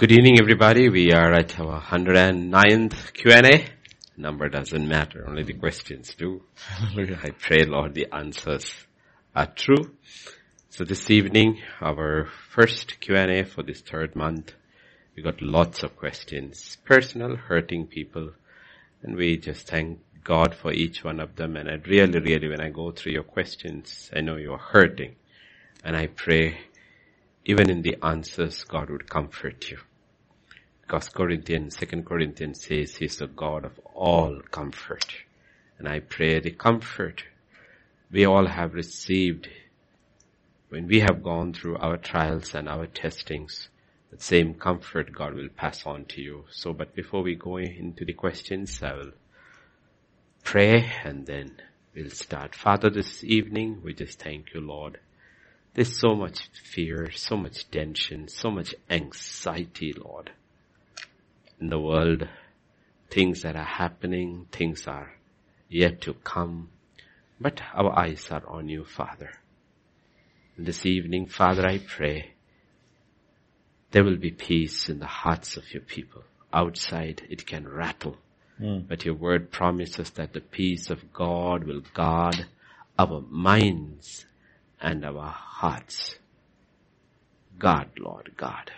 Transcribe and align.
Good 0.00 0.12
evening 0.12 0.40
everybody. 0.40 0.88
We 0.88 1.12
are 1.12 1.34
at 1.34 1.60
our 1.60 1.78
109th 1.78 3.12
Q&A. 3.12 3.66
Number 4.16 4.48
doesn't 4.48 4.88
matter, 4.88 5.26
only 5.28 5.42
the 5.42 5.52
questions 5.52 6.14
do. 6.14 6.40
I 6.96 7.32
pray 7.38 7.66
Lord 7.66 7.92
the 7.92 8.06
answers 8.10 8.72
are 9.36 9.52
true. 9.54 9.94
So 10.70 10.84
this 10.84 11.10
evening, 11.10 11.60
our 11.82 12.28
first 12.48 12.98
Q&A 13.00 13.44
for 13.44 13.62
this 13.62 13.82
third 13.82 14.16
month, 14.16 14.54
we 15.14 15.22
got 15.22 15.42
lots 15.42 15.82
of 15.82 15.98
questions, 15.98 16.78
personal, 16.86 17.36
hurting 17.36 17.88
people, 17.88 18.30
and 19.02 19.16
we 19.16 19.36
just 19.36 19.66
thank 19.66 20.00
God 20.24 20.54
for 20.54 20.72
each 20.72 21.04
one 21.04 21.20
of 21.20 21.36
them. 21.36 21.56
And 21.56 21.68
I 21.68 21.74
really, 21.74 22.20
really, 22.20 22.48
when 22.48 22.62
I 22.62 22.70
go 22.70 22.90
through 22.90 23.12
your 23.12 23.24
questions, 23.24 24.10
I 24.16 24.22
know 24.22 24.36
you're 24.36 24.56
hurting. 24.56 25.16
And 25.84 25.94
I 25.94 26.06
pray, 26.06 26.56
even 27.44 27.68
in 27.68 27.82
the 27.82 27.98
answers, 28.02 28.64
God 28.64 28.88
would 28.88 29.10
comfort 29.10 29.70
you. 29.70 29.76
Because 30.90 31.08
Corinthians, 31.08 31.76
Second 31.76 32.04
Corinthians 32.04 32.66
says 32.66 32.96
He's 32.96 33.18
the 33.18 33.28
God 33.28 33.64
of 33.64 33.78
all 33.94 34.40
comfort. 34.50 35.06
And 35.78 35.88
I 35.88 36.00
pray 36.00 36.40
the 36.40 36.50
comfort 36.50 37.22
we 38.10 38.24
all 38.26 38.48
have 38.48 38.74
received 38.74 39.46
when 40.68 40.88
we 40.88 40.98
have 40.98 41.22
gone 41.22 41.52
through 41.52 41.76
our 41.76 41.96
trials 41.96 42.56
and 42.56 42.68
our 42.68 42.88
testings, 42.88 43.68
the 44.10 44.18
same 44.18 44.54
comfort 44.54 45.12
God 45.12 45.34
will 45.34 45.48
pass 45.48 45.86
on 45.86 46.06
to 46.06 46.20
you. 46.20 46.46
So, 46.50 46.72
but 46.72 46.92
before 46.92 47.22
we 47.22 47.36
go 47.36 47.58
into 47.58 48.04
the 48.04 48.14
questions, 48.14 48.82
I 48.82 48.94
will 48.94 49.12
pray 50.42 50.90
and 51.04 51.24
then 51.24 51.52
we'll 51.94 52.10
start. 52.10 52.56
Father, 52.56 52.90
this 52.90 53.22
evening, 53.22 53.80
we 53.84 53.94
just 53.94 54.18
thank 54.18 54.52
you, 54.54 54.60
Lord. 54.60 54.98
There's 55.74 55.96
so 55.96 56.16
much 56.16 56.50
fear, 56.64 57.12
so 57.12 57.36
much 57.36 57.70
tension, 57.70 58.26
so 58.26 58.50
much 58.50 58.74
anxiety, 58.90 59.92
Lord. 59.92 60.32
In 61.60 61.68
the 61.68 61.78
world, 61.78 62.26
things 63.10 63.42
that 63.42 63.54
are 63.54 63.62
happening, 63.64 64.46
things 64.50 64.86
are 64.86 65.12
yet 65.68 66.00
to 66.02 66.14
come, 66.14 66.70
but 67.40 67.60
our 67.74 67.98
eyes 67.98 68.28
are 68.30 68.46
on 68.46 68.68
you, 68.68 68.84
Father. 68.84 69.30
This 70.56 70.86
evening, 70.86 71.26
Father, 71.26 71.66
I 71.66 71.78
pray 71.78 72.32
there 73.90 74.04
will 74.04 74.16
be 74.16 74.30
peace 74.30 74.88
in 74.88 75.00
the 75.00 75.06
hearts 75.06 75.56
of 75.56 75.72
your 75.72 75.82
people. 75.82 76.22
Outside, 76.52 77.22
it 77.28 77.46
can 77.46 77.68
rattle. 77.68 78.16
Mm. 78.60 78.86
But 78.88 79.04
your 79.04 79.14
word 79.14 79.50
promises 79.50 80.10
that 80.10 80.32
the 80.32 80.40
peace 80.40 80.90
of 80.90 81.12
God 81.12 81.64
will 81.64 81.82
guard 81.94 82.46
our 82.98 83.22
minds 83.28 84.26
and 84.80 85.04
our 85.04 85.30
hearts. 85.30 86.16
God, 87.58 87.90
Lord, 87.98 88.32
God. 88.36 88.70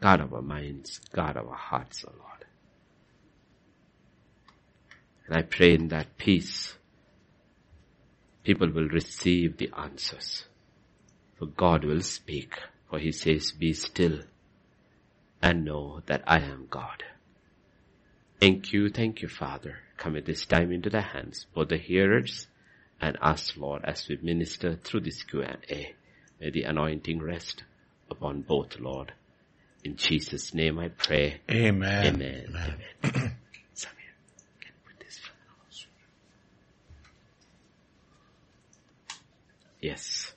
God 0.00 0.20
of 0.20 0.34
our 0.34 0.42
minds, 0.42 1.00
God 1.12 1.36
of 1.36 1.48
our 1.48 1.54
hearts, 1.54 2.04
O 2.06 2.12
oh 2.12 2.18
Lord. 2.18 2.44
And 5.26 5.36
I 5.36 5.42
pray 5.42 5.74
in 5.74 5.88
that 5.88 6.16
peace, 6.18 6.76
people 8.44 8.70
will 8.70 8.88
receive 8.88 9.56
the 9.56 9.70
answers. 9.76 10.44
For 11.38 11.46
God 11.46 11.84
will 11.84 12.02
speak, 12.02 12.58
for 12.88 12.98
he 12.98 13.12
says, 13.12 13.52
be 13.52 13.72
still 13.72 14.20
and 15.42 15.64
know 15.64 16.02
that 16.06 16.22
I 16.26 16.40
am 16.40 16.66
God. 16.70 17.04
Thank 18.40 18.72
you, 18.72 18.88
thank 18.88 19.22
you, 19.22 19.28
Father. 19.28 19.78
Commit 19.96 20.26
this 20.26 20.44
time 20.44 20.72
into 20.72 20.90
the 20.90 21.00
hands, 21.00 21.46
both 21.54 21.68
the 21.68 21.78
hearers 21.78 22.48
and 23.00 23.16
us, 23.20 23.56
Lord, 23.56 23.82
as 23.84 24.08
we 24.08 24.18
minister 24.22 24.76
through 24.76 25.00
this 25.00 25.22
Q&A. 25.22 25.94
May 26.40 26.50
the 26.50 26.64
anointing 26.64 27.20
rest 27.20 27.64
upon 28.10 28.42
both, 28.42 28.78
Lord. 28.78 29.12
In 29.86 29.94
Jesus' 29.94 30.52
name 30.52 30.80
I 30.80 30.88
pray. 30.88 31.40
Amen. 31.48 32.06
Amen. 32.06 32.46
Amen. 32.48 32.74
Amen. 33.04 33.36
Yes. 39.80 40.32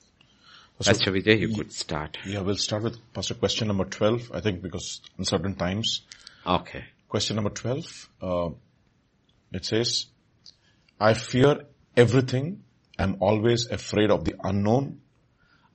So, 0.78 0.92
Pastor 0.92 1.10
Vijay, 1.10 1.40
you 1.40 1.52
could 1.52 1.72
start. 1.72 2.18
Yeah, 2.24 2.42
we'll 2.42 2.54
start 2.54 2.84
with 2.84 3.12
Pastor 3.12 3.34
question 3.34 3.66
number 3.66 3.86
12, 3.86 4.30
I 4.32 4.40
think 4.40 4.62
because 4.62 5.00
in 5.18 5.24
certain 5.24 5.56
times. 5.56 6.02
Okay. 6.46 6.84
Question 7.08 7.34
number 7.34 7.50
12, 7.50 8.08
uh, 8.22 8.50
it 9.50 9.64
says, 9.64 10.06
I 11.00 11.14
fear 11.14 11.62
everything. 11.96 12.62
I'm 12.96 13.16
always 13.18 13.66
afraid 13.66 14.12
of 14.12 14.24
the 14.24 14.36
unknown. 14.44 15.00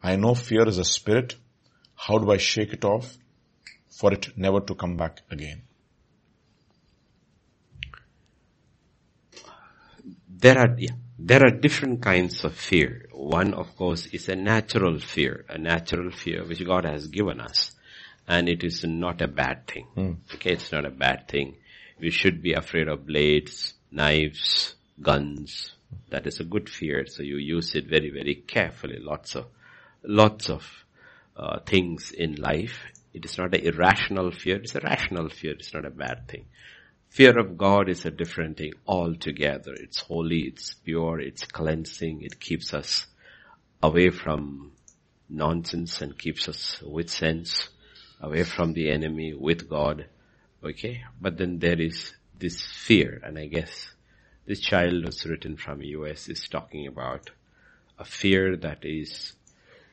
I 0.01 0.15
know 0.15 0.33
fear 0.33 0.65
is 0.65 0.77
a 0.77 0.85
spirit. 0.85 1.35
How 1.93 2.19
do 2.19 2.31
I 2.31 2.37
shake 2.37 2.71
it 2.71 2.85
off 2.85 3.17
for 3.95 4.13
it 4.13 4.37
never 4.37 4.59
to 4.59 4.75
come 4.75 4.97
back 4.97 5.21
again? 5.31 5.61
There 10.37 10.57
are, 10.57 10.75
yeah, 10.77 10.91
there 11.17 11.41
are 11.45 11.51
different 11.51 12.01
kinds 12.01 12.43
of 12.43 12.53
fear. 12.55 13.07
One, 13.13 13.53
of 13.53 13.75
course, 13.77 14.07
is 14.07 14.27
a 14.27 14.35
natural 14.35 14.99
fear, 14.99 15.45
a 15.49 15.57
natural 15.57 16.11
fear 16.11 16.43
which 16.43 16.63
God 16.65 16.83
has 16.85 17.07
given 17.07 17.39
us. 17.39 17.71
And 18.27 18.49
it 18.49 18.63
is 18.63 18.83
not 18.83 19.21
a 19.21 19.27
bad 19.27 19.65
thing. 19.65 19.87
Mm. 19.95 20.17
Okay, 20.33 20.51
it's 20.51 20.71
not 20.71 20.85
a 20.85 20.89
bad 20.89 21.27
thing. 21.27 21.55
We 21.99 22.11
should 22.11 22.41
be 22.41 22.53
afraid 22.53 22.89
of 22.89 23.07
blades, 23.07 23.75
knives, 23.91 24.75
guns. 25.01 25.71
That 26.09 26.27
is 26.27 26.39
a 26.39 26.43
good 26.43 26.69
fear. 26.69 27.05
So 27.07 27.23
you 27.23 27.37
use 27.37 27.75
it 27.75 27.87
very, 27.87 28.09
very 28.09 28.35
carefully. 28.35 28.97
Lots 28.99 29.35
of, 29.35 29.45
lots 30.03 30.49
of 30.49 30.67
uh, 31.37 31.59
things 31.59 32.11
in 32.11 32.35
life. 32.35 32.79
It 33.15 33.23
is 33.23 33.37
not 33.37 33.55
an 33.55 33.61
irrational 33.61 34.31
fear. 34.31 34.57
It's 34.57 34.75
a 34.75 34.81
rational 34.81 35.29
fear. 35.29 35.53
It's 35.53 35.73
not 35.73 35.85
a 35.85 35.89
bad 35.89 36.27
thing. 36.27 36.47
Fear 37.07 37.39
of 37.39 37.57
God 37.57 37.87
is 37.87 38.03
a 38.03 38.11
different 38.11 38.57
thing 38.57 38.73
altogether. 38.85 39.73
It's 39.73 39.99
holy, 40.01 40.41
it's 40.41 40.73
pure, 40.73 41.21
it's 41.21 41.45
cleansing, 41.45 42.23
it 42.23 42.41
keeps 42.41 42.73
us 42.73 43.07
away 43.81 44.09
from 44.09 44.73
nonsense 45.29 46.01
and 46.01 46.19
keeps 46.19 46.49
us 46.49 46.81
with 46.81 47.09
sense, 47.09 47.69
away 48.19 48.43
from 48.43 48.73
the 48.73 48.91
enemy, 48.91 49.33
with 49.33 49.69
God. 49.69 50.07
Okay? 50.61 51.03
But 51.21 51.37
then 51.37 51.59
there 51.59 51.79
is 51.79 52.13
this 52.37 52.61
fear, 52.61 53.21
and 53.23 53.39
I 53.39 53.45
guess 53.45 53.93
this 54.45 54.59
child 54.59 55.05
was 55.05 55.25
written 55.25 55.55
from 55.55 55.81
US 55.81 56.27
is 56.27 56.49
talking 56.49 56.85
about 56.85 57.29
a 57.97 58.03
fear 58.03 58.57
that 58.57 58.83
is, 58.83 59.31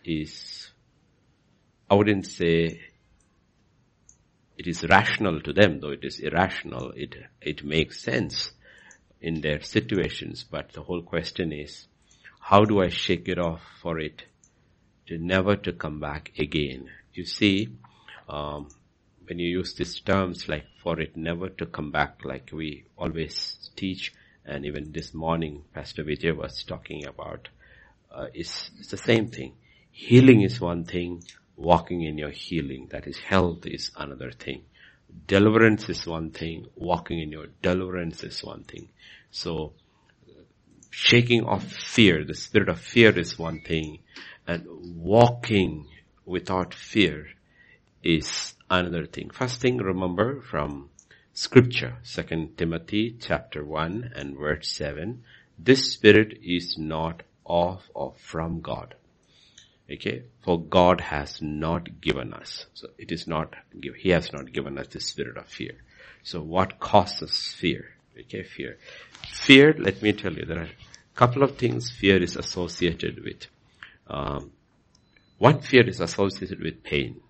is, 0.05 0.73
I 1.89 1.95
wouldn't 1.95 2.27
say 2.27 2.81
it 4.63 4.69
is 4.69 4.85
rational 4.89 5.41
to 5.41 5.53
them, 5.53 5.81
though 5.81 5.91
it 5.91 6.05
is 6.05 6.21
irrational. 6.21 6.93
It, 6.95 7.17
it 7.41 7.65
makes 7.65 8.01
sense 8.01 8.53
in 9.21 9.41
their 9.41 9.61
situations, 9.61 10.45
but 10.49 10.73
the 10.73 10.83
whole 10.83 11.03
question 11.03 11.53
is, 11.53 11.89
how 12.39 12.65
do 12.65 12.81
I 12.81 12.89
shake 12.89 13.29
it 13.29 13.41
off 13.41 13.61
for 13.81 13.99
it 13.99 14.23
to 15.09 15.19
never 15.19 15.57
to 15.57 15.73
come 15.73 15.99
back 15.99 16.31
again? 16.39 16.89
You 17.13 17.25
see, 17.25 17.71
um, 18.29 18.69
when 19.25 19.41
you 19.41 19.49
use 19.49 19.75
these 19.75 19.99
terms 19.99 20.49
like 20.49 20.67
for 20.81 21.01
it 21.01 21.17
never 21.17 21.49
to 21.49 21.67
come 21.67 21.91
back, 21.91 22.21
like 22.25 22.51
we 22.53 22.85
always 22.97 23.69
teach, 23.75 24.13
and 24.45 24.65
even 24.65 24.93
this 24.93 25.13
morning 25.13 25.65
Pastor 25.75 26.05
Vijay 26.05 26.37
was 26.37 26.63
talking 26.63 27.05
about, 27.05 27.49
uh, 28.15 28.27
it's, 28.33 28.71
it's 28.79 28.91
the 28.91 28.97
same 28.97 29.27
thing. 29.27 29.55
Healing 29.91 30.43
is 30.43 30.61
one 30.61 30.85
thing, 30.85 31.25
walking 31.57 32.03
in 32.03 32.19
your 32.19 32.31
healing. 32.31 32.89
That 32.91 33.07
is 33.07 33.19
health 33.19 33.67
is 33.67 33.91
another 33.97 34.31
thing. 34.31 34.63
Deliverance 35.27 35.89
is 35.89 36.07
one 36.07 36.31
thing. 36.31 36.67
Walking 36.75 37.21
in 37.21 37.31
your 37.31 37.47
deliverance 37.61 38.25
is 38.25 38.43
one 38.43 38.65
thing. 38.65 38.89
So 39.31 39.73
shaking 40.91 41.45
off 41.45 41.65
fear, 41.65 42.25
the 42.25 42.35
spirit 42.35 42.69
of 42.69 42.79
fear 42.79 43.19
is 43.19 43.39
one 43.39 43.61
thing 43.61 44.01
and 44.47 44.67
walking 44.97 45.87
without 46.25 46.75
fear 46.75 47.29
is 48.03 48.55
another 48.71 49.07
thing. 49.07 49.31
First 49.31 49.61
thing 49.61 49.79
remember 49.79 50.41
from 50.41 50.91
scripture, 51.33 51.97
second 52.03 52.59
Timothy 52.59 53.17
chapter 53.21 53.65
1 53.65 54.13
and 54.15 54.37
verse 54.37 54.69
7, 54.73 55.23
this 55.59 55.93
spirit 55.93 56.39
is 56.43 56.77
not 56.77 57.23
of 57.47 57.91
or 57.95 58.15
from 58.17 58.61
God. 58.61 58.95
Okay, 59.93 60.23
for 60.43 60.59
God 60.59 61.01
has 61.01 61.43
not 61.43 62.01
given 62.01 62.33
us. 62.33 62.67
So 62.73 62.89
it 62.97 63.13
is 63.13 63.27
not, 63.27 63.55
He 63.99 64.11
has 64.11 64.33
not 64.33 64.53
given 64.53 64.79
us 64.79 64.89
the 64.89 65.01
spirit 65.01 65.37
of 65.37 65.47
fear. 65.47 65.75
So 66.23 66.41
what 66.41 66.81
causes 66.81 67.55
fear? 67.59 67.91
Okay, 68.19 68.43
fear. 68.43 68.79
Fear, 69.29 69.75
let 69.79 70.01
me 70.01 70.13
tell 70.13 70.33
you, 70.33 70.47
there 70.47 70.61
are 70.61 70.63
a 70.63 71.17
couple 71.17 71.43
of 71.43 71.59
things 71.59 71.91
fear 71.91 72.23
is 72.23 72.37
associated 72.37 73.23
with. 73.23 73.47
Um, 74.07 74.53
one 75.39 75.61
fear 75.61 75.87
is 75.89 76.01
associated 76.01 76.61
with 76.61 76.83
pain. 76.83 77.21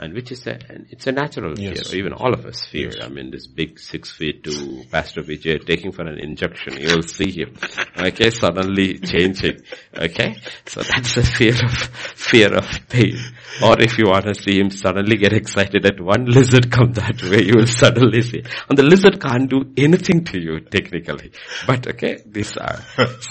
And 0.00 0.14
which 0.14 0.30
is 0.30 0.46
a, 0.46 0.56
it's 0.90 1.06
a 1.08 1.12
natural 1.12 1.58
Yes. 1.58 1.90
fear. 1.90 1.98
Even 2.00 2.12
all 2.12 2.32
of 2.32 2.46
us 2.46 2.64
fear. 2.64 2.92
I 3.02 3.08
mean, 3.08 3.32
this 3.32 3.48
big 3.48 3.80
six 3.80 4.12
feet 4.12 4.44
two 4.44 4.84
Pastor 4.92 5.22
Vijay 5.22 5.66
taking 5.66 5.90
for 5.90 6.02
an 6.06 6.18
injection, 6.20 6.76
you 6.80 6.94
will 6.94 7.02
see 7.02 7.32
him. 7.32 7.56
Okay, 7.98 8.30
suddenly 8.30 8.98
changing. 8.98 9.60
Okay, 9.96 10.36
so 10.66 10.82
that's 10.82 11.14
the 11.16 11.22
fear 11.24 11.54
of, 11.64 11.72
fear 12.14 12.54
of 12.54 12.64
pain. 12.88 13.18
Or 13.62 13.80
if 13.80 13.98
you 13.98 14.04
want 14.06 14.26
to 14.26 14.34
see 14.34 14.60
him 14.60 14.70
suddenly 14.70 15.16
get 15.16 15.32
excited 15.32 15.84
at 15.84 16.00
one 16.00 16.26
lizard 16.26 16.70
come 16.70 16.92
that 16.92 17.20
way, 17.24 17.42
you 17.42 17.54
will 17.56 17.66
suddenly 17.66 18.22
see. 18.22 18.44
And 18.68 18.78
the 18.78 18.84
lizard 18.84 19.20
can't 19.20 19.50
do 19.50 19.72
anything 19.76 20.24
to 20.26 20.38
you 20.40 20.60
technically. 20.60 21.32
But 21.66 21.88
okay, 21.88 22.22
these 22.24 22.56
are, 22.56 22.78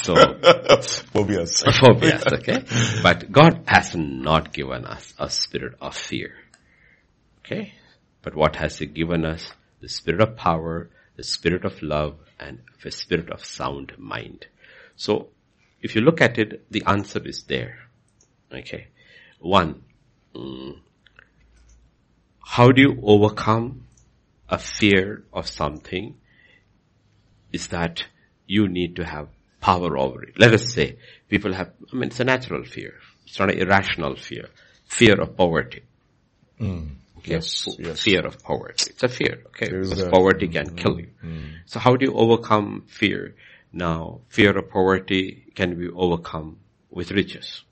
so 0.03 0.15
Phobias. 1.13 1.63
phobias, 1.63 2.25
okay? 2.33 2.63
But 3.01 3.31
God 3.31 3.63
has 3.67 3.95
not 3.95 4.51
given 4.51 4.83
us 4.85 5.13
a 5.17 5.29
spirit 5.29 5.75
of 5.79 5.95
fear. 5.95 6.33
Okay? 7.47 7.73
But 8.21 8.35
what 8.35 8.57
has 8.57 8.79
He 8.79 8.85
given 8.85 9.25
us? 9.25 9.53
The 9.79 9.87
spirit 9.87 10.21
of 10.21 10.35
power, 10.35 10.89
the 11.15 11.23
spirit 11.23 11.63
of 11.63 11.81
love, 11.81 12.19
and 12.39 12.59
the 12.83 12.91
spirit 12.91 13.29
of 13.29 13.45
sound 13.45 13.93
mind. 13.97 14.47
So, 14.95 15.29
if 15.81 15.95
you 15.95 16.01
look 16.01 16.19
at 16.19 16.37
it, 16.37 16.69
the 16.69 16.83
answer 16.85 17.25
is 17.25 17.43
there. 17.43 17.77
Okay? 18.53 18.87
One, 19.39 19.83
mm, 20.35 20.79
how 22.45 22.71
do 22.71 22.81
you 22.81 22.99
overcome 23.01 23.85
a 24.49 24.57
fear 24.57 25.23
of 25.31 25.47
something? 25.47 26.15
Is 27.53 27.67
that 27.67 28.03
you 28.45 28.67
need 28.67 28.97
to 28.97 29.05
have 29.05 29.29
power 29.61 29.97
over 29.97 30.23
it. 30.23 30.39
Let 30.39 30.53
us 30.53 30.73
say 30.73 30.97
people 31.29 31.53
have, 31.53 31.71
I 31.91 31.95
mean, 31.95 32.07
it's 32.09 32.19
a 32.19 32.23
natural 32.23 32.63
fear. 32.63 32.93
It's 33.25 33.39
not 33.39 33.51
an 33.51 33.59
irrational 33.59 34.15
fear. 34.15 34.49
Fear 34.85 35.21
of 35.21 35.35
poverty. 35.35 35.83
Okay? 36.61 37.06
Yes, 37.25 37.67
yes. 37.79 38.01
Fear 38.01 38.25
of 38.27 38.43
poverty. 38.43 38.91
It's 38.91 39.03
a 39.03 39.09
fear, 39.09 39.43
okay? 39.47 39.69
There 39.69 39.81
is 39.81 39.89
Because 39.89 40.05
a- 40.05 40.09
poverty 40.09 40.47
can 40.47 40.67
mm-hmm, 40.67 40.75
kill 40.75 40.99
you. 40.99 41.09
Mm-hmm. 41.23 41.47
So 41.65 41.79
how 41.79 41.95
do 41.95 42.05
you 42.05 42.13
overcome 42.13 42.83
fear? 42.87 43.35
Now, 43.73 44.21
fear 44.29 44.57
of 44.57 44.69
poverty 44.69 45.51
can 45.55 45.77
be 45.77 45.89
overcome 45.89 46.59
with 46.89 47.11
riches. 47.11 47.63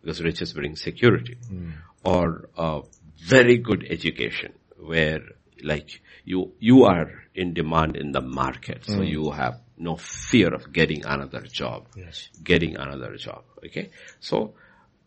Because 0.00 0.22
riches 0.22 0.52
bring 0.52 0.76
security. 0.76 1.36
Mm. 1.50 1.72
Or 2.04 2.48
a 2.56 2.82
very 3.18 3.58
good 3.58 3.86
education 3.88 4.52
where 4.76 5.20
like 5.62 6.00
you, 6.24 6.52
you 6.58 6.84
are 6.84 7.22
in 7.34 7.54
demand 7.54 7.96
in 7.96 8.12
the 8.12 8.20
market. 8.20 8.84
So 8.84 8.94
mm. 8.94 9.08
you 9.08 9.30
have 9.30 9.60
no 9.78 9.96
fear 9.96 10.52
of 10.52 10.72
getting 10.72 11.04
another 11.04 11.42
job. 11.42 11.86
Yes. 11.96 12.28
Getting 12.42 12.76
another 12.76 13.16
job. 13.16 13.44
Okay. 13.64 13.90
So 14.20 14.54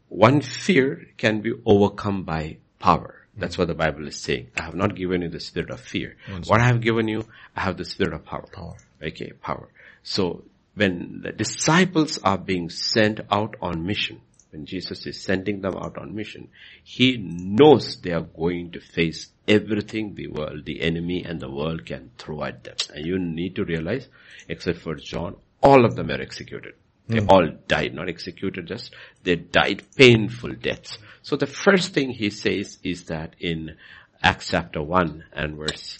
one 0.07 0.41
fear 0.41 1.07
can 1.17 1.41
be 1.41 1.53
overcome 1.65 2.23
by 2.23 2.57
power. 2.79 3.24
That's 3.37 3.57
what 3.57 3.67
the 3.67 3.75
Bible 3.75 4.07
is 4.07 4.15
saying. 4.17 4.51
I 4.57 4.63
have 4.63 4.75
not 4.75 4.95
given 4.95 5.21
you 5.21 5.29
the 5.29 5.39
spirit 5.39 5.69
of 5.69 5.81
fear. 5.81 6.15
What 6.47 6.61
I 6.61 6.67
have 6.67 6.81
given 6.81 7.07
you, 7.07 7.25
I 7.55 7.61
have 7.61 7.77
the 7.77 7.85
spirit 7.85 8.13
of 8.13 8.25
power. 8.25 8.47
Power. 8.51 8.77
Okay, 9.01 9.31
power. 9.41 9.67
So 10.03 10.43
when 10.75 11.21
the 11.21 11.31
disciples 11.31 12.17
are 12.19 12.37
being 12.37 12.69
sent 12.69 13.19
out 13.31 13.55
on 13.61 13.85
mission, 13.85 14.21
when 14.51 14.65
Jesus 14.65 15.05
is 15.05 15.21
sending 15.21 15.61
them 15.61 15.75
out 15.75 15.97
on 15.97 16.15
mission, 16.15 16.49
He 16.83 17.17
knows 17.17 17.97
they 18.01 18.11
are 18.11 18.21
going 18.21 18.71
to 18.71 18.79
face 18.79 19.29
everything 19.47 20.15
the 20.15 20.27
world, 20.27 20.65
the 20.65 20.81
enemy 20.81 21.23
and 21.25 21.41
the 21.41 21.51
world 21.51 21.85
can 21.85 22.11
throw 22.17 22.43
at 22.43 22.63
them. 22.63 22.75
And 22.93 23.05
you 23.05 23.19
need 23.19 23.55
to 23.57 23.65
realize, 23.65 24.07
except 24.47 24.79
for 24.79 24.95
John, 24.95 25.35
all 25.61 25.83
of 25.83 25.95
them 25.95 26.09
are 26.09 26.21
executed. 26.21 26.75
They 27.07 27.19
all 27.19 27.47
died, 27.67 27.93
not 27.93 28.09
executed, 28.09 28.67
just 28.67 28.93
they 29.23 29.35
died 29.35 29.83
painful 29.95 30.53
deaths. 30.55 30.97
So 31.21 31.35
the 31.35 31.45
first 31.47 31.93
thing 31.93 32.09
he 32.11 32.29
says 32.31 32.79
is 32.83 33.05
that 33.05 33.35
in 33.39 33.77
Acts 34.23 34.49
chapter 34.49 34.81
1 34.81 35.23
and 35.33 35.55
verse 35.55 35.99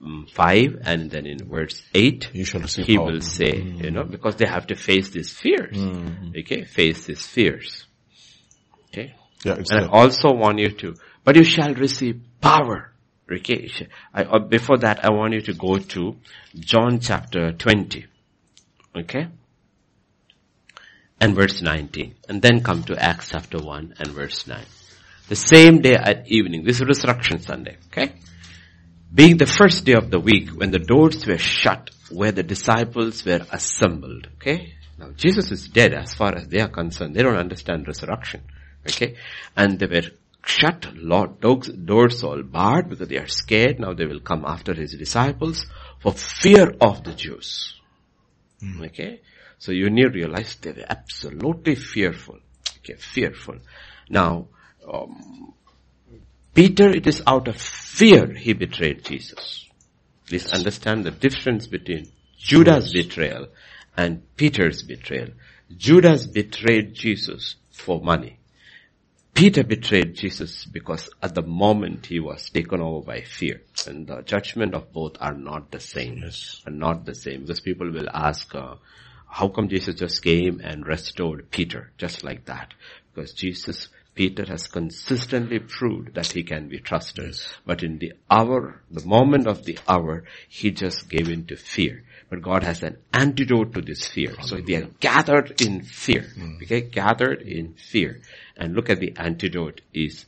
mm, 0.00 0.30
5 0.30 0.78
and 0.84 1.10
then 1.10 1.26
in 1.26 1.38
verse 1.48 1.82
8, 1.94 2.30
You 2.32 2.44
shall 2.44 2.60
receive 2.60 2.86
he 2.86 2.96
power. 2.96 3.06
will 3.12 3.20
say, 3.20 3.56
you 3.56 3.90
know, 3.90 4.04
because 4.04 4.36
they 4.36 4.46
have 4.46 4.66
to 4.68 4.76
face 4.76 5.10
these 5.10 5.32
fears. 5.32 5.76
Okay, 6.38 6.64
face 6.64 7.06
these 7.06 7.26
fears. 7.26 7.86
Okay. 8.92 9.14
Yeah, 9.44 9.54
And 9.56 9.72
I 9.72 9.86
also 9.88 10.32
want 10.32 10.58
you 10.60 10.70
to, 10.70 10.94
but 11.24 11.34
you 11.36 11.44
shall 11.44 11.74
receive 11.74 12.20
power. 12.40 12.92
Okay. 13.30 13.68
I, 14.12 14.22
uh, 14.22 14.38
before 14.38 14.78
that, 14.78 15.04
I 15.04 15.10
want 15.10 15.32
you 15.34 15.40
to 15.42 15.52
go 15.54 15.78
to 15.78 16.16
John 16.54 17.00
chapter 17.00 17.52
20. 17.52 18.06
Okay. 18.96 19.26
And 21.20 21.34
verse 21.34 21.62
19. 21.62 22.14
And 22.28 22.42
then 22.42 22.62
come 22.62 22.82
to 22.84 23.02
Acts 23.02 23.30
chapter 23.30 23.58
1 23.58 23.94
and 23.98 24.08
verse 24.08 24.46
9. 24.46 24.64
The 25.28 25.36
same 25.36 25.80
day 25.80 25.94
at 25.94 26.28
evening. 26.28 26.64
This 26.64 26.80
is 26.80 26.86
Resurrection 26.86 27.40
Sunday. 27.40 27.78
Okay. 27.86 28.14
Being 29.14 29.36
the 29.36 29.46
first 29.46 29.84
day 29.84 29.94
of 29.94 30.10
the 30.10 30.20
week 30.20 30.50
when 30.50 30.70
the 30.70 30.78
doors 30.78 31.26
were 31.26 31.38
shut 31.38 31.90
where 32.10 32.32
the 32.32 32.42
disciples 32.42 33.24
were 33.24 33.46
assembled. 33.50 34.28
Okay. 34.34 34.74
Now 34.98 35.10
Jesus 35.16 35.50
is 35.50 35.68
dead 35.68 35.94
as 35.94 36.14
far 36.14 36.34
as 36.34 36.48
they 36.48 36.60
are 36.60 36.68
concerned. 36.68 37.14
They 37.14 37.22
don't 37.22 37.36
understand 37.36 37.86
resurrection. 37.86 38.42
Okay. 38.86 39.16
And 39.56 39.78
they 39.78 39.86
were 39.86 40.10
shut, 40.44 40.88
Lord, 40.94 41.40
doors 41.40 42.22
all 42.22 42.42
barred 42.42 42.90
because 42.90 43.08
they 43.08 43.18
are 43.18 43.28
scared. 43.28 43.80
Now 43.80 43.94
they 43.94 44.06
will 44.06 44.20
come 44.20 44.44
after 44.44 44.74
his 44.74 44.94
disciples 44.94 45.66
for 46.00 46.12
fear 46.12 46.74
of 46.80 47.02
the 47.04 47.14
Jews. 47.14 47.80
Hmm. 48.60 48.82
Okay. 48.82 49.20
So 49.58 49.72
you 49.72 49.90
need 49.90 50.04
to 50.04 50.10
realize 50.10 50.56
they 50.56 50.72
were 50.72 50.84
absolutely 50.88 51.74
fearful. 51.74 52.38
Okay. 52.78 52.94
Fearful. 52.94 53.58
Now, 54.08 54.48
um, 54.90 55.54
Peter, 56.54 56.90
it 56.90 57.06
is 57.06 57.22
out 57.26 57.48
of 57.48 57.56
fear 57.56 58.32
he 58.32 58.52
betrayed 58.52 59.04
Jesus. 59.04 59.66
Please 60.26 60.52
understand 60.52 61.04
the 61.04 61.10
difference 61.10 61.66
between 61.66 62.12
Judas' 62.38 62.92
betrayal 62.92 63.48
and 63.96 64.22
Peter's 64.36 64.82
betrayal. 64.82 65.28
Judas 65.76 66.26
betrayed 66.26 66.94
Jesus 66.94 67.56
for 67.70 68.00
money. 68.00 68.38
Peter 69.34 69.64
betrayed 69.64 70.14
Jesus 70.14 70.64
because 70.64 71.10
at 71.20 71.34
the 71.34 71.42
moment 71.42 72.06
he 72.06 72.20
was 72.20 72.50
taken 72.50 72.80
over 72.80 73.04
by 73.04 73.22
fear. 73.22 73.62
And 73.86 74.06
the 74.06 74.22
judgment 74.22 74.74
of 74.74 74.92
both 74.92 75.16
are 75.20 75.34
not 75.34 75.72
the 75.72 75.80
same. 75.80 76.18
Yes. 76.22 76.62
Are 76.66 76.72
not 76.72 77.04
the 77.04 77.16
same. 77.16 77.40
Because 77.40 77.60
people 77.60 77.90
will 77.90 78.08
ask, 78.14 78.54
uh, 78.54 78.76
how 79.34 79.48
come 79.48 79.68
Jesus 79.68 79.96
just 79.96 80.22
came 80.22 80.60
and 80.62 80.86
restored 80.86 81.50
Peter 81.50 81.90
just 81.98 82.22
like 82.22 82.44
that? 82.44 82.72
Because 83.12 83.32
Jesus, 83.32 83.88
Peter 84.14 84.44
has 84.46 84.68
consistently 84.68 85.58
proved 85.58 86.14
that 86.14 86.30
he 86.30 86.44
can 86.44 86.68
be 86.68 86.78
trusted. 86.78 87.36
But 87.66 87.82
in 87.82 87.98
the 87.98 88.12
hour, 88.30 88.80
the 88.92 89.04
moment 89.04 89.48
of 89.48 89.64
the 89.64 89.76
hour, 89.88 90.22
he 90.48 90.70
just 90.70 91.08
gave 91.08 91.28
in 91.28 91.46
to 91.46 91.56
fear. 91.56 92.04
But 92.30 92.42
God 92.42 92.62
has 92.62 92.84
an 92.84 92.98
antidote 93.12 93.74
to 93.74 93.80
this 93.80 94.06
fear. 94.06 94.36
So 94.40 94.60
they 94.60 94.76
are 94.76 94.88
gathered 95.00 95.60
in 95.60 95.82
fear. 95.82 96.22
Hmm. 96.22 96.58
Okay, 96.62 96.82
gathered 96.82 97.42
in 97.42 97.74
fear. 97.74 98.20
And 98.56 98.74
look 98.74 98.88
at 98.88 99.00
the 99.00 99.14
antidote 99.16 99.80
is 99.92 100.26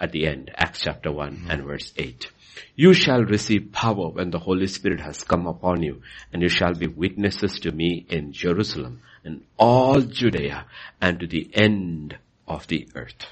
at 0.00 0.10
the 0.10 0.26
end, 0.26 0.50
Acts 0.56 0.80
chapter 0.80 1.12
1 1.12 1.36
hmm. 1.36 1.50
and 1.50 1.64
verse 1.64 1.92
8. 1.96 2.28
You 2.74 2.92
shall 2.94 3.22
receive 3.22 3.72
power 3.72 4.08
when 4.08 4.30
the 4.30 4.38
Holy 4.38 4.66
Spirit 4.66 5.00
has 5.00 5.24
come 5.24 5.46
upon 5.46 5.82
you, 5.82 6.02
and 6.32 6.42
you 6.42 6.48
shall 6.48 6.74
be 6.74 6.86
witnesses 6.86 7.60
to 7.60 7.72
me 7.72 8.06
in 8.08 8.32
Jerusalem 8.32 9.00
and 9.24 9.44
all 9.58 10.00
Judea 10.00 10.66
and 11.00 11.20
to 11.20 11.26
the 11.26 11.50
end 11.52 12.16
of 12.46 12.66
the 12.68 12.88
earth. 12.94 13.26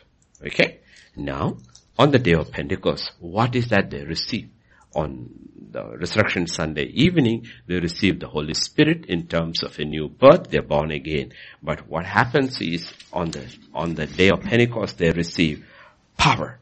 Okay? 0.45 0.81
Now, 1.17 1.59
on 1.99 2.11
the 2.11 2.19
day 2.19 2.35
of 2.35 2.51
Pentecost, 2.51 3.13
what 3.21 3.55
is 3.55 3.69
that 3.69 3.91
they 3.91 4.05
receive? 4.05 4.49
On 4.95 5.29
the 5.71 5.97
Resurrection 5.97 6.47
Sunday 6.47 6.85
evening, 6.85 7.47
they 7.67 7.81
receive 7.81 8.21
the 8.21 8.29
Holy 8.29 8.55
Spirit 8.55 9.07
in 9.07 9.27
terms 9.27 9.63
of 9.63 9.79
a 9.79 9.85
new 9.85 10.09
birth, 10.09 10.51
they're 10.51 10.63
born 10.63 10.91
again. 10.91 11.33
But 11.63 11.89
what 11.89 12.07
happens 12.07 12.61
is, 12.61 12.93
on 13.13 13.31
the, 13.31 13.45
on 13.73 13.95
the 13.95 14.07
day 14.07 14.31
of 14.31 14.43
Pentecost, 14.43 14.99
they 14.99 15.11
receive 15.11 15.67
power. 16.17 16.59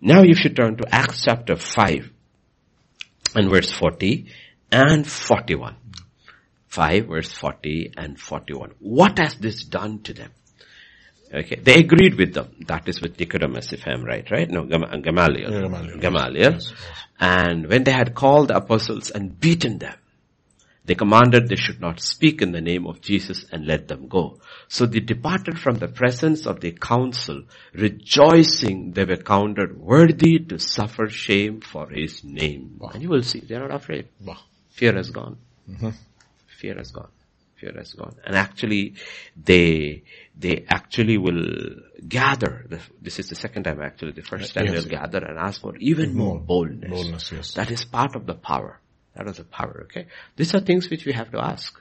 Now 0.00 0.22
you 0.22 0.34
should 0.34 0.56
turn 0.56 0.76
to 0.76 0.84
Acts 0.94 1.22
chapter 1.24 1.56
5 1.56 2.10
and 3.34 3.50
verse 3.50 3.70
40 3.70 4.26
and 4.70 5.06
41. 5.06 5.76
5 6.68 7.06
verse 7.06 7.32
40 7.32 7.92
and 7.96 8.20
41. 8.20 8.72
What 8.80 9.18
has 9.18 9.36
this 9.36 9.64
done 9.64 10.00
to 10.02 10.12
them? 10.12 10.30
Okay, 11.32 11.56
they 11.56 11.80
agreed 11.80 12.14
with 12.16 12.34
them. 12.34 12.54
That 12.66 12.88
is 12.88 13.00
with 13.02 13.18
Nicodemus, 13.18 13.72
if 13.72 13.86
I'm 13.86 14.04
right, 14.04 14.30
right? 14.30 14.48
No, 14.48 14.64
Gam- 14.64 15.02
Gamaliel. 15.02 15.52
Yeah, 15.52 15.60
Gamaliel. 15.62 15.98
Gamaliel. 15.98 16.58
And 17.18 17.66
when 17.68 17.82
they 17.84 17.90
had 17.92 18.14
called 18.14 18.48
the 18.48 18.56
apostles 18.56 19.10
and 19.10 19.38
beaten 19.40 19.78
them, 19.78 19.94
they 20.86 20.94
commanded 20.94 21.48
they 21.48 21.56
should 21.56 21.80
not 21.80 22.00
speak 22.00 22.40
in 22.40 22.52
the 22.52 22.60
name 22.60 22.86
of 22.86 23.00
Jesus 23.00 23.44
and 23.50 23.66
let 23.66 23.88
them 23.88 24.06
go. 24.06 24.38
So 24.68 24.86
they 24.86 25.00
departed 25.00 25.58
from 25.58 25.78
the 25.78 25.88
presence 25.88 26.46
of 26.46 26.60
the 26.60 26.72
council, 26.72 27.42
rejoicing 27.74 28.92
they 28.92 29.04
were 29.04 29.16
counted 29.16 29.76
worthy 29.76 30.38
to 30.38 30.58
suffer 30.58 31.08
shame 31.08 31.60
for 31.60 31.88
his 31.90 32.22
name. 32.22 32.80
And 32.92 33.02
you 33.02 33.08
will 33.08 33.24
see, 33.24 33.40
they're 33.40 33.60
not 33.60 33.74
afraid. 33.74 34.08
Wow. 34.24 34.38
Fear 34.70 34.94
has 34.94 35.10
gone. 35.10 35.38
Mm-hmm. 35.68 35.90
Fear 36.60 36.76
has 36.76 36.92
gone. 36.92 37.10
Fear 37.56 37.72
has 37.78 37.92
gone. 37.94 38.14
And 38.24 38.36
actually, 38.36 38.94
they, 39.36 40.04
they 40.38 40.66
actually 40.68 41.18
will 41.18 41.80
gather. 42.06 42.66
This 43.02 43.18
is 43.18 43.28
the 43.28 43.34
second 43.34 43.64
time 43.64 43.80
actually. 43.80 44.12
The 44.12 44.22
first 44.22 44.54
time 44.54 44.66
yes. 44.66 44.74
they'll 44.74 45.00
gather 45.00 45.18
and 45.18 45.38
ask 45.38 45.60
for 45.62 45.74
even 45.78 46.14
more 46.14 46.38
boldness. 46.38 46.90
boldness 46.90 47.32
yes. 47.32 47.54
That 47.54 47.70
is 47.72 47.84
part 47.84 48.14
of 48.14 48.26
the 48.26 48.34
power. 48.34 48.78
That 49.16 49.26
is 49.28 49.38
the 49.38 49.44
power, 49.44 49.82
okay? 49.84 50.06
These 50.36 50.54
are 50.54 50.60
things 50.60 50.90
which 50.90 51.06
we 51.06 51.12
have 51.12 51.30
to 51.32 51.38
ask. 51.42 51.80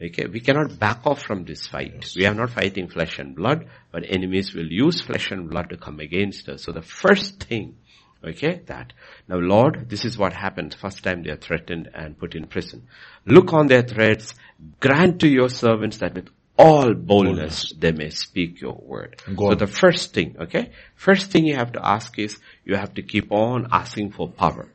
Okay, 0.00 0.26
we 0.26 0.40
cannot 0.40 0.78
back 0.78 1.06
off 1.06 1.22
from 1.22 1.44
this 1.44 1.66
fight. 1.66 1.94
Yes. 2.00 2.16
We 2.16 2.26
are 2.26 2.34
not 2.34 2.50
fighting 2.50 2.88
flesh 2.88 3.18
and 3.18 3.34
blood, 3.34 3.66
but 3.92 4.04
enemies 4.08 4.54
will 4.54 4.70
use 4.70 5.00
flesh 5.02 5.30
and 5.30 5.50
blood 5.50 5.70
to 5.70 5.76
come 5.76 6.00
against 6.00 6.48
us. 6.48 6.62
So 6.62 6.72
the 6.72 6.82
first 6.82 7.42
thing, 7.42 7.76
okay, 8.24 8.62
that. 8.66 8.92
Now 9.28 9.36
Lord, 9.36 9.88
this 9.90 10.04
is 10.04 10.16
what 10.16 10.32
happened. 10.32 10.74
First 10.74 11.02
time 11.02 11.22
they 11.22 11.30
are 11.30 11.36
threatened 11.36 11.90
and 11.94 12.18
put 12.18 12.34
in 12.34 12.46
prison. 12.46 12.88
Look 13.26 13.52
on 13.52 13.66
their 13.66 13.82
threats, 13.82 14.34
grant 14.80 15.20
to 15.20 15.28
your 15.28 15.50
servants 15.50 15.98
that 15.98 16.14
with 16.14 16.30
all 16.58 16.94
boldness 16.94 17.74
they 17.78 17.92
may 17.92 18.08
speak 18.08 18.60
your 18.62 18.80
word. 18.82 19.20
So 19.36 19.54
the 19.54 19.66
first 19.66 20.14
thing, 20.14 20.36
okay, 20.40 20.70
first 20.94 21.30
thing 21.30 21.46
you 21.46 21.56
have 21.56 21.72
to 21.72 21.86
ask 21.86 22.18
is, 22.18 22.38
you 22.64 22.76
have 22.76 22.94
to 22.94 23.02
keep 23.02 23.30
on 23.30 23.68
asking 23.70 24.12
for 24.12 24.28
power. 24.28 24.68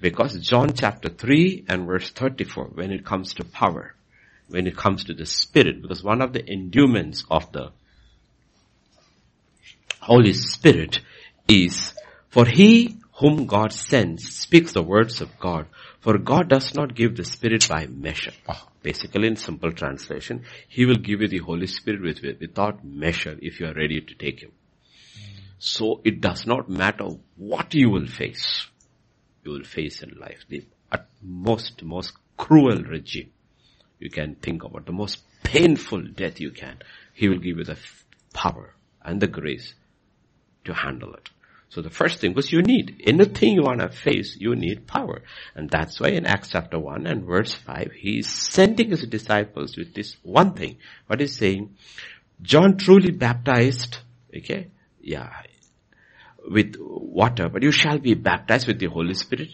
Because 0.00 0.38
John 0.38 0.74
chapter 0.74 1.08
3 1.08 1.66
and 1.68 1.86
verse 1.86 2.10
34, 2.10 2.70
when 2.74 2.92
it 2.92 3.04
comes 3.04 3.34
to 3.34 3.44
power, 3.44 3.94
when 4.48 4.66
it 4.66 4.76
comes 4.76 5.04
to 5.04 5.14
the 5.14 5.26
Spirit, 5.26 5.82
because 5.82 6.02
one 6.02 6.20
of 6.20 6.32
the 6.32 6.46
endowments 6.50 7.24
of 7.30 7.50
the 7.52 7.72
Holy 10.00 10.32
Spirit 10.32 11.00
is, 11.48 11.94
for 12.28 12.44
he 12.44 12.96
whom 13.14 13.46
God 13.46 13.72
sends 13.72 14.28
speaks 14.34 14.72
the 14.72 14.82
words 14.82 15.20
of 15.20 15.38
God, 15.38 15.66
for 16.00 16.18
God 16.18 16.48
does 16.48 16.74
not 16.74 16.94
give 16.94 17.16
the 17.16 17.24
Spirit 17.24 17.68
by 17.68 17.86
measure. 17.86 18.32
Ah. 18.48 18.66
Basically 18.82 19.28
in 19.28 19.36
simple 19.36 19.72
translation, 19.72 20.44
He 20.68 20.84
will 20.84 20.96
give 20.96 21.20
you 21.20 21.28
the 21.28 21.38
Holy 21.38 21.68
Spirit 21.68 22.02
with, 22.02 22.40
without 22.40 22.84
measure 22.84 23.38
if 23.40 23.60
you 23.60 23.66
are 23.66 23.74
ready 23.74 24.00
to 24.00 24.14
take 24.14 24.42
Him. 24.42 24.50
So 25.58 26.00
it 26.04 26.20
does 26.20 26.46
not 26.46 26.68
matter 26.68 27.08
what 27.36 27.74
you 27.74 27.90
will 27.90 28.06
face. 28.06 28.66
You 29.44 29.52
will 29.52 29.64
face 29.64 30.02
in 30.02 30.16
life. 30.18 30.44
The 30.48 30.64
most, 31.22 31.82
most 31.82 32.14
cruel 32.36 32.82
regime 32.82 33.30
you 33.98 34.10
can 34.10 34.34
think 34.36 34.64
about, 34.64 34.86
the 34.86 34.92
most 34.92 35.22
painful 35.42 36.02
death 36.02 36.40
you 36.40 36.50
can, 36.50 36.78
He 37.14 37.28
will 37.28 37.38
give 37.38 37.58
you 37.58 37.64
the 37.64 37.78
power 38.32 38.74
and 39.02 39.20
the 39.20 39.26
grace 39.26 39.74
to 40.64 40.74
handle 40.74 41.14
it. 41.14 41.28
So 41.68 41.80
the 41.80 41.90
first 41.90 42.20
thing 42.20 42.34
was 42.34 42.52
you 42.52 42.60
need, 42.60 43.02
anything 43.06 43.54
you 43.54 43.62
want 43.62 43.80
to 43.80 43.88
face, 43.88 44.36
you 44.38 44.54
need 44.54 44.86
power. 44.86 45.22
And 45.54 45.70
that's 45.70 45.98
why 45.98 46.08
in 46.08 46.26
Acts 46.26 46.50
chapter 46.50 46.78
1 46.78 47.06
and 47.06 47.24
verse 47.24 47.54
5, 47.54 47.92
he's 47.92 48.28
sending 48.28 48.90
his 48.90 49.06
disciples 49.06 49.76
with 49.78 49.94
this 49.94 50.16
one 50.22 50.52
thing. 50.52 50.76
What 51.06 51.20
he's 51.20 51.38
saying, 51.38 51.76
John 52.42 52.76
truly 52.76 53.10
baptized, 53.10 53.98
okay, 54.36 54.68
yeah, 55.00 55.30
with 56.48 56.76
water, 56.78 57.48
but 57.48 57.62
you 57.62 57.72
shall 57.72 57.98
be 57.98 58.14
baptized 58.14 58.66
with 58.66 58.78
the 58.78 58.86
Holy 58.86 59.14
Spirit 59.14 59.48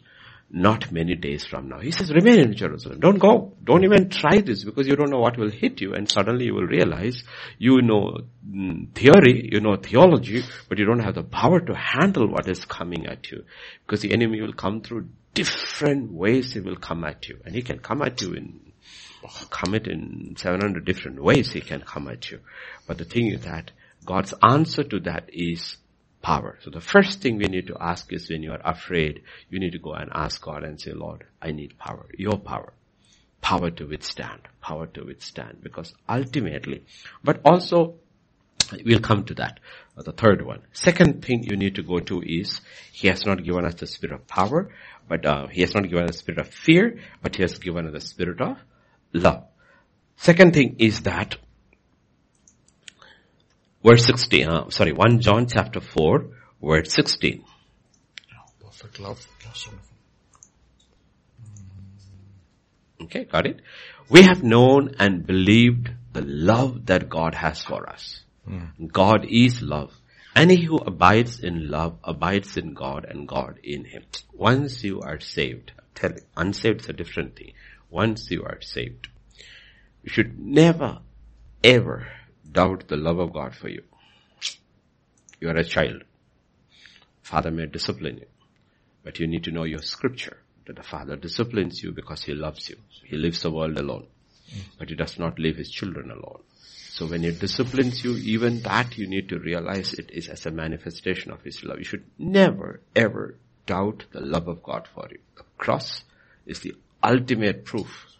not 0.50 0.90
many 0.90 1.14
days 1.14 1.44
from 1.44 1.68
now. 1.68 1.78
He 1.78 1.90
says, 1.90 2.10
remain 2.10 2.40
in 2.40 2.54
Jerusalem. 2.54 3.00
Don't 3.00 3.18
go. 3.18 3.52
Don't 3.62 3.84
even 3.84 4.08
try 4.08 4.40
this 4.40 4.64
because 4.64 4.86
you 4.86 4.96
don't 4.96 5.10
know 5.10 5.18
what 5.18 5.36
will 5.36 5.50
hit 5.50 5.80
you 5.80 5.94
and 5.94 6.10
suddenly 6.10 6.46
you 6.46 6.54
will 6.54 6.66
realize 6.66 7.22
you 7.58 7.82
know 7.82 8.18
mm, 8.48 8.94
theory, 8.94 9.50
you 9.52 9.60
know 9.60 9.76
theology, 9.76 10.42
but 10.68 10.78
you 10.78 10.86
don't 10.86 11.00
have 11.00 11.14
the 11.14 11.22
power 11.22 11.60
to 11.60 11.74
handle 11.74 12.28
what 12.28 12.48
is 12.48 12.64
coming 12.64 13.06
at 13.06 13.30
you 13.30 13.44
because 13.84 14.00
the 14.00 14.12
enemy 14.12 14.40
will 14.40 14.54
come 14.54 14.80
through 14.80 15.08
different 15.34 16.10
ways 16.12 16.54
he 16.54 16.60
will 16.60 16.76
come 16.76 17.04
at 17.04 17.28
you 17.28 17.38
and 17.44 17.54
he 17.54 17.62
can 17.62 17.78
come 17.78 18.00
at 18.00 18.20
you 18.22 18.32
in 18.32 18.60
come 19.50 19.74
it 19.74 19.86
in 19.86 20.34
700 20.38 20.84
different 20.84 21.22
ways 21.22 21.52
he 21.52 21.60
can 21.60 21.80
come 21.80 22.08
at 22.08 22.30
you. 22.30 22.38
But 22.86 22.98
the 22.98 23.04
thing 23.04 23.26
is 23.26 23.42
that 23.42 23.72
God's 24.04 24.32
answer 24.48 24.84
to 24.84 25.00
that 25.00 25.28
is 25.32 25.76
power. 26.22 26.58
So 26.62 26.70
the 26.70 26.80
first 26.80 27.20
thing 27.20 27.38
we 27.38 27.46
need 27.46 27.68
to 27.68 27.76
ask 27.80 28.12
is 28.12 28.28
when 28.28 28.42
you 28.42 28.52
are 28.52 28.60
afraid, 28.64 29.22
you 29.50 29.58
need 29.58 29.72
to 29.72 29.78
go 29.78 29.92
and 29.92 30.10
ask 30.12 30.40
God 30.40 30.64
and 30.64 30.80
say, 30.80 30.92
Lord, 30.92 31.24
I 31.40 31.52
need 31.52 31.78
power, 31.78 32.06
your 32.16 32.38
power. 32.38 32.72
Power 33.40 33.70
to 33.70 33.86
withstand, 33.86 34.40
power 34.60 34.86
to 34.88 35.04
withstand, 35.04 35.58
because 35.62 35.94
ultimately, 36.08 36.84
but 37.22 37.40
also, 37.44 37.94
we'll 38.84 39.00
come 39.00 39.24
to 39.24 39.34
that, 39.34 39.60
uh, 39.96 40.02
the 40.02 40.12
third 40.12 40.44
one. 40.44 40.62
Second 40.72 41.24
thing 41.24 41.44
you 41.44 41.56
need 41.56 41.76
to 41.76 41.82
go 41.82 42.00
to 42.00 42.20
is, 42.20 42.60
He 42.92 43.06
has 43.06 43.24
not 43.24 43.44
given 43.44 43.64
us 43.64 43.74
the 43.74 43.86
spirit 43.86 44.14
of 44.14 44.26
power, 44.26 44.70
but 45.08 45.24
uh, 45.24 45.46
He 45.46 45.60
has 45.60 45.72
not 45.72 45.84
given 45.84 46.04
us 46.04 46.10
the 46.10 46.18
spirit 46.18 46.40
of 46.40 46.48
fear, 46.48 46.98
but 47.22 47.36
He 47.36 47.42
has 47.42 47.58
given 47.58 47.86
us 47.86 47.92
the 47.92 48.00
spirit 48.00 48.40
of 48.40 48.58
love. 49.12 49.44
Second 50.16 50.52
thing 50.52 50.76
is 50.80 51.02
that 51.02 51.36
verse 53.84 54.04
16, 54.06 54.48
uh, 54.48 54.70
sorry, 54.70 54.92
1 54.92 55.20
John 55.20 55.46
chapter 55.46 55.80
4, 55.80 56.26
verse 56.62 56.92
16. 56.92 57.44
perfect 58.60 59.00
love. 59.00 59.26
Okay, 63.00 63.24
got 63.24 63.46
it? 63.46 63.60
We 64.08 64.22
have 64.22 64.42
known 64.42 64.94
and 64.98 65.26
believed 65.26 65.90
the 66.12 66.22
love 66.22 66.86
that 66.86 67.08
God 67.08 67.34
has 67.34 67.62
for 67.62 67.88
us. 67.88 68.22
Mm. 68.48 68.90
God 68.92 69.26
is 69.28 69.62
love. 69.62 69.92
And 70.34 70.50
he 70.50 70.64
who 70.64 70.76
abides 70.78 71.40
in 71.40 71.70
love 71.70 71.98
abides 72.04 72.56
in 72.56 72.74
God 72.74 73.06
and 73.08 73.26
God 73.26 73.58
in 73.62 73.84
him. 73.84 74.04
Once 74.32 74.84
you 74.84 75.00
are 75.00 75.20
saved, 75.20 75.72
tell 75.94 76.12
it, 76.12 76.24
unsaved 76.36 76.82
is 76.82 76.88
a 76.88 76.92
different 76.92 77.36
thing. 77.36 77.52
Once 77.90 78.30
you 78.30 78.42
are 78.44 78.60
saved, 78.60 79.08
you 80.02 80.10
should 80.10 80.38
never, 80.38 80.98
ever 81.64 82.06
doubt 82.50 82.88
the 82.88 82.96
love 82.96 83.18
of 83.18 83.32
God 83.32 83.54
for 83.54 83.68
you. 83.68 83.82
You 85.40 85.48
are 85.48 85.56
a 85.56 85.64
child. 85.64 86.02
Father 87.22 87.50
may 87.50 87.66
discipline 87.66 88.18
you, 88.18 88.26
but 89.04 89.18
you 89.18 89.26
need 89.26 89.44
to 89.44 89.52
know 89.52 89.64
your 89.64 89.82
scripture 89.82 90.38
that 90.66 90.76
the 90.76 90.82
Father 90.82 91.16
disciplines 91.16 91.82
you 91.82 91.92
because 91.92 92.22
He 92.24 92.34
loves 92.34 92.68
you. 92.68 92.76
He 93.04 93.16
leaves 93.16 93.42
the 93.42 93.50
world 93.50 93.78
alone, 93.78 94.06
but 94.78 94.88
He 94.88 94.94
does 94.94 95.18
not 95.18 95.38
leave 95.38 95.56
His 95.56 95.70
children 95.70 96.10
alone. 96.10 96.40
So 96.90 97.06
when 97.06 97.22
He 97.22 97.30
disciplines 97.30 98.02
you, 98.02 98.16
even 98.16 98.62
that 98.62 98.98
you 98.98 99.06
need 99.06 99.28
to 99.28 99.38
realize 99.38 99.94
it 99.94 100.10
is 100.10 100.28
as 100.28 100.46
a 100.46 100.50
manifestation 100.50 101.30
of 101.30 101.42
His 101.42 101.62
love. 101.62 101.78
You 101.78 101.84
should 101.84 102.04
never 102.18 102.80
ever 102.96 103.36
doubt 103.66 104.06
the 104.12 104.20
love 104.20 104.48
of 104.48 104.62
God 104.62 104.88
for 104.92 105.06
you. 105.10 105.18
The 105.36 105.44
cross 105.58 106.02
is 106.46 106.60
the 106.60 106.74
ultimate 107.02 107.64
proof 107.64 107.86
of 107.86 108.17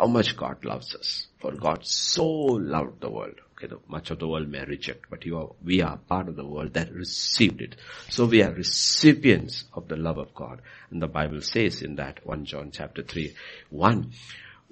how 0.00 0.06
much 0.06 0.34
God 0.34 0.64
loves 0.64 0.94
us. 0.94 1.26
For 1.40 1.52
God 1.52 1.84
so 1.84 2.26
loved 2.26 3.02
the 3.02 3.10
world. 3.10 3.34
Okay, 3.52 3.66
the, 3.66 3.78
much 3.86 4.10
of 4.10 4.18
the 4.18 4.26
world 4.26 4.48
may 4.48 4.64
reject, 4.64 5.10
but 5.10 5.26
you 5.26 5.36
are, 5.36 5.50
we 5.62 5.82
are 5.82 5.98
part 5.98 6.28
of 6.28 6.36
the 6.36 6.46
world 6.46 6.72
that 6.72 6.90
received 6.90 7.60
it. 7.60 7.76
So 8.08 8.24
we 8.24 8.42
are 8.42 8.50
recipients 8.50 9.64
of 9.74 9.88
the 9.88 9.96
love 9.96 10.16
of 10.16 10.34
God. 10.34 10.62
And 10.90 11.02
the 11.02 11.06
Bible 11.06 11.42
says 11.42 11.82
in 11.82 11.96
that 11.96 12.26
1 12.26 12.46
John 12.46 12.70
chapter 12.72 13.02
3, 13.02 13.34
1, 13.68 14.12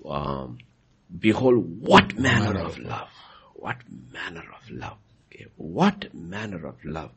um, 0.09 0.59
behold 1.19 1.83
what 1.83 2.19
manner 2.19 2.59
of 2.61 2.79
love, 2.79 3.11
what 3.55 3.77
manner 4.11 4.45
of 4.57 4.71
love, 4.71 4.97
okay, 5.31 5.47
what 5.57 6.15
manner 6.15 6.67
of 6.67 6.83
love 6.87 7.11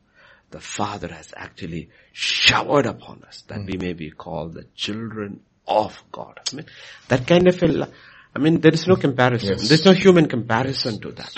the 0.50 0.60
Father 0.60 1.08
has 1.08 1.32
actually 1.34 1.88
showered 2.12 2.84
upon 2.84 3.24
us 3.26 3.42
that 3.48 3.60
mm. 3.60 3.72
we 3.72 3.78
may 3.78 3.94
be 3.94 4.10
called 4.10 4.52
the 4.52 4.66
children 4.74 5.40
of 5.66 6.02
God. 6.10 6.40
I 6.52 6.56
mean, 6.56 6.66
that 7.08 7.26
kind 7.26 7.48
of 7.48 7.62
a, 7.62 7.88
I 8.34 8.38
mean, 8.38 8.60
there 8.60 8.72
is 8.72 8.86
no 8.86 8.96
comparison. 8.96 9.58
Yes. 9.58 9.68
There's 9.68 9.84
no 9.84 9.92
human 9.92 10.28
comparison 10.28 11.00
to 11.00 11.12
that. 11.12 11.36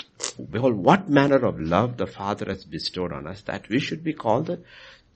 Behold, 0.51 0.75
what 0.75 1.09
manner 1.09 1.45
of 1.45 1.59
love 1.59 1.97
the 1.97 2.07
Father 2.07 2.45
has 2.49 2.65
bestowed 2.65 3.13
on 3.13 3.27
us 3.27 3.41
that 3.43 3.69
we 3.69 3.79
should 3.79 4.03
be 4.03 4.13
called 4.13 4.47
the 4.47 4.61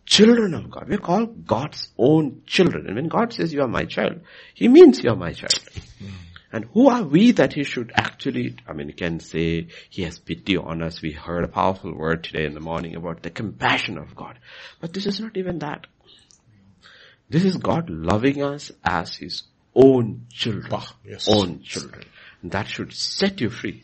children 0.10 0.56
of 0.56 0.72
God. 0.72 0.90
We're 0.90 0.98
called 0.98 1.46
God's 1.46 1.90
own 1.98 2.42
children. 2.48 2.88
And 2.88 2.96
when 2.96 3.08
God 3.08 3.32
says 3.32 3.54
you 3.54 3.62
are 3.62 3.68
my 3.68 3.86
child, 3.86 4.22
He 4.56 4.68
means 4.68 5.04
you 5.04 5.12
are 5.12 5.16
my 5.16 5.34
child. 5.34 5.60
Mm. 6.02 6.12
And 6.52 6.66
who 6.74 6.90
are 6.90 7.04
we 7.04 7.32
that 7.34 7.54
He 7.54 7.64
should 7.64 7.92
actually, 7.94 8.56
I 8.68 8.74
mean, 8.74 8.88
He 8.88 8.94
can 8.94 9.20
say 9.20 9.68
He 9.90 10.02
has 10.02 10.18
pity 10.18 10.58
on 10.58 10.82
us. 10.82 11.02
We 11.02 11.12
heard 11.12 11.44
a 11.44 11.48
powerful 11.48 11.94
word 11.94 12.24
today 12.24 12.46
in 12.46 12.56
the 12.56 12.60
morning 12.60 12.96
about 12.96 13.22
the 13.22 13.30
compassion 13.30 14.00
of 14.00 14.16
God. 14.16 14.40
But 14.82 14.94
this 14.94 15.06
is 15.06 15.20
not 15.20 15.38
even 15.38 15.60
that. 15.60 15.86
This 17.30 17.46
is 17.46 17.58
God 17.58 17.90
loving 17.90 18.42
us 18.44 18.72
as 18.84 19.16
His 19.16 19.44
own 19.76 20.26
children. 20.32 20.72
Yes. 21.06 21.28
Own 21.30 21.62
children. 21.62 22.06
That 22.44 22.68
should 22.68 22.94
set 22.94 23.40
you 23.42 23.50
free. 23.50 23.84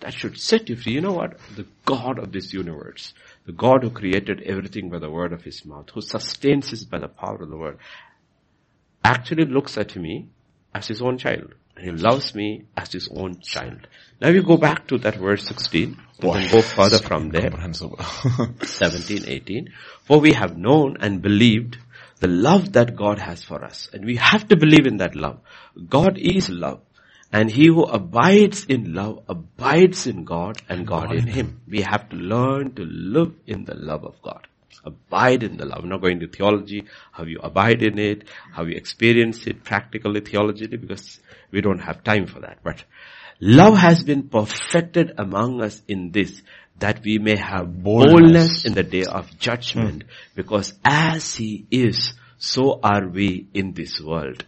That 0.00 0.12
should 0.14 0.38
set 0.38 0.68
you 0.68 0.76
free. 0.76 0.92
You 0.92 1.00
know 1.00 1.12
what? 1.12 1.38
The 1.56 1.66
God 1.84 2.18
of 2.18 2.32
this 2.32 2.52
universe, 2.52 3.14
the 3.46 3.52
God 3.52 3.82
who 3.82 3.90
created 3.90 4.42
everything 4.42 4.90
by 4.90 4.98
the 4.98 5.10
word 5.10 5.32
of 5.32 5.42
His 5.42 5.64
mouth, 5.64 5.90
who 5.90 6.00
sustains 6.00 6.72
us 6.72 6.84
by 6.84 6.98
the 6.98 7.08
power 7.08 7.42
of 7.42 7.48
the 7.48 7.56
word, 7.56 7.78
actually 9.04 9.44
looks 9.44 9.78
at 9.78 9.94
me 9.96 10.28
as 10.74 10.88
His 10.88 11.00
own 11.00 11.18
child. 11.18 11.54
And 11.76 11.84
He 11.84 11.90
loves 11.92 12.34
me 12.34 12.64
as 12.76 12.92
His 12.92 13.08
own 13.12 13.40
child. 13.40 13.86
Now 14.20 14.30
we 14.32 14.42
go 14.42 14.56
back 14.56 14.86
to 14.88 14.98
that 14.98 15.16
verse 15.16 15.46
16. 15.46 15.96
We 16.22 16.30
can 16.30 16.50
go 16.50 16.62
further 16.62 16.98
from 16.98 17.30
there. 17.30 17.50
17, 18.62 19.24
18. 19.26 19.72
For 20.04 20.18
we 20.20 20.32
have 20.32 20.56
known 20.56 20.96
and 21.00 21.20
believed 21.22 21.78
the 22.20 22.28
love 22.28 22.72
that 22.72 22.96
God 22.96 23.18
has 23.18 23.42
for 23.42 23.64
us. 23.64 23.88
And 23.92 24.04
we 24.04 24.16
have 24.16 24.48
to 24.48 24.56
believe 24.56 24.86
in 24.86 24.98
that 24.98 25.14
love. 25.14 25.40
God 25.88 26.18
is 26.18 26.48
love. 26.48 26.80
And 27.32 27.50
he 27.50 27.66
who 27.66 27.82
abides 27.82 28.64
in 28.64 28.94
love 28.94 29.24
abides 29.28 30.06
in 30.06 30.24
God 30.24 30.62
and 30.68 30.86
God 30.86 31.12
in 31.12 31.26
him. 31.26 31.60
We 31.68 31.82
have 31.82 32.08
to 32.10 32.16
learn 32.16 32.74
to 32.74 32.84
live 32.84 33.34
in 33.46 33.64
the 33.64 33.74
love 33.74 34.04
of 34.04 34.22
God. 34.22 34.46
Abide 34.84 35.42
in 35.42 35.56
the 35.56 35.66
love. 35.66 35.80
I'm 35.82 35.88
not 35.88 36.00
going 36.00 36.20
to 36.20 36.28
theology, 36.28 36.84
how 37.10 37.24
you 37.24 37.40
abide 37.42 37.82
in 37.82 37.98
it, 37.98 38.28
how 38.52 38.64
you 38.64 38.76
experience 38.76 39.44
it 39.46 39.64
practically, 39.64 40.20
theologically, 40.20 40.76
because 40.76 41.18
we 41.50 41.60
don't 41.60 41.80
have 41.80 42.04
time 42.04 42.26
for 42.26 42.38
that. 42.40 42.58
But 42.62 42.84
love 43.40 43.76
has 43.76 44.04
been 44.04 44.28
perfected 44.28 45.12
among 45.18 45.60
us 45.60 45.82
in 45.88 46.12
this, 46.12 46.40
that 46.78 47.02
we 47.04 47.18
may 47.18 47.36
have 47.36 47.82
boldness, 47.82 48.12
boldness 48.12 48.64
in 48.64 48.74
the 48.74 48.82
day 48.82 49.04
of 49.04 49.38
judgment, 49.38 50.04
mm. 50.04 50.08
because 50.34 50.74
as 50.84 51.34
he 51.34 51.66
is, 51.70 52.14
so 52.38 52.78
are 52.82 53.08
we 53.08 53.46
in 53.54 53.72
this 53.72 54.00
world. 54.00 54.44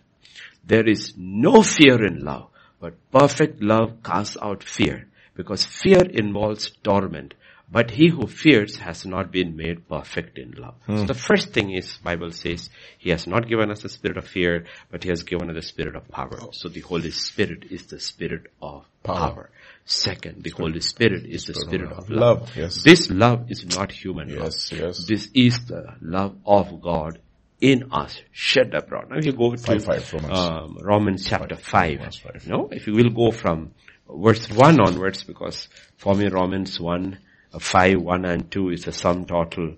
There 0.65 0.87
is 0.87 1.15
no 1.17 1.63
fear 1.63 2.05
in 2.05 2.21
love, 2.25 2.51
but 2.81 2.95
perfect 3.11 3.63
love 3.63 4.03
casts 4.03 4.37
out 4.41 4.63
fear, 4.63 5.09
because 5.35 5.65
fear 5.65 6.03
involves 6.03 6.71
torment. 6.83 7.35
But 7.71 7.91
he 7.91 8.09
who 8.09 8.27
fears 8.27 8.77
has 8.77 9.05
not 9.05 9.31
been 9.31 9.55
made 9.55 9.89
perfect 9.89 10.39
in 10.39 10.53
love. 10.53 10.77
Hmm. 10.87 10.99
So 10.99 11.05
the 11.05 11.15
first 11.15 11.53
thing 11.53 11.71
is, 11.71 11.99
Bible 11.99 12.31
says, 12.31 12.71
he 12.97 13.11
has 13.11 13.27
not 13.27 13.47
given 13.47 13.71
us 13.71 13.83
the 13.83 13.91
spirit 13.91 14.17
of 14.17 14.27
fear, 14.27 14.65
but 14.91 15.03
he 15.03 15.11
has 15.11 15.23
given 15.23 15.51
us 15.51 15.57
the 15.57 15.63
spirit 15.63 15.95
of 15.95 16.09
power. 16.09 16.41
So 16.53 16.71
the 16.71 16.81
Holy 16.81 17.11
Spirit 17.11 17.65
is 17.71 17.87
the 17.87 18.01
spirit 18.01 18.47
of 18.63 18.87
power. 19.03 19.17
power. 19.17 19.51
Second, 19.85 20.43
the 20.43 20.51
Holy 20.51 20.81
Spirit 20.81 21.27
is 21.27 21.45
the 21.45 21.55
spirit 21.55 21.93
of 21.93 22.09
love. 22.09 22.41
love. 22.41 22.57
Yes. 22.57 22.83
This 22.83 23.11
love 23.11 23.51
is 23.51 23.67
not 23.77 23.93
human 23.93 24.31
yes, 24.31 24.73
love. 24.73 24.81
Yes. 24.81 25.07
This 25.07 25.29
is 25.35 25.67
the 25.67 25.95
love 26.01 26.37
of 26.47 26.81
God 26.81 27.19
in 27.61 27.91
us, 27.93 28.21
shed 28.33 28.75
abroad. 28.75 29.11
Now 29.11 29.19
if 29.19 29.27
you 29.27 29.33
go 29.33 29.51
to 29.51 29.59
five, 29.59 29.85
five, 29.85 30.13
Romans. 30.13 30.39
Um, 30.39 30.79
Romans 30.81 31.27
chapter 31.27 31.57
five, 31.57 32.01
5. 32.01 32.15
five. 32.15 32.47
No, 32.47 32.69
if 32.71 32.87
you 32.87 32.95
will 32.95 33.11
go 33.11 33.31
from 33.31 33.73
verse 34.09 34.49
1 34.49 34.81
onwards, 34.81 35.25
because 35.25 35.69
for 35.97 36.15
me 36.15 36.29
Romans 36.29 36.79
1 36.81 37.19
5, 37.59 38.01
1 38.01 38.25
and 38.25 38.51
2 38.51 38.71
is 38.71 38.85
the 38.85 38.93
sum 38.93 39.25
total 39.25 39.77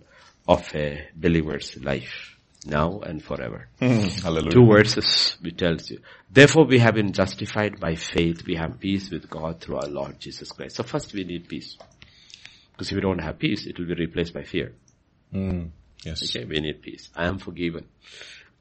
of 0.48 0.74
a 0.74 1.08
believer's 1.14 1.76
life. 1.82 2.36
Now 2.66 3.00
and 3.00 3.24
forever. 3.24 3.68
Hallelujah. 3.80 4.50
Two 4.50 4.66
verses 4.66 5.38
which 5.40 5.56
tells 5.56 5.90
you. 5.90 6.00
Therefore 6.30 6.66
we 6.66 6.78
have 6.80 6.94
been 6.94 7.12
justified 7.12 7.80
by 7.80 7.94
faith. 7.94 8.44
We 8.46 8.56
have 8.56 8.78
peace 8.78 9.10
with 9.10 9.30
God 9.30 9.62
through 9.62 9.76
our 9.76 9.88
Lord 9.88 10.20
Jesus 10.20 10.52
Christ. 10.52 10.76
So 10.76 10.82
first 10.82 11.14
we 11.14 11.24
need 11.24 11.48
peace. 11.48 11.78
Because 12.72 12.90
if 12.90 12.96
we 12.96 13.00
don't 13.00 13.20
have 13.20 13.38
peace, 13.38 13.66
it 13.66 13.78
will 13.78 13.86
be 13.86 13.94
replaced 13.94 14.34
by 14.34 14.42
fear. 14.42 14.74
Mm. 15.32 15.70
Yes. 16.04 16.22
Okay, 16.22 16.44
we 16.44 16.60
need 16.60 16.82
peace. 16.82 17.08
I 17.16 17.28
am 17.28 17.38
forgiven. 17.38 17.86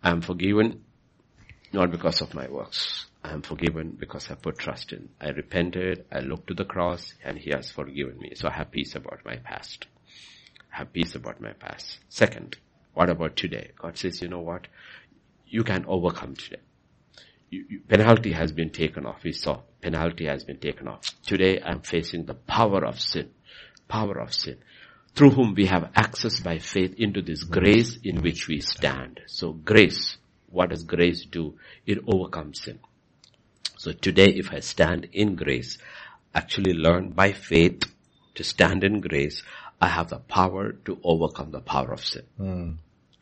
I 0.02 0.12
am 0.12 0.22
forgiven 0.22 0.84
not 1.74 1.92
because 1.92 2.22
of 2.22 2.34
my 2.34 2.48
works. 2.48 3.06
I 3.24 3.32
am 3.32 3.42
forgiven 3.42 3.98
because 4.00 4.32
I 4.32 4.36
put 4.36 4.58
trust 4.58 4.94
in. 4.94 5.10
I 5.20 5.30
repented, 5.30 6.06
I 6.12 6.20
looked 6.20 6.48
to 6.48 6.54
the 6.54 6.66
cross, 6.66 7.14
and 7.24 7.38
He 7.38 7.52
has 7.52 7.70
forgiven 7.70 8.18
me. 8.18 8.32
So 8.36 8.48
I 8.48 8.54
have 8.54 8.72
peace 8.72 8.96
about 8.96 9.26
my 9.26 9.36
past. 9.36 9.88
I 10.74 10.78
have 10.78 10.94
peace 10.94 11.16
about 11.16 11.42
my 11.42 11.54
past. 11.54 12.00
Second, 12.08 12.58
what 12.94 13.10
about 13.10 13.36
today? 13.36 13.72
God 13.78 13.98
says, 13.98 14.22
you 14.22 14.30
know 14.30 14.40
what? 14.40 14.68
You 15.48 15.64
can 15.64 15.86
overcome 15.88 16.36
today. 16.36 16.62
You, 17.50 17.66
you, 17.68 17.80
penalty 17.82 18.32
has 18.32 18.52
been 18.52 18.70
taken 18.70 19.06
off. 19.06 19.24
We 19.24 19.32
saw 19.34 19.62
penalty 19.82 20.26
has 20.26 20.44
been 20.44 20.60
taken 20.60 20.88
off. 20.88 21.02
Today 21.24 21.60
I'm 21.62 21.82
facing 21.82 22.26
the 22.26 22.36
power 22.36 22.86
of 22.86 23.00
sin. 23.00 23.32
Power 23.88 24.20
of 24.20 24.34
sin. 24.34 24.58
Through 25.16 25.32
whom 25.32 25.56
we 25.56 25.66
have 25.66 25.92
access 25.96 26.40
by 26.40 26.60
faith 26.60 26.94
into 26.98 27.22
this 27.22 27.44
grace 27.44 27.98
in 28.04 28.22
which 28.22 28.48
we 28.48 28.62
stand. 28.62 29.22
So 29.26 29.54
grace, 29.54 30.18
what 30.48 30.70
does 30.70 30.84
grace 30.84 31.26
do? 31.26 31.56
It 31.88 31.98
overcomes 32.08 32.62
sin. 32.62 32.80
So 33.80 33.94
today 33.94 34.28
if 34.36 34.52
I 34.52 34.60
stand 34.60 35.08
in 35.14 35.38
grace, 35.38 35.78
actually 36.36 36.74
learn 36.74 37.12
by 37.12 37.32
faith 37.32 37.84
to 38.36 38.44
stand 38.44 38.84
in 38.84 39.00
grace, 39.00 39.42
I 39.80 39.88
have 39.88 40.10
the 40.10 40.18
power 40.18 40.74
to 40.84 41.00
overcome 41.02 41.52
the 41.52 41.62
power 41.62 41.94
of 41.94 42.04
sin. 42.06 42.24
Mm. 42.38 42.76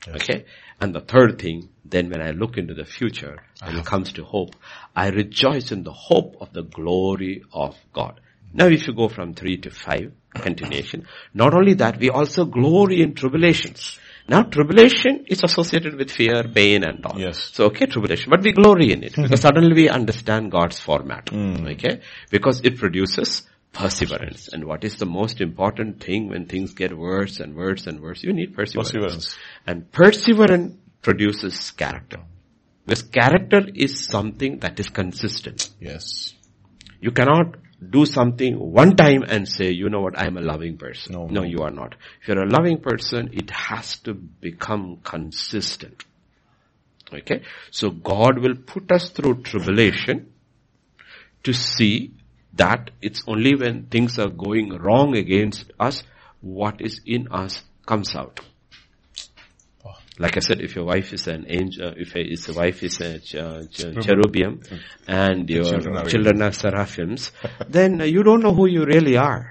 Yes. 0.08 0.16
Okay? 0.16 0.46
And 0.82 0.96
the 0.96 1.02
third 1.02 1.38
thing, 1.40 1.70
then 1.86 2.10
when 2.10 2.24
I 2.24 2.32
look 2.32 2.58
into 2.58 2.74
the 2.74 2.86
future, 2.86 3.44
when 3.64 3.76
it 3.76 3.86
comes 3.86 4.14
to 4.14 4.24
hope, 4.24 4.56
I 4.96 5.10
rejoice 5.10 5.72
in 5.72 5.84
the 5.84 5.94
hope 5.94 6.38
of 6.42 6.54
the 6.54 6.64
glory 6.64 7.44
of 7.54 7.76
God. 7.94 8.20
Now 8.52 8.66
if 8.66 8.88
you 8.88 8.96
go 8.96 9.10
from 9.10 9.36
three 9.36 9.58
to 9.58 9.70
five, 9.70 10.12
continuation, 10.34 11.06
not 11.36 11.54
only 11.54 11.76
that, 11.76 12.00
we 12.00 12.10
also 12.10 12.46
glory 12.46 13.04
in 13.04 13.14
tribulations. 13.14 14.00
Now 14.30 14.44
tribulation 14.44 15.26
is 15.28 15.44
associated 15.44 15.96
with 15.96 16.12
fear, 16.12 16.44
pain 16.44 16.84
and 16.84 17.06
all. 17.06 17.20
Yes. 17.20 17.52
So 17.54 17.66
okay, 17.66 17.86
tribulation, 17.86 18.30
but 18.30 18.42
we 18.42 18.52
glory 18.52 18.92
in 18.92 19.04
it 19.04 19.16
because 19.16 19.42
suddenly 19.48 19.74
we 19.74 19.90
understand 19.90 20.52
God's 20.52 20.80
format. 20.80 21.28
Mm. 21.28 21.72
Okay? 21.74 22.02
Because 22.30 22.62
it 22.62 22.78
produces 22.78 23.44
perseverance. 23.72 24.50
And 24.50 24.66
what 24.66 24.84
is 24.84 24.98
the 24.98 25.06
most 25.06 25.40
important 25.40 26.04
thing 26.04 26.30
when 26.30 26.46
things 26.46 26.74
get 26.74 26.98
worse 26.98 27.40
and 27.40 27.56
worse 27.56 27.88
and 27.88 28.02
worse? 28.02 28.24
You 28.24 28.34
need 28.34 28.56
perseverance. 28.56 28.92
perseverance. 28.92 29.38
And 29.66 29.92
perseverance 29.92 30.76
produces 31.02 31.72
character. 31.72 32.20
Because 32.86 33.04
character 33.04 33.62
is 33.74 34.06
something 34.06 34.60
that 34.60 34.80
is 34.80 34.90
consistent. 34.90 35.70
Yes. 35.80 36.34
You 37.00 37.12
cannot 37.12 37.56
do 37.90 38.06
something 38.06 38.58
one 38.58 38.96
time 38.96 39.24
and 39.24 39.48
say, 39.48 39.72
you 39.72 39.90
know 39.90 40.02
what, 40.02 40.18
I'm 40.18 40.38
a 40.38 40.42
loving 40.42 40.78
person. 40.78 41.14
No, 41.14 41.28
no, 41.28 41.44
you 41.44 41.62
are 41.62 41.72
not. 41.72 41.96
If 42.22 42.28
you're 42.28 42.44
a 42.44 42.50
loving 42.50 42.80
person, 42.80 43.30
it 43.34 43.52
has 43.52 43.98
to 44.00 44.14
become 44.14 45.00
consistent. 45.04 46.04
Okay? 47.14 47.44
So 47.72 47.92
God 47.92 48.40
will 48.40 48.56
put 48.56 48.92
us 48.92 49.10
through 49.10 49.44
tribulation 49.44 50.34
to 51.44 51.54
see 51.54 52.14
that 52.54 52.92
it's 53.02 53.24
only 53.28 53.56
when 53.56 53.86
things 53.86 54.18
are 54.18 54.30
going 54.30 54.70
wrong 54.70 55.16
against 55.16 55.72
us, 55.80 56.04
what 56.42 56.82
is 56.82 57.02
in 57.06 57.28
us 57.32 57.64
comes 57.86 58.16
out. 58.16 58.40
Like 60.20 60.36
I 60.38 60.40
said, 60.40 60.62
if 60.62 60.76
your 60.76 60.86
wife 60.86 61.14
is 61.14 61.28
an 61.28 61.46
angel, 61.48 61.94
if 61.96 62.14
his 62.14 62.50
wife 62.50 62.82
is 62.82 63.00
a 63.02 63.20
ch- 63.20 63.70
ch- 63.72 64.04
cherubim 64.04 64.62
and 65.08 65.48
your 65.50 65.64
children 65.64 65.98
are, 65.98 66.06
children 66.06 66.42
are 66.42 66.52
seraphims, 66.52 67.32
then 67.70 68.00
you 68.00 68.24
don't 68.24 68.42
know 68.42 68.54
who 68.54 68.68
you 68.68 68.84
really 68.86 69.16
are. 69.16 69.48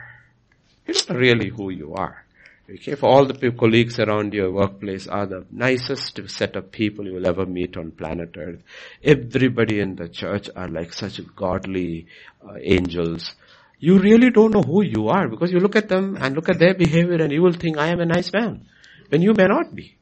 You 0.86 0.94
don't 0.94 1.10
know 1.10 1.16
really 1.16 1.50
who 1.50 1.70
you 1.70 1.94
are. 1.94 2.24
Okay, 2.68 2.92
if 2.92 3.04
all 3.04 3.24
the 3.26 3.52
colleagues 3.52 4.00
around 4.00 4.34
your 4.34 4.50
workplace 4.50 5.06
are 5.06 5.24
the 5.26 5.46
nicest 5.52 6.18
set 6.28 6.56
of 6.56 6.72
people 6.72 7.06
you 7.06 7.12
will 7.14 7.26
ever 7.28 7.46
meet 7.46 7.76
on 7.76 7.92
planet 7.92 8.34
earth, 8.36 8.60
everybody 9.04 9.78
in 9.78 9.94
the 9.94 10.08
church 10.08 10.50
are 10.56 10.66
like 10.66 10.92
such 10.92 11.20
godly 11.36 12.06
uh, 12.44 12.54
angels, 12.60 13.36
you 13.78 14.00
really 14.00 14.30
don't 14.30 14.50
know 14.52 14.62
who 14.62 14.82
you 14.82 15.08
are 15.08 15.28
because 15.28 15.52
you 15.52 15.60
look 15.60 15.76
at 15.76 15.88
them 15.88 16.16
and 16.20 16.34
look 16.34 16.48
at 16.48 16.58
their 16.58 16.74
behavior 16.74 17.22
and 17.22 17.30
you 17.30 17.40
will 17.40 17.52
think, 17.52 17.78
I 17.78 17.86
am 17.88 18.00
a 18.00 18.06
nice 18.06 18.32
man. 18.32 18.66
When 19.10 19.22
you 19.22 19.32
may 19.32 19.46
not 19.46 19.72
be. 19.72 19.96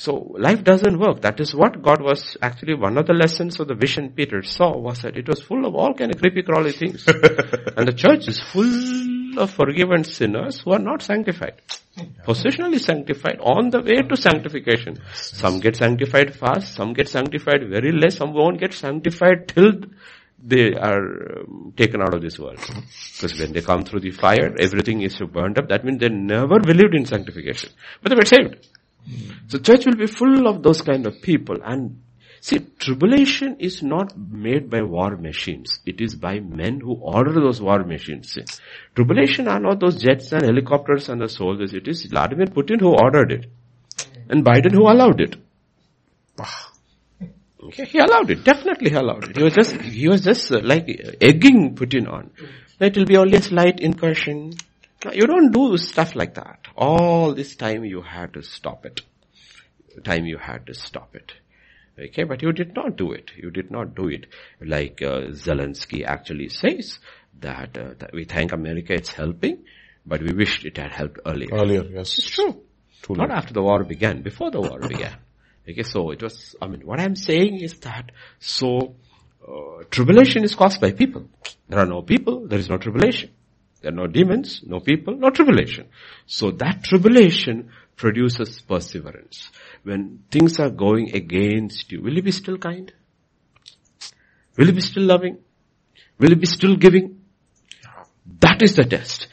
So 0.00 0.34
life 0.38 0.64
doesn't 0.64 0.98
work. 0.98 1.20
That 1.20 1.40
is 1.40 1.54
what 1.54 1.82
God 1.82 2.00
was 2.00 2.34
actually 2.40 2.72
one 2.72 2.96
of 2.96 3.06
the 3.06 3.12
lessons 3.12 3.60
of 3.60 3.68
the 3.68 3.74
vision 3.74 4.08
Peter 4.16 4.42
saw 4.42 4.74
was 4.74 5.02
that 5.02 5.14
it 5.14 5.28
was 5.28 5.42
full 5.42 5.66
of 5.66 5.74
all 5.74 5.92
kind 5.92 6.10
of 6.10 6.18
creepy 6.18 6.42
crawly 6.42 6.72
things. 6.72 7.04
and 7.76 7.86
the 7.86 7.92
church 7.92 8.26
is 8.26 8.40
full 8.40 9.38
of 9.38 9.50
forgiven 9.50 10.04
sinners 10.04 10.60
who 10.60 10.72
are 10.72 10.78
not 10.78 11.02
sanctified. 11.02 11.60
Positionally 12.26 12.80
sanctified 12.80 13.40
on 13.40 13.68
the 13.68 13.82
way 13.82 14.00
to 14.00 14.16
sanctification. 14.16 14.98
Some 15.12 15.60
get 15.60 15.76
sanctified 15.76 16.34
fast, 16.34 16.76
some 16.76 16.94
get 16.94 17.10
sanctified 17.10 17.68
very 17.68 17.92
less, 17.92 18.16
some 18.16 18.32
won't 18.32 18.58
get 18.58 18.72
sanctified 18.72 19.48
till 19.48 19.82
they 20.42 20.72
are 20.72 21.40
um, 21.40 21.74
taken 21.76 22.00
out 22.00 22.14
of 22.14 22.22
this 22.22 22.38
world. 22.38 22.56
Because 22.56 23.38
when 23.38 23.52
they 23.52 23.60
come 23.60 23.82
through 23.82 24.00
the 24.00 24.12
fire, 24.12 24.56
everything 24.58 25.02
is 25.02 25.20
burned 25.30 25.58
up. 25.58 25.68
That 25.68 25.84
means 25.84 26.00
they 26.00 26.08
never 26.08 26.58
believed 26.58 26.94
in 26.94 27.04
sanctification. 27.04 27.68
But 28.02 28.08
they 28.08 28.16
were 28.16 28.24
saved. 28.24 28.66
So 29.48 29.58
church 29.58 29.86
will 29.86 29.96
be 29.96 30.06
full 30.06 30.46
of 30.46 30.62
those 30.62 30.82
kind 30.82 31.06
of 31.06 31.20
people 31.22 31.56
and 31.64 32.02
see 32.40 32.60
tribulation 32.78 33.56
is 33.58 33.82
not 33.82 34.16
made 34.16 34.70
by 34.70 34.82
war 34.82 35.16
machines. 35.16 35.80
It 35.84 36.00
is 36.00 36.14
by 36.14 36.40
men 36.40 36.80
who 36.80 36.94
order 36.94 37.32
those 37.32 37.60
war 37.60 37.84
machines. 37.84 38.32
See, 38.32 38.44
tribulation 38.94 39.48
are 39.48 39.60
not 39.60 39.80
those 39.80 40.00
jets 40.00 40.32
and 40.32 40.42
helicopters 40.42 41.08
and 41.08 41.20
the 41.20 41.28
soldiers. 41.28 41.74
It 41.74 41.88
is 41.88 42.04
Vladimir 42.04 42.46
Putin 42.46 42.80
who 42.80 42.94
ordered 42.94 43.32
it 43.32 43.46
and 44.28 44.44
Biden 44.44 44.72
who 44.72 44.88
allowed 44.88 45.20
it. 45.20 45.36
Okay, 47.62 47.84
he 47.84 47.98
allowed 47.98 48.30
it. 48.30 48.42
Definitely 48.42 48.90
he 48.90 48.96
allowed 48.96 49.24
it. 49.28 49.36
He 49.36 49.42
was 49.42 49.54
just, 49.54 49.72
he 49.76 50.08
was 50.08 50.22
just 50.22 50.50
uh, 50.50 50.60
like 50.62 50.88
egging 51.20 51.74
Putin 51.74 52.10
on. 52.10 52.30
It 52.80 52.96
will 52.96 53.04
be 53.04 53.18
only 53.18 53.36
a 53.36 53.42
slight 53.42 53.80
incursion. 53.80 54.54
You 55.12 55.26
don't 55.26 55.50
do 55.50 55.76
stuff 55.78 56.14
like 56.14 56.34
that. 56.34 56.66
All 56.76 57.34
this 57.34 57.56
time 57.56 57.84
you 57.84 58.02
had 58.02 58.34
to 58.34 58.42
stop 58.42 58.84
it. 58.84 59.00
Time 60.04 60.26
you 60.26 60.38
had 60.38 60.66
to 60.66 60.74
stop 60.74 61.16
it. 61.16 61.32
Okay, 61.98 62.24
but 62.24 62.42
you 62.42 62.52
did 62.52 62.74
not 62.74 62.96
do 62.96 63.12
it. 63.12 63.30
You 63.36 63.50
did 63.50 63.70
not 63.70 63.94
do 63.94 64.08
it. 64.08 64.26
Like 64.60 65.02
uh, 65.02 65.32
Zelensky 65.32 66.04
actually 66.04 66.48
says 66.48 66.98
that, 67.40 67.76
uh, 67.76 67.94
that, 67.98 68.12
we 68.12 68.24
thank 68.24 68.52
America 68.52 68.94
it's 68.94 69.12
helping, 69.12 69.64
but 70.06 70.22
we 70.22 70.32
wished 70.32 70.64
it 70.64 70.78
had 70.78 70.92
helped 70.92 71.18
earlier. 71.26 71.48
Earlier, 71.52 71.84
yes. 71.84 72.18
It's 72.18 72.30
true. 72.30 72.62
Too 73.02 73.14
not 73.14 73.30
after 73.30 73.52
the 73.52 73.62
war 73.62 73.84
began, 73.84 74.22
before 74.22 74.50
the 74.50 74.60
war 74.60 74.78
began. 74.78 75.16
Okay, 75.68 75.82
so 75.82 76.10
it 76.10 76.22
was, 76.22 76.54
I 76.60 76.68
mean, 76.68 76.86
what 76.86 77.00
I'm 77.00 77.16
saying 77.16 77.60
is 77.60 77.78
that, 77.80 78.12
so 78.38 78.94
uh, 79.46 79.84
tribulation 79.90 80.44
is 80.44 80.54
caused 80.54 80.80
by 80.80 80.92
people. 80.92 81.28
There 81.68 81.78
are 81.78 81.86
no 81.86 82.02
people, 82.02 82.46
there 82.46 82.58
is 82.58 82.68
no 82.68 82.78
tribulation. 82.78 83.30
There 83.80 83.90
are 83.92 83.94
no 83.94 84.06
demons, 84.06 84.62
no 84.64 84.80
people, 84.80 85.16
no 85.16 85.30
tribulation. 85.30 85.88
So 86.26 86.50
that 86.52 86.84
tribulation 86.84 87.70
produces 87.96 88.60
perseverance. 88.60 89.50
When 89.82 90.24
things 90.30 90.58
are 90.60 90.70
going 90.70 91.14
against 91.14 91.90
you, 91.90 92.02
will 92.02 92.14
you 92.14 92.22
be 92.22 92.32
still 92.32 92.58
kind? 92.58 92.92
Will 94.56 94.66
you 94.66 94.72
be 94.72 94.80
still 94.80 95.04
loving? 95.04 95.38
Will 96.18 96.30
you 96.30 96.36
be 96.36 96.46
still 96.46 96.76
giving? 96.76 97.20
That 98.40 98.62
is 98.62 98.74
the 98.74 98.84
test. 98.84 99.28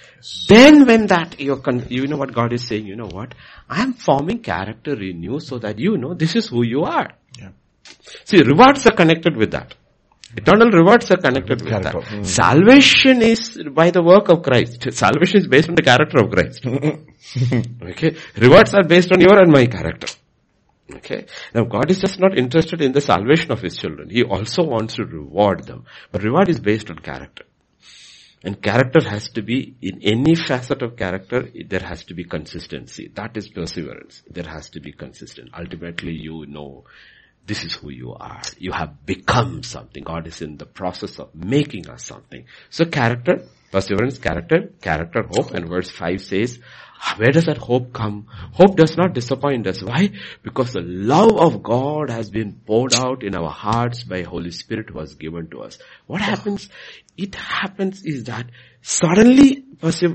Then 0.48 0.86
when 0.86 1.08
that, 1.08 1.40
you're 1.40 1.58
con- 1.58 1.88
you 1.90 2.08
know 2.08 2.18
what 2.18 2.34
God 2.34 2.54
is 2.54 2.66
saying, 2.66 2.88
you 2.88 2.96
know 2.96 3.08
what? 3.08 3.36
I 3.70 3.82
am 3.82 3.94
forming 3.94 4.40
character 4.40 4.94
in 4.94 5.22
you 5.22 5.40
so 5.40 5.60
that 5.60 5.80
you 5.80 5.98
know 5.98 6.14
this 6.14 6.36
is 6.36 6.48
who 6.48 6.66
you 6.66 6.84
are. 6.84 7.12
Yeah. 7.38 7.50
See, 8.26 8.42
rewards 8.42 8.86
are 8.88 8.96
connected 8.96 9.36
with 9.36 9.52
that. 9.52 9.76
Eternal 10.36 10.70
rewards 10.72 11.10
are 11.12 11.18
connected 11.18 11.62
with 11.62 11.70
Character. 11.70 12.02
that. 12.02 12.10
Mm. 12.10 12.26
Salvation 12.26 13.22
is 13.22 13.60
by 13.72 13.92
the 13.92 14.04
work 14.04 14.30
of 14.30 14.44
Christ. 14.44 14.92
Salvation 14.92 15.38
is 15.38 15.48
based 15.48 15.70
on 15.70 15.76
the 15.76 15.82
character 15.82 16.20
of 16.20 16.32
Christ. 16.32 16.66
okay? 17.92 18.18
Rewards 18.36 18.74
are 18.74 18.84
based 18.84 19.12
on 19.14 19.22
your 19.22 19.38
and 19.40 19.52
my 19.52 19.66
character. 19.68 20.08
Okay? 20.94 21.26
Now 21.54 21.64
God 21.64 21.90
is 21.92 22.00
just 22.00 22.20
not 22.20 22.38
interested 22.38 22.82
in 22.82 22.92
the 22.92 23.02
salvation 23.02 23.52
of 23.52 23.62
His 23.62 23.78
children. 23.78 24.10
He 24.10 24.24
also 24.24 24.64
wants 24.64 24.96
to 24.96 25.06
reward 25.06 25.66
them. 25.66 25.86
But 26.12 26.24
reward 26.24 26.50
is 26.50 26.60
based 26.60 26.90
on 26.90 27.00
character. 27.00 27.46
And 28.44 28.62
character 28.62 29.02
has 29.10 29.30
to 29.30 29.42
be, 29.42 29.76
in 29.82 30.02
any 30.04 30.36
facet 30.36 30.82
of 30.82 30.96
character, 30.96 31.50
there 31.66 31.80
has 31.80 32.04
to 32.06 32.14
be 32.14 32.24
consistency. 32.24 33.12
That 33.16 33.36
is 33.36 33.50
perseverance. 33.50 34.24
There 34.30 34.48
has 34.48 34.70
to 34.72 34.80
be 34.80 34.92
consistent. 34.92 35.50
Ultimately 35.58 36.14
you 36.14 36.46
know 36.48 36.84
this 37.48 37.64
is 37.64 37.74
who 37.74 37.90
you 37.90 38.14
are. 38.14 38.42
You 38.60 38.74
have 38.74 39.06
become 39.06 39.64
something. 39.64 40.04
God 40.04 40.28
is 40.28 40.42
in 40.42 40.58
the 40.58 40.66
process 40.66 41.18
of 41.18 41.34
making 41.34 41.90
us 41.90 42.04
something. 42.06 42.46
So 42.70 42.86
character, 42.86 43.46
perseverance, 43.72 44.18
character, 44.18 44.74
character, 44.82 45.24
hope, 45.32 45.52
and 45.52 45.68
verse 45.68 45.90
5 45.90 46.22
says, 46.22 46.60
where 47.16 47.32
does 47.32 47.46
that 47.46 47.58
hope 47.58 47.94
come? 47.94 48.26
Hope 48.54 48.76
does 48.76 48.98
not 48.98 49.14
disappoint 49.14 49.68
us. 49.68 49.84
Why? 49.84 50.10
Because 50.42 50.74
the 50.74 50.82
love 50.82 51.38
of 51.38 51.64
God 51.64 52.10
has 52.10 52.30
been 52.30 52.60
poured 52.66 52.94
out 52.94 53.24
in 53.24 53.36
our 53.36 53.50
hearts 53.50 54.04
by 54.04 54.24
Holy 54.24 54.52
Spirit 54.52 54.94
was 54.94 55.16
given 55.16 55.48
to 55.52 55.62
us. 55.62 55.78
What 56.08 56.22
happens? 56.22 56.70
It 57.16 57.36
happens 57.36 58.04
is 58.04 58.26
that 58.26 58.48
suddenly, 58.82 59.64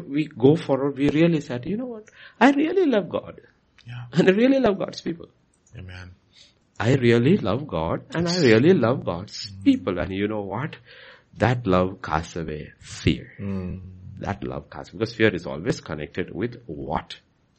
we 0.08 0.26
go 0.26 0.56
forward, 0.56 0.98
we 0.98 1.08
realize 1.08 1.46
that, 1.48 1.66
you 1.66 1.76
know 1.76 1.86
what? 1.86 2.10
I 2.40 2.50
really 2.50 2.86
love 2.86 3.08
God. 3.08 3.40
Yeah. 3.86 4.06
And 4.12 4.28
I 4.28 4.32
really 4.32 4.58
love 4.58 4.78
God's 4.78 5.00
people. 5.00 5.28
Amen. 5.78 6.10
I 6.78 6.94
really 6.94 7.36
love 7.36 7.66
God 7.66 8.04
and 8.14 8.28
I 8.28 8.38
really 8.40 8.72
love 8.74 9.04
God's 9.04 9.50
people. 9.64 9.98
And 9.98 10.12
you 10.12 10.28
know 10.28 10.42
what? 10.42 10.76
That 11.38 11.66
love 11.66 12.02
casts 12.02 12.36
away 12.36 12.72
fear. 12.78 13.32
Hmm. 13.38 13.78
That 14.18 14.44
love 14.44 14.70
casts, 14.70 14.90
because 14.92 15.14
fear 15.14 15.34
is 15.34 15.46
always 15.46 15.80
connected 15.80 16.32
with 16.34 16.62
what 16.66 17.16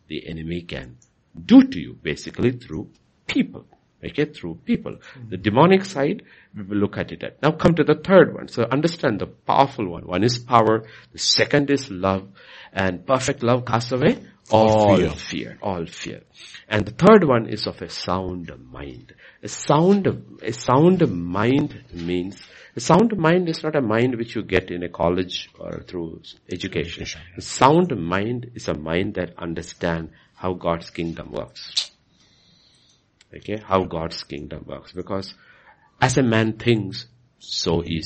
the 0.08 0.28
enemy 0.28 0.62
can 0.62 0.98
do 1.46 1.64
to 1.64 1.80
you, 1.80 1.98
basically 2.02 2.52
through 2.52 2.90
people. 3.28 3.66
Okay, 4.04 4.26
through 4.26 4.60
people. 4.66 4.98
Hmm. 5.14 5.30
The 5.30 5.38
demonic 5.38 5.86
side, 5.86 6.24
we 6.56 6.64
will 6.64 6.78
look 6.78 6.98
at 6.98 7.12
it 7.12 7.24
at. 7.24 7.42
Now 7.42 7.52
come 7.52 7.74
to 7.76 7.84
the 7.84 7.96
third 7.96 8.34
one. 8.34 8.50
So 8.50 8.64
understand 8.64 9.20
the 9.20 9.28
powerful 9.28 9.88
one. 9.88 10.04
One 10.04 10.24
is 10.24 10.38
power. 10.38 10.86
The 11.12 11.20
second 11.20 11.70
is 11.70 11.90
love. 11.90 12.28
And 12.74 13.06
perfect 13.06 13.44
love 13.44 13.66
casts 13.66 13.92
away 13.92 14.20
all 14.50 14.98
fear. 14.98 15.10
fear. 15.12 15.58
All 15.62 15.86
fear. 15.86 16.22
And 16.68 16.86
the 16.86 16.92
third 16.92 17.24
one 17.24 17.48
is 17.48 17.68
of 17.68 17.82
a 17.82 17.90
sound 17.90 18.52
mind. 18.72 19.14
A 19.42 19.48
sound, 19.48 20.08
a 20.42 20.54
sound 20.54 21.08
mind 21.10 21.84
means, 21.94 22.42
a 22.76 22.80
sound 22.80 23.16
mind 23.18 23.50
is 23.50 23.64
not 23.64 23.76
a 23.76 23.82
mind 23.82 24.16
which 24.16 24.36
you 24.36 24.44
get 24.44 24.72
in 24.72 24.84
a 24.84 24.90
college 24.90 25.50
or 25.60 25.84
through 25.88 26.22
education. 26.52 27.06
A 27.38 27.42
sound 27.42 27.96
mind 27.98 28.52
is 28.56 28.68
a 28.68 28.74
mind 28.74 29.16
that 29.16 29.38
understands 29.38 30.12
how 30.36 30.54
God's 30.54 30.90
kingdom 30.90 31.32
works. 31.32 31.92
Okay, 33.36 33.62
how 33.66 33.84
God's 33.86 34.24
kingdom 34.24 34.66
works. 34.68 34.92
Because 34.92 35.34
as 36.02 36.18
a 36.18 36.24
man 36.24 36.54
thinks, 36.54 37.08
so 37.40 37.82
he. 37.82 38.04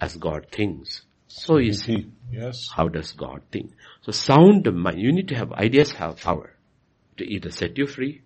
As 0.00 0.16
God 0.16 0.46
thinks, 0.50 1.02
so 1.34 1.56
is 1.56 1.84
mm-hmm. 1.84 1.92
he. 1.92 2.38
Yes. 2.38 2.68
How 2.76 2.88
does 2.88 3.12
God 3.12 3.40
think? 3.50 3.72
So 4.02 4.12
sound 4.12 4.70
mind, 4.74 5.00
you 5.00 5.12
need 5.12 5.28
to 5.28 5.34
have 5.34 5.52
ideas 5.52 5.92
have 5.92 6.20
power 6.20 6.54
to 7.16 7.24
either 7.24 7.50
set 7.50 7.78
you 7.78 7.86
free 7.86 8.20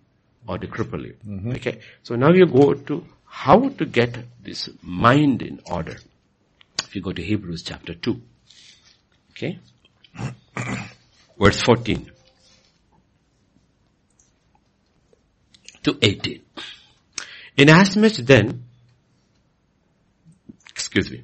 or 0.45 0.57
to 0.57 0.67
cripple 0.67 1.05
you. 1.05 1.15
Mm-hmm. 1.25 1.51
Okay. 1.51 1.79
So 2.03 2.15
now 2.15 2.33
you 2.33 2.45
go 2.47 2.73
to 2.73 3.05
how 3.25 3.69
to 3.69 3.85
get 3.85 4.17
this 4.43 4.69
mind 4.81 5.41
in 5.41 5.61
order. 5.65 5.97
If 6.83 6.95
you 6.95 7.01
go 7.01 7.13
to 7.13 7.23
Hebrews 7.23 7.63
chapter 7.63 7.93
2. 7.93 8.21
Okay. 9.31 9.59
Verse 11.39 11.61
14 11.61 12.11
to 15.83 15.97
18. 16.01 16.41
Inasmuch 17.55 18.17
then, 18.17 18.65
excuse 20.71 21.09
me, 21.09 21.23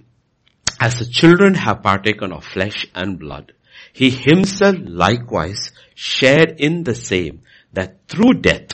as 0.86 1.00
the 1.00 1.06
children 1.06 1.54
have 1.54 1.82
partaken 1.82 2.34
of 2.34 2.44
flesh 2.44 2.86
and 2.94 3.18
blood, 3.18 3.54
he 3.94 4.10
himself 4.10 4.76
likewise 5.04 5.72
shared 5.96 6.60
in 6.60 6.84
the 6.84 6.96
same, 6.96 7.42
that 7.72 7.92
through 8.10 8.34
death 8.34 8.74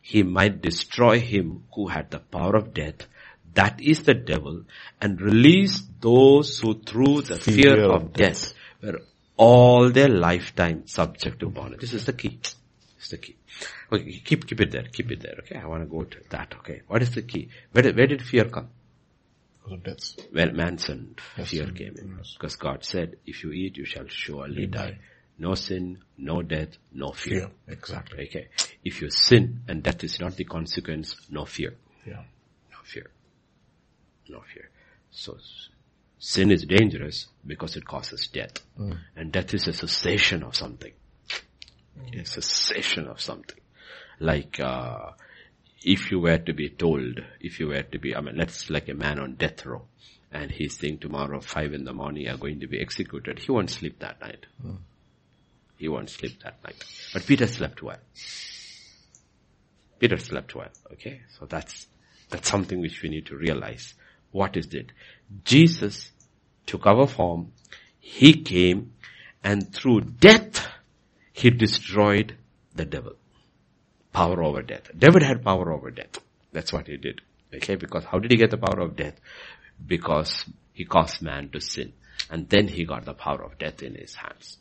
he 0.00 0.22
might 0.22 0.62
destroy 0.62 1.20
him 1.20 1.64
who 1.74 1.88
had 1.88 2.10
the 2.10 2.18
power 2.36 2.56
of 2.56 2.72
death, 2.72 3.06
that 3.52 3.78
is 3.82 4.04
the 4.04 4.14
devil, 4.14 4.62
and 4.98 5.20
release 5.20 5.82
those 6.00 6.58
who 6.60 6.72
through 6.90 7.20
the 7.20 7.38
fear, 7.38 7.74
Fear 7.74 7.84
of 7.84 8.02
of 8.04 8.12
death 8.14 8.54
were 8.82 9.00
all 9.36 9.90
their 9.90 10.08
lifetime 10.08 10.86
subject 10.86 11.40
to 11.40 11.50
bondage. 11.50 11.80
This 11.80 11.92
is 11.92 12.06
the 12.06 12.14
key. 12.14 12.38
This 12.40 13.04
is 13.04 13.10
the 13.10 13.18
key. 13.18 13.36
Okay, 13.92 14.22
keep, 14.24 14.46
keep 14.46 14.60
it 14.62 14.70
there, 14.70 14.86
keep 14.90 15.10
it 15.10 15.20
there, 15.20 15.36
okay? 15.40 15.58
I 15.58 15.66
want 15.66 15.82
to 15.82 15.90
go 15.96 16.04
to 16.04 16.18
that, 16.30 16.54
okay? 16.60 16.80
What 16.86 17.02
is 17.02 17.10
the 17.10 17.22
key? 17.22 17.50
Where 17.72 17.92
where 17.92 18.06
did 18.06 18.22
fear 18.22 18.46
come? 18.46 18.68
Because 19.68 19.78
of 19.78 19.82
death. 19.84 20.30
Well, 20.32 20.52
man 20.52 20.78
sinned, 20.78 21.20
fear 21.44 21.66
came 21.70 21.96
in. 21.98 22.18
Because 22.34 22.56
God 22.56 22.84
said, 22.84 23.16
if 23.26 23.42
you 23.44 23.52
eat, 23.52 23.76
you 23.76 23.84
shall 23.84 24.06
surely 24.08 24.66
die. 24.66 24.98
No 25.38 25.54
sin, 25.54 25.98
no 26.16 26.42
death, 26.42 26.78
no 26.92 27.12
fear. 27.12 27.40
Fear. 27.40 27.50
Exactly. 27.68 28.24
Okay. 28.24 28.48
If 28.84 29.00
you 29.00 29.10
sin 29.10 29.60
and 29.68 29.82
death 29.82 30.02
is 30.02 30.18
not 30.18 30.36
the 30.36 30.44
consequence, 30.44 31.16
no 31.30 31.44
fear. 31.44 31.76
Yeah. 32.04 32.24
No 32.70 32.78
fear. 32.82 33.10
No 34.28 34.40
fear. 34.52 34.68
So, 35.10 35.38
sin 36.18 36.50
is 36.50 36.64
dangerous 36.64 37.28
because 37.46 37.76
it 37.76 37.84
causes 37.84 38.26
death. 38.26 38.64
And 39.16 39.30
death 39.30 39.54
is 39.54 39.68
a 39.68 39.72
cessation 39.72 40.42
of 40.42 40.56
something. 40.56 40.92
A 42.12 42.24
cessation 42.24 43.06
of 43.06 43.20
something. 43.20 43.60
Like, 44.18 44.58
uh, 44.58 45.10
if 45.82 46.10
you 46.10 46.20
were 46.20 46.38
to 46.38 46.52
be 46.52 46.68
told, 46.68 47.20
if 47.40 47.60
you 47.60 47.68
were 47.68 47.82
to 47.82 47.98
be, 47.98 48.14
I 48.14 48.20
mean, 48.20 48.36
let's 48.36 48.68
like 48.70 48.88
a 48.88 48.94
man 48.94 49.18
on 49.18 49.34
death 49.34 49.64
row, 49.64 49.82
and 50.32 50.50
he's 50.50 50.78
saying 50.78 50.98
tomorrow 50.98 51.40
five 51.40 51.72
in 51.72 51.84
the 51.84 51.92
morning 51.92 52.24
you 52.24 52.30
are 52.30 52.36
going 52.36 52.60
to 52.60 52.66
be 52.66 52.80
executed, 52.80 53.38
he 53.38 53.52
won't 53.52 53.70
sleep 53.70 53.98
that 54.00 54.20
night. 54.20 54.46
He 55.76 55.88
won't 55.88 56.10
sleep 56.10 56.42
that 56.42 56.62
night. 56.64 56.84
But 57.12 57.24
Peter 57.26 57.46
slept 57.46 57.82
well. 57.82 57.98
Peter 59.98 60.18
slept 60.18 60.54
well, 60.54 60.70
okay? 60.92 61.22
So 61.38 61.46
that's, 61.46 61.86
that's 62.30 62.48
something 62.48 62.80
which 62.80 63.02
we 63.02 63.08
need 63.08 63.26
to 63.26 63.36
realize. 63.36 63.94
What 64.32 64.56
is 64.56 64.74
it? 64.74 64.92
Jesus 65.44 66.10
took 66.66 66.86
our 66.86 67.06
form, 67.06 67.52
He 67.98 68.42
came, 68.42 68.92
and 69.42 69.72
through 69.72 70.00
death, 70.02 70.66
He 71.32 71.50
destroyed 71.50 72.36
the 72.74 72.84
devil. 72.84 73.14
Power 74.12 74.42
over 74.42 74.62
death. 74.62 74.90
devil 74.96 75.22
had 75.22 75.44
power 75.44 75.72
over 75.72 75.90
death. 75.90 76.18
That's 76.52 76.72
what 76.72 76.86
he 76.86 76.96
did. 76.96 77.20
Okay, 77.54 77.76
because 77.76 78.04
how 78.04 78.18
did 78.18 78.30
he 78.30 78.36
get 78.36 78.50
the 78.50 78.56
power 78.56 78.80
of 78.80 78.96
death? 78.96 79.14
Because 79.86 80.44
he 80.72 80.84
caused 80.84 81.22
man 81.22 81.50
to 81.50 81.60
sin. 81.60 81.92
And 82.30 82.48
then 82.48 82.68
he 82.68 82.84
got 82.84 83.04
the 83.04 83.14
power 83.14 83.42
of 83.42 83.58
death 83.58 83.82
in 83.82 83.94
his 83.94 84.14
hands. 84.14 84.58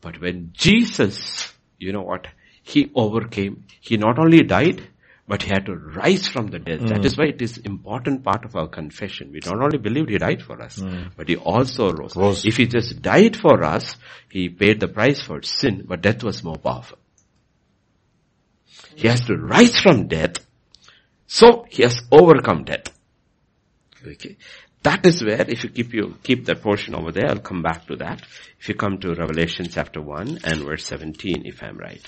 But 0.00 0.20
when 0.20 0.50
Jesus, 0.52 1.52
you 1.78 1.92
know 1.92 2.02
what, 2.02 2.26
he 2.62 2.90
overcame, 2.94 3.64
he 3.80 3.96
not 3.96 4.18
only 4.18 4.42
died, 4.42 4.86
but 5.26 5.42
he 5.42 5.48
had 5.48 5.66
to 5.66 5.74
rise 5.74 6.26
from 6.26 6.48
the 6.48 6.58
dead. 6.58 6.80
That 6.80 7.00
mm. 7.00 7.04
is 7.04 7.16
why 7.16 7.26
it 7.26 7.40
is 7.40 7.58
important 7.58 8.24
part 8.24 8.44
of 8.44 8.56
our 8.56 8.66
confession. 8.66 9.30
We 9.32 9.40
not 9.44 9.62
only 9.62 9.78
believed 9.78 10.10
he 10.10 10.18
died 10.18 10.42
for 10.42 10.60
us, 10.60 10.78
mm. 10.78 11.12
but 11.16 11.28
he 11.28 11.36
also 11.36 11.92
rose. 11.92 12.16
Rose. 12.16 12.44
If 12.44 12.56
he 12.56 12.66
just 12.66 13.00
died 13.00 13.36
for 13.36 13.62
us, 13.62 13.96
he 14.28 14.48
paid 14.48 14.80
the 14.80 14.88
price 14.88 15.22
for 15.22 15.42
sin, 15.42 15.84
but 15.86 16.02
death 16.02 16.24
was 16.24 16.42
more 16.42 16.56
powerful. 16.56 16.98
He 18.94 19.08
has 19.08 19.20
to 19.26 19.36
rise 19.36 19.78
from 19.80 20.08
death. 20.08 20.36
So 21.26 21.64
he 21.68 21.82
has 21.82 22.02
overcome 22.10 22.64
death. 22.64 22.92
Okay. 24.06 24.36
That 24.82 25.04
is 25.04 25.22
where, 25.22 25.44
if 25.48 25.62
you 25.62 25.70
keep 25.70 25.92
you, 25.92 26.16
keep 26.22 26.46
that 26.46 26.62
portion 26.62 26.94
over 26.94 27.12
there, 27.12 27.28
I'll 27.28 27.38
come 27.38 27.62
back 27.62 27.86
to 27.86 27.96
that. 27.96 28.22
If 28.58 28.68
you 28.68 28.74
come 28.74 28.98
to 28.98 29.14
Revelation 29.14 29.68
chapter 29.70 30.00
1 30.00 30.40
and 30.44 30.60
verse 30.62 30.86
17, 30.86 31.42
if 31.44 31.62
I'm 31.62 31.76
right. 31.76 32.02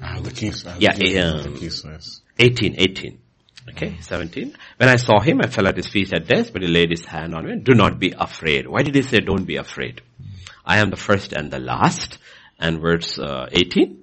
I 0.00 0.06
have 0.06 0.18
ah, 0.18 0.22
the 0.22 0.30
keys. 0.30 0.66
I 0.66 0.78
Yeah, 0.78 0.94
the 0.94 1.18
um, 1.18 1.36
yeah. 1.36 1.42
The 1.42 1.58
keys, 1.58 1.84
yes. 1.84 2.20
18, 2.38 2.74
18. 2.78 3.18
Okay, 3.70 3.88
mm-hmm. 3.88 4.00
17. 4.00 4.56
When 4.78 4.88
I 4.88 4.96
saw 4.96 5.20
him, 5.20 5.40
I 5.42 5.48
fell 5.48 5.68
at 5.68 5.76
his 5.76 5.86
feet 5.86 6.12
at 6.12 6.26
death, 6.26 6.52
but 6.52 6.62
he 6.62 6.68
laid 6.68 6.90
his 6.90 7.04
hand 7.04 7.34
on 7.34 7.46
me. 7.46 7.58
Do 7.58 7.74
not 7.74 7.98
be 7.98 8.12
afraid. 8.18 8.66
Why 8.66 8.82
did 8.82 8.94
he 8.94 9.02
say 9.02 9.18
don't 9.18 9.44
be 9.44 9.56
afraid? 9.56 10.00
Mm. 10.20 10.26
I 10.64 10.78
am 10.78 10.90
the 10.90 10.96
first 10.96 11.32
and 11.32 11.50
the 11.50 11.60
last. 11.60 12.18
And 12.62 12.80
verse 12.80 13.18
uh, 13.18 13.48
18. 13.50 13.98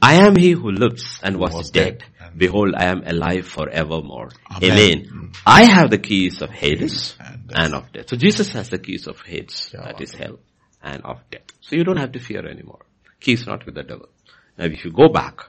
I 0.00 0.14
am 0.26 0.34
he 0.34 0.50
who 0.50 0.70
lives 0.72 1.20
and 1.22 1.36
was, 1.36 1.52
Was 1.54 1.70
dead. 1.70 1.98
dead 1.98 2.04
Behold, 2.36 2.74
I 2.76 2.86
am 2.86 3.02
alive 3.06 3.46
forevermore. 3.46 4.30
Amen. 4.50 5.06
Amen. 5.10 5.32
I 5.46 5.64
have 5.64 5.90
the 5.90 5.98
keys 5.98 6.40
of 6.42 6.50
Hades 6.50 7.14
And 7.20 7.52
and 7.54 7.74
of 7.74 7.92
death. 7.92 8.08
So 8.08 8.16
Jesus 8.16 8.52
has 8.52 8.70
the 8.70 8.78
keys 8.78 9.06
of 9.06 9.20
Hades, 9.20 9.70
Yeah, 9.72 9.84
that 9.84 10.00
is 10.00 10.12
hell, 10.12 10.38
and 10.82 11.02
of 11.04 11.18
death. 11.30 11.42
So 11.60 11.76
you 11.76 11.84
don't 11.84 11.98
have 11.98 12.12
to 12.12 12.18
fear 12.20 12.46
anymore. 12.46 12.84
Keys 13.20 13.46
not 13.46 13.66
with 13.66 13.74
the 13.74 13.82
devil. 13.82 14.08
Now 14.58 14.64
if 14.64 14.84
you 14.84 14.90
go 14.90 15.08
back 15.08 15.40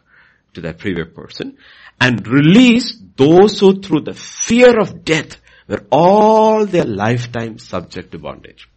to 0.53 0.61
that 0.61 0.77
previous 0.77 1.07
person 1.13 1.57
and 1.99 2.27
release 2.27 2.97
those 3.15 3.59
who 3.59 3.81
through 3.81 4.01
the 4.01 4.13
fear 4.13 4.79
of 4.79 5.03
death 5.05 5.37
were 5.67 5.85
all 5.89 6.65
their 6.65 6.85
lifetime 6.85 7.57
subject 7.57 8.11
to 8.11 8.19
bondage. 8.19 8.67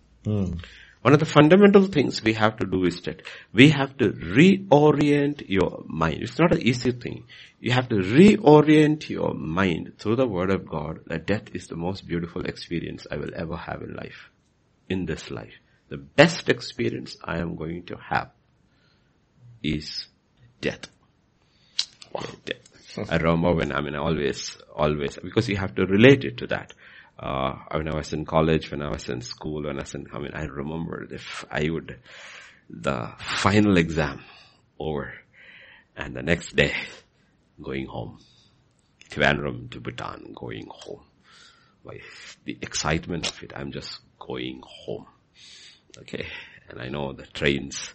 One 1.06 1.12
of 1.12 1.20
the 1.20 1.24
fundamental 1.24 1.84
things 1.86 2.20
we 2.20 2.32
have 2.32 2.56
to 2.56 2.66
do 2.66 2.82
is 2.84 3.02
that 3.02 3.22
we 3.52 3.70
have 3.70 3.96
to 3.98 4.10
reorient 4.10 5.48
your 5.48 5.84
mind. 5.86 6.24
It's 6.24 6.36
not 6.36 6.52
an 6.52 6.60
easy 6.60 6.90
thing. 6.90 7.26
You 7.60 7.70
have 7.70 7.88
to 7.90 7.94
reorient 7.94 9.08
your 9.08 9.32
mind 9.32 9.92
through 10.00 10.16
the 10.16 10.26
word 10.26 10.50
of 10.50 10.68
God 10.68 11.02
that 11.06 11.24
death 11.24 11.54
is 11.54 11.68
the 11.68 11.76
most 11.76 12.08
beautiful 12.08 12.44
experience 12.44 13.06
I 13.08 13.18
will 13.18 13.30
ever 13.36 13.56
have 13.56 13.82
in 13.82 13.94
life. 13.94 14.30
In 14.88 15.06
this 15.06 15.30
life. 15.30 15.54
The 15.90 15.96
best 15.96 16.48
experience 16.48 17.16
I 17.22 17.38
am 17.38 17.54
going 17.54 17.84
to 17.84 17.96
have 18.10 18.32
is 19.62 20.08
death. 20.60 20.88
Okay, 22.16 22.32
death. 22.46 23.12
I 23.12 23.18
remember 23.18 23.54
when, 23.54 23.70
I 23.70 23.80
mean, 23.80 23.94
always, 23.94 24.58
always, 24.74 25.20
because 25.22 25.48
you 25.48 25.56
have 25.56 25.76
to 25.76 25.86
relate 25.86 26.24
it 26.24 26.38
to 26.38 26.48
that. 26.48 26.72
Uh, 27.18 27.54
when 27.70 27.88
I 27.88 27.96
was 27.96 28.12
in 28.12 28.24
college, 28.26 28.70
when 28.70 28.82
I 28.82 28.90
was 28.90 29.08
in 29.08 29.22
school, 29.22 29.62
when 29.62 29.76
I 29.76 29.82
was 29.82 29.94
in, 29.94 30.06
I 30.12 30.18
mean, 30.18 30.32
I 30.34 30.44
remember 30.44 31.06
if 31.10 31.44
I 31.50 31.68
would, 31.70 31.98
the 32.68 33.12
final 33.18 33.76
exam 33.78 34.22
over 34.78 35.14
and 35.96 36.14
the 36.14 36.22
next 36.22 36.54
day 36.54 36.74
going 37.62 37.86
home. 37.86 38.18
Trivandrum 39.08 39.70
to 39.70 39.80
Bhutan, 39.80 40.34
going 40.34 40.66
home. 40.68 41.04
By 41.84 42.00
the 42.44 42.58
excitement 42.60 43.30
of 43.30 43.42
it, 43.42 43.52
I'm 43.54 43.72
just 43.72 44.00
going 44.18 44.60
home. 44.64 45.06
Okay. 45.98 46.26
And 46.68 46.80
I 46.80 46.88
know 46.88 47.12
the 47.12 47.26
trains, 47.26 47.94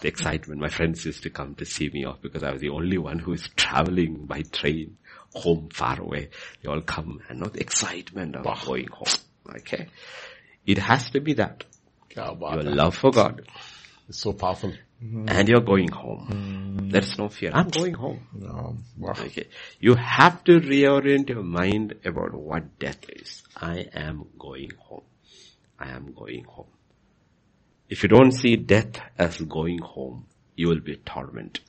the 0.00 0.08
excitement, 0.08 0.60
my 0.60 0.68
friends 0.68 1.04
used 1.06 1.22
to 1.22 1.30
come 1.30 1.54
to 1.56 1.64
see 1.64 1.88
me 1.88 2.04
off 2.04 2.20
because 2.20 2.42
I 2.42 2.52
was 2.52 2.60
the 2.60 2.68
only 2.68 2.98
one 2.98 3.18
who 3.18 3.32
is 3.32 3.48
traveling 3.56 4.26
by 4.26 4.42
train 4.42 4.98
home 5.34 5.68
far 5.72 6.00
away. 6.00 6.30
They 6.62 6.68
all 6.68 6.80
come 6.80 7.20
and 7.28 7.40
know 7.40 7.46
the 7.46 7.60
excitement 7.60 8.36
of 8.36 8.44
going 8.64 8.88
home. 8.88 9.06
Okay. 9.56 9.88
It 10.66 10.78
has 10.78 11.10
to 11.10 11.20
be 11.20 11.34
that. 11.34 11.64
Your 12.14 12.36
hai. 12.36 12.56
love 12.62 12.96
for 12.96 13.10
God 13.10 13.42
It's 14.08 14.18
so 14.20 14.32
powerful. 14.32 14.72
and 15.00 15.48
you're 15.48 15.60
going 15.60 15.88
home. 15.92 16.88
There's 16.90 17.18
no 17.18 17.28
fear. 17.28 17.50
I'm 17.54 17.68
going 17.68 17.94
home. 17.94 18.26
Um, 18.48 18.84
wow. 18.98 19.12
Okay. 19.12 19.46
You 19.78 19.94
have 19.94 20.42
to 20.44 20.58
reorient 20.60 21.28
your 21.28 21.42
mind 21.42 21.94
about 22.04 22.34
what 22.34 22.78
death 22.78 23.08
is. 23.10 23.42
I 23.56 23.86
am 23.94 24.26
going 24.38 24.70
home. 24.78 25.04
I 25.78 25.90
am 25.90 26.12
going 26.12 26.44
home. 26.44 26.66
If 27.88 28.02
you 28.02 28.08
don't 28.08 28.32
see 28.32 28.56
death 28.56 29.00
as 29.16 29.40
going 29.40 29.78
home, 29.78 30.26
you 30.56 30.68
will 30.68 30.80
be 30.80 30.96
tormented. 30.96 31.60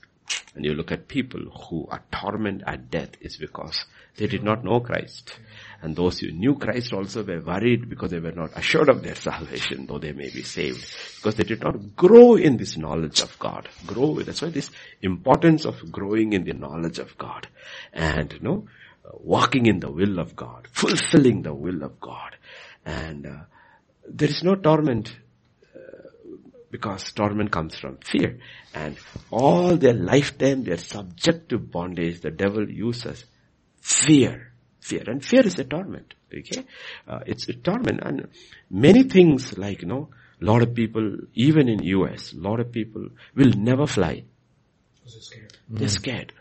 And 0.54 0.64
you 0.64 0.74
look 0.74 0.90
at 0.90 1.06
people 1.06 1.40
who 1.40 1.86
are 1.90 2.02
tormented 2.10 2.64
at 2.66 2.90
death 2.90 3.10
is 3.20 3.36
because 3.36 3.84
they 4.16 4.26
did 4.26 4.42
not 4.42 4.64
know 4.64 4.80
Christ. 4.80 5.38
And 5.80 5.94
those 5.94 6.18
who 6.18 6.32
knew 6.32 6.56
Christ 6.56 6.92
also 6.92 7.22
were 7.22 7.40
worried 7.40 7.88
because 7.88 8.10
they 8.10 8.18
were 8.18 8.32
not 8.32 8.56
assured 8.56 8.88
of 8.88 9.02
their 9.02 9.14
salvation, 9.14 9.86
though 9.86 9.98
they 9.98 10.12
may 10.12 10.28
be 10.28 10.42
saved. 10.42 10.84
Because 11.16 11.36
they 11.36 11.44
did 11.44 11.62
not 11.62 11.94
grow 11.94 12.34
in 12.34 12.56
this 12.56 12.76
knowledge 12.76 13.20
of 13.20 13.38
God. 13.38 13.68
Grow. 13.86 14.20
That's 14.22 14.42
why 14.42 14.48
this 14.48 14.70
importance 15.02 15.64
of 15.64 15.92
growing 15.92 16.32
in 16.32 16.44
the 16.44 16.54
knowledge 16.54 16.98
of 16.98 17.16
God. 17.16 17.46
And, 17.92 18.32
you 18.32 18.40
know, 18.40 18.66
uh, 19.04 19.10
walking 19.20 19.66
in 19.66 19.78
the 19.78 19.90
will 19.90 20.18
of 20.18 20.34
God. 20.34 20.66
Fulfilling 20.72 21.42
the 21.42 21.54
will 21.54 21.84
of 21.84 22.00
God. 22.00 22.36
And 22.84 23.26
uh, 23.26 23.38
there 24.08 24.28
is 24.28 24.42
no 24.42 24.56
torment 24.56 25.14
because 26.70 27.12
torment 27.12 27.50
comes 27.50 27.76
from 27.76 27.98
fear. 27.98 28.38
And 28.74 28.96
all 29.30 29.76
their 29.76 29.94
lifetime 29.94 30.64
they 30.64 30.72
are 30.72 30.76
subject 30.76 31.48
to 31.50 31.58
bondage. 31.58 32.20
The 32.20 32.30
devil 32.30 32.68
uses 32.68 33.24
fear. 33.80 34.52
Fear. 34.80 35.04
And 35.06 35.24
fear 35.24 35.46
is 35.46 35.58
a 35.58 35.64
torment. 35.64 36.14
Okay? 36.32 36.64
Uh, 37.06 37.20
it's 37.26 37.48
a 37.48 37.54
torment. 37.54 38.00
And 38.02 38.28
many 38.70 39.02
things 39.04 39.58
like, 39.58 39.82
you 39.82 39.88
know, 39.88 40.08
a 40.40 40.44
lot 40.44 40.62
of 40.62 40.74
people, 40.74 41.18
even 41.34 41.68
in 41.68 41.82
US, 41.82 42.32
a 42.32 42.38
lot 42.38 42.60
of 42.60 42.72
people 42.72 43.08
will 43.34 43.52
never 43.56 43.86
fly. 43.86 44.24
They're 45.68 45.88
scared. 45.88 46.32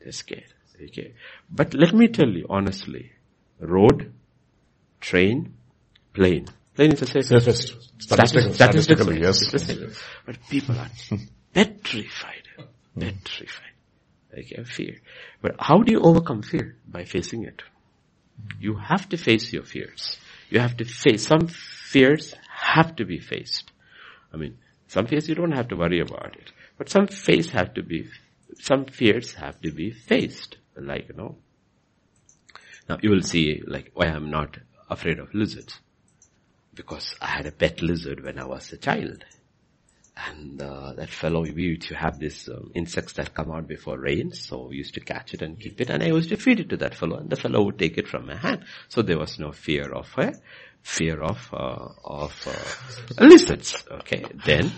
They're 0.00 0.12
scared. 0.12 0.52
Okay. 0.82 1.14
But 1.50 1.74
let 1.74 1.92
me 1.94 2.08
tell 2.08 2.28
you 2.28 2.46
honestly, 2.48 3.12
road, 3.58 4.12
train, 5.00 5.54
plane. 6.14 6.46
Is 6.80 6.98
the 6.98 7.06
safest. 7.06 7.28
Safest. 7.28 7.74
Statistical, 7.98 8.54
statistically, 8.54 9.20
yes. 9.20 9.50
But 10.24 10.36
people 10.48 10.78
are 10.78 10.88
petrified. 11.52 12.48
Petrified. 12.98 13.74
Okay, 14.32 14.64
fear. 14.64 14.96
But 15.42 15.56
how 15.58 15.82
do 15.82 15.92
you 15.92 16.00
overcome 16.00 16.42
fear? 16.42 16.76
By 16.88 17.04
facing 17.04 17.44
it. 17.44 17.62
You 18.58 18.76
have 18.76 19.08
to 19.10 19.18
face 19.18 19.52
your 19.52 19.64
fears. 19.64 20.16
You 20.48 20.60
have 20.60 20.78
to 20.78 20.86
face, 20.86 21.26
some 21.26 21.48
fears 21.48 22.34
have 22.50 22.96
to 22.96 23.04
be 23.04 23.18
faced. 23.18 23.70
I 24.32 24.38
mean, 24.38 24.56
some 24.86 25.06
fears 25.06 25.28
you 25.28 25.34
don't 25.34 25.52
have 25.52 25.68
to 25.68 25.76
worry 25.76 26.00
about 26.00 26.34
it. 26.36 26.50
But 26.78 26.88
some 26.88 27.08
fears 27.08 27.50
have 27.50 27.74
to 27.74 27.82
be, 27.82 28.08
some 28.58 28.86
fears 28.86 29.34
have 29.34 29.60
to 29.60 29.70
be 29.70 29.90
faced. 29.90 30.56
Like, 30.76 31.08
you 31.10 31.14
know, 31.14 31.36
now 32.88 32.96
you 33.02 33.10
will 33.10 33.22
see 33.22 33.62
like 33.66 33.90
why 33.92 34.06
I'm 34.06 34.30
not 34.30 34.56
afraid 34.88 35.18
of 35.18 35.34
lizards. 35.34 35.78
Because 36.74 37.14
I 37.20 37.26
had 37.26 37.46
a 37.46 37.52
pet 37.52 37.82
lizard 37.82 38.22
when 38.22 38.38
I 38.38 38.44
was 38.44 38.72
a 38.72 38.76
child. 38.76 39.24
And 40.16 40.60
uh, 40.60 40.92
that 40.94 41.08
fellow, 41.08 41.42
we 41.42 41.62
used 41.62 41.88
to 41.88 41.94
have 41.94 42.18
these 42.18 42.48
um, 42.48 42.72
insects 42.74 43.14
that 43.14 43.32
come 43.32 43.50
out 43.50 43.66
before 43.66 43.98
rain, 43.98 44.32
so 44.32 44.66
we 44.68 44.76
used 44.76 44.94
to 44.94 45.00
catch 45.00 45.32
it 45.32 45.40
and 45.40 45.58
keep 45.58 45.80
it, 45.80 45.88
and 45.88 46.02
I 46.02 46.06
used 46.06 46.28
to 46.28 46.36
feed 46.36 46.60
it 46.60 46.68
to 46.70 46.76
that 46.78 46.94
fellow, 46.94 47.16
and 47.16 47.30
the 47.30 47.36
fellow 47.36 47.62
would 47.62 47.78
take 47.78 47.96
it 47.96 48.06
from 48.06 48.26
my 48.26 48.36
hand. 48.36 48.64
So 48.88 49.00
there 49.00 49.18
was 49.18 49.38
no 49.38 49.52
fear 49.52 49.90
of 49.90 50.12
uh, 50.18 50.32
fear 50.82 51.22
of 51.22 51.48
uh, 51.52 51.88
of 52.04 52.34
uh, 52.46 53.24
lizards. 53.24 53.82
Okay, 53.90 54.24
then 54.44 54.70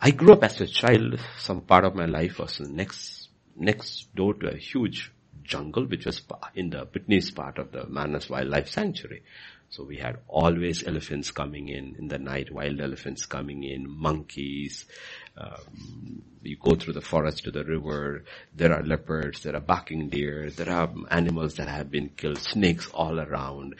I 0.00 0.10
grew 0.10 0.32
up 0.32 0.44
as 0.44 0.60
a 0.60 0.66
child. 0.66 1.20
Some 1.38 1.60
part 1.60 1.84
of 1.84 1.94
my 1.94 2.06
life 2.06 2.38
was 2.38 2.58
next 2.60 3.28
next 3.56 4.14
door 4.14 4.34
to 4.34 4.48
a 4.48 4.56
huge 4.56 5.12
jungle, 5.44 5.86
which 5.86 6.06
was 6.06 6.22
in 6.54 6.70
the 6.70 6.86
Pitney's 6.86 7.30
part 7.30 7.58
of 7.58 7.72
the 7.72 7.86
Manas 7.86 8.28
Wildlife 8.28 8.68
Sanctuary. 8.68 9.22
So 9.70 9.84
we 9.84 9.96
had 9.96 10.18
always 10.28 10.86
elephants 10.86 11.30
coming 11.30 11.68
in 11.68 11.96
in 11.98 12.08
the 12.08 12.18
night, 12.18 12.52
wild 12.52 12.80
elephants 12.80 13.26
coming 13.26 13.64
in, 13.64 13.88
monkeys. 13.88 14.86
Um, 15.36 16.22
you 16.46 16.56
go 16.56 16.74
through 16.74 16.94
the 16.94 17.00
forest 17.00 17.44
to 17.44 17.50
the 17.50 17.64
river. 17.64 18.24
There 18.54 18.72
are 18.72 18.82
leopards. 18.82 19.42
There 19.42 19.56
are 19.56 19.60
barking 19.60 20.08
deer. 20.08 20.50
There 20.50 20.70
are 20.70 20.88
animals 21.10 21.54
that 21.54 21.68
have 21.68 21.90
been 21.90 22.10
killed. 22.10 22.38
Snakes 22.38 22.88
all 22.94 23.18
around. 23.20 23.74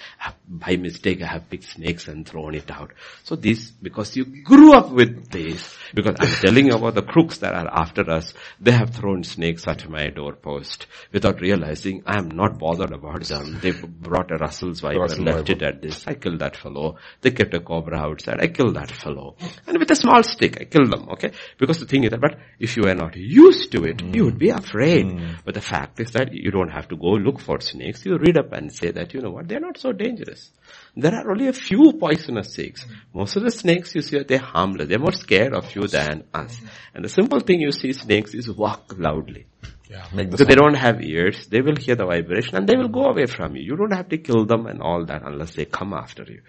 By 0.48 0.76
mistake, 0.76 1.22
I 1.22 1.26
have 1.26 1.48
picked 1.48 1.64
snakes 1.64 2.08
and 2.08 2.26
thrown 2.26 2.54
it 2.54 2.70
out. 2.70 2.92
So 3.24 3.36
this 3.36 3.70
because 3.70 4.16
you 4.16 4.24
grew 4.42 4.74
up 4.74 4.90
with 4.90 5.30
this. 5.30 5.76
Because 5.94 6.16
I'm 6.18 6.28
telling 6.28 6.66
you 6.66 6.74
about 6.74 6.94
the 6.94 7.02
crooks 7.02 7.38
that 7.38 7.54
are 7.54 7.68
after 7.72 8.10
us. 8.10 8.34
They 8.60 8.72
have 8.72 8.90
thrown 8.90 9.22
snakes 9.22 9.66
at 9.68 9.88
my 9.88 10.08
doorpost 10.08 10.86
without 11.12 11.40
realizing 11.40 12.02
I 12.06 12.18
am 12.18 12.28
not 12.30 12.58
bothered 12.58 12.92
about 12.92 13.22
them. 13.22 13.60
They 13.60 13.70
brought 13.70 14.30
a 14.30 14.36
Russell's 14.36 14.80
viper, 14.80 15.00
Russell 15.00 15.24
left 15.24 15.48
viper. 15.48 15.52
it 15.52 15.62
at 15.62 15.82
this. 15.82 16.06
I 16.06 16.14
killed 16.14 16.40
that 16.40 16.56
fellow. 16.56 16.96
They 17.20 17.30
kept 17.30 17.54
a 17.54 17.60
cobra 17.60 17.98
outside. 17.98 18.40
I 18.40 18.48
killed 18.48 18.74
that 18.74 18.90
fellow. 18.90 19.36
And 19.66 19.78
with 19.78 19.90
a 19.90 19.96
small 19.96 20.22
stick, 20.22 20.60
I 20.60 20.64
killed 20.64 20.90
them. 20.90 21.08
Okay, 21.10 21.32
because 21.58 21.78
the 21.78 21.86
thing 21.86 22.04
is 22.04 22.10
that, 22.10 22.20
but 22.20 22.38
if 22.58 22.76
you 22.76 22.84
are 22.84 22.94
not 22.94 23.16
used 23.16 23.72
to 23.72 23.84
it, 23.84 24.02
you 24.02 24.24
would 24.24 24.38
be 24.38 24.48
mm. 24.48 24.58
afraid. 24.58 25.06
Mm. 25.06 25.38
But 25.44 25.54
the 25.54 25.60
fact 25.60 26.00
is 26.00 26.10
that 26.12 26.32
you 26.32 26.50
don't 26.50 26.70
have 26.70 26.88
to 26.88 26.96
go 26.96 27.08
look 27.08 27.40
for 27.40 27.60
snakes. 27.60 28.04
You 28.04 28.18
read 28.18 28.38
up 28.38 28.52
and 28.52 28.72
say 28.72 28.90
that, 28.90 29.14
you 29.14 29.20
know 29.20 29.30
what, 29.30 29.48
they're 29.48 29.60
not 29.60 29.78
so 29.78 29.92
dangerous. 29.92 30.50
There 30.94 31.14
are 31.14 31.30
only 31.30 31.48
a 31.48 31.52
few 31.52 31.92
poisonous 31.92 32.54
snakes. 32.54 32.86
Most 33.12 33.36
of 33.36 33.42
the 33.42 33.50
snakes 33.50 33.94
you 33.94 34.02
see, 34.02 34.22
they're 34.22 34.38
harmless. 34.38 34.88
They're 34.88 34.98
more 34.98 35.12
scared 35.12 35.54
of 35.54 35.74
you 35.74 35.86
than 35.86 36.24
us. 36.32 36.60
And 36.94 37.04
the 37.04 37.08
simple 37.08 37.40
thing 37.40 37.60
you 37.60 37.72
see 37.72 37.92
snakes 37.92 38.34
is 38.34 38.50
walk 38.50 38.94
loudly. 38.96 39.46
Yeah, 39.88 40.04
make 40.12 40.30
the 40.30 40.36
Because 40.36 40.48
they 40.48 40.54
don't 40.56 40.74
have 40.74 41.00
ears, 41.00 41.46
they 41.46 41.60
will 41.60 41.76
hear 41.76 41.94
the 41.94 42.06
vibration 42.06 42.56
and 42.56 42.68
they 42.68 42.76
will 42.76 42.88
go 42.88 43.04
away 43.04 43.26
from 43.26 43.54
you. 43.54 43.62
You 43.62 43.76
don't 43.76 43.92
have 43.92 44.08
to 44.08 44.18
kill 44.18 44.44
them 44.44 44.66
and 44.66 44.82
all 44.82 45.04
that 45.04 45.22
unless 45.22 45.54
they 45.54 45.64
come 45.64 45.92
after 45.92 46.24
you. 46.24 46.42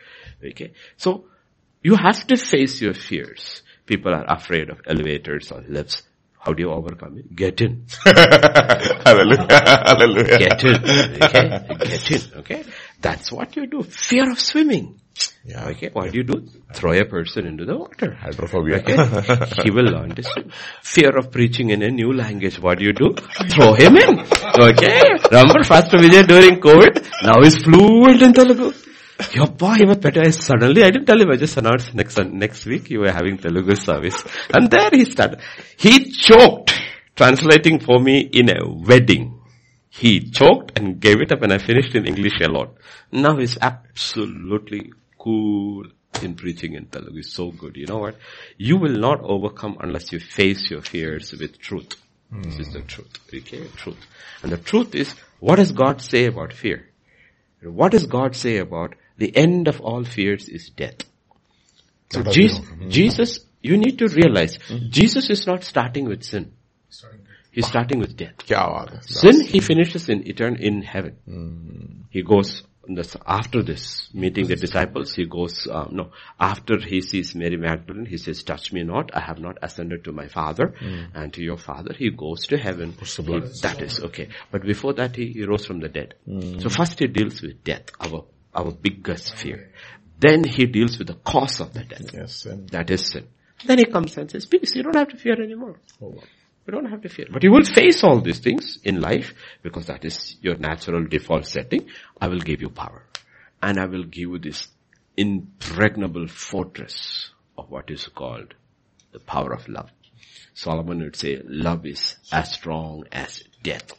Okay? 0.43 0.71
So, 0.97 1.25
you 1.83 1.95
have 1.95 2.25
to 2.27 2.35
face 2.37 2.81
your 2.81 2.95
fears. 2.95 3.61
People 3.87 4.13
are 4.13 4.25
afraid 4.27 4.69
of 4.69 4.81
elevators 4.85 5.51
or 5.51 5.63
lifts. 5.67 6.03
How 6.39 6.53
do 6.53 6.61
you 6.61 6.71
overcome 6.71 7.17
it? 7.17 7.35
Get 7.35 7.59
in. 7.61 7.85
Hallelujah. 8.05 9.47
Hallelujah. 9.49 10.37
Get 10.37 10.63
in. 10.63 11.23
Okay? 11.23 11.47
Get 11.79 12.11
in. 12.11 12.39
Okay? 12.39 12.63
That's 13.01 13.31
what 13.31 13.55
you 13.55 13.65
do. 13.67 13.83
Fear 13.83 14.31
of 14.31 14.39
swimming. 14.39 14.99
Yeah. 15.43 15.67
Okay? 15.69 15.89
What 15.91 16.11
do 16.11 16.17
you 16.17 16.23
do? 16.23 16.47
Throw 16.73 16.93
a 16.93 17.05
person 17.05 17.47
into 17.47 17.65
the 17.65 17.75
water. 17.77 18.13
Hydrophobia. 18.13 18.77
Okay? 18.77 18.95
he 19.63 19.71
will 19.71 19.85
learn 19.85 20.15
to 20.15 20.23
swim. 20.23 20.51
Fear 20.83 21.17
of 21.17 21.31
preaching 21.31 21.69
in 21.71 21.81
a 21.81 21.89
new 21.89 22.13
language. 22.13 22.59
What 22.59 22.79
do 22.79 22.85
you 22.85 22.93
do? 22.93 23.15
Throw 23.49 23.73
him 23.73 23.95
in. 23.97 24.19
Okay? 24.19 25.01
Remember 25.31 25.63
Pastor 25.63 25.97
Vijay 25.97 26.27
during 26.27 26.59
COVID? 26.59 27.09
Now 27.23 27.41
he's 27.41 27.63
fluent 27.63 28.21
in 28.21 28.33
Telugu. 28.33 28.73
Yoppa, 29.17 29.77
he 29.77 29.85
was 29.85 29.97
better. 29.97 30.31
Suddenly, 30.31 30.83
I 30.83 30.91
didn't 30.91 31.07
tell 31.07 31.19
him, 31.19 31.29
I 31.31 31.35
just 31.37 31.57
announced 31.57 31.93
next, 31.93 32.17
next 32.17 32.65
week 32.65 32.89
you 32.89 32.99
were 32.99 33.11
having 33.11 33.37
Telugu 33.37 33.75
service. 33.75 34.23
And 34.53 34.69
there 34.69 34.89
he 34.91 35.05
started. 35.05 35.39
He 35.77 36.11
choked 36.11 36.73
translating 37.15 37.79
for 37.79 37.99
me 37.99 38.19
in 38.19 38.49
a 38.49 38.67
wedding. 38.67 39.39
He 39.89 40.29
choked 40.29 40.77
and 40.77 40.99
gave 40.99 41.19
it 41.21 41.31
up 41.31 41.41
and 41.41 41.51
I 41.51 41.57
finished 41.57 41.95
in 41.95 42.05
English 42.05 42.39
a 42.41 42.49
lot. 42.49 42.75
Now 43.11 43.37
he's 43.37 43.57
absolutely 43.59 44.91
cool 45.17 45.85
in 46.21 46.35
preaching 46.35 46.73
in 46.73 46.85
Telugu. 46.85 47.19
It's 47.19 47.33
so 47.33 47.51
good. 47.51 47.75
You 47.75 47.87
know 47.87 47.97
what? 47.97 48.17
You 48.57 48.77
will 48.77 48.97
not 48.97 49.21
overcome 49.21 49.77
unless 49.79 50.11
you 50.11 50.19
face 50.19 50.69
your 50.69 50.81
fears 50.81 51.31
with 51.31 51.59
truth. 51.59 51.95
This 52.31 52.59
is 52.59 52.73
the 52.73 52.81
truth. 52.81 53.17
Okay? 53.33 53.67
Truth. 53.77 54.05
And 54.43 54.51
the 54.51 54.57
truth 54.57 54.93
is, 54.93 55.15
what 55.39 55.55
does 55.55 55.71
God 55.71 56.01
say 56.01 56.25
about 56.25 56.53
fear? 56.53 56.89
What 57.63 57.91
does 57.93 58.05
God 58.05 58.35
say 58.35 58.57
about 58.57 58.95
the 59.17 59.35
end 59.35 59.67
of 59.67 59.81
all 59.81 60.03
fears 60.03 60.49
is 60.49 60.69
death. 60.69 60.97
So 62.09 62.23
Jesus, 62.23 62.59
mm-hmm. 62.59 62.89
Jesus, 62.89 63.39
you 63.61 63.77
need 63.77 63.97
to 63.99 64.07
realize, 64.07 64.57
mm-hmm. 64.57 64.89
Jesus 64.89 65.29
is 65.29 65.45
not 65.45 65.63
starting 65.63 66.05
with 66.07 66.23
sin. 66.23 66.53
He's 67.51 67.67
starting 67.67 67.99
with 67.99 68.15
death. 68.15 68.35
Sin, 69.01 69.41
he 69.41 69.59
finishes 69.59 70.09
in 70.09 70.27
eternal, 70.27 70.61
in 70.61 70.83
heaven. 70.83 71.17
Mm-hmm. 71.27 72.01
He 72.11 72.21
goes 72.21 72.63
after 73.25 73.63
this 73.63 74.09
meeting 74.13 74.47
the 74.47 74.55
disciples, 74.55 75.13
he 75.13 75.25
goes, 75.25 75.67
uh, 75.67 75.87
no, 75.91 76.11
after 76.39 76.79
he 76.79 77.01
sees 77.01 77.35
Mary 77.35 77.57
Magdalene, 77.57 78.05
he 78.05 78.17
says, 78.17 78.43
touch 78.43 78.71
me 78.71 78.83
not, 78.83 79.11
I 79.13 79.19
have 79.19 79.39
not 79.39 79.57
ascended 79.61 80.05
to 80.05 80.11
my 80.11 80.27
father 80.27 80.73
mm. 80.79 81.07
and 81.13 81.33
to 81.33 81.43
your 81.43 81.57
father. 81.57 81.93
He 81.97 82.11
goes 82.11 82.45
to 82.47 82.57
heaven. 82.57 82.93
He, 82.93 83.61
that 83.61 83.81
is 83.81 83.99
okay. 83.99 84.29
But 84.51 84.63
before 84.63 84.93
that, 84.93 85.15
he, 85.15 85.33
he 85.33 85.43
rose 85.43 85.65
from 85.65 85.79
the 85.79 85.89
dead. 85.89 86.15
Mm. 86.27 86.61
So 86.61 86.69
first 86.69 86.99
he 86.99 87.07
deals 87.07 87.41
with 87.41 87.63
death, 87.63 87.89
our 87.99 88.25
our 88.57 88.71
biggest 88.71 89.35
fear. 89.35 89.71
Then 90.19 90.43
he 90.43 90.65
deals 90.65 90.97
with 90.97 91.07
the 91.07 91.13
cause 91.13 91.59
of 91.59 91.73
the 91.73 91.83
death. 91.83 92.11
Yes. 92.13 92.45
And 92.45 92.67
That 92.69 92.89
is 92.89 93.05
sin. 93.07 93.27
Then 93.65 93.77
he 93.77 93.85
comes 93.85 94.17
and 94.17 94.29
says, 94.29 94.45
peace, 94.45 94.75
you 94.75 94.83
don't 94.83 94.95
have 94.95 95.09
to 95.09 95.17
fear 95.17 95.41
anymore. 95.41 95.79
Oh, 96.01 96.09
wow. 96.09 96.23
You 96.65 96.71
don't 96.73 96.89
have 96.89 97.01
to 97.03 97.09
fear. 97.09 97.27
But 97.31 97.43
you 97.43 97.51
will 97.51 97.63
face 97.63 98.03
all 98.03 98.19
these 98.19 98.39
things 98.39 98.79
in 98.83 98.99
life 98.99 99.33
because 99.63 99.85
that 99.85 100.03
is 100.03 100.35
your 100.41 100.57
natural 100.57 101.05
default 101.05 101.45
setting. 101.45 101.87
I 102.19 102.27
will 102.27 102.39
give 102.39 102.61
you 102.61 102.69
power. 102.69 103.05
And 103.61 103.79
I 103.79 103.85
will 103.85 104.03
give 104.03 104.29
you 104.29 104.39
this 104.39 104.67
impregnable 105.15 106.27
fortress 106.27 107.31
of 107.57 107.69
what 107.69 107.89
is 107.89 108.07
called 108.07 108.53
the 109.11 109.19
power 109.19 109.53
of 109.53 109.67
love. 109.69 109.89
Solomon 110.53 110.99
would 110.99 111.15
say 111.15 111.41
love 111.45 111.85
is 111.85 112.17
as 112.31 112.51
strong 112.53 113.05
as 113.11 113.43
death. 113.63 113.93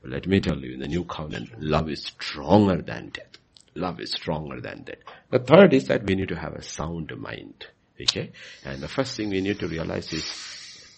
But 0.00 0.10
let 0.10 0.26
me 0.26 0.40
tell 0.40 0.58
you, 0.58 0.74
in 0.74 0.80
the 0.80 0.88
new 0.88 1.04
covenant, 1.04 1.60
love 1.60 1.88
is 1.90 2.04
stronger 2.04 2.80
than 2.80 3.08
death. 3.08 3.38
Love 3.74 4.00
is 4.00 4.12
stronger 4.12 4.60
than 4.60 4.84
that. 4.84 4.98
The 5.30 5.38
third 5.40 5.74
is 5.74 5.88
that 5.88 6.04
we 6.04 6.14
need 6.14 6.28
to 6.28 6.36
have 6.36 6.54
a 6.54 6.62
sound 6.62 7.12
mind. 7.16 7.66
Okay? 8.00 8.32
And 8.64 8.82
the 8.82 8.88
first 8.88 9.16
thing 9.16 9.30
we 9.30 9.40
need 9.40 9.58
to 9.60 9.68
realize 9.68 10.12
is 10.12 10.24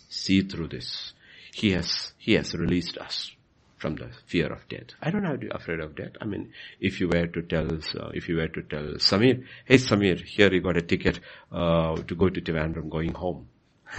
see 0.08 0.42
through 0.42 0.68
this. 0.68 1.12
He 1.52 1.72
has, 1.72 2.12
he 2.18 2.34
has 2.34 2.54
released 2.54 2.98
us 2.98 3.32
from 3.78 3.96
the 3.96 4.08
fear 4.26 4.52
of 4.52 4.68
death. 4.68 4.88
I 5.02 5.10
don't 5.10 5.24
have 5.24 5.34
to 5.34 5.38
be 5.38 5.48
afraid 5.50 5.80
of 5.80 5.94
death. 5.94 6.12
I 6.20 6.24
mean, 6.24 6.52
if 6.80 7.00
you 7.00 7.08
were 7.08 7.26
to 7.26 7.42
tell, 7.42 7.66
uh, 7.66 8.10
if 8.14 8.28
you 8.28 8.36
were 8.36 8.48
to 8.48 8.62
tell 8.62 8.84
Samir, 8.98 9.44
hey 9.64 9.76
Samir, 9.76 10.22
here 10.22 10.52
you 10.52 10.60
got 10.60 10.76
a 10.76 10.82
ticket, 10.82 11.20
uh, 11.52 11.96
to 11.96 12.14
go 12.14 12.28
to 12.28 12.40
Trivandrum 12.40 12.88
going 12.88 13.12
home. 13.12 13.48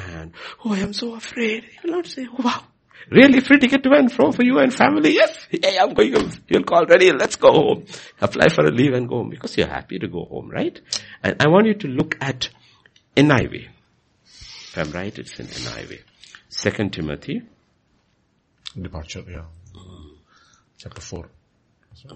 And, 0.09 0.33
oh, 0.65 0.73
I 0.73 0.79
am 0.79 0.93
so 0.93 1.15
afraid. 1.15 1.63
He 1.63 1.87
will 1.87 1.97
not 1.97 2.07
say, 2.07 2.27
wow. 2.37 2.63
Really 3.09 3.39
free 3.39 3.57
ticket 3.59 3.83
to 3.83 3.91
and 3.93 4.11
fro 4.11 4.31
for 4.31 4.43
you 4.43 4.59
and 4.59 4.73
family? 4.73 5.13
Yes. 5.13 5.47
Hey, 5.49 5.77
I'm 5.79 5.93
going. 5.93 6.31
You'll 6.49 6.63
call 6.63 6.85
ready. 6.85 7.11
Let's 7.11 7.35
go 7.37 7.51
home. 7.51 7.85
Apply 8.19 8.49
for 8.49 8.65
a 8.65 8.71
leave 8.71 8.93
and 8.93 9.07
go 9.07 9.17
home 9.17 9.29
because 9.29 9.57
you're 9.57 9.67
happy 9.67 9.97
to 9.99 10.07
go 10.07 10.25
home, 10.25 10.49
right? 10.49 10.79
And 11.23 11.41
I 11.41 11.47
want 11.47 11.67
you 11.67 11.73
to 11.75 11.87
look 11.87 12.17
at 12.19 12.49
NIV. 13.15 13.67
If 14.25 14.77
I'm 14.77 14.91
right, 14.91 15.17
it's 15.17 15.39
in 15.39 15.47
NIV. 15.47 16.01
Second 16.49 16.93
Timothy, 16.93 17.41
departure. 18.79 19.23
Yeah. 19.29 19.45
Chapter 20.77 21.01
four. 21.01 21.29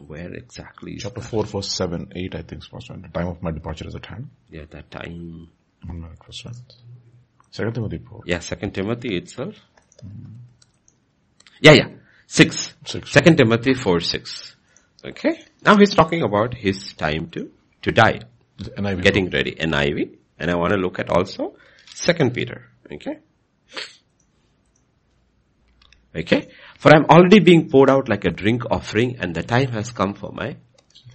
where 0.07 0.31
exactly 0.33 0.93
is 0.93 1.03
Chapter 1.03 1.21
that? 1.21 1.29
four, 1.29 1.43
verse 1.45 1.71
seven, 1.73 2.11
eight. 2.15 2.35
I 2.35 2.41
think. 2.41 2.69
Pastor. 2.69 2.97
The 2.97 3.07
time 3.07 3.27
of 3.27 3.41
my 3.41 3.51
departure 3.51 3.87
is 3.87 3.95
at 3.95 4.05
hand. 4.05 4.29
Yeah, 4.49 4.65
that 4.71 4.91
time. 4.91 5.47
Pastor. 6.25 6.51
Second 7.49 7.73
Timothy 7.73 7.97
four. 7.99 8.21
Yeah, 8.25 8.39
Second 8.39 8.73
Timothy 8.73 9.15
itself. 9.17 9.55
Mm. 10.05 10.33
Yeah, 11.61 11.73
yeah. 11.73 11.87
Six. 12.25 12.73
Six. 12.85 13.11
Second 13.11 13.37
Timothy 13.37 13.73
four 13.75 13.99
six. 13.99 14.55
Okay. 15.05 15.39
Now 15.63 15.77
he's 15.77 15.93
talking 15.93 16.23
about 16.23 16.53
his 16.55 16.93
time 16.93 17.29
to 17.31 17.51
to 17.83 17.91
die, 17.91 18.21
NIV. 18.59 19.01
getting 19.03 19.29
ready. 19.29 19.51
NIV, 19.55 20.17
and 20.39 20.51
I 20.51 20.55
want 20.55 20.73
to 20.73 20.77
look 20.77 20.99
at 20.99 21.09
also 21.09 21.55
Second 21.93 22.33
Peter. 22.33 22.69
Okay. 22.91 23.19
Okay. 26.15 26.49
For 26.77 26.93
I'm 26.95 27.05
already 27.05 27.39
being 27.39 27.69
poured 27.69 27.89
out 27.89 28.09
like 28.09 28.25
a 28.25 28.31
drink 28.31 28.63
offering, 28.71 29.17
and 29.19 29.35
the 29.35 29.43
time 29.43 29.71
has 29.71 29.91
come 29.91 30.13
for 30.13 30.31
my 30.31 30.57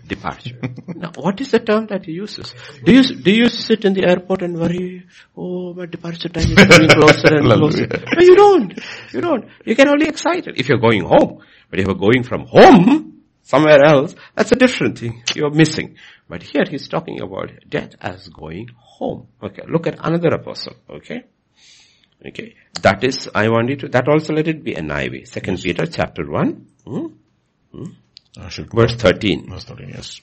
departure. 0.06 0.58
now, 0.88 1.12
what 1.16 1.40
is 1.40 1.50
the 1.50 1.60
term 1.60 1.86
that 1.86 2.04
he 2.06 2.12
uses? 2.12 2.54
Do 2.84 2.92
you 2.92 3.02
do 3.02 3.30
you 3.30 3.48
sit 3.48 3.84
in 3.84 3.94
the 3.94 4.04
airport 4.06 4.42
and 4.42 4.58
worry? 4.58 5.06
Oh, 5.36 5.74
my 5.74 5.86
departure 5.86 6.28
time 6.28 6.44
is 6.44 6.54
coming 6.54 6.88
closer 6.88 7.36
and 7.36 7.46
closer. 7.52 7.86
No, 7.86 8.22
you 8.22 8.36
don't. 8.36 8.80
You 9.12 9.20
don't. 9.20 9.44
You 9.64 9.74
get 9.74 9.88
only 9.88 10.06
excited 10.06 10.54
if 10.56 10.68
you're 10.68 10.78
going 10.78 11.02
home. 11.02 11.42
But 11.70 11.80
if 11.80 11.86
you're 11.86 11.96
going 11.96 12.22
from 12.22 12.46
home 12.46 13.22
somewhere 13.42 13.84
else, 13.84 14.14
that's 14.34 14.52
a 14.52 14.56
different 14.56 14.98
thing. 14.98 15.22
You're 15.34 15.50
missing. 15.50 15.96
But 16.28 16.42
here 16.42 16.64
he's 16.68 16.88
talking 16.88 17.20
about 17.20 17.50
death 17.68 17.94
as 18.00 18.28
going 18.28 18.70
home. 18.76 19.28
Okay. 19.42 19.62
Look 19.68 19.86
at 19.86 19.98
another 20.04 20.28
apostle. 20.28 20.74
Okay. 20.88 21.24
Okay. 22.24 22.54
That 22.82 23.04
is, 23.04 23.28
I 23.34 23.48
want 23.48 23.68
you 23.68 23.76
to, 23.76 23.88
that 23.88 24.08
also 24.08 24.32
let 24.32 24.48
it 24.48 24.64
be 24.64 24.74
an 24.74 24.88
NIV. 24.88 25.28
Second 25.28 25.60
Peter 25.60 25.86
chapter 25.86 26.28
1, 26.28 26.66
hmm, 26.86 27.06
should 27.72 27.96
verse 28.36 28.94
13. 28.94 29.48
Verse 29.50 29.64
thirteen. 29.64 29.88
Yes. 29.90 30.20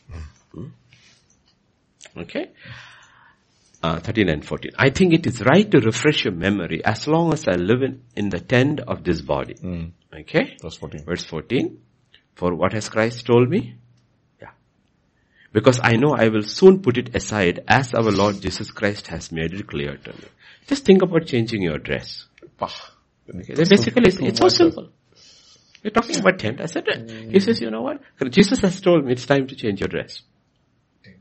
Okay. 2.15 2.52
Uh, 3.82 3.99
13 3.99 4.30
and 4.30 4.45
14. 4.45 4.71
I 4.78 4.91
think 4.91 5.13
it 5.13 5.26
is 5.28 5.41
right 5.41 5.69
to 5.69 5.80
refresh 5.80 6.23
your 6.26 6.34
memory 6.34 6.84
as 6.86 7.08
long 7.08 7.34
as 7.34 7.47
I 7.47 7.56
live 7.56 7.82
in, 7.82 8.02
in 8.15 8.30
the 8.30 8.39
tent 8.39 8.80
of 8.80 9.04
this 9.04 9.21
body. 9.21 9.56
Okay. 10.13 10.56
Verse 10.62 10.78
fourteen. 10.78 11.04
Verse 11.04 11.26
14. 11.26 11.80
For 12.36 12.56
what 12.56 12.73
has 12.73 12.88
Christ 12.89 13.26
told 13.26 13.49
me? 13.49 13.76
Yeah. 14.41 14.52
Because 15.52 15.80
I 15.84 15.97
know 15.97 16.15
I 16.17 16.30
will 16.30 16.43
soon 16.43 16.82
put 16.82 16.97
it 16.97 17.15
aside 17.15 17.63
as 17.67 17.93
our 17.93 18.12
Lord 18.12 18.39
Jesus 18.41 18.71
Christ 18.71 19.08
has 19.08 19.32
made 19.32 19.54
it 19.54 19.67
clear 19.67 19.97
to 19.97 20.13
me. 20.13 20.26
Just 20.67 20.86
think 20.86 21.02
about 21.02 21.26
changing 21.26 21.62
your 21.62 21.78
dress. 21.78 22.26
Okay, 23.30 23.54
basically, 23.56 24.04
it's, 24.08 24.19
it's 24.19 24.39
so 24.39 24.47
simple. 24.47 24.89
We're 25.84 25.91
talking 25.91 26.17
about 26.17 26.39
tent. 26.39 26.62
I 26.62 26.65
said, 26.67 26.86
mm. 26.86 27.32
he 27.32 27.39
says, 27.39 27.60
you 27.60 27.69
know 27.69 27.82
what? 27.82 28.02
Jesus 28.30 28.60
has 28.62 28.80
told 28.80 29.06
me 29.06 29.12
it's 29.12 29.26
time 29.26 29.48
to 29.48 29.56
change 29.56 29.82
your 29.82 29.89
dress. 29.89 30.22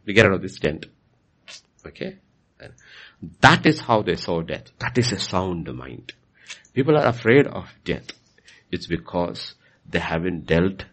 We 0.05 0.15
get 0.15 0.27
out 0.27 0.35
of 0.35 0.43
this 0.43 0.59
tent. 0.59 0.87
Okay? 1.85 2.19
And 2.61 2.73
that 3.41 3.67
is 3.67 3.81
how 3.81 4.03
they 4.03 4.17
saw 4.17 4.43
death. 4.43 4.71
That 4.79 4.97
is 4.99 5.13
a 5.13 5.19
sound 5.19 5.73
mind. 5.75 6.13
People 6.73 6.97
are 6.97 7.07
afraid 7.07 7.47
of 7.47 7.69
death. 7.85 8.07
It's 8.71 8.87
because 8.87 9.55
they 9.89 9.99
haven't 9.99 10.47
dealt 10.47 10.85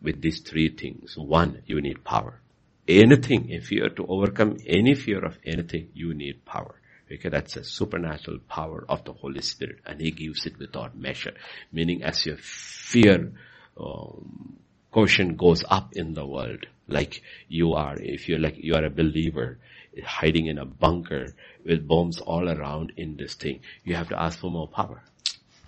with 0.00 0.20
these 0.22 0.40
three 0.40 0.70
things. 0.70 1.16
One, 1.16 1.62
you 1.66 1.80
need 1.80 2.04
power. 2.04 2.40
Anything, 2.86 3.50
if 3.50 3.70
you 3.70 3.84
are 3.84 3.90
to 3.90 4.06
overcome 4.06 4.56
any 4.66 4.94
fear 4.94 5.24
of 5.24 5.38
anything, 5.44 5.90
you 5.92 6.14
need 6.14 6.44
power. 6.46 6.77
Okay, 7.10 7.28
that's 7.28 7.56
a 7.56 7.64
supernatural 7.64 8.38
power 8.48 8.84
of 8.88 9.04
the 9.04 9.12
Holy 9.12 9.40
Spirit 9.40 9.78
and 9.86 10.00
He 10.00 10.10
gives 10.10 10.46
it 10.46 10.58
without 10.58 10.96
measure. 10.96 11.34
Meaning 11.72 12.02
as 12.02 12.26
your 12.26 12.36
fear 12.36 13.32
um, 13.78 14.58
quotient 14.90 15.36
goes 15.36 15.64
up 15.68 15.94
in 15.94 16.14
the 16.14 16.26
world, 16.26 16.66
like 16.86 17.22
you 17.48 17.74
are, 17.74 17.96
if 17.98 18.28
you're 18.28 18.38
like, 18.38 18.56
you 18.58 18.74
are 18.74 18.84
a 18.84 18.90
believer, 18.90 19.58
hiding 20.04 20.46
in 20.46 20.58
a 20.58 20.64
bunker 20.64 21.34
with 21.64 21.86
bombs 21.88 22.20
all 22.20 22.48
around 22.48 22.92
in 22.96 23.16
this 23.16 23.34
thing, 23.34 23.60
you 23.84 23.94
have 23.94 24.08
to 24.08 24.20
ask 24.20 24.38
for 24.38 24.50
more 24.50 24.68
power. 24.68 25.02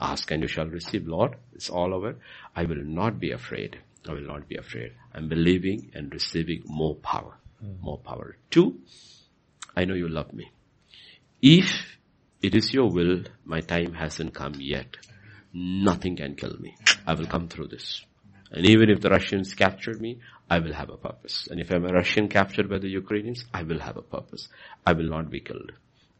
Ask 0.00 0.30
and 0.30 0.42
you 0.42 0.48
shall 0.48 0.66
receive. 0.66 1.06
Lord, 1.06 1.36
it's 1.54 1.68
all 1.68 1.92
over. 1.92 2.16
I 2.56 2.64
will 2.64 2.82
not 2.82 3.20
be 3.20 3.32
afraid. 3.32 3.78
I 4.08 4.12
will 4.12 4.26
not 4.26 4.48
be 4.48 4.56
afraid. 4.56 4.92
I'm 5.14 5.28
believing 5.28 5.90
and 5.94 6.12
receiving 6.12 6.62
more 6.66 6.94
power. 6.96 7.36
More 7.82 7.98
power. 7.98 8.36
Two, 8.50 8.80
I 9.76 9.84
know 9.84 9.94
you 9.94 10.08
love 10.08 10.32
me. 10.32 10.50
If 11.42 11.96
it 12.42 12.54
is 12.54 12.72
your 12.72 12.90
will, 12.90 13.24
my 13.44 13.60
time 13.60 13.94
hasn't 13.94 14.34
come 14.34 14.54
yet. 14.58 14.96
nothing 15.52 16.16
can 16.16 16.34
kill 16.36 16.56
me. 16.60 16.76
I 17.06 17.14
will 17.14 17.26
come 17.26 17.48
through 17.48 17.68
this. 17.68 18.04
And 18.52 18.66
even 18.66 18.90
if 18.90 19.00
the 19.00 19.10
Russians 19.10 19.54
captured 19.54 20.00
me, 20.00 20.20
I 20.48 20.58
will 20.58 20.72
have 20.72 20.90
a 20.90 20.96
purpose. 20.96 21.48
And 21.50 21.60
if 21.60 21.70
I'm 21.70 21.84
a 21.84 21.92
Russian 21.92 22.28
captured 22.28 22.68
by 22.68 22.78
the 22.78 22.88
Ukrainians, 22.88 23.44
I 23.52 23.62
will 23.62 23.78
have 23.80 23.96
a 23.96 24.02
purpose. 24.02 24.48
I 24.86 24.92
will 24.92 25.08
not 25.08 25.30
be 25.30 25.40
killed. 25.40 25.72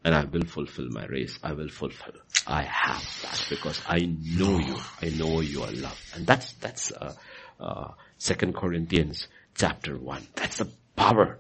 And 0.04 0.14
I 0.14 0.24
will 0.24 0.44
fulfill 0.46 0.88
my 0.90 1.04
race. 1.06 1.38
I 1.42 1.52
will 1.52 1.68
fulfill. 1.68 2.14
I 2.46 2.62
have 2.62 3.04
that 3.22 3.46
because 3.50 3.80
I 3.86 3.98
know 4.38 4.58
you. 4.58 4.76
I 5.02 5.10
know 5.10 5.40
your 5.40 5.70
love. 5.70 6.00
And 6.14 6.26
that's, 6.26 6.52
that's, 6.54 6.92
uh, 6.92 7.14
uh, 7.60 7.90
Second 8.18 8.54
Corinthians 8.54 9.28
chapter 9.54 9.98
1. 9.98 10.28
That's 10.36 10.58
the 10.58 10.70
power 10.96 11.38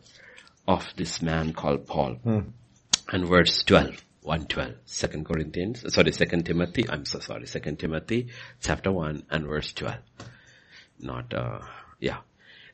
of 0.68 0.86
this 0.96 1.22
man 1.22 1.52
called 1.54 1.86
Paul. 1.86 2.14
Hmm. 2.16 2.40
And 3.10 3.26
verse 3.26 3.62
12. 3.64 4.04
112, 4.22 5.12
2 5.12 5.24
Corinthians, 5.24 5.94
sorry, 5.94 6.12
2 6.12 6.42
Timothy, 6.42 6.84
I'm 6.88 7.06
so 7.06 7.20
sorry, 7.20 7.46
2 7.46 7.76
Timothy 7.76 8.28
chapter 8.60 8.92
1 8.92 9.24
and 9.30 9.46
verse 9.46 9.72
12. 9.72 9.96
Not, 11.00 11.32
uh, 11.32 11.60
yeah. 11.98 12.18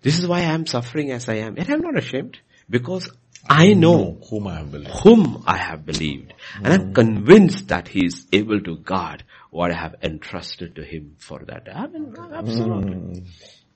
This 0.03 0.18
is 0.18 0.26
why 0.26 0.39
I 0.39 0.53
am 0.55 0.66
suffering 0.66 1.12
as 1.12 1.28
I 1.28 1.34
am. 1.34 1.57
And 1.57 1.70
I'm 1.70 1.80
not 1.80 1.97
ashamed 1.97 2.39
because 2.68 3.11
I 3.49 3.74
know 3.74 4.18
whom 4.28 4.49
I 4.49 4.57
have 4.57 4.72
believed. 4.72 4.91
Whom 5.03 5.45
I 5.47 5.57
have 5.57 5.87
believed. 5.87 6.34
And 6.57 6.72
I'm 6.72 6.95
convinced 6.95 7.68
that 7.68 7.87
he 7.89 8.05
is 8.05 8.26
able 8.32 8.61
to 8.61 8.76
guard 8.76 9.22
what 9.51 9.70
I 9.70 9.74
have 9.74 9.95
entrusted 10.03 10.74
to 10.76 10.84
him 10.84 11.16
for 11.18 11.41
that. 11.47 11.68
I 11.72 11.87
mean, 11.87 12.14
absolutely. 12.18 12.93
Mm. 12.93 13.26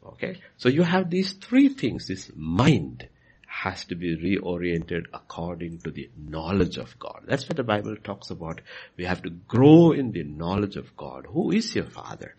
Okay. 0.06 0.40
So 0.56 0.68
you 0.68 0.82
have 0.82 1.08
these 1.08 1.34
three 1.34 1.68
things, 1.68 2.08
this 2.08 2.30
mind, 2.34 3.08
has 3.62 3.84
to 3.84 3.94
be 3.94 4.16
reoriented 4.16 5.04
according 5.12 5.78
to 5.80 5.90
the 5.90 6.08
knowledge 6.16 6.78
of 6.78 6.98
God. 6.98 7.24
That's 7.26 7.46
what 7.46 7.56
the 7.56 7.62
Bible 7.62 7.96
talks 8.02 8.30
about. 8.30 8.60
We 8.96 9.04
have 9.04 9.22
to 9.22 9.30
grow 9.30 9.92
in 9.92 10.12
the 10.12 10.24
knowledge 10.24 10.76
of 10.76 10.96
God. 10.96 11.26
Who 11.28 11.50
is 11.50 11.74
your 11.74 11.84
father? 11.84 12.34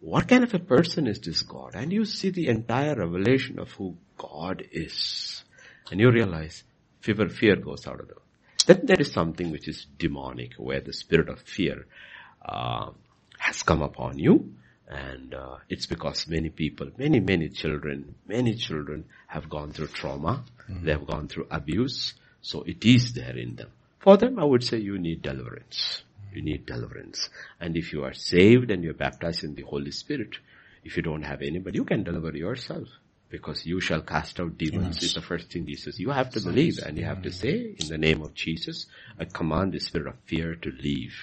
What 0.00 0.28
kind 0.28 0.42
of 0.42 0.54
a 0.54 0.58
person 0.58 1.06
is 1.06 1.20
this 1.20 1.42
God? 1.42 1.74
And 1.74 1.92
you 1.92 2.06
see 2.06 2.30
the 2.30 2.48
entire 2.48 2.94
revelation 2.94 3.58
of 3.58 3.70
who 3.72 3.96
God 4.16 4.64
is. 4.72 5.44
And 5.90 6.00
you 6.00 6.10
realize 6.10 6.64
fear, 7.00 7.28
fear 7.28 7.56
goes 7.56 7.86
out 7.86 8.00
of 8.00 8.08
the 8.08 8.14
way. 8.14 8.20
Then 8.66 8.80
there 8.84 9.00
is 9.00 9.12
something 9.12 9.50
which 9.50 9.68
is 9.68 9.86
demonic, 9.98 10.54
where 10.54 10.80
the 10.80 10.94
spirit 10.94 11.28
of 11.28 11.40
fear 11.40 11.86
uh, 12.42 12.92
has 13.38 13.62
come 13.62 13.82
upon 13.82 14.18
you 14.18 14.54
and 14.90 15.34
uh, 15.34 15.58
it's 15.68 15.86
because 15.86 16.26
many 16.26 16.50
people, 16.50 16.90
many, 16.98 17.20
many 17.20 17.48
children, 17.48 18.16
many 18.26 18.54
children 18.54 19.04
have 19.28 19.48
gone 19.48 19.70
through 19.70 19.86
trauma. 19.86 20.44
Mm-hmm. 20.68 20.84
They 20.84 20.90
have 20.90 21.06
gone 21.06 21.28
through 21.28 21.46
abuse. 21.48 22.14
So 22.42 22.64
it 22.64 22.84
is 22.84 23.12
there 23.12 23.36
in 23.36 23.54
them. 23.54 23.70
For 24.00 24.16
them, 24.16 24.40
I 24.40 24.44
would 24.44 24.64
say 24.64 24.78
you 24.78 24.98
need 24.98 25.22
deliverance. 25.22 26.02
You 26.32 26.42
need 26.42 26.66
deliverance. 26.66 27.28
And 27.60 27.76
if 27.76 27.92
you 27.92 28.02
are 28.02 28.14
saved 28.14 28.72
and 28.72 28.82
you're 28.82 28.94
baptized 28.94 29.44
in 29.44 29.54
the 29.54 29.62
Holy 29.62 29.92
Spirit, 29.92 30.36
if 30.82 30.96
you 30.96 31.04
don't 31.04 31.22
have 31.22 31.42
anybody, 31.42 31.78
you 31.78 31.84
can 31.84 32.02
deliver 32.02 32.36
yourself. 32.36 32.88
Because 33.28 33.64
you 33.64 33.80
shall 33.80 34.00
cast 34.00 34.40
out 34.40 34.58
demons 34.58 34.96
yes. 34.96 35.04
is 35.04 35.14
the 35.14 35.22
first 35.22 35.52
thing 35.52 35.66
Jesus. 35.66 36.00
You 36.00 36.10
have 36.10 36.30
to 36.30 36.40
believe 36.40 36.80
and 36.84 36.98
you 36.98 37.04
have 37.04 37.22
to 37.22 37.30
say, 37.30 37.76
in 37.78 37.86
the 37.86 37.98
name 37.98 38.22
of 38.22 38.34
Jesus, 38.34 38.86
I 39.20 39.26
command 39.26 39.72
the 39.72 39.78
spirit 39.78 40.08
of 40.08 40.16
fear 40.24 40.56
to 40.56 40.72
leave 40.82 41.14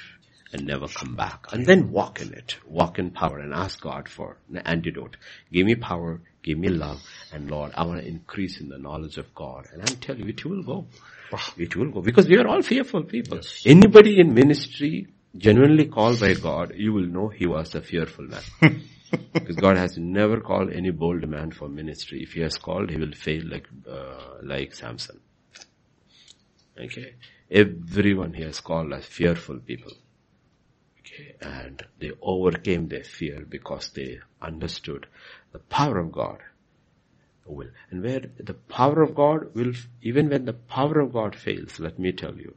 and 0.53 0.65
never 0.65 0.87
come 0.87 1.15
back. 1.15 1.47
And 1.51 1.65
then 1.65 1.91
walk 1.91 2.21
in 2.21 2.33
it. 2.33 2.57
Walk 2.65 2.99
in 2.99 3.11
power 3.11 3.39
and 3.39 3.53
ask 3.53 3.81
God 3.81 4.07
for 4.07 4.37
an 4.49 4.59
antidote. 4.59 5.17
Give 5.51 5.65
me 5.65 5.75
power, 5.75 6.21
give 6.43 6.57
me 6.57 6.69
love, 6.69 7.01
and 7.33 7.49
Lord, 7.49 7.71
I 7.75 7.85
want 7.85 8.01
to 8.01 8.07
increase 8.07 8.59
in 8.59 8.69
the 8.69 8.77
knowledge 8.77 9.17
of 9.17 9.33
God. 9.35 9.67
And 9.71 9.81
I'm 9.81 9.97
telling 9.97 10.23
you, 10.23 10.29
it 10.29 10.45
will 10.45 10.63
go. 10.63 10.87
It 11.57 11.75
will 11.75 11.91
go. 11.91 12.01
Because 12.01 12.27
we 12.27 12.37
are 12.37 12.47
all 12.47 12.61
fearful 12.61 13.03
people. 13.03 13.37
Yes. 13.37 13.63
Anybody 13.65 14.19
in 14.19 14.33
ministry 14.33 15.07
genuinely 15.35 15.85
called 15.85 16.19
by 16.19 16.33
God, 16.33 16.73
you 16.75 16.93
will 16.93 17.05
know 17.05 17.27
he 17.27 17.45
was 17.45 17.75
a 17.75 17.81
fearful 17.81 18.25
man. 18.25 18.41
because 19.33 19.55
God 19.57 19.77
has 19.77 19.97
never 19.97 20.39
called 20.39 20.71
any 20.71 20.91
bold 20.91 21.27
man 21.27 21.51
for 21.51 21.67
ministry. 21.67 22.23
If 22.23 22.33
he 22.33 22.41
has 22.41 22.55
called, 22.55 22.89
he 22.89 22.97
will 22.97 23.11
fail 23.11 23.43
like, 23.45 23.67
uh, 23.89 24.37
like 24.41 24.73
Samson. 24.73 25.19
Okay. 26.79 27.15
Everyone 27.49 28.33
he 28.33 28.43
has 28.43 28.59
called 28.61 28.93
as 28.93 29.05
fearful 29.05 29.59
people 29.59 29.91
and 31.41 31.85
they 31.99 32.11
overcame 32.21 32.87
their 32.87 33.03
fear 33.03 33.45
because 33.47 33.89
they 33.89 34.19
understood 34.41 35.07
the 35.51 35.59
power 35.59 35.97
of 35.97 36.11
God 36.11 36.39
will. 37.45 37.69
And 37.89 38.03
where 38.03 38.21
the 38.39 38.53
power 38.53 39.01
of 39.01 39.15
God 39.15 39.55
will, 39.55 39.73
even 40.01 40.29
when 40.29 40.45
the 40.45 40.53
power 40.53 40.99
of 40.99 41.13
God 41.13 41.35
fails, 41.35 41.79
let 41.79 41.97
me 41.99 42.11
tell 42.11 42.35
you, 42.35 42.55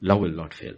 love 0.00 0.20
will 0.20 0.32
not 0.32 0.54
fail. 0.54 0.74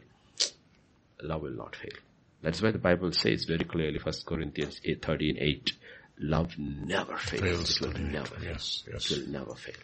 Love 1.22 1.42
will 1.42 1.56
not 1.56 1.76
fail. 1.76 1.98
That's 2.42 2.62
why 2.62 2.70
the 2.70 2.78
Bible 2.78 3.12
says 3.12 3.44
very 3.44 3.64
clearly, 3.64 3.98
1 4.02 4.14
Corinthians 4.26 4.80
8, 4.84 5.04
13, 5.04 5.36
8, 5.38 5.72
love 6.20 6.58
never 6.58 7.16
fails. 7.16 7.42
fails 7.42 7.80
it 7.80 7.86
will 7.86 8.00
never 8.00 8.26
fail. 8.26 8.50
Yes, 8.52 8.84
yes. 8.90 9.10
It 9.10 9.18
will 9.18 9.32
never 9.32 9.54
fail. 9.54 9.74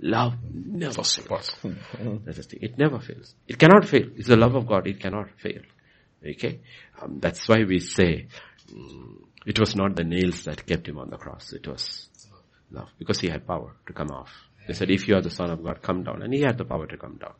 Love 0.00 0.34
never 0.52 0.94
fails. 0.94 1.50
That's 2.24 2.38
the 2.38 2.42
thing. 2.42 2.60
It 2.62 2.78
never 2.78 2.98
fails. 2.98 3.34
It 3.46 3.58
cannot 3.58 3.86
fail. 3.86 4.08
It's 4.16 4.28
the 4.28 4.36
love 4.36 4.54
of 4.54 4.66
God. 4.66 4.86
It 4.86 4.98
cannot 4.98 5.28
fail. 5.38 5.60
Okay? 6.26 6.60
Um, 7.00 7.18
that's 7.20 7.48
why 7.48 7.64
we 7.64 7.80
say 7.80 8.26
um, 8.72 9.24
it 9.46 9.58
was 9.58 9.74
not 9.74 9.96
the 9.96 10.04
nails 10.04 10.44
that 10.44 10.66
kept 10.66 10.88
him 10.88 10.98
on 10.98 11.10
the 11.10 11.16
cross. 11.16 11.52
It 11.52 11.66
was 11.66 12.08
love. 12.70 12.88
Because 12.98 13.20
he 13.20 13.28
had 13.28 13.46
power 13.46 13.74
to 13.86 13.92
come 13.92 14.10
off. 14.10 14.30
They 14.66 14.74
said, 14.74 14.90
if 14.90 15.08
you 15.08 15.16
are 15.16 15.22
the 15.22 15.30
son 15.30 15.50
of 15.50 15.62
God, 15.64 15.82
come 15.82 16.04
down. 16.04 16.22
And 16.22 16.32
he 16.32 16.42
had 16.42 16.58
the 16.58 16.64
power 16.64 16.86
to 16.86 16.96
come 16.96 17.16
down. 17.16 17.34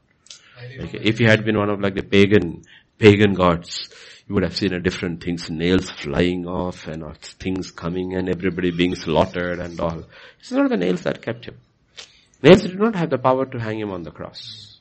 Okay? 0.81 0.99
If 1.03 1.19
he 1.19 1.25
had 1.25 1.45
been 1.45 1.59
one 1.59 1.71
of 1.71 1.81
like 1.81 1.95
the 1.95 2.03
pagan, 2.03 2.63
pagan 2.99 3.35
gods, 3.35 3.89
you 4.29 4.35
would 4.35 4.45
have 4.45 4.57
seen 4.57 4.73
a 4.73 4.81
different 4.81 5.23
things, 5.23 5.51
nails 5.51 5.91
flying 5.91 6.47
off 6.47 6.87
and 6.87 7.05
things 7.19 7.71
coming 7.71 8.15
and 8.15 8.29
everybody 8.29 8.71
being 8.71 8.95
slaughtered 8.95 9.59
and 9.59 9.79
all. 9.81 10.05
It's 10.39 10.53
not 10.53 10.69
the 10.71 10.77
nails 10.77 11.03
that 11.03 11.23
kept 11.23 11.47
him. 11.47 11.59
Nails 12.43 12.63
did 12.63 12.79
not 12.79 12.95
have 12.95 13.11
the 13.11 13.19
power 13.19 13.45
to 13.45 13.59
hang 13.59 13.79
him 13.79 13.91
on 13.91 14.03
the 14.03 14.11
cross. 14.11 14.79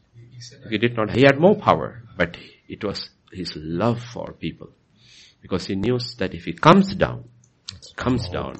He 0.69 0.77
did 0.77 0.95
not, 0.95 1.11
he 1.15 1.23
had 1.23 1.39
more 1.39 1.55
power, 1.55 2.01
but 2.15 2.37
it 2.67 2.83
was 2.83 3.09
his 3.31 3.53
love 3.55 4.01
for 4.01 4.33
people. 4.33 4.69
Because 5.41 5.67
he 5.67 5.75
knew 5.75 5.99
that 6.17 6.33
if 6.33 6.45
he 6.45 6.53
comes 6.53 6.93
down, 6.95 7.25
That's 7.71 7.93
comes 7.93 8.27
down, 8.29 8.55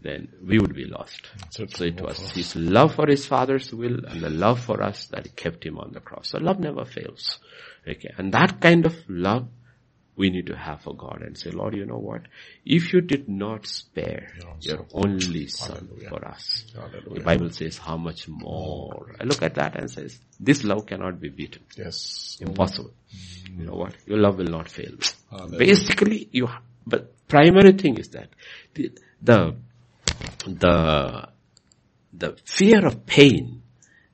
then 0.00 0.28
we 0.46 0.58
would 0.58 0.74
be 0.74 0.84
lost. 0.84 1.28
So 1.50 1.64
it 1.64 2.00
was 2.00 2.30
his 2.30 2.56
love 2.56 2.94
for 2.94 3.06
his 3.06 3.26
father's 3.26 3.72
will 3.72 4.04
and 4.06 4.20
the 4.20 4.30
love 4.30 4.60
for 4.60 4.82
us 4.82 5.06
that 5.08 5.34
kept 5.36 5.64
him 5.64 5.78
on 5.78 5.92
the 5.92 6.00
cross. 6.00 6.30
So 6.30 6.38
love 6.38 6.60
never 6.60 6.84
fails. 6.84 7.38
Okay. 7.86 8.10
And 8.16 8.32
that 8.32 8.60
kind 8.60 8.86
of 8.86 8.94
love 9.08 9.48
we 10.16 10.30
need 10.30 10.46
to 10.46 10.56
have 10.56 10.80
for 10.82 10.94
God 10.94 11.22
and 11.22 11.36
say, 11.36 11.50
Lord, 11.50 11.74
you 11.74 11.84
know 11.84 11.98
what? 11.98 12.22
If 12.64 12.92
you 12.92 13.00
did 13.00 13.28
not 13.28 13.66
spare 13.66 14.32
your 14.60 14.86
only 14.92 15.48
son 15.48 15.88
Hallelujah. 15.88 16.08
for 16.08 16.28
us, 16.28 16.64
Hallelujah. 16.74 17.14
the 17.14 17.20
Bible 17.20 17.50
says 17.50 17.78
how 17.78 17.96
much 17.96 18.28
more. 18.28 19.16
I 19.20 19.24
look 19.24 19.42
at 19.42 19.54
that 19.56 19.76
and 19.76 19.90
says, 19.90 20.18
this 20.38 20.62
love 20.62 20.86
cannot 20.86 21.20
be 21.20 21.30
beaten. 21.30 21.62
Yes. 21.76 22.38
Impossible. 22.40 22.92
Mm. 23.12 23.58
You 23.58 23.66
know 23.66 23.74
what? 23.74 23.94
Your 24.06 24.18
love 24.18 24.38
will 24.38 24.46
not 24.50 24.68
fail. 24.68 24.94
Hallelujah. 25.30 25.58
Basically, 25.58 26.28
you, 26.30 26.48
but 26.86 27.26
primary 27.26 27.72
thing 27.72 27.98
is 27.98 28.10
that 28.10 28.28
the, 28.74 28.92
the, 29.20 29.56
the, 30.46 31.28
the 32.12 32.36
fear 32.44 32.86
of 32.86 33.04
pain 33.04 33.62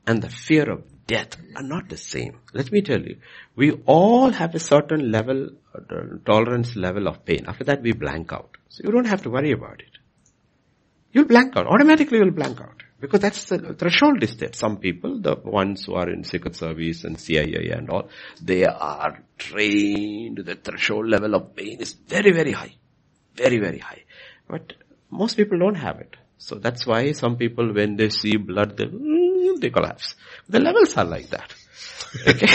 and 0.07 0.23
the 0.23 0.31
fear 0.31 0.71
of 0.71 0.85
death 1.13 1.37
are 1.57 1.63
not 1.75 1.89
the 1.89 1.97
same. 1.97 2.35
Let 2.53 2.71
me 2.75 2.83
tell 2.83 3.03
you, 3.11 3.17
we 3.57 3.73
all 3.97 4.31
have 4.31 4.55
a 4.55 4.61
certain 4.73 5.11
level, 5.11 5.51
tolerance 6.25 6.77
level 6.77 7.09
of 7.09 7.25
pain. 7.25 7.45
After 7.47 7.65
that 7.65 7.83
we 7.83 7.93
blank 7.93 8.33
out. 8.33 8.57
So 8.69 8.83
you 8.85 8.93
don't 8.93 9.07
have 9.15 9.23
to 9.23 9.31
worry 9.31 9.53
about 9.53 9.81
it. 9.81 9.95
You'll 11.13 11.31
blank 11.35 11.57
out. 11.57 11.67
Automatically 11.67 12.19
you'll 12.19 12.39
blank 12.43 12.61
out. 12.61 12.85
Because 13.01 13.21
that's 13.21 13.45
the 13.47 13.75
threshold 13.81 14.23
is 14.23 14.37
there. 14.37 14.53
Some 14.53 14.77
people, 14.77 15.21
the 15.21 15.35
ones 15.35 15.85
who 15.87 15.95
are 15.95 16.09
in 16.09 16.23
Secret 16.23 16.55
Service 16.55 17.05
and 17.05 17.19
CIA 17.19 17.71
and 17.71 17.89
all, 17.89 18.09
they 18.43 18.65
are 18.67 19.23
trained, 19.39 20.43
the 20.45 20.55
threshold 20.55 21.09
level 21.09 21.35
of 21.35 21.57
pain 21.57 21.79
is 21.81 21.95
very, 21.95 22.33
very 22.33 22.53
high. 22.53 22.75
Very, 23.35 23.59
very 23.59 23.79
high. 23.79 24.03
But 24.47 24.75
most 25.11 25.37
people 25.37 25.59
don't 25.59 25.77
have 25.87 25.99
it. 26.01 26.17
So 26.37 26.57
that's 26.57 26.87
why 26.87 27.13
some 27.13 27.37
people 27.37 27.73
when 27.73 27.97
they 27.97 28.11
see 28.11 28.37
blood, 28.37 28.77
they, 28.77 28.85
mm, 28.85 29.20
they 29.61 29.71
collapse. 29.71 30.15
The 30.49 30.61
levels 30.61 30.97
are 30.97 31.05
like 31.05 31.29
that. 31.31 31.53
Okay. 32.27 32.49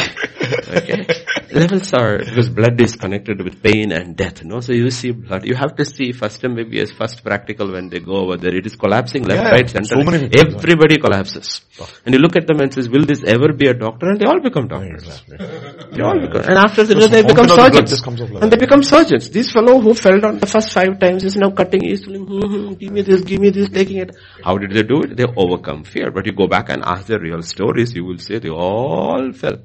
okay. 0.78 1.08
Levels 1.52 1.94
are, 1.94 2.20
because 2.20 2.50
blood 2.50 2.80
is 2.82 2.96
connected 2.96 3.42
with 3.44 3.62
pain 3.62 3.92
and 3.92 4.16
death, 4.16 4.44
no? 4.44 4.60
So 4.60 4.74
you 4.74 4.90
see 4.90 5.12
blood, 5.12 5.46
you 5.46 5.56
have 5.56 5.76
to 5.78 5.86
see 5.86 6.12
first 6.12 6.42
MBBS, 6.42 6.94
first 6.98 7.24
practical 7.24 7.72
when 7.72 7.90
they 7.90 8.00
go 8.00 8.14
over 8.18 8.38
there. 8.38 8.56
It 8.56 8.66
is 8.66 8.76
collapsing 8.76 9.24
left, 9.24 9.44
yeah, 9.44 9.50
right, 9.52 9.70
center. 9.70 9.86
So 9.86 10.00
Everybody 10.00 10.98
collapses. 10.98 11.62
And 12.06 12.14
you 12.16 12.20
look 12.20 12.36
at 12.36 12.48
them 12.48 12.60
and 12.62 12.74
says, 12.74 12.90
will 12.90 13.06
this 13.06 13.24
ever 13.24 13.54
be 13.54 13.68
a 13.68 13.74
doctor? 13.74 14.10
And 14.10 14.20
they 14.20 14.26
all 14.26 14.40
become 14.42 14.68
doctors. 14.68 15.04
Exactly. 15.04 15.38
They 15.38 16.02
all 16.02 16.20
become, 16.20 16.42
and 16.42 16.58
after 16.58 16.86
so 16.86 17.08
they 17.08 17.24
become 17.24 17.48
surgeons. 17.48 18.02
And 18.42 18.52
they 18.52 18.58
become 18.58 18.84
surgeons. 18.84 19.30
This 19.30 19.52
fellow 19.52 19.80
who 19.80 19.94
fell 19.94 20.20
down 20.20 20.40
the 20.40 20.48
first 20.48 20.72
five 20.72 21.00
times 21.00 21.24
is 21.24 21.36
now 21.36 21.52
cutting, 21.52 21.84
he's 21.84 22.04
telling, 22.04 22.26
hmm, 22.26 22.74
give 22.74 22.92
me 22.92 23.02
this, 23.02 23.22
give 23.22 23.40
me 23.40 23.50
this, 23.50 23.70
taking 23.70 23.98
it. 23.98 24.16
How 24.44 24.58
did 24.58 24.72
they 24.72 24.84
do 24.84 25.02
it? 25.02 25.16
They 25.18 25.26
overcome 25.36 25.84
fear. 25.84 26.12
But 26.12 26.26
you 26.26 26.34
go 26.34 26.48
back 26.48 26.70
and 26.70 26.84
ask 26.84 27.08
the 27.08 27.20
real 27.20 27.42
stories, 27.42 27.94
you 27.94 28.06
will 28.06 28.18
say 28.18 28.40
they 28.40 28.50
all 28.50 29.32
fell. 29.34 29.58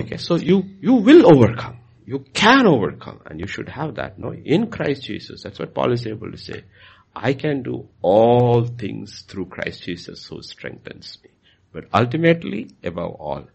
Okay, 0.00 0.16
so 0.16 0.36
you, 0.36 0.64
you 0.80 0.94
will 0.94 1.26
overcome. 1.26 1.78
You 2.04 2.20
can 2.32 2.66
overcome 2.66 3.20
and 3.26 3.40
you 3.40 3.46
should 3.46 3.68
have 3.68 3.96
that. 3.96 4.18
No, 4.18 4.32
in 4.32 4.70
Christ 4.70 5.02
Jesus. 5.02 5.42
That's 5.42 5.58
what 5.58 5.74
Paul 5.74 5.92
is 5.92 6.06
able 6.06 6.30
to 6.30 6.38
say. 6.38 6.64
I 7.14 7.32
can 7.32 7.62
do 7.62 7.88
all 8.02 8.64
things 8.64 9.24
through 9.26 9.46
Christ 9.46 9.82
Jesus 9.82 10.26
who 10.26 10.42
strengthens 10.42 11.18
me. 11.24 11.30
But 11.72 11.86
ultimately, 11.92 12.70
above 12.84 13.12
all, 13.12 13.46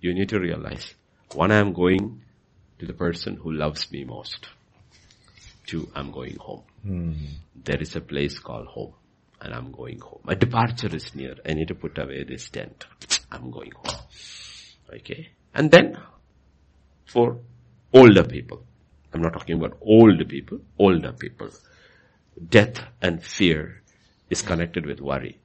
you 0.00 0.14
need 0.14 0.30
to 0.30 0.40
realize, 0.40 0.94
one, 1.34 1.52
I'm 1.52 1.72
going 1.72 2.22
to 2.78 2.86
the 2.86 2.92
person 2.92 3.36
who 3.36 3.52
loves 3.52 3.90
me 3.92 4.04
most. 4.04 4.48
Two, 5.66 5.90
I'm 5.94 6.10
going 6.10 6.36
home. 6.36 6.62
Mm. 6.86 7.16
There 7.64 7.80
is 7.80 7.94
a 7.94 8.00
place 8.00 8.38
called 8.38 8.66
home 8.66 8.94
and 9.40 9.52
I'm 9.52 9.72
going 9.72 10.00
home. 10.00 10.20
My 10.24 10.34
departure 10.34 10.94
is 10.94 11.14
near. 11.14 11.34
I 11.44 11.54
need 11.54 11.68
to 11.68 11.74
put 11.74 11.98
away 11.98 12.24
this 12.24 12.48
tent. 12.48 12.84
I'm 13.30 13.50
going 13.50 13.72
home. 13.74 14.00
Okay. 14.92 15.28
And 15.54 15.70
then 15.70 15.98
for 17.06 17.38
older 17.92 18.24
people, 18.24 18.62
I'm 19.12 19.20
not 19.20 19.32
talking 19.32 19.56
about 19.56 19.78
old 19.82 20.26
people, 20.28 20.60
older 20.78 21.12
people, 21.12 21.50
death 22.48 22.80
and 23.00 23.22
fear 23.22 23.82
is 24.30 24.42
connected 24.42 24.86
with 24.86 25.00
worry. 25.00 25.38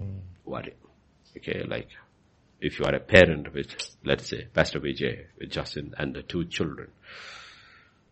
Mm. 0.00 0.20
Worry. 0.44 0.74
Okay, 1.36 1.64
like 1.66 1.88
if 2.60 2.78
you 2.78 2.84
are 2.84 2.94
a 2.94 3.00
parent 3.00 3.52
with, 3.52 3.74
let's 4.04 4.28
say, 4.28 4.46
Pastor 4.52 4.80
Vijay 4.80 5.26
with 5.38 5.50
Justin 5.50 5.94
and 5.96 6.14
the 6.14 6.22
two 6.22 6.44
children, 6.44 6.90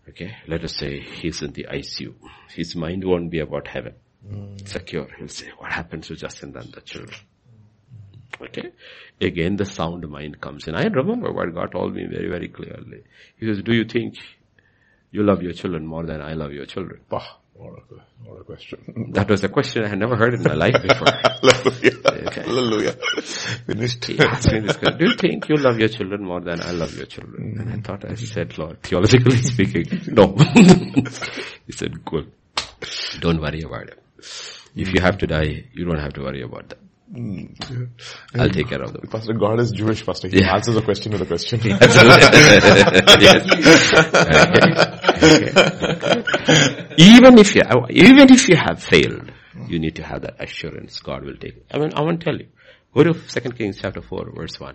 okay, 0.09 0.37
let 0.49 0.65
us 0.65 0.77
say 0.77 1.01
he's 1.01 1.43
in 1.43 1.53
the 1.53 1.67
ICU. 1.71 2.15
His 2.51 2.75
mind 2.75 3.05
won't 3.05 3.31
be 3.31 3.41
about 3.41 3.69
heaven. 3.69 3.95
Mm. 4.27 4.67
Secure. 4.67 5.09
He'll 5.19 5.29
say, 5.29 5.51
what 5.59 5.73
happens 5.73 6.07
to 6.09 6.17
Justin 6.17 6.57
and 6.57 6.73
the 6.73 6.81
children? 6.81 7.19
Okay. 8.41 8.73
Again, 9.21 9.57
the 9.57 9.65
sound 9.65 10.09
mind 10.09 10.41
comes 10.41 10.67
in. 10.67 10.75
I 10.75 10.85
remember 10.85 11.33
what 11.33 11.55
God 11.55 11.73
told 11.73 11.95
me 11.95 12.07
very, 12.07 12.29
very 12.29 12.49
clearly. 12.49 13.05
He 13.37 13.47
says, 13.47 13.63
do 13.63 13.75
you 13.75 13.85
think 13.85 14.17
you 15.11 15.23
love 15.23 15.43
your 15.43 15.53
children 15.53 15.87
more 15.87 16.05
than 16.05 16.21
I 16.21 16.33
love 16.35 16.53
your 16.53 16.67
children? 16.67 17.01
Bah. 17.09 17.39
What 17.55 17.75
a, 17.79 18.29
what 18.29 18.41
a 18.41 18.45
question. 18.45 19.11
That 19.13 19.29
was 19.29 19.45
a 19.45 19.49
question 19.49 19.85
I 19.85 19.89
had 19.89 19.99
never 19.99 20.17
heard 20.17 20.35
in 20.35 20.43
my 20.43 20.55
life 20.55 20.75
before. 20.83 21.07
Hallelujah. 21.43 22.27
Okay. 22.29 22.43
Hallelujah. 22.43 22.93
Finished. 23.67 24.05
He 24.07 24.19
asked 24.19 24.51
me 24.51 24.61
this 24.61 24.77
question, 24.79 24.99
do 24.99 25.05
you 25.11 25.17
think 25.17 25.49
you 25.49 25.57
love 25.57 25.79
your 25.79 25.89
children 25.89 26.25
more 26.25 26.41
than 26.41 26.61
I 26.63 26.71
love 26.73 26.97
your 26.97 27.07
children? 27.07 27.59
And 27.61 27.71
I 27.73 27.77
thought 27.87 28.11
I 28.11 28.15
said, 28.15 28.57
Lord, 28.59 28.83
theologically 28.83 29.37
speaking, 29.53 29.85
no. 30.09 30.35
he 31.67 31.73
said, 31.73 32.05
good. 32.05 32.33
Don't 33.21 33.41
worry 33.41 33.63
about 33.63 33.89
it. 33.91 34.03
If 34.75 34.89
you 34.95 35.03
have 35.03 35.19
to 35.19 35.27
die, 35.27 35.65
you 35.75 35.85
don't 35.85 36.01
have 36.01 36.15
to 36.15 36.23
worry 36.23 36.43
about 36.43 36.71
that. 36.71 36.79
Mm. 37.11 37.89
I'll 38.35 38.49
take 38.49 38.69
care 38.69 38.83
of 38.83 38.93
them. 38.93 39.09
Pastor, 39.11 39.35
God 39.35 39.61
is 39.61 39.71
Jewish, 39.71 40.05
Pastor. 40.05 40.29
He 40.29 40.41
yeah. 40.41 40.55
answers 40.55 40.77
a 40.77 40.83
question 40.83 41.13
with 41.13 41.23
a 41.23 41.27
question. 41.27 41.61
okay. 41.65 41.73
Okay. 45.23 46.25
Even 46.99 47.39
if 47.39 47.55
you, 47.55 47.63
even 47.91 48.33
if 48.33 48.49
you 48.49 48.57
have 48.57 48.83
failed, 48.83 49.31
you 49.69 49.79
need 49.79 49.95
to 49.97 50.03
have 50.03 50.23
that 50.23 50.41
assurance 50.41 50.99
God 51.01 51.25
will 51.25 51.37
take 51.37 51.57
it. 51.59 51.67
I 51.71 51.79
mean, 51.79 51.93
I 51.95 52.01
want 52.03 52.21
to 52.21 52.25
tell 52.25 52.37
you. 52.37 52.49
Go 52.95 53.05
to 53.05 53.13
2 53.15 53.51
Kings 53.53 53.79
chapter 53.81 54.03
4 54.03 54.33
verse 54.35 54.59
1. 54.59 54.75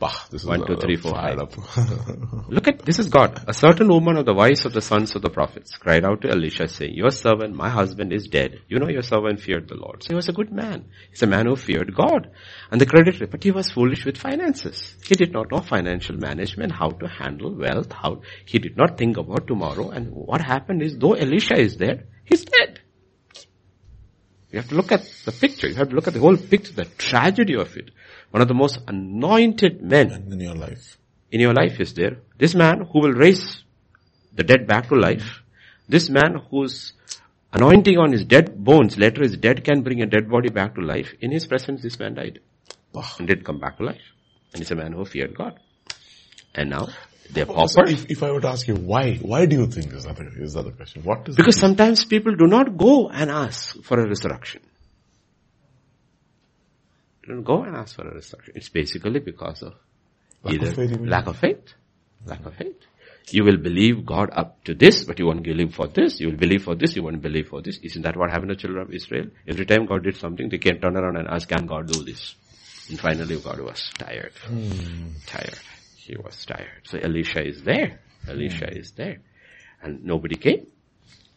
Bah, 0.00 0.12
this 0.30 0.44
One, 0.44 0.64
two, 0.64 0.76
three, 0.76 0.96
four, 0.96 1.12
five. 1.12 1.38
Look 2.48 2.68
at, 2.68 2.84
this 2.84 3.00
is 3.00 3.08
God. 3.08 3.44
A 3.48 3.52
certain 3.52 3.88
woman 3.88 4.16
of 4.16 4.26
the 4.26 4.34
wives 4.34 4.64
of 4.64 4.72
the 4.72 4.80
sons 4.80 5.16
of 5.16 5.22
the 5.22 5.30
prophets 5.30 5.76
cried 5.76 6.04
out 6.04 6.20
to 6.22 6.30
Elisha 6.30 6.68
saying, 6.68 6.94
your 6.94 7.10
servant, 7.10 7.56
my 7.56 7.68
husband 7.68 8.12
is 8.12 8.28
dead. 8.28 8.60
You 8.68 8.78
know 8.78 8.88
your 8.88 9.02
servant 9.02 9.40
feared 9.40 9.68
the 9.68 9.74
Lord. 9.74 10.04
So 10.04 10.10
he 10.10 10.14
was 10.14 10.28
a 10.28 10.32
good 10.32 10.52
man. 10.52 10.88
He's 11.10 11.22
a 11.22 11.26
man 11.26 11.46
who 11.46 11.56
feared 11.56 11.94
God. 11.96 12.30
And 12.70 12.80
the 12.80 12.86
creditor, 12.86 13.26
but 13.26 13.42
he 13.42 13.50
was 13.50 13.70
foolish 13.70 14.04
with 14.04 14.18
finances. 14.18 14.94
He 15.04 15.16
did 15.16 15.32
not 15.32 15.50
know 15.50 15.60
financial 15.60 16.16
management, 16.16 16.72
how 16.72 16.90
to 16.90 17.08
handle 17.08 17.52
wealth, 17.54 17.92
how, 17.92 18.22
he 18.44 18.60
did 18.60 18.76
not 18.76 18.98
think 18.98 19.16
about 19.16 19.48
tomorrow. 19.48 19.90
And 19.90 20.12
what 20.12 20.40
happened 20.40 20.82
is, 20.82 20.96
though 20.96 21.14
Elisha 21.14 21.58
is 21.58 21.76
there, 21.76 22.04
he's 22.24 22.44
dead. 22.44 22.80
You 24.50 24.60
have 24.60 24.68
to 24.68 24.76
look 24.76 24.92
at 24.92 25.04
the 25.24 25.32
picture. 25.32 25.68
You 25.68 25.74
have 25.74 25.90
to 25.90 25.94
look 25.94 26.06
at 26.06 26.14
the 26.14 26.20
whole 26.20 26.36
picture, 26.36 26.72
the 26.72 26.86
tragedy 26.86 27.54
of 27.54 27.76
it. 27.76 27.90
One 28.30 28.42
of 28.42 28.48
the 28.48 28.54
most 28.54 28.78
anointed 28.86 29.82
men 29.82 30.28
in 30.30 30.40
your 30.40 30.54
life. 30.54 30.98
In 31.30 31.40
your 31.40 31.54
life 31.54 31.80
is 31.80 31.94
there. 31.94 32.18
This 32.38 32.54
man 32.54 32.86
who 32.92 33.00
will 33.00 33.12
raise 33.12 33.62
the 34.34 34.44
dead 34.44 34.66
back 34.66 34.88
to 34.88 34.94
life. 34.94 35.42
This 35.88 36.10
man 36.10 36.36
whose 36.50 36.92
anointing 37.52 37.96
on 37.96 38.12
his 38.12 38.24
dead 38.24 38.62
bones, 38.62 38.98
later 38.98 39.22
his 39.22 39.36
dead 39.36 39.64
can 39.64 39.82
bring 39.82 40.02
a 40.02 40.06
dead 40.06 40.30
body 40.30 40.50
back 40.50 40.74
to 40.74 40.82
life. 40.82 41.14
In 41.20 41.30
his 41.30 41.46
presence, 41.46 41.82
this 41.82 41.98
man 41.98 42.14
died. 42.14 42.40
And 43.18 43.28
did 43.28 43.44
come 43.44 43.60
back 43.60 43.78
to 43.78 43.84
life. 43.84 44.02
And 44.52 44.60
he's 44.60 44.70
a 44.70 44.74
man 44.74 44.92
who 44.92 45.04
feared 45.04 45.36
God. 45.36 45.58
And 46.54 46.70
now, 46.70 46.88
they're 47.30 47.46
pauper. 47.46 47.86
If, 47.86 48.10
if, 48.10 48.22
I 48.22 48.32
were 48.32 48.40
to 48.40 48.48
ask 48.48 48.66
you 48.66 48.74
why, 48.74 49.16
why 49.16 49.46
do 49.46 49.56
you 49.56 49.66
think 49.66 49.90
this 49.90 50.00
is 50.00 50.04
that, 50.04 50.18
is 50.18 50.54
that 50.54 50.64
the 50.64 50.72
question? 50.72 51.02
What 51.02 51.28
is 51.28 51.36
Because 51.36 51.58
sometimes 51.58 52.04
people 52.04 52.34
do 52.34 52.46
not 52.46 52.76
go 52.76 53.08
and 53.08 53.30
ask 53.30 53.80
for 53.82 54.00
a 54.00 54.08
resurrection 54.08 54.62
don't 57.28 57.44
go 57.44 57.62
and 57.62 57.76
ask 57.76 57.96
for 57.96 58.08
a 58.08 58.14
resurrection. 58.14 58.54
It's 58.56 58.68
basically 58.68 59.20
because 59.20 59.62
of 59.62 59.74
lack 60.42 60.54
either 60.54 60.68
of 60.68 60.74
faith, 60.74 61.00
lack 61.00 61.26
of 61.26 61.36
faith, 61.38 61.74
lack 62.24 62.44
of 62.46 62.54
faith. 62.54 62.76
You 63.30 63.44
will 63.44 63.58
believe 63.58 64.06
God 64.06 64.30
up 64.32 64.64
to 64.64 64.74
this, 64.74 65.04
but 65.04 65.18
you 65.18 65.26
won't 65.26 65.42
believe 65.42 65.74
for 65.74 65.86
this. 65.86 66.18
You 66.18 66.28
will 66.30 66.38
believe 66.38 66.64
for 66.64 66.74
this, 66.74 66.96
you 66.96 67.02
won't 67.02 67.20
believe 67.20 67.48
for 67.48 67.60
this. 67.60 67.78
Isn't 67.82 68.02
that 68.02 68.16
what 68.16 68.30
happened 68.30 68.50
to 68.50 68.56
children 68.56 68.82
of 68.82 68.94
Israel? 68.94 69.26
Every 69.46 69.66
time 69.66 69.84
God 69.86 70.02
did 70.04 70.16
something, 70.16 70.48
they 70.48 70.58
can 70.58 70.80
turn 70.80 70.96
around 70.96 71.16
and 71.16 71.28
ask, 71.28 71.46
can 71.48 71.66
God 71.66 71.88
do 71.88 72.02
this? 72.04 72.34
And 72.88 72.98
finally 72.98 73.38
God 73.38 73.60
was 73.60 73.90
tired. 73.98 74.32
Hmm. 74.46 75.10
Tired. 75.26 75.58
He 75.96 76.16
was 76.16 76.44
tired. 76.46 76.80
So 76.84 76.98
Elisha 76.98 77.46
is 77.46 77.62
there. 77.62 78.00
Elisha 78.26 78.66
hmm. 78.66 78.78
is 78.78 78.92
there. 78.92 79.18
And 79.82 80.04
nobody 80.04 80.36
came. 80.36 80.66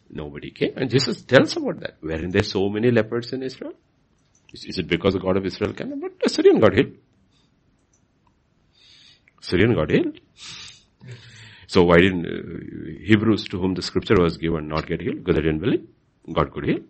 Nobody 0.08 0.50
came. 0.50 0.72
And 0.76 0.90
Jesus 0.90 1.22
tells 1.22 1.56
about 1.56 1.80
that. 1.80 1.96
Weren't 2.02 2.32
there 2.32 2.42
so 2.42 2.68
many 2.70 2.90
lepers 2.90 3.32
in 3.34 3.42
Israel? 3.42 3.74
Is, 4.52 4.78
it 4.78 4.86
because 4.86 5.14
the 5.14 5.20
God 5.20 5.36
of 5.36 5.46
Israel 5.46 5.72
can? 5.72 5.98
But 6.00 6.20
the 6.20 6.28
Syrian 6.28 6.60
got 6.60 6.74
healed. 6.74 6.92
Syrian 9.40 9.74
got 9.74 9.90
healed. 9.90 10.20
So 11.66 11.84
why 11.84 11.98
didn't 11.98 12.26
uh, 12.26 13.04
Hebrews 13.06 13.48
to 13.48 13.58
whom 13.58 13.74
the 13.74 13.82
scripture 13.82 14.16
was 14.20 14.36
given 14.36 14.68
not 14.68 14.86
get 14.86 15.00
healed? 15.00 15.24
Because 15.24 15.36
they 15.36 15.42
didn't 15.42 15.60
believe. 15.60 15.86
God 16.30 16.52
could 16.52 16.66
heal. 16.66 16.80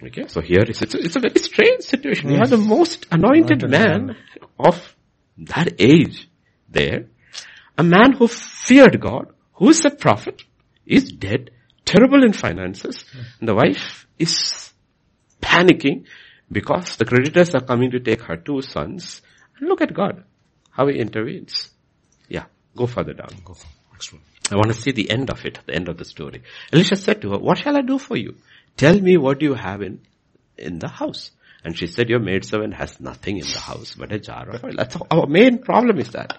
Okay, 0.00 0.28
so 0.28 0.40
here 0.40 0.60
it's, 0.60 0.80
it's, 0.80 0.94
a, 0.94 0.98
it's 0.98 1.16
a 1.16 1.20
very 1.20 1.40
strange 1.40 1.82
situation. 1.82 2.30
You 2.30 2.38
have 2.38 2.50
the 2.50 2.56
most 2.56 3.06
anointed, 3.10 3.64
anointed 3.64 3.70
man, 3.70 4.06
man 4.06 4.16
of 4.58 4.96
that 5.38 5.74
age 5.80 6.28
there. 6.68 7.06
A 7.76 7.82
man 7.82 8.12
who 8.12 8.28
feared 8.28 9.00
God, 9.00 9.32
who 9.54 9.70
is 9.70 9.84
a 9.84 9.90
prophet, 9.90 10.42
is 10.86 11.10
dead, 11.10 11.50
terrible 11.84 12.24
in 12.24 12.32
finances, 12.32 13.04
and 13.40 13.48
the 13.48 13.54
wife 13.54 14.06
is 14.18 14.72
panicking 15.42 16.04
because 16.50 16.96
the 16.96 17.04
creditors 17.04 17.54
are 17.54 17.60
coming 17.60 17.90
to 17.90 18.00
take 18.00 18.22
her 18.22 18.36
two 18.36 18.62
sons. 18.62 19.22
And 19.58 19.68
look 19.68 19.80
at 19.80 19.94
God, 19.94 20.24
how 20.70 20.86
he 20.86 20.98
intervenes. 20.98 21.70
Yeah, 22.28 22.44
go 22.76 22.86
further 22.86 23.12
down. 23.12 23.30
Go 23.44 23.56
I 24.50 24.56
want 24.56 24.68
to 24.68 24.74
see 24.74 24.92
the 24.92 25.10
end 25.10 25.30
of 25.30 25.44
it, 25.44 25.58
the 25.66 25.74
end 25.74 25.88
of 25.88 25.98
the 25.98 26.04
story. 26.04 26.42
Elisha 26.72 26.96
said 26.96 27.20
to 27.22 27.32
her, 27.32 27.38
what 27.38 27.58
shall 27.58 27.76
I 27.76 27.82
do 27.82 27.98
for 27.98 28.16
you? 28.16 28.36
Tell 28.76 28.98
me 28.98 29.16
what 29.16 29.40
do 29.40 29.46
you 29.46 29.54
have 29.54 29.82
in, 29.82 30.00
in 30.56 30.78
the 30.78 30.88
house. 30.88 31.32
And 31.64 31.76
she 31.76 31.86
said, 31.86 32.08
your 32.08 32.20
maidservant 32.20 32.74
has 32.74 32.98
nothing 33.00 33.36
in 33.36 33.46
the 33.46 33.58
house 33.58 33.94
but 33.98 34.12
a 34.12 34.18
jar 34.18 34.48
of 34.48 34.64
oil. 34.64 34.72
That's 34.76 34.96
our 35.10 35.26
main 35.26 35.58
problem 35.58 35.98
is 35.98 36.12
that. 36.12 36.38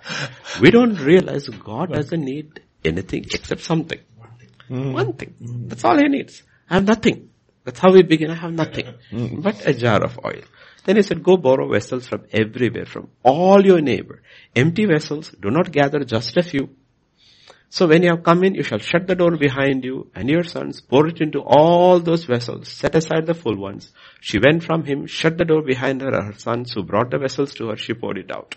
We 0.61 0.71
don't 0.71 0.95
realize 0.95 1.47
God 1.49 1.91
doesn't 1.91 2.23
need 2.23 2.61
anything 2.83 3.25
except 3.25 3.61
something. 3.61 3.99
One 4.15 4.29
Mm. 4.69 4.93
One 4.93 5.13
thing. 5.13 5.35
That's 5.67 5.83
all 5.83 5.97
he 5.97 6.07
needs. 6.07 6.43
I 6.69 6.75
have 6.75 6.85
nothing. 6.85 7.28
That's 7.69 7.81
how 7.81 7.91
we 7.93 8.01
begin. 8.01 8.31
I 8.31 8.33
have 8.33 8.51
nothing 8.51 8.87
mm. 9.11 9.43
but 9.43 9.67
a 9.67 9.75
jar 9.75 10.03
of 10.03 10.19
oil. 10.25 10.41
Then 10.85 10.95
he 10.95 11.03
said, 11.03 11.21
go 11.21 11.37
borrow 11.37 11.71
vessels 11.71 12.07
from 12.07 12.23
everywhere, 12.31 12.85
from 12.85 13.09
all 13.21 13.63
your 13.63 13.79
neighbor. 13.79 14.23
Empty 14.55 14.85
vessels, 14.87 15.29
do 15.39 15.51
not 15.51 15.71
gather 15.71 15.99
just 16.03 16.35
a 16.35 16.41
few. 16.41 16.69
So 17.69 17.85
when 17.85 18.01
you 18.01 18.09
have 18.09 18.23
come 18.23 18.43
in, 18.43 18.55
you 18.55 18.63
shall 18.63 18.79
shut 18.79 19.05
the 19.05 19.13
door 19.13 19.37
behind 19.37 19.83
you 19.83 20.09
and 20.15 20.27
your 20.27 20.43
sons, 20.43 20.81
pour 20.81 21.05
it 21.07 21.21
into 21.21 21.41
all 21.45 21.99
those 21.99 22.23
vessels, 22.23 22.69
set 22.69 22.95
aside 22.95 23.27
the 23.27 23.35
full 23.35 23.55
ones. 23.55 23.91
She 24.19 24.39
went 24.39 24.63
from 24.63 24.83
him, 24.83 25.05
shut 25.05 25.37
the 25.37 25.45
door 25.45 25.61
behind 25.61 26.01
her, 26.01 26.09
and 26.09 26.33
her 26.33 26.39
sons 26.39 26.73
who 26.73 26.81
brought 26.81 27.11
the 27.11 27.19
vessels 27.19 27.53
to 27.55 27.67
her, 27.67 27.77
she 27.77 27.93
poured 27.93 28.17
it 28.17 28.31
out. 28.31 28.55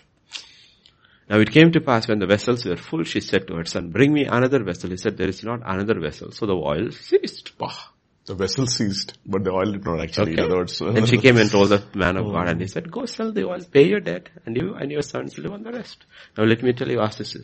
Now 1.29 1.37
it 1.37 1.51
came 1.51 1.71
to 1.73 1.81
pass 1.81 2.07
when 2.07 2.17
the 2.17 2.25
vessels 2.25 2.65
were 2.65 2.77
full, 2.77 3.03
she 3.03 3.19
said 3.19 3.47
to 3.47 3.57
her 3.57 3.65
son, 3.65 3.91
bring 3.91 4.11
me 4.11 4.25
another 4.25 4.63
vessel. 4.63 4.89
He 4.89 4.97
said, 4.97 5.17
there 5.17 5.29
is 5.29 5.43
not 5.43 5.61
another 5.63 5.99
vessel. 5.99 6.31
So 6.31 6.47
the 6.47 6.55
oil 6.55 6.89
ceased. 6.89 7.55
Bah. 7.59 7.92
The 8.25 8.35
vessel 8.35 8.67
ceased, 8.67 9.17
but 9.25 9.43
the 9.43 9.51
oil 9.51 9.73
did 9.73 9.83
not 9.83 9.99
actually. 9.99 10.33
Okay. 10.33 10.43
In 10.43 10.45
other 10.45 10.57
words, 10.57 10.79
and 10.79 11.07
she 11.09 11.17
came 11.17 11.37
and 11.37 11.51
told 11.51 11.69
the 11.69 11.83
man 11.93 12.15
of 12.15 12.27
oh. 12.27 12.31
God, 12.31 12.47
and 12.47 12.61
he 12.61 12.67
said, 12.67 12.89
"Go 12.89 13.05
sell 13.05 13.33
the 13.33 13.45
oil, 13.45 13.59
pay 13.69 13.85
your 13.87 13.99
debt, 13.99 14.29
and 14.45 14.55
you 14.55 14.75
and 14.75 14.89
your 14.89 15.01
sons 15.01 15.37
live 15.37 15.51
on 15.51 15.63
the 15.63 15.73
rest." 15.73 16.05
Now, 16.37 16.45
let 16.45 16.63
me 16.63 16.71
tell 16.71 16.89
you, 16.89 17.01
ask 17.01 17.17
this: 17.17 17.35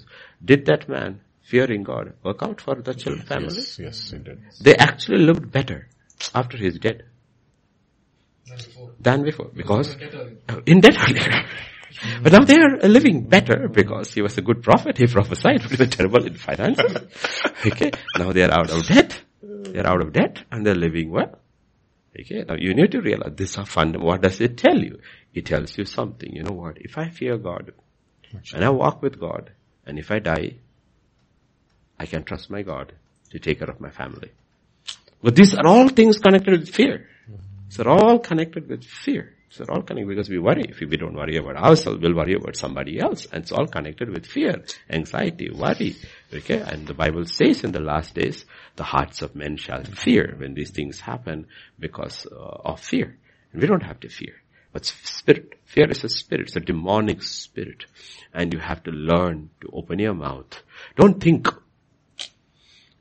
Did 0.44 0.66
that 0.68 0.88
man, 0.88 1.20
fearing 1.42 1.84
God, 1.84 2.14
work 2.24 2.42
out 2.44 2.62
for 2.62 2.76
the 2.76 2.94
children 2.94 3.26
family? 3.26 3.56
Yes, 3.56 3.78
yes, 3.78 4.12
he 4.12 4.20
did. 4.20 4.40
They 4.62 4.76
actually 4.78 5.18
lived 5.18 5.52
better 5.52 5.90
after 6.34 6.56
his 6.56 6.80
dead 6.80 7.04
than 8.48 8.58
before, 8.58 8.92
than 9.02 9.24
before 9.24 9.50
because 9.54 9.96
in 10.66 10.80
debt. 10.80 10.98
But 12.22 12.32
now 12.32 12.44
they 12.46 12.56
are 12.56 12.88
living 12.88 13.28
better 13.28 13.68
because 13.68 14.14
he 14.14 14.22
was 14.22 14.38
a 14.38 14.42
good 14.42 14.62
prophet. 14.64 14.98
He 14.98 15.08
prophesied, 15.08 15.62
but 15.64 15.72
they 15.72 15.84
were 15.84 15.90
terrible 15.90 16.26
in 16.26 16.36
finances. 16.36 16.96
okay. 17.66 17.92
Now 18.18 18.32
they 18.32 18.44
are 18.44 18.54
out 18.54 18.70
of 18.70 18.86
debt. 18.86 19.20
They 19.64 19.80
are 19.80 19.88
out 19.88 20.01
of 20.01 20.14
debt 20.14 20.43
and 20.51 20.66
they're 20.66 20.76
living 20.76 21.12
well. 21.12 21.39
Okay. 22.20 22.43
Now 22.47 22.55
you 22.55 22.74
need 22.74 22.91
to 22.91 23.01
realize 23.01 23.34
this 23.36 23.57
are 23.57 23.66
fund. 23.66 23.95
What 24.01 24.22
does 24.22 24.41
it 24.41 24.57
tell 24.57 24.78
you? 24.78 24.99
It 25.34 25.45
tells 25.45 25.78
you 25.78 25.86
something. 25.86 26.36
You 26.36 26.43
know 26.43 26.55
what? 26.55 26.78
If 26.80 26.97
I 26.97 27.10
fear 27.10 27.38
God 27.38 27.74
and 28.53 28.66
I 28.66 28.70
walk 28.70 29.01
with 29.01 29.20
God 29.20 29.51
and 29.86 29.99
if 29.99 30.12
I 30.12 30.20
die, 30.20 30.55
I 31.99 32.05
can 32.05 32.24
trust 32.24 32.49
my 32.49 32.62
God 32.62 32.93
to 33.32 33.39
take 33.39 33.60
care 33.60 33.70
of 33.70 33.80
my 33.80 33.89
family. 33.89 34.32
But 35.22 35.36
these 35.36 35.53
are 35.53 35.68
all 35.68 35.89
things 35.89 36.18
connected 36.18 36.60
with 36.60 36.70
fear. 36.70 37.07
Mm-hmm. 37.30 37.36
These 37.70 37.80
are 37.80 37.89
all 37.89 38.20
connected 38.20 38.70
with 38.70 38.84
fear. 38.84 39.34
These 39.50 39.62
are 39.62 39.72
all 39.72 39.82
connected 39.82 40.10
because 40.10 40.30
we 40.30 40.38
worry. 40.38 40.66
If 40.70 40.80
we 40.80 40.97
don't 40.97 41.16
worry 41.16 41.38
about 41.38 41.58
ourselves, 41.58 42.00
we'll 42.02 42.16
worry 42.16 42.36
about 42.36 42.56
somebody 42.56 43.00
else. 43.00 43.26
And 43.32 43.41
it's 43.41 43.52
all 43.52 43.66
connected 43.66 44.10
with 44.10 44.28
fear, 44.28 44.64
anxiety, 44.89 45.50
worry. 45.50 45.95
Okay? 46.34 46.60
And 46.60 46.86
the 46.86 46.93
Bible 46.93 47.26
says 47.26 47.64
in 47.64 47.72
the 47.72 47.80
last 47.80 48.14
days, 48.14 48.45
the 48.76 48.84
hearts 48.84 49.22
of 49.24 49.36
men 49.36 49.58
shall 49.58 49.84
fear 49.84 50.36
when 50.38 50.54
these 50.54 50.70
things 50.70 51.00
happen 51.00 51.47
because 51.80 52.28
uh, 52.32 52.36
of 52.36 52.80
fear. 52.80 53.18
And 53.52 53.62
we 53.62 53.68
don't 53.68 53.84
have 53.84 54.00
to 54.02 54.10
fear. 54.10 54.36
But 54.72 54.86
spirit, 54.86 55.60
fear 55.66 55.89
is 55.89 56.04
a 56.04 56.10
spirit, 56.10 56.47
it's 56.47 56.56
a 56.56 56.60
demonic 56.60 57.24
spirit. 57.24 57.86
And 58.32 58.54
you 58.54 58.60
have 58.60 58.84
to 58.84 58.91
learn 58.91 59.50
to 59.62 59.70
open 59.74 59.97
your 59.97 60.14
mouth. 60.14 60.62
Don't 60.95 61.20
think 61.20 61.47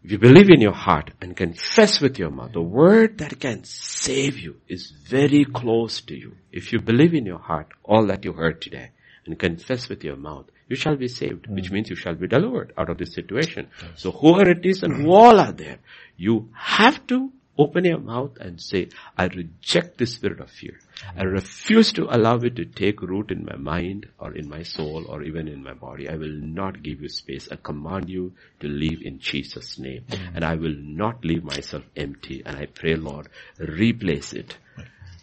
if 0.05 0.13
you 0.13 0.19
believe 0.19 0.49
in 0.49 0.61
your 0.61 0.75
heart 0.75 1.11
and 1.21 1.37
confess 1.37 2.01
with 2.01 2.19
your 2.19 2.31
mouth, 2.31 2.53
the 2.53 2.63
word 2.63 3.19
that 3.19 3.41
can 3.41 3.65
save 3.65 4.39
you 4.39 4.57
is 4.69 4.91
very 4.91 5.45
close 5.45 6.01
to 6.03 6.15
you. 6.15 6.37
If 6.53 6.73
you 6.73 6.81
believe 6.81 7.15
in 7.15 7.27
your 7.27 7.39
heart 7.39 7.69
all 7.85 8.07
that 8.07 8.25
you 8.25 8.33
heard 8.33 8.63
today 8.63 8.91
and 9.27 9.39
confess 9.39 9.89
with 9.89 10.05
your 10.05 10.17
mouth, 10.17 10.47
you 10.69 10.77
shall 10.77 10.97
be 10.97 11.09
saved, 11.09 11.47
mm. 11.47 11.55
which 11.55 11.71
means 11.71 11.91
you 11.91 11.97
shall 11.97 12.15
be 12.15 12.29
delivered 12.29 12.73
out 12.79 12.91
of 12.91 12.99
this 12.99 13.13
situation. 13.13 13.69
Yes. 13.83 13.91
So 13.97 14.13
whoever 14.13 14.51
it 14.51 14.65
is 14.65 14.83
and 14.83 14.95
who 14.95 15.11
all 15.11 15.41
are 15.41 15.53
there, 15.53 15.79
you 16.17 16.49
have 16.55 17.05
to 17.09 17.33
Open 17.59 17.85
your 17.85 17.99
mouth 17.99 18.37
and 18.41 18.61
say, 18.61 18.89
I 19.17 19.25
reject 19.27 19.99
the 19.99 20.07
spirit 20.07 20.41
of 20.41 20.49
fear. 20.49 20.79
I 21.17 21.25
refuse 21.25 21.93
to 21.95 22.05
allow 22.05 22.37
it 22.37 22.55
to 22.57 22.65
take 22.65 23.03
root 23.03 23.33
in 23.33 23.45
my 23.45 23.57
mind 23.57 24.07
or 24.19 24.33
in 24.33 24.49
my 24.49 24.63
soul 24.63 25.05
or 25.09 25.25
even 25.25 25.49
in 25.49 25.63
my 25.65 25.75
body. 25.75 26.09
I 26.09 26.17
will 26.17 26.39
not 26.41 26.83
give 26.83 27.03
you 27.03 27.09
space. 27.09 27.49
I 27.51 27.57
command 27.57 28.09
you 28.09 28.33
to 28.61 28.69
live 28.69 29.01
in 29.03 29.19
Jesus' 29.19 29.79
name. 29.79 30.05
Mm. 30.09 30.37
And 30.37 30.45
I 30.45 30.55
will 30.55 30.77
not 30.77 31.25
leave 31.25 31.43
myself 31.43 31.83
empty. 31.97 32.43
And 32.47 32.57
I 32.57 32.67
pray, 32.67 32.95
Lord, 32.95 33.29
replace 33.59 34.33
it. 34.33 34.57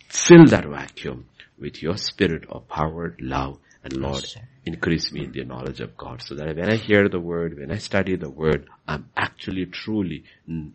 Fill 0.09 0.45
that 0.47 0.65
vacuum 0.65 1.27
with 1.57 1.81
your 1.81 1.97
spirit 1.97 2.45
of 2.49 2.67
power, 2.67 3.15
love, 3.19 3.59
and 3.83 3.93
Lord, 3.95 4.25
increase 4.65 5.11
me 5.11 5.25
in 5.25 5.31
the 5.31 5.43
knowledge 5.43 5.79
of 5.79 5.95
God 5.95 6.21
so 6.21 6.35
that 6.35 6.55
when 6.55 6.69
I 6.69 6.75
hear 6.75 7.07
the 7.07 7.19
word, 7.19 7.57
when 7.57 7.71
I 7.71 7.77
study 7.77 8.15
the 8.15 8.29
word, 8.29 8.67
I'm 8.87 9.09
actually 9.15 9.65
truly 9.67 10.23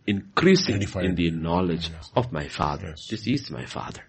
increasing 0.07 0.83
in 0.83 1.15
the 1.15 1.31
knowledge 1.31 1.91
yes. 1.91 2.11
of 2.15 2.33
my 2.33 2.49
Father. 2.49 2.89
Yes. 2.91 3.09
This 3.09 3.27
is 3.27 3.51
my 3.51 3.65
Father. 3.65 4.03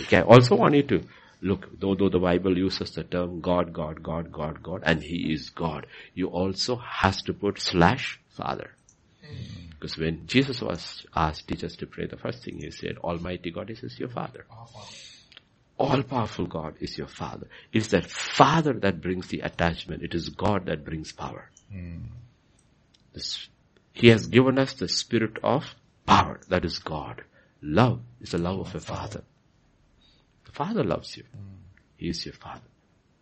Okay. 0.00 0.18
I 0.18 0.22
also 0.22 0.56
want 0.56 0.74
you 0.74 0.82
to 0.84 1.04
look, 1.42 1.68
though, 1.78 1.94
though 1.94 2.08
the 2.08 2.18
Bible 2.18 2.56
uses 2.56 2.92
the 2.92 3.04
term 3.04 3.40
God, 3.40 3.72
God, 3.72 4.02
God, 4.02 4.32
God, 4.32 4.62
God, 4.62 4.82
and 4.84 5.02
He 5.02 5.32
is 5.32 5.50
God, 5.50 5.86
you 6.14 6.28
also 6.28 6.76
has 6.76 7.22
to 7.22 7.34
put 7.34 7.60
slash 7.60 8.20
Father. 8.30 8.70
Mm. 9.24 9.68
Because 9.70 9.96
when 9.96 10.26
Jesus 10.26 10.60
was 10.60 11.06
asked 11.14 11.46
teachers 11.46 11.76
to 11.76 11.86
pray, 11.86 12.06
the 12.06 12.16
first 12.16 12.42
thing 12.42 12.58
he 12.58 12.70
said, 12.70 12.96
Almighty 12.98 13.50
God 13.50 13.70
is 13.70 13.98
your 13.98 14.08
Father. 14.08 14.44
Oh, 14.50 14.66
all-powerful 15.78 16.46
God 16.46 16.74
is 16.80 16.98
your 16.98 17.06
Father. 17.06 17.46
It 17.72 17.78
is 17.78 17.88
that 17.88 18.06
Father 18.06 18.72
that 18.74 19.00
brings 19.00 19.28
the 19.28 19.40
attachment. 19.40 20.02
It 20.02 20.14
is 20.14 20.28
God 20.28 20.66
that 20.66 20.84
brings 20.84 21.12
power. 21.12 21.50
Mm. 21.72 22.02
This, 23.12 23.48
he 23.92 24.08
has 24.08 24.26
given 24.26 24.58
us 24.58 24.74
the 24.74 24.88
spirit 24.88 25.38
of 25.42 25.64
power. 26.06 26.40
That 26.48 26.64
is 26.64 26.78
God. 26.78 27.22
Love 27.62 28.00
is 28.20 28.32
the 28.32 28.38
love 28.38 28.60
of 28.60 28.74
a 28.74 28.80
Father. 28.80 29.22
The 30.44 30.52
Father 30.52 30.84
loves 30.84 31.16
you. 31.16 31.24
Mm. 31.24 31.58
He 31.96 32.08
is 32.08 32.24
your 32.26 32.34
Father. 32.34 32.60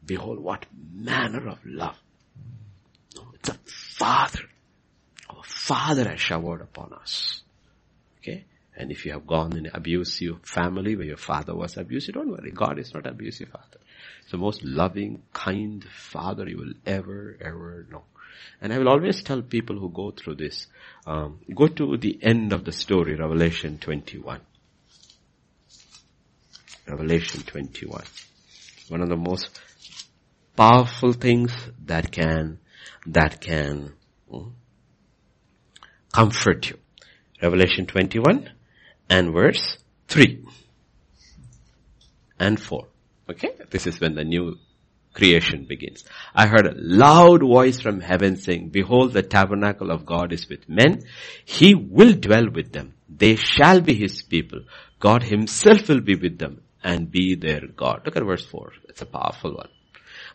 Behold 0.05 0.39
what 0.39 0.67
manner 0.93 1.49
of 1.49 1.59
love. 1.65 1.99
Mm. 2.39 3.17
No, 3.17 3.33
it's 3.35 3.49
a 3.51 3.59
Father. 3.65 4.41
Our 5.29 5.45
Father 5.45 6.09
has 6.09 6.21
showered 6.21 6.63
upon 6.63 6.93
us. 6.95 7.43
Okay? 8.19 8.45
And 8.77 8.91
if 8.91 9.07
you 9.07 9.13
have 9.13 9.27
gone 9.27 9.57
in 9.57 9.67
an 9.67 9.73
abusive 9.75 10.41
family 10.43 10.97
where 10.97 11.07
your 11.07 11.17
father 11.17 11.55
was 11.55 11.79
abusive, 11.79 12.15
don't 12.15 12.31
worry. 12.31 12.51
God 12.51 12.79
is 12.79 12.93
not 12.93 13.07
abusive 13.07 13.49
father. 13.49 13.79
It's 14.23 14.33
the 14.33 14.37
most 14.37 14.63
loving, 14.63 15.23
kind 15.33 15.83
father 15.85 16.47
you 16.47 16.59
will 16.59 16.75
ever, 16.85 17.39
ever 17.41 17.87
know. 17.91 18.05
And 18.61 18.73
I 18.73 18.79
will 18.79 18.91
always 18.91 19.23
tell 19.23 19.41
people 19.41 19.79
who 19.79 19.89
go 19.89 20.11
through 20.11 20.37
this, 20.37 20.67
um, 21.07 21.41
go 21.55 21.69
to 21.69 21.97
the 21.97 22.19
end 22.23 22.53
of 22.53 22.65
the 22.65 22.73
story, 22.73 23.15
Revelation 23.15 23.79
21. 23.79 24.41
Revelation 26.87 27.43
21. 27.43 28.05
One 28.89 29.01
of 29.01 29.09
the 29.09 29.17
most 29.17 29.59
powerful 30.55 31.15
things 31.15 31.53
that 31.87 32.13
can, 32.13 32.59
that 33.07 33.41
can 33.41 33.95
hmm, 34.31 34.49
comfort 36.13 36.69
you. 36.69 36.79
Revelation 37.43 37.87
21 37.87 38.51
and 39.09 39.33
verse 39.33 39.79
3 40.09 40.45
and 42.39 42.61
4. 42.61 42.87
Okay? 43.31 43.53
This 43.71 43.87
is 43.87 44.01
when 44.01 44.15
the 44.15 44.25
new 44.25 44.57
creation 45.13 45.65
begins. 45.65 46.05
I 46.35 46.47
heard 46.47 46.67
a 46.67 46.75
loud 46.77 47.41
voice 47.41 47.81
from 47.81 48.01
heaven 48.01 48.37
saying, 48.37 48.69
behold 48.69 49.13
the 49.13 49.23
tabernacle 49.23 49.91
of 49.91 50.05
God 50.05 50.33
is 50.33 50.49
with 50.49 50.69
men. 50.69 51.03
He 51.45 51.75
will 51.75 52.13
dwell 52.13 52.51
with 52.51 52.73
them. 52.73 52.95
They 53.09 53.37
shall 53.37 53.81
be 53.81 53.95
his 53.95 54.23
people. 54.23 54.61
God 55.01 55.23
himself 55.23 55.89
will 55.89 56.01
be 56.01 56.17
with 56.17 56.39
them 56.39 56.63
and 56.83 57.11
be 57.11 57.35
their 57.35 57.67
God. 57.67 58.03
Look 58.05 58.17
at 58.17 58.25
verse 58.25 58.45
4. 58.45 58.73
It's 58.89 59.03
a 59.03 59.07
powerful 59.07 59.55
one. 59.55 59.71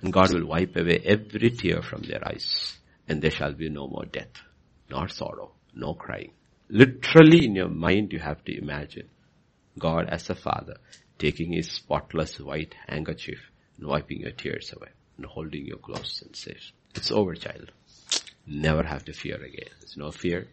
And 0.02 0.12
God 0.12 0.34
will 0.34 0.48
wipe 0.48 0.76
away 0.76 1.02
every 1.06 1.52
tear 1.52 1.82
from 1.82 2.02
their 2.02 2.28
eyes 2.28 2.78
and 3.08 3.22
there 3.22 3.32
shall 3.32 3.54
be 3.54 3.70
no 3.70 3.88
more 3.88 4.06
death, 4.06 4.42
nor 4.90 5.08
sorrow, 5.08 5.52
no 5.76 5.94
crying 5.94 6.32
Literally 6.74 7.46
in 7.46 7.56
your 7.56 7.68
mind 7.68 8.14
you 8.14 8.20
have 8.20 8.46
to 8.46 8.58
imagine 8.58 9.10
God 9.78 10.08
as 10.08 10.30
a 10.30 10.36
father 10.36 10.78
taking 11.20 11.52
his 11.52 11.70
spotless 11.70 12.40
white 12.40 12.74
handkerchief 12.88 13.40
and 13.78 13.88
wiping 13.88 14.22
your 14.22 14.32
tears 14.32 14.72
away 14.74 14.88
and 15.18 15.26
holding 15.26 15.66
you 15.66 15.76
close 15.76 16.24
and 16.26 16.34
says, 16.34 16.72
it's 16.96 17.12
over 17.12 17.36
child. 17.36 17.74
Never 18.48 18.84
have 18.84 19.04
to 19.04 19.12
fear 19.12 19.36
again. 19.36 19.68
There's 19.82 19.98
no 19.98 20.12
fear, 20.12 20.48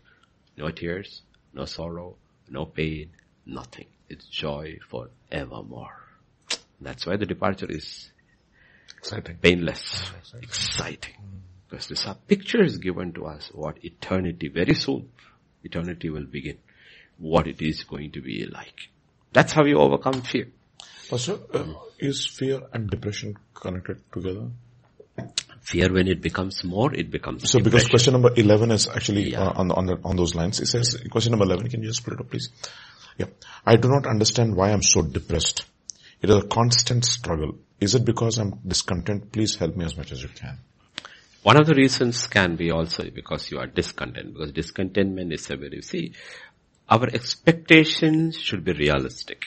no 0.57 0.71
tears, 0.71 1.23
no 1.55 1.66
sorrow, 1.66 2.16
no 2.51 2.66
pain, 2.66 3.11
nothing. 3.47 3.87
It's 4.09 4.27
joy 4.27 4.79
forevermore. 4.91 6.03
That's 6.81 7.07
why 7.07 7.16
the 7.16 7.27
departure 7.27 7.71
is 7.71 8.11
exciting, 8.99 9.37
painless, 9.41 10.11
exciting. 10.19 10.43
exciting. 10.43 11.14
Because 11.69 11.87
this 11.87 12.07
picture 12.27 12.64
is 12.64 12.79
given 12.79 13.12
to 13.12 13.27
us 13.27 13.51
what 13.55 13.85
eternity 13.85 14.49
very 14.49 14.75
soon 14.75 15.11
eternity 15.65 16.11
will 16.11 16.27
begin. 16.27 16.59
What 17.19 17.47
it 17.47 17.61
is 17.61 17.85
going 17.85 18.13
to 18.13 18.21
be 18.21 18.47
like. 18.47 18.89
That's 19.33 19.53
how 19.53 19.65
you 19.65 19.79
overcome 19.79 20.23
fear. 20.23 20.49
Pastor, 21.11 21.39
uh, 21.55 21.65
is 21.99 22.27
fear 22.27 22.61
and 22.73 22.89
depression 22.91 23.37
connected 23.55 24.01
together? 24.13 24.49
Fear 25.63 25.93
when 25.93 26.09
it 26.09 26.21
becomes 26.23 26.63
more, 26.65 26.95
it 26.95 27.11
becomes 27.11 27.51
So 27.51 27.59
depression. 27.59 27.65
because 27.65 27.89
question 27.89 28.13
number 28.13 28.31
11 28.37 28.71
is 28.71 28.89
actually 28.89 29.33
yeah. 29.33 29.43
uh, 29.43 29.53
on, 29.57 29.71
on, 29.73 29.87
the, 29.87 29.99
on 30.05 30.17
those 30.17 30.35
lines. 30.35 30.61
It 30.61 30.67
says, 30.67 31.03
question 31.11 31.33
number 31.33 31.45
11, 31.45 31.69
can 31.71 31.83
you 31.83 31.89
just 31.89 32.05
put 32.05 32.15
it 32.15 32.21
up 32.21 32.31
please? 32.31 32.51
Yeah. 33.19 33.27
I 33.67 33.77
do 33.77 33.89
not 33.89 34.07
understand 34.07 34.55
why 34.55 34.71
I'm 34.71 34.83
so 34.83 35.03
depressed. 35.03 35.65
It 36.23 36.31
is 36.31 36.37
a 36.37 36.47
constant 36.47 37.05
struggle. 37.05 37.59
Is 37.81 37.95
it 37.95 38.05
because 38.05 38.39
I'm 38.39 38.61
discontent? 38.67 39.33
Please 39.33 39.57
help 39.57 39.77
me 39.77 39.85
as 39.85 39.97
much 39.97 40.13
as 40.13 40.23
you 40.23 40.29
can. 40.29 40.59
One 41.49 41.57
of 41.57 41.66
the 41.66 41.74
reasons 41.74 42.26
can 42.26 42.57
be 42.57 42.70
also 42.70 43.09
because 43.09 43.51
you 43.51 43.59
are 43.59 43.66
discontent, 43.66 44.34
because 44.34 44.53
discontentment 44.53 45.32
is 45.32 45.49
a 45.49 45.57
very, 45.57 45.80
see, 45.80 46.12
our 46.90 47.07
expectations 47.07 48.38
should 48.38 48.64
be 48.66 48.74
realistic. 48.74 49.46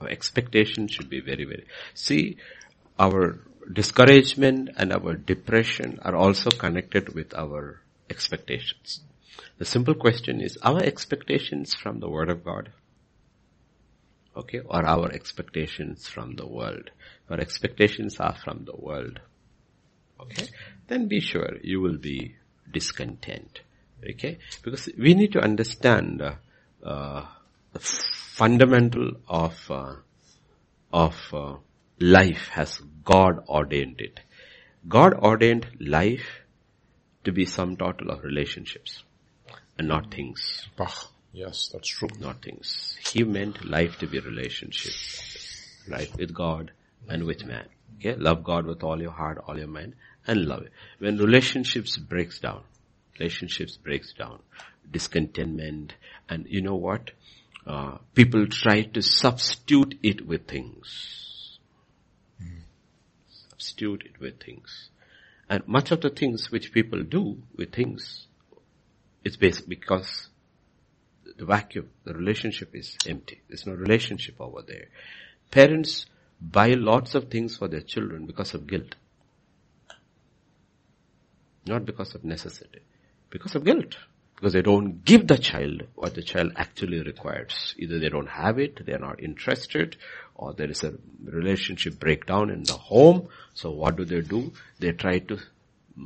Our 0.00 0.08
expectations 0.10 0.92
should 0.92 1.10
be 1.10 1.18
very, 1.20 1.44
very, 1.44 1.66
see, 1.92 2.36
our 3.00 3.40
discouragement 3.72 4.70
and 4.76 4.92
our 4.92 5.14
depression 5.14 5.98
are 6.02 6.14
also 6.14 6.50
connected 6.50 7.12
with 7.12 7.34
our 7.34 7.80
expectations. 8.08 9.00
The 9.58 9.64
simple 9.64 9.96
question 9.96 10.40
is, 10.40 10.56
our 10.62 10.84
expectations 10.84 11.74
from 11.74 11.98
the 11.98 12.08
Word 12.08 12.30
of 12.30 12.44
God? 12.44 12.70
Okay, 14.36 14.60
or 14.60 14.86
our 14.86 15.10
expectations 15.10 16.06
from 16.06 16.36
the 16.36 16.46
world? 16.46 16.92
Our 17.28 17.40
expectations 17.40 18.20
are 18.20 18.36
from 18.36 18.66
the 18.66 18.76
world 18.76 19.18
okay, 20.24 20.48
then 20.88 21.08
be 21.08 21.20
sure 21.20 21.56
you 21.62 21.80
will 21.80 21.98
be 21.98 22.36
discontent. 22.72 23.60
Okay, 24.08 24.38
because 24.62 24.88
we 24.98 25.14
need 25.14 25.32
to 25.32 25.40
understand 25.40 26.20
uh, 26.20 26.34
uh, 26.84 27.24
the 27.72 27.78
fundamental 27.78 29.12
of 29.28 29.70
uh, 29.70 29.94
of 30.92 31.16
uh, 31.32 31.54
life 31.98 32.48
has 32.48 32.80
God 33.04 33.44
ordained 33.48 34.00
it. 34.00 34.20
God 34.86 35.14
ordained 35.14 35.66
life 35.80 36.42
to 37.24 37.32
be 37.32 37.46
some 37.46 37.76
total 37.76 38.10
of 38.10 38.22
relationships 38.22 39.02
and 39.78 39.88
not 39.88 40.12
things. 40.12 40.68
Ah, 40.78 41.08
yes, 41.32 41.70
that's 41.72 41.88
true. 41.88 42.08
Not 42.20 42.42
things. 42.42 42.96
He 43.12 43.24
meant 43.24 43.64
life 43.64 43.98
to 43.98 44.06
be 44.06 44.20
relationship, 44.20 44.92
right, 45.88 46.10
with 46.18 46.34
God 46.34 46.72
and 47.08 47.24
with 47.24 47.44
man. 47.46 47.66
Okay, 47.96 48.14
love 48.16 48.44
God 48.44 48.66
with 48.66 48.82
all 48.82 49.00
your 49.00 49.12
heart, 49.12 49.42
all 49.46 49.58
your 49.58 49.68
mind, 49.68 49.94
and 50.26 50.46
love. 50.46 50.66
When 50.98 51.18
relationships 51.18 51.96
breaks 51.96 52.38
down, 52.38 52.62
relationships 53.18 53.76
breaks 53.76 54.12
down, 54.12 54.40
discontentment, 54.90 55.94
and 56.28 56.46
you 56.48 56.62
know 56.62 56.76
what? 56.76 57.10
Uh, 57.66 57.98
people 58.14 58.46
try 58.46 58.82
to 58.82 59.02
substitute 59.02 59.98
it 60.02 60.26
with 60.26 60.46
things. 60.46 61.58
Substitute 63.28 64.04
it 64.04 64.20
with 64.20 64.42
things. 64.42 64.90
And 65.48 65.66
much 65.66 65.90
of 65.90 66.00
the 66.00 66.10
things 66.10 66.50
which 66.50 66.72
people 66.72 67.02
do 67.02 67.38
with 67.56 67.72
things, 67.72 68.26
it's 69.24 69.36
basically 69.36 69.76
because 69.76 70.28
the 71.36 71.44
vacuum, 71.44 71.90
the 72.04 72.14
relationship 72.14 72.74
is 72.74 72.96
empty. 73.06 73.40
There's 73.48 73.66
no 73.66 73.74
relationship 73.74 74.36
over 74.40 74.62
there. 74.62 74.86
Parents 75.50 76.06
buy 76.40 76.68
lots 76.74 77.14
of 77.14 77.30
things 77.30 77.56
for 77.56 77.68
their 77.68 77.80
children 77.80 78.26
because 78.26 78.54
of 78.54 78.66
guilt. 78.66 78.94
Not 81.66 81.84
because 81.84 82.14
of 82.14 82.24
necessity. 82.24 82.80
Because 83.30 83.54
of 83.54 83.64
guilt. 83.64 83.96
Because 84.36 84.52
they 84.52 84.62
don't 84.62 85.04
give 85.04 85.26
the 85.26 85.38
child 85.38 85.84
what 85.94 86.14
the 86.14 86.22
child 86.22 86.52
actually 86.56 87.02
requires. 87.02 87.74
Either 87.78 87.98
they 87.98 88.08
don't 88.08 88.28
have 88.28 88.58
it, 88.58 88.84
they're 88.84 88.98
not 88.98 89.22
interested, 89.22 89.96
or 90.34 90.52
there 90.52 90.70
is 90.70 90.82
a 90.84 90.94
relationship 91.24 91.98
breakdown 91.98 92.50
in 92.50 92.64
the 92.64 92.74
home. 92.74 93.28
So 93.54 93.70
what 93.70 93.96
do 93.96 94.04
they 94.04 94.20
do? 94.20 94.52
They 94.80 94.92
try 94.92 95.20
to 95.20 95.38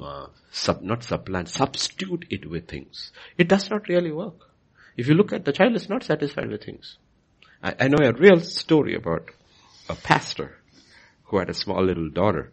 uh, 0.03 0.27
sub, 0.51 0.83
not 0.83 1.03
supplant, 1.03 1.49
substitute 1.49 2.27
it 2.31 2.49
with 2.49 2.69
things. 2.69 3.13
It 3.37 3.49
does 3.49 3.71
not 3.71 3.89
really 3.89 4.13
work. 4.13 4.49
If 4.97 5.09
you 5.09 5.15
look 5.15 5.33
at 5.33 5.45
the 5.45 5.53
child 5.53 5.75
is 5.75 5.89
not 5.89 6.05
satisfied 6.05 6.51
with 6.51 6.65
things. 6.65 6.99
I, 7.63 7.75
I 7.81 7.89
know 7.89 8.05
a 8.05 8.13
real 8.13 8.41
story 8.41 8.95
about 8.95 9.31
a 9.89 9.95
pastor 9.95 10.59
who 11.25 11.39
had 11.39 11.51
a 11.51 11.55
small 11.55 11.85
little 11.85 12.11
daughter 12.11 12.53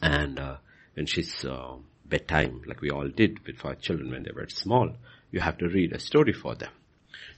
and 0.00 0.38
uh, 0.38 0.56
when 0.94 1.06
she's 1.06 1.44
uh, 1.44 1.74
bedtime, 2.12 2.60
like 2.66 2.82
we 2.82 2.90
all 2.90 3.08
did 3.08 3.44
with 3.46 3.64
our 3.64 3.74
children 3.74 4.10
when 4.10 4.22
they 4.22 4.36
were 4.36 4.48
small, 4.48 4.88
you 5.30 5.40
have 5.40 5.56
to 5.58 5.68
read 5.68 5.92
a 5.92 5.98
story 5.98 6.34
for 6.34 6.54
them. 6.54 6.70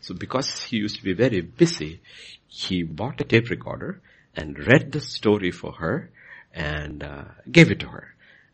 So 0.01 0.15
because 0.15 0.65
he 0.65 0.79
used 0.79 0.97
to 0.97 1.05
be 1.05 1.15
very 1.15 1.41
busy, 1.41 2.01
he 2.49 2.83
bought 2.83 3.21
a 3.21 3.25
tape 3.25 3.51
recorder 3.51 4.01
and 4.35 4.59
read 4.67 4.91
the 4.91 5.01
story 5.01 5.53
for 5.53 5.73
her 5.73 6.11
and 6.53 7.05
uh, 7.05 7.25
gave 7.51 7.71
it 7.71 7.81
to 7.81 7.89
her. 7.89 8.09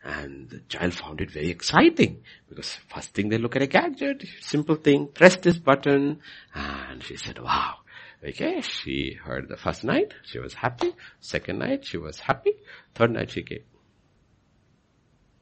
And 0.04 0.48
the 0.50 0.60
child 0.68 0.94
found 0.94 1.20
it 1.20 1.30
very 1.30 1.50
exciting 1.50 2.22
because 2.48 2.76
first 2.92 3.14
thing 3.14 3.28
they 3.28 3.38
look 3.38 3.56
at 3.56 3.62
a 3.62 3.66
gadget, 3.66 4.24
simple 4.40 4.76
thing, 4.76 5.08
press 5.08 5.36
this 5.36 5.58
button, 5.58 6.20
and 6.54 7.02
she 7.02 7.16
said, 7.16 7.38
wow. 7.38 7.76
Okay, 8.22 8.60
she 8.60 9.14
heard 9.24 9.48
the 9.48 9.56
first 9.56 9.82
night, 9.82 10.12
she 10.24 10.38
was 10.38 10.52
happy. 10.52 10.92
Second 11.20 11.58
night, 11.58 11.86
she 11.86 11.96
was 11.96 12.20
happy. 12.20 12.52
Third 12.94 13.12
night, 13.12 13.30
she 13.30 13.42
came. 13.42 13.64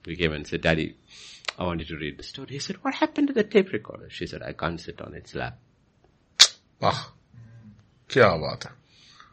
We 0.09 0.17
came 0.17 0.33
and 0.33 0.47
said, 0.47 0.63
Daddy, 0.63 0.97
I 1.59 1.65
want 1.65 1.81
you 1.81 1.87
to 1.87 1.97
read 1.97 2.17
the 2.17 2.23
story. 2.23 2.49
He 2.53 2.59
said, 2.61 2.77
what 2.83 2.95
happened 2.95 3.29
to 3.29 3.35
the 3.35 3.45
tape 3.45 3.73
recorder? 3.73 4.09
She 4.09 4.27
said, 4.27 4.43
I 4.43 4.53
can't 4.53 4.81
sit 4.81 5.03
on 5.03 5.13
its 5.15 5.35
lap. 5.35 5.59
Ah, 6.81 7.13
kya 8.09 8.41
baat 8.41 8.65
hai. 8.65 8.71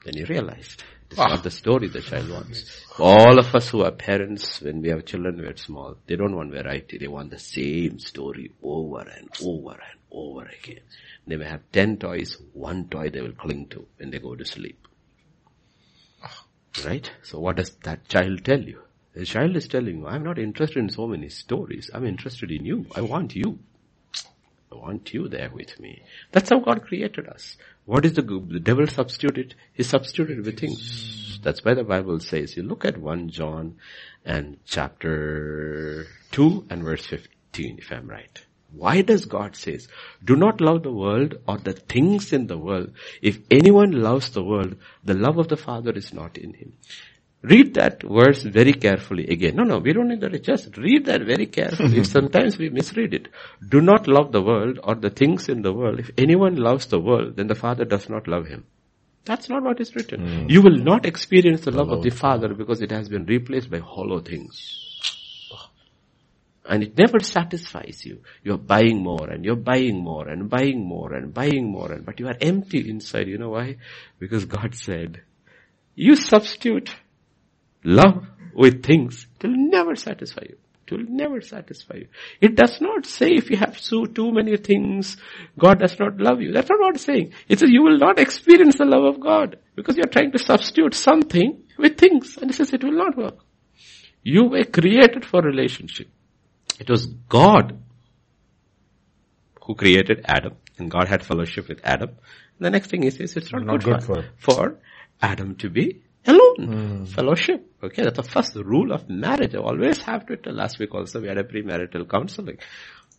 Then 0.03 0.15
he 0.15 0.23
realized 0.25 0.83
it's 1.09 1.17
not 1.17 1.43
the 1.43 1.51
story 1.51 1.87
the 1.87 2.01
child 2.01 2.29
wants. 2.29 2.85
All 2.99 3.39
of 3.39 3.55
us 3.55 3.69
who 3.69 3.83
are 3.83 3.91
parents, 3.91 4.61
when 4.61 4.81
we 4.81 4.89
have 4.89 5.05
children 5.05 5.37
we're 5.37 5.55
small, 5.55 5.95
they 6.07 6.17
don't 6.17 6.35
want 6.35 6.51
variety. 6.51 6.97
They 6.97 7.07
want 7.07 7.29
the 7.29 7.39
same 7.39 7.99
story 7.99 8.51
over 8.61 8.99
and 9.01 9.29
over 9.41 9.71
and 9.71 9.99
over 10.11 10.43
again. 10.61 10.81
They 11.25 11.37
may 11.37 11.45
have 11.45 11.61
ten 11.71 11.97
toys, 11.97 12.37
one 12.53 12.89
toy 12.89 13.09
they 13.11 13.21
will 13.21 13.31
cling 13.31 13.67
to 13.69 13.87
when 13.97 14.11
they 14.11 14.19
go 14.19 14.35
to 14.35 14.43
sleep. 14.43 14.87
Right? 16.85 17.09
So 17.23 17.39
what 17.39 17.55
does 17.55 17.69
that 17.83 18.09
child 18.09 18.43
tell 18.43 18.59
you? 18.59 18.81
The 19.15 19.25
child 19.25 19.55
is 19.55 19.69
telling 19.69 19.99
you, 19.99 20.07
I'm 20.07 20.23
not 20.23 20.37
interested 20.37 20.77
in 20.77 20.89
so 20.89 21.07
many 21.07 21.29
stories. 21.29 21.89
I'm 21.93 22.05
interested 22.05 22.51
in 22.51 22.65
you. 22.65 22.85
I 22.95 23.01
want 23.01 23.33
you. 23.33 23.59
I 24.69 24.75
want 24.75 25.13
you 25.13 25.29
there 25.29 25.49
with 25.49 25.79
me. 25.79 26.03
That's 26.33 26.49
how 26.49 26.59
God 26.59 26.83
created 26.83 27.27
us. 27.29 27.55
What 27.85 28.03
is 28.05 28.13
the, 28.13 28.23
the 28.23 28.59
devil 28.59 28.87
substituted? 28.87 29.55
He 29.73 29.83
substituted 29.83 30.45
with 30.45 30.59
things. 30.59 31.39
That's 31.41 31.63
why 31.63 31.75
the 31.75 31.85
Bible 31.85 32.19
says, 32.19 32.57
you 32.57 32.63
look 32.63 32.83
at 32.83 32.97
1 32.97 33.29
John 33.29 33.77
and 34.25 34.57
chapter 34.65 36.07
2 36.31 36.65
and 36.69 36.83
verse 36.83 37.05
15, 37.05 37.77
if 37.77 37.91
I'm 37.93 38.09
right. 38.09 38.43
Why 38.73 39.01
does 39.01 39.23
God 39.23 39.55
says, 39.55 39.87
do 40.25 40.35
not 40.35 40.59
love 40.59 40.83
the 40.83 40.91
world 40.91 41.35
or 41.47 41.57
the 41.57 41.71
things 41.71 42.33
in 42.33 42.47
the 42.47 42.57
world. 42.57 42.91
If 43.21 43.39
anyone 43.49 43.91
loves 43.91 44.31
the 44.31 44.43
world, 44.43 44.75
the 45.05 45.13
love 45.13 45.37
of 45.37 45.47
the 45.47 45.55
Father 45.55 45.91
is 45.91 46.11
not 46.11 46.37
in 46.37 46.53
him. 46.53 46.73
Read 47.47 47.75
that 47.75 48.01
verse 48.01 48.41
very 48.41 48.73
carefully 48.73 49.27
again. 49.27 49.55
No, 49.55 49.63
no, 49.63 49.77
we 49.77 49.93
don't 49.93 50.07
need 50.07 50.21
that. 50.21 50.43
Just 50.43 50.77
read 50.77 51.05
that 51.05 51.21
very 51.21 51.45
carefully. 51.45 52.03
Sometimes 52.15 52.57
we 52.57 52.69
misread 52.69 53.13
it. 53.13 53.27
Do 53.69 53.81
not 53.81 54.07
love 54.07 54.31
the 54.31 54.41
world 54.41 54.79
or 54.83 54.95
the 54.95 55.11
things 55.11 55.47
in 55.47 55.61
the 55.61 55.71
world. 55.71 55.99
If 55.99 56.09
anyone 56.17 56.55
loves 56.55 56.87
the 56.87 56.99
world, 56.99 57.35
then 57.35 57.45
the 57.45 57.53
Father 57.53 57.85
does 57.85 58.09
not 58.09 58.27
love 58.27 58.47
him. 58.47 58.65
That's 59.25 59.47
not 59.47 59.61
what 59.63 59.79
is 59.79 59.95
written. 59.95 60.21
Hmm. 60.21 60.49
You 60.49 60.63
will 60.63 60.77
not 60.77 61.05
experience 61.05 61.61
the 61.61 61.71
love 61.71 61.91
of 61.91 62.01
the 62.01 62.11
oh. 62.11 62.15
Father 62.15 62.53
because 62.53 62.81
it 62.81 62.91
has 62.91 63.09
been 63.09 63.25
replaced 63.25 63.69
by 63.69 63.79
hollow 63.79 64.21
things. 64.21 64.81
And 66.67 66.81
it 66.81 66.97
never 66.97 67.19
satisfies 67.19 68.03
you. 68.03 68.23
You're 68.43 68.57
buying 68.57 69.03
more 69.03 69.29
and 69.29 69.45
you're 69.45 69.55
buying 69.55 70.03
more 70.03 70.27
and 70.27 70.49
buying 70.49 70.83
more 70.83 71.13
and 71.13 71.31
buying 71.31 71.71
more 71.71 71.91
and, 71.91 72.03
but 72.03 72.19
you 72.19 72.27
are 72.27 72.37
empty 72.41 72.89
inside. 72.89 73.27
You 73.27 73.37
know 73.37 73.49
why? 73.49 73.77
Because 74.17 74.45
God 74.45 74.73
said, 74.73 75.21
you 75.93 76.15
substitute 76.15 76.95
love 77.85 78.27
with 78.53 78.83
things. 78.83 79.27
It 79.41 79.47
will 79.47 79.55
never 79.57 79.95
satisfy 79.95 80.43
you. 80.49 80.57
It 80.87 80.91
will 80.93 81.05
never 81.09 81.41
satisfy 81.41 81.95
you. 81.95 82.07
It 82.39 82.55
does 82.55 82.77
not 82.79 83.05
say 83.05 83.31
if 83.31 83.49
you 83.49 83.57
have 83.57 83.79
so 83.79 84.05
too 84.05 84.31
many 84.31 84.55
things, 84.57 85.17
God 85.57 85.79
does 85.79 85.97
not 85.99 86.17
love 86.17 86.41
you. 86.41 86.51
That's 86.51 86.69
not 86.69 86.79
what 86.79 86.95
it's 86.95 87.05
saying. 87.05 87.33
It 87.47 87.59
says 87.59 87.69
you 87.71 87.81
will 87.81 87.97
not 87.97 88.19
experience 88.19 88.77
the 88.77 88.85
love 88.85 89.03
of 89.03 89.19
God 89.19 89.57
because 89.75 89.97
you're 89.97 90.05
trying 90.05 90.31
to 90.33 90.39
substitute 90.39 90.93
something 90.93 91.63
with 91.77 91.97
things. 91.97 92.37
And 92.37 92.51
it 92.51 92.53
says 92.53 92.71
it 92.73 92.83
will 92.83 92.91
not 92.91 93.17
work. 93.17 93.39
You 94.21 94.45
were 94.45 94.63
created 94.63 95.25
for 95.25 95.41
relationship. 95.41 96.07
It 96.79 96.89
was 96.89 97.07
God 97.07 97.79
who 99.63 99.75
created 99.75 100.21
Adam 100.25 100.55
and 100.77 100.91
God 100.91 101.07
had 101.07 101.23
fellowship 101.23 101.67
with 101.67 101.81
Adam. 101.83 102.09
And 102.09 102.65
the 102.65 102.69
next 102.69 102.89
thing 102.89 103.01
he 103.01 103.09
says 103.09 103.35
it's 103.35 103.51
not, 103.51 103.65
Not 103.65 103.83
good, 103.83 103.95
good 103.95 104.03
for- 104.03 104.25
for 104.37 104.79
Adam 105.21 105.55
to 105.55 105.69
be 105.69 106.03
alone. 106.27 106.55
Hmm. 106.57 107.05
Fellowship. 107.05 107.71
Okay, 107.83 108.03
that's 108.03 108.17
the 108.17 108.23
first 108.23 108.55
rule 108.55 108.91
of 108.91 109.09
marriage. 109.09 109.55
I 109.55 109.59
always 109.59 110.01
have 110.03 110.25
to 110.27 110.37
tell. 110.37 110.53
Last 110.53 110.79
week 110.79 110.93
also 110.93 111.21
we 111.21 111.27
had 111.27 111.37
a 111.37 111.43
premarital 111.43 112.09
counseling. 112.09 112.57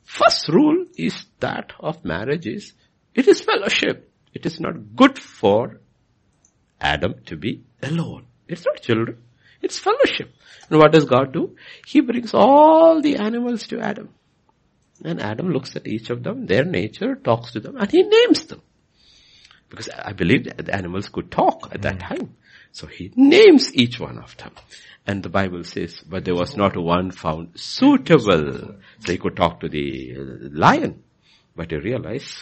First 0.04 0.48
rule 0.48 0.86
is 0.96 1.26
that 1.40 1.72
of 1.80 2.04
marriage 2.04 2.46
is, 2.46 2.72
it 3.14 3.26
is 3.26 3.40
fellowship. 3.40 4.12
It 4.32 4.46
is 4.46 4.60
not 4.60 4.94
good 4.94 5.18
for 5.18 5.80
Adam 6.80 7.14
to 7.26 7.36
be 7.36 7.64
alone. 7.82 8.26
It's 8.48 8.64
not 8.64 8.80
children. 8.82 9.18
It's 9.62 9.78
fellowship. 9.78 10.32
And 10.68 10.78
what 10.78 10.92
does 10.92 11.04
God 11.06 11.32
do? 11.32 11.56
He 11.86 12.00
brings 12.00 12.34
all 12.34 13.00
the 13.00 13.16
animals 13.16 13.66
to 13.68 13.80
Adam. 13.80 14.10
And 15.04 15.20
Adam 15.20 15.50
looks 15.50 15.76
at 15.76 15.86
each 15.86 16.10
of 16.10 16.22
them, 16.22 16.46
their 16.46 16.64
nature, 16.64 17.16
talks 17.16 17.52
to 17.52 17.60
them, 17.60 17.76
and 17.76 17.90
he 17.90 18.02
names 18.02 18.46
them. 18.46 18.62
Because 19.68 19.88
I 19.88 20.12
believe 20.12 20.44
the 20.44 20.74
animals 20.74 21.08
could 21.08 21.30
talk 21.30 21.68
at 21.72 21.82
that 21.82 22.02
hmm. 22.02 22.08
time. 22.08 22.36
So 22.76 22.86
he 22.86 23.10
names 23.16 23.74
each 23.74 23.98
one 23.98 24.18
of 24.18 24.36
them. 24.36 24.52
And 25.06 25.22
the 25.22 25.30
Bible 25.30 25.64
says, 25.64 26.02
but 26.06 26.26
there 26.26 26.34
was 26.34 26.58
not 26.58 26.76
one 26.76 27.10
found 27.10 27.58
suitable. 27.58 28.74
So 29.00 29.12
he 29.12 29.16
could 29.16 29.34
talk 29.34 29.60
to 29.60 29.68
the 29.70 30.14
lion. 30.52 31.02
But 31.54 31.70
he 31.70 31.78
realized, 31.78 32.34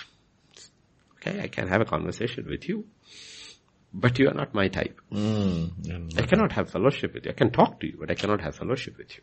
okay, 1.16 1.40
I 1.40 1.46
can 1.46 1.68
have 1.68 1.82
a 1.82 1.84
conversation 1.84 2.46
with 2.48 2.68
you. 2.68 2.84
But 3.92 4.18
you 4.18 4.28
are 4.28 4.34
not 4.34 4.54
my 4.54 4.66
type. 4.66 5.00
Hmm, 5.08 5.66
I 6.18 6.22
cannot 6.22 6.50
have 6.50 6.68
fellowship 6.68 7.14
with 7.14 7.26
you. 7.26 7.30
I 7.30 7.34
can 7.34 7.52
talk 7.52 7.78
to 7.78 7.86
you, 7.86 7.96
but 8.00 8.10
I 8.10 8.14
cannot 8.16 8.40
have 8.40 8.56
fellowship 8.56 8.98
with 8.98 9.16
you. 9.16 9.22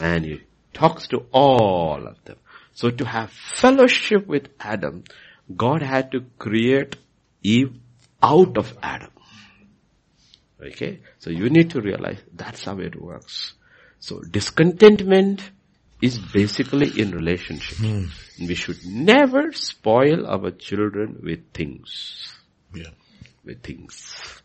And 0.00 0.24
he 0.24 0.40
talks 0.72 1.06
to 1.08 1.26
all 1.30 2.08
of 2.08 2.16
them. 2.24 2.38
So 2.74 2.90
to 2.90 3.04
have 3.04 3.30
fellowship 3.30 4.26
with 4.26 4.48
Adam, 4.58 5.04
God 5.56 5.80
had 5.80 6.10
to 6.10 6.24
create 6.40 6.96
Eve 7.44 7.74
out 8.20 8.56
of 8.56 8.76
Adam. 8.82 9.10
Okay? 10.62 11.00
So 11.18 11.30
you 11.30 11.50
need 11.50 11.70
to 11.70 11.80
realize 11.80 12.18
that's 12.32 12.64
how 12.64 12.78
it 12.78 13.00
works. 13.00 13.54
So 13.98 14.20
discontentment 14.20 15.50
is 16.00 16.18
basically 16.18 17.00
in 17.00 17.12
relationship. 17.12 17.78
And 17.80 18.10
we 18.48 18.54
should 18.54 18.84
never 18.86 19.52
spoil 19.52 20.26
our 20.26 20.50
children 20.50 21.20
with 21.22 21.52
things 21.52 22.34
Yeah. 22.74 22.90
with 23.44 23.62
things. 23.62 24.42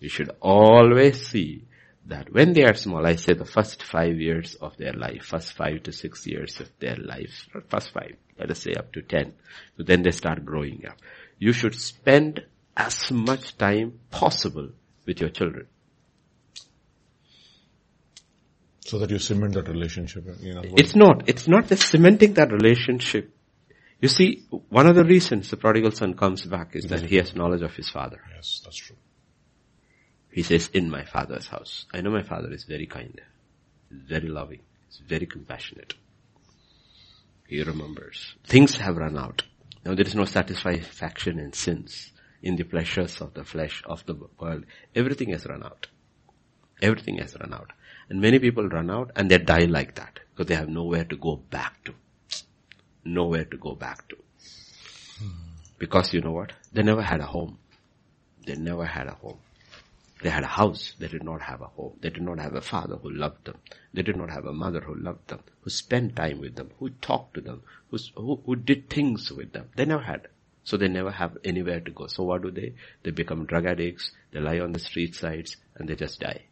You 0.00 0.08
should 0.08 0.30
always 0.40 1.26
see 1.26 1.64
that 2.06 2.30
when 2.32 2.52
they 2.52 2.64
are 2.64 2.74
small, 2.74 3.06
I 3.06 3.16
say 3.16 3.32
the 3.32 3.44
first 3.46 3.82
five 3.82 4.20
years 4.20 4.54
of 4.56 4.76
their 4.76 4.92
life, 4.92 5.24
first 5.24 5.54
five 5.54 5.82
to 5.84 5.92
six 5.92 6.26
years 6.26 6.60
of 6.60 6.70
their 6.78 6.96
life, 6.96 7.46
first 7.68 7.92
five, 7.92 8.16
let 8.38 8.50
us 8.50 8.60
say 8.60 8.74
up 8.74 8.92
to 8.92 9.02
ten, 9.02 9.32
but 9.76 9.86
then 9.86 10.02
they 10.02 10.10
start 10.10 10.44
growing 10.44 10.84
up. 10.86 10.98
You 11.38 11.52
should 11.52 11.74
spend 11.74 12.44
as 12.76 13.10
much 13.10 13.56
time 13.56 13.98
possible 14.10 14.70
with 15.06 15.20
your 15.20 15.30
children. 15.30 15.66
So 18.80 18.98
that 18.98 19.10
you 19.10 19.18
cement 19.18 19.54
that 19.54 19.68
relationship. 19.68 20.24
You 20.40 20.54
know, 20.54 20.62
it's 20.64 20.94
not, 20.94 21.28
it's 21.28 21.48
not 21.48 21.68
the 21.68 21.76
cementing 21.76 22.34
that 22.34 22.52
relationship. 22.52 23.34
You 24.00 24.08
see, 24.08 24.44
one 24.68 24.86
of 24.86 24.94
the 24.94 25.04
reasons 25.04 25.48
the 25.48 25.56
prodigal 25.56 25.92
son 25.92 26.14
comes 26.14 26.44
back 26.44 26.76
is 26.76 26.84
that 26.86 27.02
he 27.02 27.16
has 27.16 27.34
knowledge 27.34 27.62
of 27.62 27.74
his 27.74 27.88
father. 27.88 28.20
Yes, 28.34 28.60
that's 28.62 28.76
true. 28.76 28.96
He 30.30 30.42
says, 30.42 30.68
in 30.74 30.90
my 30.90 31.04
father's 31.04 31.46
house. 31.46 31.86
I 31.94 32.00
know 32.02 32.10
my 32.10 32.22
father 32.22 32.52
is 32.52 32.64
very 32.64 32.86
kind, 32.86 33.20
very 33.90 34.28
loving, 34.28 34.60
he's 34.88 34.98
very 34.98 35.26
compassionate. 35.26 35.94
He 37.46 37.62
remembers. 37.62 38.34
Things 38.44 38.76
have 38.76 38.96
run 38.96 39.16
out. 39.16 39.42
Now 39.84 39.94
there 39.94 40.06
is 40.06 40.14
no 40.14 40.24
satisfaction 40.24 41.38
in 41.38 41.52
sins, 41.52 42.12
in 42.44 42.56
the 42.56 42.62
pleasures 42.62 43.20
of 43.22 43.32
the 43.32 43.42
flesh, 43.42 43.82
of 43.86 44.04
the 44.04 44.14
world. 44.38 44.64
Everything 44.94 45.30
has 45.30 45.46
run 45.46 45.62
out. 45.62 45.86
Everything 46.82 47.16
has 47.16 47.34
run 47.40 47.54
out. 47.54 47.72
And 48.10 48.20
many 48.20 48.38
people 48.38 48.68
run 48.68 48.90
out 48.90 49.10
and 49.16 49.30
they 49.30 49.38
die 49.38 49.64
like 49.64 49.94
that 49.94 50.20
because 50.30 50.48
they 50.48 50.54
have 50.54 50.68
nowhere 50.68 51.04
to 51.04 51.16
go 51.16 51.36
back 51.36 51.82
to. 51.86 51.94
Nowhere 53.02 53.46
to 53.46 53.56
go 53.56 53.74
back 53.74 54.06
to. 54.08 54.16
Because 55.78 56.12
you 56.12 56.20
know 56.20 56.32
what? 56.32 56.52
They 56.70 56.82
never 56.82 57.00
had 57.00 57.20
a 57.20 57.26
home. 57.26 57.58
They 58.46 58.56
never 58.56 58.84
had 58.84 59.06
a 59.06 59.14
home. 59.14 59.38
They 60.22 60.28
had 60.28 60.44
a 60.44 60.54
house. 60.60 60.92
They 60.98 61.08
did 61.08 61.24
not 61.24 61.40
have 61.40 61.62
a 61.62 61.66
home. 61.66 61.96
They 62.02 62.10
did 62.10 62.22
not 62.22 62.38
have 62.40 62.54
a 62.54 62.60
father 62.60 62.96
who 62.96 63.10
loved 63.10 63.46
them. 63.46 63.56
They 63.94 64.02
did 64.02 64.16
not 64.16 64.30
have 64.30 64.44
a 64.44 64.52
mother 64.52 64.80
who 64.80 64.94
loved 64.94 65.28
them, 65.28 65.40
who 65.62 65.70
spent 65.70 66.16
time 66.16 66.40
with 66.40 66.56
them, 66.56 66.70
who 66.78 66.90
talked 66.90 67.34
to 67.34 67.40
them, 67.40 67.62
who, 67.90 67.98
who, 68.16 68.40
who 68.44 68.56
did 68.56 68.90
things 68.90 69.32
with 69.32 69.52
them. 69.52 69.70
They 69.76 69.86
never 69.86 70.02
had. 70.02 70.28
So 70.64 70.76
they 70.76 70.88
never 70.88 71.10
have 71.10 71.36
anywhere 71.44 71.80
to 71.80 71.90
go. 71.90 72.06
So 72.06 72.24
what 72.24 72.42
do 72.42 72.50
they? 72.50 72.74
They 73.02 73.10
become 73.10 73.46
drug 73.46 73.66
addicts. 73.66 74.10
They 74.32 74.40
lie 74.40 74.60
on 74.60 74.72
the 74.72 74.78
street 74.78 75.14
sides 75.14 75.56
and 75.76 75.88
they 75.88 75.94
just 75.94 76.20
die 76.20 76.44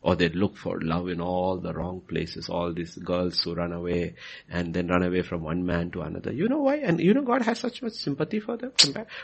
or 0.00 0.14
they 0.16 0.28
look 0.28 0.56
for 0.56 0.80
love 0.80 1.08
in 1.08 1.20
all 1.20 1.58
the 1.58 1.72
wrong 1.72 2.00
places, 2.00 2.48
all 2.48 2.72
these 2.72 2.96
girls 2.96 3.40
who 3.42 3.54
run 3.54 3.72
away 3.72 4.14
and 4.48 4.72
then 4.72 4.86
run 4.86 5.02
away 5.02 5.22
from 5.22 5.42
one 5.42 5.66
man 5.66 5.90
to 5.90 6.02
another. 6.02 6.32
You 6.32 6.48
know 6.48 6.60
why? 6.60 6.76
And 6.76 7.00
you 7.00 7.14
know 7.14 7.22
God 7.22 7.42
has 7.42 7.58
such 7.58 7.82
much 7.82 7.94
sympathy 7.94 8.40
for 8.40 8.56
them? 8.56 8.72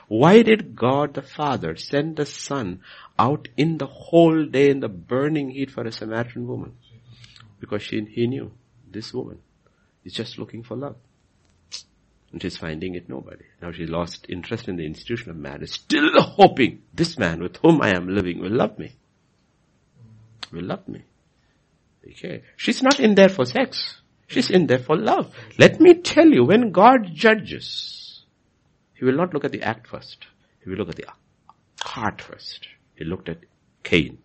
Why 0.08 0.42
did 0.42 0.74
God 0.74 1.14
the 1.14 1.22
Father 1.22 1.76
send 1.76 2.16
the 2.16 2.26
Son 2.26 2.80
out 3.18 3.48
in 3.56 3.78
the 3.78 3.86
whole 3.86 4.44
day 4.46 4.68
in 4.68 4.80
the 4.80 4.88
burning 4.88 5.50
heat 5.50 5.70
for 5.70 5.84
a 5.84 5.92
Samaritan 5.92 6.46
woman? 6.46 6.76
Because 7.60 7.82
she, 7.82 8.04
he 8.10 8.26
knew 8.26 8.50
this 8.90 9.14
woman 9.14 9.38
is 10.04 10.12
just 10.12 10.38
looking 10.38 10.64
for 10.64 10.76
love. 10.76 10.96
And 12.34 12.42
she's 12.42 12.56
finding 12.56 12.96
it 12.96 13.08
nobody. 13.08 13.44
Now 13.62 13.70
she 13.70 13.86
lost 13.86 14.26
interest 14.28 14.66
in 14.66 14.74
the 14.74 14.84
institution 14.84 15.30
of 15.30 15.36
marriage, 15.36 15.70
still 15.70 16.20
hoping 16.20 16.82
this 16.92 17.16
man 17.16 17.40
with 17.40 17.58
whom 17.58 17.80
I 17.80 17.94
am 17.94 18.08
living 18.08 18.40
will 18.40 18.50
love 18.50 18.76
me 18.76 18.96
will 20.54 20.64
love 20.64 20.86
me. 20.88 21.04
Okay. 22.08 22.42
She's 22.56 22.82
not 22.82 23.00
in 23.00 23.14
there 23.14 23.28
for 23.28 23.44
sex. 23.44 24.00
She's 24.26 24.50
in 24.50 24.66
there 24.66 24.78
for 24.78 24.96
love. 24.96 25.34
Let 25.58 25.80
me 25.80 25.94
tell 25.94 26.28
you, 26.28 26.44
when 26.44 26.70
God 26.70 27.10
judges, 27.12 28.24
He 28.94 29.04
will 29.04 29.16
not 29.16 29.34
look 29.34 29.44
at 29.44 29.52
the 29.52 29.62
act 29.62 29.86
first. 29.86 30.26
He 30.62 30.70
will 30.70 30.78
look 30.78 30.88
at 30.88 30.96
the 30.96 31.06
heart 31.80 32.22
first. 32.22 32.68
He 32.94 33.04
looked 33.04 33.28
at 33.28 33.38
Cain 33.82 34.18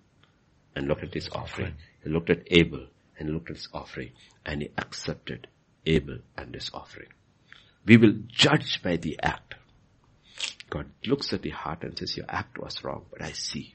and 0.75 0.87
looked 0.87 1.03
at 1.03 1.13
his 1.13 1.29
offering. 1.29 1.73
He 2.03 2.09
looked 2.09 2.29
at 2.29 2.43
Abel 2.47 2.87
and 3.17 3.31
looked 3.31 3.49
at 3.49 3.57
his 3.57 3.67
offering 3.73 4.11
and 4.45 4.61
he 4.61 4.69
accepted 4.77 5.47
Abel 5.85 6.19
and 6.37 6.53
his 6.53 6.69
offering. 6.73 7.09
We 7.89 7.97
will 7.97 8.13
judge 8.27 8.83
by 8.83 8.97
the 8.97 9.19
act. 9.19 9.55
God 10.69 10.85
looks 11.07 11.33
at 11.33 11.41
the 11.41 11.49
heart 11.49 11.81
and 11.81 11.97
says, 11.97 12.15
your 12.15 12.27
act 12.29 12.59
was 12.59 12.83
wrong, 12.83 13.05
but 13.09 13.23
I 13.23 13.31
see. 13.31 13.73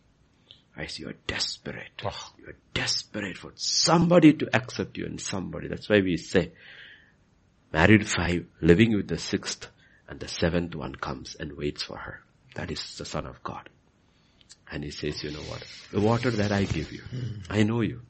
I 0.76 0.86
see 0.86 1.02
you're 1.02 1.14
desperate. 1.26 1.90
Oh. 2.04 2.32
You're 2.38 2.54
desperate 2.74 3.36
for 3.36 3.50
somebody 3.56 4.32
to 4.34 4.48
accept 4.54 4.96
you 4.98 5.06
and 5.06 5.20
somebody. 5.20 5.66
That's 5.66 5.88
why 5.88 6.00
we 6.00 6.16
say, 6.16 6.52
married 7.72 8.06
five, 8.08 8.46
living 8.60 8.94
with 8.94 9.08
the 9.08 9.18
sixth, 9.18 9.66
and 10.08 10.20
the 10.20 10.28
seventh 10.28 10.76
one 10.76 10.94
comes 10.94 11.34
and 11.34 11.56
waits 11.56 11.82
for 11.82 11.96
her. 11.96 12.20
That 12.54 12.70
is 12.70 12.96
the 12.96 13.04
son 13.04 13.26
of 13.26 13.42
God. 13.42 13.68
And 14.70 14.84
he 14.84 14.92
says, 14.92 15.24
you 15.24 15.32
know 15.32 15.42
what? 15.50 15.64
The 15.90 16.00
water 16.00 16.30
that 16.30 16.52
I 16.52 16.62
give 16.62 16.92
you, 16.92 17.02
I 17.50 17.64
know 17.64 17.80
you. 17.80 18.02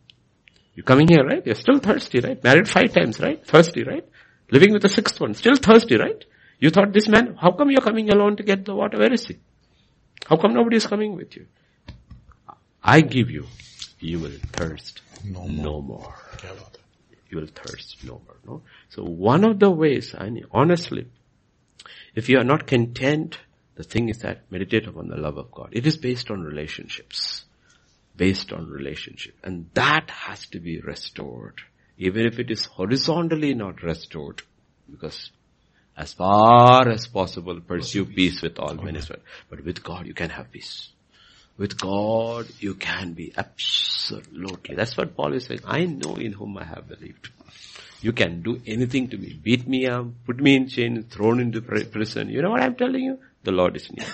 You're 0.75 0.85
coming 0.85 1.09
here, 1.09 1.25
right? 1.25 1.47
You're 1.47 1.55
still 1.55 1.79
thirsty, 1.79 2.21
right? 2.21 2.45
Married 2.45 2.69
five 2.69 2.93
times, 2.93 3.21
right? 3.21 3.43
Thirsty, 3.47 3.85
right? 3.85 4.07
Living 4.51 4.73
with 4.73 4.83
the 4.83 4.89
sixth 4.89 5.21
one, 5.21 5.35
still 5.35 5.57
thirsty, 5.57 5.97
right? 5.97 6.25
You 6.59 6.71
thought 6.71 6.93
this 6.93 7.09
man, 7.09 7.37
how 7.41 7.53
come 7.53 7.71
you're 7.71 7.81
coming 7.81 8.11
alone 8.11 8.37
to 8.37 8.43
get 8.43 8.65
the 8.65 8.75
water? 8.75 8.99
Where 8.99 9.13
is 9.13 9.27
he? 9.27 9.39
How 10.27 10.37
come 10.37 10.55
nobody 10.55 10.77
is 10.77 10.87
coming 10.87 11.17
with 11.17 11.37
you? 11.37 11.47
I 12.83 13.01
give 13.01 13.31
you, 13.31 13.47
you 14.01 14.19
will 14.19 14.39
thirst 14.53 15.01
no 15.25 15.49
more. 15.49 15.65
No 15.65 15.81
more. 15.81 16.15
You 17.31 17.39
will 17.39 17.47
thirst 17.47 18.05
no 18.05 18.21
more. 18.25 18.37
No? 18.47 18.63
So 18.91 19.03
one 19.03 19.45
of 19.45 19.59
the 19.59 19.71
ways, 19.71 20.15
and 20.15 20.45
honestly, 20.53 21.07
if 22.15 22.29
you 22.29 22.39
are 22.39 22.45
not 22.45 22.67
content, 22.67 23.39
the 23.75 23.83
thing 23.83 24.09
is 24.09 24.19
that 24.19 24.43
meditate 24.51 24.87
upon 24.87 25.09
the 25.09 25.17
love 25.17 25.37
of 25.37 25.51
God. 25.51 25.71
It 25.73 25.87
is 25.87 25.97
based 25.97 26.31
on 26.31 26.43
relationships. 26.43 27.45
Based 28.17 28.53
on 28.53 28.69
relationship. 28.71 29.35
And 29.43 29.69
that 29.75 30.11
has 30.11 30.47
to 30.49 30.61
be 30.61 30.81
restored. 30.81 31.61
Even 31.99 32.27
if 32.27 32.39
it 32.39 32.51
is 32.51 32.65
horizontally 32.65 33.55
not 33.55 33.83
restored. 33.83 34.43
Because 34.91 35.31
as 35.97 36.13
far 36.13 36.89
as 36.89 37.07
possible, 37.07 37.61
pursue 37.61 38.05
peace 38.05 38.43
with 38.43 38.59
all 38.59 38.75
men 38.75 38.97
as 38.97 39.09
well. 39.09 39.21
But 39.49 39.65
with 39.65 39.83
God, 39.83 40.07
you 40.07 40.15
can 40.15 40.31
have 40.31 40.51
peace. 40.51 40.89
With 41.57 41.81
God, 41.81 42.49
you 42.59 42.75
can 42.75 43.13
be 43.13 43.33
absolutely. 43.37 44.75
That's 44.75 44.97
what 44.97 45.17
Paul 45.17 45.35
is 45.35 45.47
saying. 45.47 45.61
I 45.65 45.85
know 45.85 46.17
in 46.17 46.33
whom 46.33 46.59
I 46.59 46.65
have 46.65 46.89
believed. 46.89 47.29
You 48.01 48.13
can 48.13 48.43
do 48.43 48.61
anything 48.67 49.09
to 49.11 49.17
me. 49.17 49.39
Beat 49.41 49.69
me 49.69 49.87
up, 49.87 50.07
put 50.27 50.41
me 50.41 50.57
in 50.57 50.69
chains, 50.69 51.07
thrown 51.15 51.41
into 51.41 51.63
prison. 51.63 52.29
You 52.29 52.43
know 52.43 52.51
what 52.51 52.61
I'm 52.61 52.75
telling 52.75 53.05
you? 53.05 53.19
The 53.45 53.53
Lord 53.53 53.77
is 53.77 53.91
near. 53.93 54.07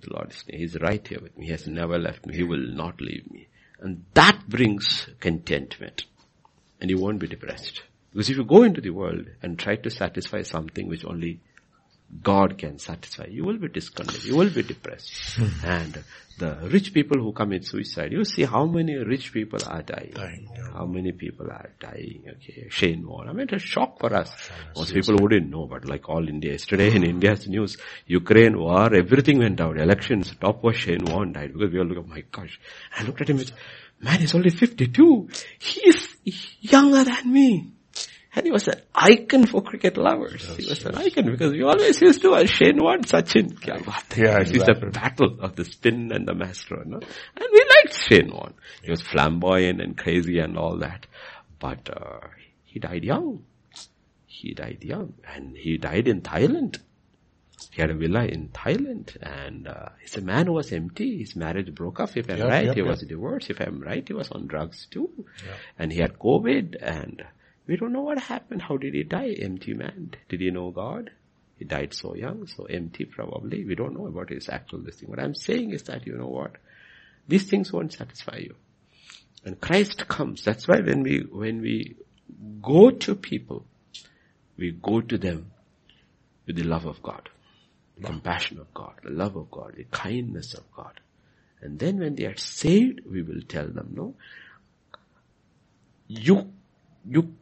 The 0.00 0.12
Lord 0.12 0.32
is 0.32 0.44
near. 0.48 0.58
He's 0.58 0.78
right 0.80 1.06
here 1.06 1.20
with 1.22 1.38
me. 1.38 1.46
He 1.46 1.52
has 1.52 1.68
never 1.68 1.98
left 1.98 2.26
me. 2.26 2.34
He 2.34 2.42
will 2.42 2.66
not 2.74 3.00
leave 3.00 3.30
me. 3.30 3.46
And 3.80 4.04
that 4.14 4.48
brings 4.48 5.06
contentment. 5.20 6.04
And 6.82 6.90
you 6.90 6.98
won't 6.98 7.18
be 7.18 7.28
depressed. 7.28 7.82
Because 8.12 8.28
if 8.28 8.36
you 8.36 8.44
go 8.44 8.62
into 8.62 8.82
the 8.82 8.90
world 8.90 9.24
and 9.42 9.58
try 9.58 9.76
to 9.76 9.88
satisfy 9.90 10.42
something 10.42 10.86
which 10.86 11.06
only 11.06 11.40
God 12.20 12.58
can 12.58 12.78
satisfy. 12.78 13.26
You 13.30 13.44
will 13.44 13.56
be 13.56 13.68
discontented. 13.68 14.24
You 14.24 14.36
will 14.36 14.50
be 14.50 14.62
depressed. 14.62 15.36
Hmm. 15.36 15.64
and 15.64 16.04
the 16.38 16.58
rich 16.70 16.92
people 16.92 17.18
who 17.18 17.32
commit 17.32 17.64
suicide, 17.64 18.12
you 18.12 18.24
see 18.24 18.44
how 18.44 18.66
many 18.66 18.96
rich 18.96 19.32
people 19.32 19.60
are 19.66 19.82
dying. 19.82 20.12
dying 20.14 20.48
yeah. 20.54 20.72
How 20.72 20.86
many 20.86 21.12
people 21.12 21.46
are 21.46 21.70
dying. 21.78 22.24
Okay. 22.28 22.66
Shane 22.68 23.06
Warne. 23.06 23.28
I 23.28 23.32
mean, 23.32 23.48
it's 23.50 23.64
a 23.64 23.66
shock 23.66 23.98
for 23.98 24.14
us. 24.14 24.30
Most 24.76 24.92
people 24.92 25.16
wouldn't 25.20 25.48
know, 25.48 25.66
but 25.66 25.86
like 25.86 26.08
all 26.08 26.28
India, 26.28 26.52
yesterday 26.52 26.94
in 26.94 27.04
India's 27.04 27.46
news, 27.48 27.76
Ukraine 28.06 28.58
war, 28.58 28.94
everything 28.94 29.38
went 29.38 29.60
out. 29.60 29.78
Elections, 29.78 30.34
top 30.40 30.62
was 30.62 30.76
Shane 30.76 31.04
Warne 31.04 31.32
died 31.32 31.52
because 31.52 31.72
we 31.72 31.78
all 31.78 31.86
look, 31.86 31.98
at, 31.98 32.08
my 32.08 32.24
gosh. 32.30 32.60
I 32.98 33.04
looked 33.04 33.20
at 33.20 33.30
him, 33.30 33.40
man, 34.02 34.20
he's 34.20 34.34
only 34.34 34.50
52. 34.50 35.28
He's 35.58 36.56
younger 36.60 37.04
than 37.04 37.32
me. 37.32 37.72
And 38.34 38.46
he 38.46 38.50
was 38.50 38.66
an 38.66 38.80
icon 38.94 39.46
for 39.46 39.60
cricket 39.62 39.98
lovers. 39.98 40.46
That's 40.46 40.56
he 40.56 40.68
was 40.68 40.84
an 40.86 40.94
icon 40.94 41.26
because 41.26 41.52
we 41.52 41.62
always 41.62 42.00
used 42.00 42.22
to 42.22 42.30
watch 42.30 42.48
Shane 42.48 42.78
Warne, 42.80 43.02
Sachin. 43.02 43.58
Yeah, 43.66 44.38
exactly. 44.38 44.60
It's 44.60 44.68
a 44.68 44.86
battle 44.86 45.36
of 45.40 45.54
the 45.54 45.66
spin 45.66 46.10
and 46.12 46.26
the 46.26 46.34
maestro. 46.34 46.82
No? 46.84 46.96
And 46.96 47.46
we 47.52 47.64
liked 47.76 47.94
Shane 47.94 48.30
Warne. 48.32 48.54
He 48.82 48.90
was 48.90 49.02
flamboyant 49.02 49.82
and 49.82 49.98
crazy 49.98 50.38
and 50.38 50.56
all 50.56 50.78
that. 50.78 51.06
But 51.58 51.90
uh, 51.94 52.28
he 52.64 52.78
died 52.80 53.04
young. 53.04 53.44
He 54.26 54.54
died 54.54 54.78
young. 54.82 55.12
And 55.28 55.54
he 55.54 55.76
died 55.76 56.08
in 56.08 56.22
Thailand. 56.22 56.78
He 57.70 57.80
had 57.80 57.90
a 57.90 57.94
villa 57.94 58.24
in 58.24 58.48
Thailand 58.48 59.16
and 59.22 59.68
uh, 59.68 59.90
he's 60.00 60.16
a 60.16 60.20
man 60.20 60.46
who 60.46 60.52
was 60.54 60.72
empty. 60.72 61.18
His 61.18 61.36
marriage 61.36 61.74
broke 61.74 62.00
off, 62.00 62.16
if 62.16 62.28
I'm 62.30 62.38
yep, 62.38 62.48
right. 62.48 62.64
Yep, 62.66 62.74
he 62.74 62.80
yep. 62.80 62.88
was 62.88 63.02
divorced, 63.02 63.50
if 63.50 63.60
I'm 63.60 63.80
right. 63.80 64.06
He 64.06 64.14
was 64.14 64.30
on 64.30 64.46
drugs 64.46 64.86
too. 64.90 65.26
And 65.78 65.92
he 65.92 66.00
had 66.00 66.18
COVID 66.18 66.76
and 66.80 67.24
we 67.66 67.76
don't 67.76 67.92
know 67.92 68.02
what 68.02 68.18
happened. 68.18 68.62
How 68.62 68.76
did 68.76 68.94
he 68.94 69.04
die? 69.04 69.34
Empty 69.38 69.74
man. 69.74 70.12
Did 70.28 70.40
he 70.40 70.50
know 70.50 70.70
God? 70.70 71.10
He 71.58 71.64
died 71.64 71.94
so 71.94 72.14
young, 72.16 72.46
so 72.46 72.64
empty 72.64 73.04
probably. 73.04 73.64
We 73.64 73.74
don't 73.76 73.94
know 73.94 74.06
about 74.06 74.30
his 74.30 74.48
actual 74.48 74.80
this 74.80 74.96
thing. 74.96 75.08
What 75.08 75.20
I'm 75.20 75.34
saying 75.34 75.72
is 75.72 75.84
that, 75.84 76.06
you 76.06 76.16
know 76.16 76.26
what? 76.28 76.56
These 77.28 77.44
things 77.44 77.72
won't 77.72 77.92
satisfy 77.92 78.38
you. 78.38 78.56
And 79.44 79.60
Christ 79.60 80.08
comes. 80.08 80.44
That's 80.44 80.66
why 80.66 80.80
when 80.80 81.02
we, 81.02 81.20
when 81.20 81.60
we 81.60 81.96
go 82.60 82.90
to 82.90 83.14
people, 83.14 83.64
we 84.56 84.72
go 84.72 85.00
to 85.00 85.18
them 85.18 85.52
with 86.46 86.56
the 86.56 86.64
love 86.64 86.86
of 86.86 87.02
God, 87.02 87.28
the 87.96 88.06
compassion 88.06 88.58
of 88.58 88.72
God, 88.74 88.94
the 89.02 89.10
love 89.10 89.36
of 89.36 89.50
God, 89.50 89.74
the 89.76 89.84
kindness 89.84 90.54
of 90.54 90.64
God. 90.72 91.00
And 91.60 91.78
then 91.78 91.98
when 91.98 92.16
they 92.16 92.24
are 92.24 92.36
saved, 92.36 93.00
we 93.10 93.22
will 93.22 93.42
tell 93.48 93.68
them, 93.68 93.92
no, 93.94 94.14
you, 96.08 96.52
you, 97.08 97.34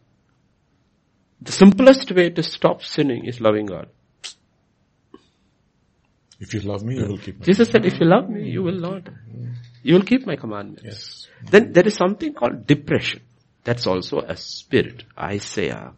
the 1.41 1.53
simplest 1.53 2.13
way 2.13 2.31
to 2.31 2.43
stop 2.43 2.83
sinning 2.83 3.25
is 3.25 3.41
loving 3.41 3.67
God. 3.67 3.89
If 6.39 6.55
you 6.55 6.61
love 6.61 6.83
me, 6.83 6.97
you 6.97 7.07
will 7.07 7.19
keep 7.19 7.39
my 7.39 7.45
Jesus 7.45 7.69
said, 7.69 7.85
if 7.85 8.01
you 8.01 8.07
love 8.07 8.29
me, 8.29 8.49
you 8.49 8.63
will 8.63 8.79
not. 8.79 9.09
You 9.83 9.95
will 9.95 10.03
keep 10.03 10.27
my 10.27 10.37
commandments. 10.37 10.83
Yes. 10.85 11.29
Then 11.51 11.73
there 11.73 11.87
is 11.87 11.95
something 11.95 12.33
called 12.35 12.67
depression. 12.67 13.23
That's 13.65 13.87
also 13.87 14.21
a 14.21 14.37
spirit. 14.37 15.05
Isaiah 15.19 15.93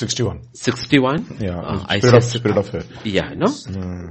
61. 0.00 0.54
61. 0.54 1.36
Yeah. 1.40 1.58
Uh, 1.58 1.78
spirit 1.78 1.90
Isaiah 1.90 2.16
of, 2.16 2.24
spirit 2.24 2.56
of 2.56 2.68
fear. 2.70 2.84
Yeah, 3.04 3.34
no? 3.34 3.48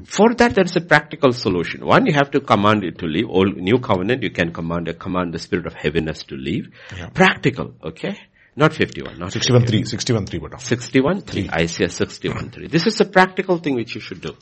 For 0.05 0.35
that 0.35 0.53
there 0.53 0.65
is 0.65 0.75
a 0.75 0.81
practical 0.81 1.33
solution. 1.33 1.83
One, 1.83 2.05
you 2.05 2.13
have 2.13 2.29
to 2.31 2.41
command 2.41 2.83
it 2.83 2.99
to 2.99 3.07
leave. 3.07 3.27
Old, 3.27 3.57
new 3.57 3.79
covenant, 3.79 4.21
you 4.21 4.29
can 4.29 4.53
command, 4.53 4.87
command 4.99 5.33
the 5.33 5.39
spirit 5.39 5.65
of 5.65 5.73
heaviness 5.73 6.23
to 6.25 6.35
leave. 6.35 6.69
Practical, 7.15 7.73
okay? 7.83 8.15
Not 8.55 8.73
51, 8.73 9.17
not 9.17 9.31
61 9.31 9.65
3. 9.65 9.83
61 9.85 10.25
3 10.27 10.39
beta. 10.39 10.59
61 10.59 11.21
3. 11.21 11.49
Isaiah 11.49 11.89
61 11.89 12.51
3. 12.51 12.67
This 12.67 12.85
is 12.85 13.01
a 13.01 13.05
practical 13.05 13.57
thing 13.57 13.75
which 13.75 13.95
you 13.95 14.01
should 14.01 14.21
do. 14.21 14.35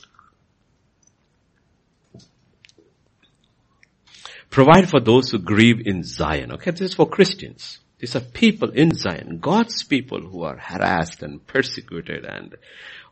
Provide 4.50 4.90
for 4.90 5.00
those 5.00 5.30
who 5.30 5.38
grieve 5.38 5.86
in 5.86 6.02
Zion. 6.02 6.52
Okay, 6.52 6.72
this 6.72 6.90
is 6.90 6.94
for 6.94 7.08
Christians. 7.08 7.78
These 7.98 8.14
are 8.14 8.20
people 8.20 8.70
in 8.70 8.94
Zion, 8.94 9.38
God's 9.40 9.82
people 9.82 10.20
who 10.20 10.42
are 10.42 10.56
harassed 10.56 11.22
and 11.22 11.44
persecuted 11.44 12.24
and 12.24 12.54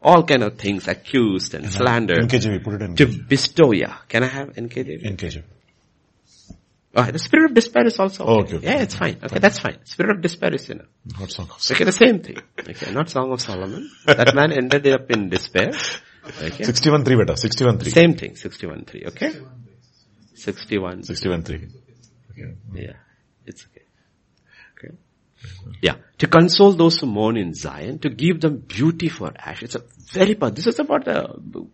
all 0.00 0.22
kind 0.24 0.44
of 0.44 0.58
things, 0.58 0.86
accused 0.86 1.54
and 1.54 1.70
slandered. 1.72 2.28
NKJV, 2.28 2.62
put 2.62 2.74
it 2.74 2.82
in 2.82 2.96
To 2.96 3.06
bestow, 3.06 3.72
yeah. 3.72 3.96
Can 4.08 4.22
I 4.22 4.28
have 4.28 4.54
NKJV? 4.54 5.16
NKJV. 5.16 5.42
Oh, 6.98 7.02
the 7.02 7.18
spirit 7.18 7.50
of 7.50 7.54
despair 7.54 7.86
is 7.86 7.98
also 7.98 8.24
Oh, 8.24 8.40
okay, 8.40 8.56
okay. 8.56 8.66
Yeah, 8.66 8.82
it's 8.82 8.94
fine. 8.94 9.18
Okay, 9.22 9.38
that's 9.38 9.58
fine. 9.58 9.84
Spirit 9.84 10.16
of 10.16 10.22
despair 10.22 10.54
is 10.54 10.70
enough. 10.70 10.86
Not 11.18 11.30
song 11.30 11.50
of 11.50 11.70
Okay, 11.70 11.84
the 11.84 11.92
same 11.92 12.20
thing. 12.20 12.38
Okay, 12.58 12.90
not 12.92 13.10
Song 13.10 13.32
of 13.32 13.40
Solomon. 13.42 13.90
That 14.06 14.34
man 14.34 14.52
ended 14.52 14.86
up 14.88 15.10
in 15.10 15.28
despair. 15.28 15.72
Okay. 16.42 16.64
61 16.64 17.04
3 17.04 17.16
beta. 17.16 17.36
61 17.36 17.78
3. 17.78 17.90
Same 17.90 18.14
thing, 18.14 18.30
61.3, 18.32 19.06
okay? 19.08 19.32
61, 20.34 21.02
61 21.02 21.42
3. 21.42 21.68
yeah, 22.74 22.92
it's 23.44 23.66
okay. 23.66 23.85
Yeah, 25.82 25.96
to 26.18 26.26
console 26.26 26.72
those 26.72 26.98
who 26.98 27.06
mourn 27.06 27.36
in 27.36 27.54
Zion, 27.54 27.98
to 28.00 28.08
give 28.08 28.40
them 28.40 28.58
beauty 28.58 29.08
for 29.08 29.32
ash. 29.36 29.62
It's 29.62 29.74
a 29.74 29.82
very, 30.12 30.34
this 30.34 30.66
is 30.66 30.78
about 30.78 31.06
uh, 31.06 31.28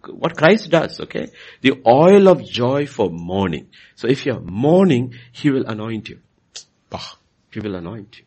what 0.09 0.37
Christ 0.37 0.71
does, 0.71 1.01
okay? 1.01 1.29
The 1.61 1.81
oil 1.87 2.29
of 2.29 2.45
joy 2.45 2.87
for 2.87 3.11
mourning. 3.11 3.69
So 3.95 4.09
if 4.09 4.27
you're 4.27 4.41
mourning, 4.41 5.15
He 5.33 5.51
will 5.51 5.67
anoint 5.67 6.09
you. 6.09 6.21
Bah. 6.91 7.17
He 7.51 7.61
will 7.61 7.77
anoint 7.77 8.19
you. 8.19 8.25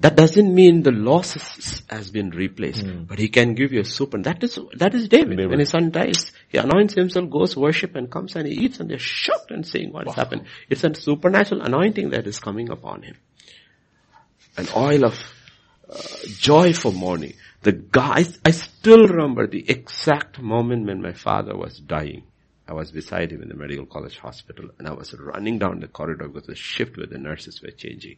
That 0.00 0.16
doesn't 0.16 0.52
mean 0.52 0.82
the 0.82 0.90
loss 0.90 1.34
has 1.88 2.10
been 2.10 2.30
replaced, 2.30 2.84
but 3.06 3.20
he 3.20 3.28
can 3.28 3.54
give 3.54 3.72
you 3.72 3.82
a 3.82 3.84
soup 3.84 4.14
and 4.14 4.24
that 4.24 4.42
is, 4.42 4.58
that 4.76 4.94
is 4.96 5.06
David. 5.06 5.36
David. 5.36 5.50
When 5.50 5.60
his 5.60 5.68
son 5.68 5.92
dies, 5.92 6.32
he 6.48 6.58
anoints 6.58 6.94
himself, 6.94 7.30
goes 7.30 7.56
worship 7.56 7.94
and 7.94 8.10
comes 8.10 8.34
and 8.34 8.48
he 8.48 8.54
eats 8.54 8.80
and 8.80 8.90
they're 8.90 8.98
shocked 8.98 9.52
and 9.52 9.64
saying 9.64 9.92
what 9.92 10.06
has 10.06 10.16
happened. 10.16 10.46
It's 10.68 10.82
a 10.82 10.92
supernatural 10.92 11.62
anointing 11.62 12.10
that 12.10 12.26
is 12.26 12.40
coming 12.40 12.68
upon 12.68 13.02
him. 13.02 13.16
An 14.56 14.68
oil 14.76 15.04
of 15.04 15.18
uh, 15.88 15.98
joy 16.38 16.72
for 16.72 16.92
mourning. 16.92 17.34
The 17.62 17.72
guy, 17.72 18.24
I 18.44 18.50
still 18.50 19.06
remember 19.06 19.46
the 19.46 19.68
exact 19.70 20.40
moment 20.40 20.86
when 20.86 21.00
my 21.00 21.12
father 21.12 21.56
was 21.56 21.78
dying. 21.78 22.24
I 22.66 22.74
was 22.74 22.90
beside 22.92 23.32
him 23.32 23.42
in 23.42 23.48
the 23.48 23.54
medical 23.54 23.86
college 23.86 24.18
hospital 24.18 24.70
and 24.78 24.88
I 24.88 24.92
was 24.92 25.14
running 25.14 25.58
down 25.58 25.80
the 25.80 25.88
corridor 25.88 26.28
because 26.28 26.46
the 26.46 26.54
shift 26.54 26.96
where 26.96 27.06
the 27.06 27.18
nurses 27.18 27.60
were 27.60 27.70
changing. 27.70 28.16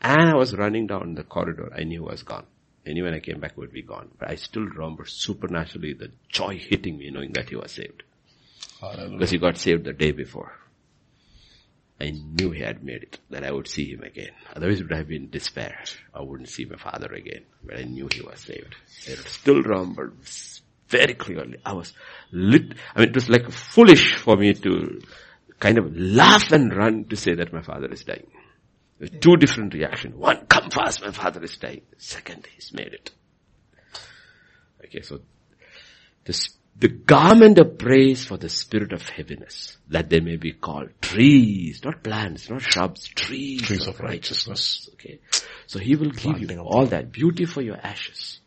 And 0.00 0.30
I 0.30 0.34
was 0.34 0.54
running 0.54 0.86
down 0.86 1.14
the 1.14 1.22
corridor. 1.22 1.72
I 1.76 1.84
knew 1.84 2.08
I 2.08 2.12
was 2.12 2.22
gone. 2.22 2.46
I 2.86 2.92
knew 2.92 3.04
when 3.04 3.14
I 3.14 3.20
came 3.20 3.38
back 3.38 3.52
it 3.52 3.58
would 3.58 3.72
be 3.72 3.82
gone. 3.82 4.10
But 4.18 4.30
I 4.30 4.34
still 4.34 4.64
remember 4.64 5.04
supernaturally 5.06 5.92
the 5.92 6.10
joy 6.28 6.58
hitting 6.58 6.98
me 6.98 7.10
knowing 7.10 7.32
that 7.32 7.48
he 7.48 7.56
was 7.56 7.72
saved. 7.72 8.02
Because 8.80 9.30
he 9.30 9.38
got 9.38 9.58
saved 9.58 9.84
the 9.84 9.92
day 9.92 10.10
before. 10.10 10.52
I 12.00 12.10
knew 12.10 12.50
he 12.50 12.62
had 12.62 12.82
made 12.82 13.02
it, 13.04 13.18
that 13.30 13.44
I 13.44 13.52
would 13.52 13.68
see 13.68 13.92
him 13.92 14.02
again. 14.02 14.30
Otherwise 14.56 14.80
it 14.80 14.88
would 14.88 14.96
have 14.96 15.08
been 15.08 15.30
despair. 15.30 15.78
I 16.12 16.22
wouldn't 16.22 16.48
see 16.48 16.64
my 16.64 16.76
father 16.76 17.12
again. 17.12 17.42
But 17.64 17.78
I 17.78 17.84
knew 17.84 18.08
he 18.12 18.22
was 18.22 18.40
saved. 18.40 18.74
I 19.08 19.14
still 19.14 19.62
remember 19.62 20.12
very 20.88 21.14
clearly. 21.14 21.58
I 21.64 21.72
was 21.72 21.92
lit, 22.32 22.74
I 22.94 23.00
mean 23.00 23.10
it 23.10 23.14
was 23.14 23.28
like 23.28 23.50
foolish 23.50 24.16
for 24.16 24.36
me 24.36 24.52
to 24.54 25.00
kind 25.60 25.78
of 25.78 25.96
laugh 25.96 26.50
and 26.50 26.74
run 26.74 27.04
to 27.06 27.16
say 27.16 27.34
that 27.34 27.52
my 27.52 27.62
father 27.62 27.86
is 27.92 28.04
dying. 28.04 28.26
Two 29.20 29.36
different 29.36 29.74
reactions. 29.74 30.14
One, 30.14 30.46
come 30.46 30.70
fast, 30.70 31.02
my 31.02 31.10
father 31.10 31.42
is 31.42 31.56
dying. 31.56 31.82
Second, 31.98 32.46
he's 32.54 32.72
made 32.72 32.92
it. 32.92 33.10
Okay, 34.84 35.02
so 35.02 35.20
this, 36.24 36.50
the 36.82 36.88
garment 36.88 37.60
of 37.60 37.78
praise 37.78 38.24
for 38.24 38.36
the 38.36 38.48
spirit 38.48 38.92
of 38.92 39.08
heaviness, 39.08 39.76
that 39.88 40.10
they 40.10 40.18
may 40.18 40.34
be 40.34 40.50
called 40.50 40.88
trees, 41.00 41.80
not 41.84 42.02
plants, 42.02 42.50
not 42.50 42.60
shrubs, 42.60 43.06
trees, 43.06 43.62
Trees 43.62 43.86
of, 43.86 43.94
of 43.94 44.00
righteousness. 44.00 44.90
Okay, 44.94 45.20
so 45.68 45.78
he 45.78 45.94
will 45.94 46.10
give 46.10 46.40
you 46.40 46.48
Planting 46.48 46.58
all 46.58 46.86
that 46.86 47.12
beauty 47.12 47.44
for 47.44 47.62
your 47.62 47.76
ashes, 47.76 48.40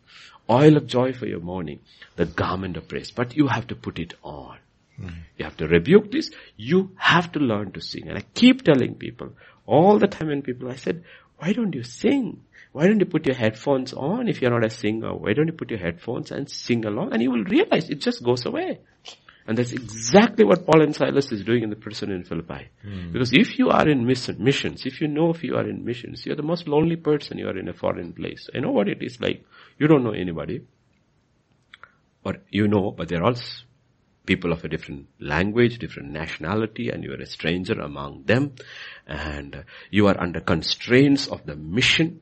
oil 0.50 0.76
of 0.76 0.86
joy 0.86 1.14
for 1.14 1.26
your 1.26 1.40
mourning, 1.40 1.80
the 2.18 2.26
garment 2.26 2.76
of 2.76 2.90
praise. 2.90 3.10
But 3.10 3.38
you 3.38 3.48
have 3.48 3.68
to 3.68 3.76
put 3.76 4.00
it 4.00 4.16
on. 4.22 4.58
Hmm. 4.98 5.08
You 5.38 5.46
have 5.46 5.56
to 5.58 5.68
rebuke 5.68 6.12
this. 6.12 6.30
You 6.58 6.92
have 6.98 7.32
to 7.32 7.40
learn 7.40 7.72
to 7.72 7.80
sing. 7.80 8.10
And 8.10 8.18
I 8.18 8.26
keep 8.34 8.66
telling 8.66 8.96
people 8.96 9.30
all 9.66 9.98
the 9.98 10.08
time 10.08 10.28
when 10.28 10.42
people, 10.42 10.70
I 10.70 10.76
said, 10.76 11.06
why 11.38 11.54
don't 11.54 11.74
you 11.74 11.84
sing? 11.84 12.42
Why 12.76 12.88
don't 12.88 13.00
you 13.00 13.06
put 13.06 13.26
your 13.26 13.38
headphones 13.38 13.94
on 13.94 14.28
if 14.28 14.42
you're 14.42 14.52
not 14.52 14.66
a 14.66 14.70
singer? 14.70 15.16
Why 15.16 15.32
don't 15.32 15.48
you 15.48 15.54
put 15.54 15.70
your 15.70 15.80
headphones 15.80 16.30
and 16.32 16.52
sing 16.52 16.84
along? 16.86 17.14
And 17.14 17.22
you 17.22 17.32
will 17.32 17.46
realize 17.46 17.90
it 17.90 18.02
just 18.02 18.22
goes 18.22 18.46
away. 18.46 18.82
And 19.48 19.58
that's 19.58 19.72
exactly 19.72 20.44
what 20.44 20.66
Paul 20.66 20.82
and 20.82 20.94
Silas 20.94 21.32
is 21.32 21.46
doing 21.46 21.64
in 21.64 21.70
the 21.70 21.78
prison 21.78 22.12
in 22.12 22.26
Philippi. 22.26 22.68
Because 23.14 23.32
if 23.32 23.58
you 23.58 23.70
are 23.70 23.88
in 23.88 24.06
mission, 24.06 24.44
missions, 24.44 24.86
if 24.86 25.00
you 25.00 25.08
know 25.08 25.30
if 25.30 25.42
you 25.42 25.56
are 25.56 25.66
in 25.66 25.86
missions, 25.86 26.26
you're 26.26 26.36
the 26.36 26.44
most 26.44 26.68
lonely 26.68 26.98
person, 26.98 27.38
you 27.38 27.48
are 27.48 27.58
in 27.58 27.70
a 27.70 27.74
foreign 27.74 28.12
place. 28.12 28.50
I 28.54 28.60
know 28.60 28.72
what 28.72 28.90
it 28.90 29.02
is 29.02 29.22
like. 29.22 29.46
You 29.80 29.88
don't 29.88 30.04
know 30.04 30.12
anybody. 30.12 30.60
Or 32.26 32.34
you 32.50 32.68
know, 32.68 32.92
but 32.92 33.08
they're 33.08 33.24
all 33.24 33.36
people 34.26 34.52
of 34.52 34.66
a 34.66 34.68
different 34.68 35.08
language, 35.20 35.80
different 35.80 36.12
nationality, 36.12 36.90
and 36.90 37.06
you 37.06 37.14
are 37.14 37.22
a 37.22 37.26
stranger 37.26 37.80
among 37.80 38.24
them. 38.24 38.56
And 39.08 39.56
uh, 39.56 39.62
you 39.92 40.08
are 40.08 40.20
under 40.20 40.42
constraints 40.42 41.28
of 41.28 41.46
the 41.46 41.56
mission, 41.56 42.22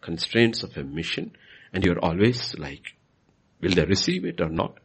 constraints 0.00 0.62
of 0.62 0.76
a 0.76 0.84
mission, 0.84 1.36
and 1.72 1.84
you're 1.84 1.98
always 1.98 2.54
like, 2.58 2.96
will 3.60 3.72
they 3.72 3.84
receive 3.84 4.24
it 4.24 4.40
or 4.40 4.48
not? 4.48 4.78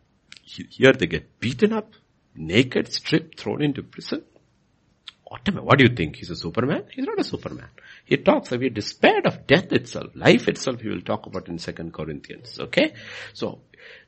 Here 0.44 0.94
they 0.94 1.08
get 1.08 1.40
beaten 1.40 1.74
up, 1.74 1.94
naked, 2.36 2.92
stripped, 2.92 3.40
thrown 3.40 3.62
into 3.62 3.84
prison. 3.84 4.24
What, 5.36 5.50
am 5.50 5.66
what 5.66 5.78
do 5.78 5.84
you 5.84 5.94
think? 5.94 6.16
He's 6.16 6.30
a 6.30 6.36
superman? 6.36 6.86
He's 6.92 7.06
not 7.06 7.20
a 7.20 7.24
superman. 7.24 7.68
He 8.06 8.16
talks, 8.16 8.52
we 8.52 8.70
despaired 8.70 9.26
of 9.26 9.46
death 9.46 9.70
itself, 9.74 10.12
life 10.16 10.48
itself 10.48 10.80
he 10.80 10.88
will 10.88 11.02
talk 11.02 11.26
about 11.26 11.50
in 11.50 11.60
second 11.60 11.94
Corinthians, 11.94 12.58
okay? 12.58 12.94
So, 13.34 13.60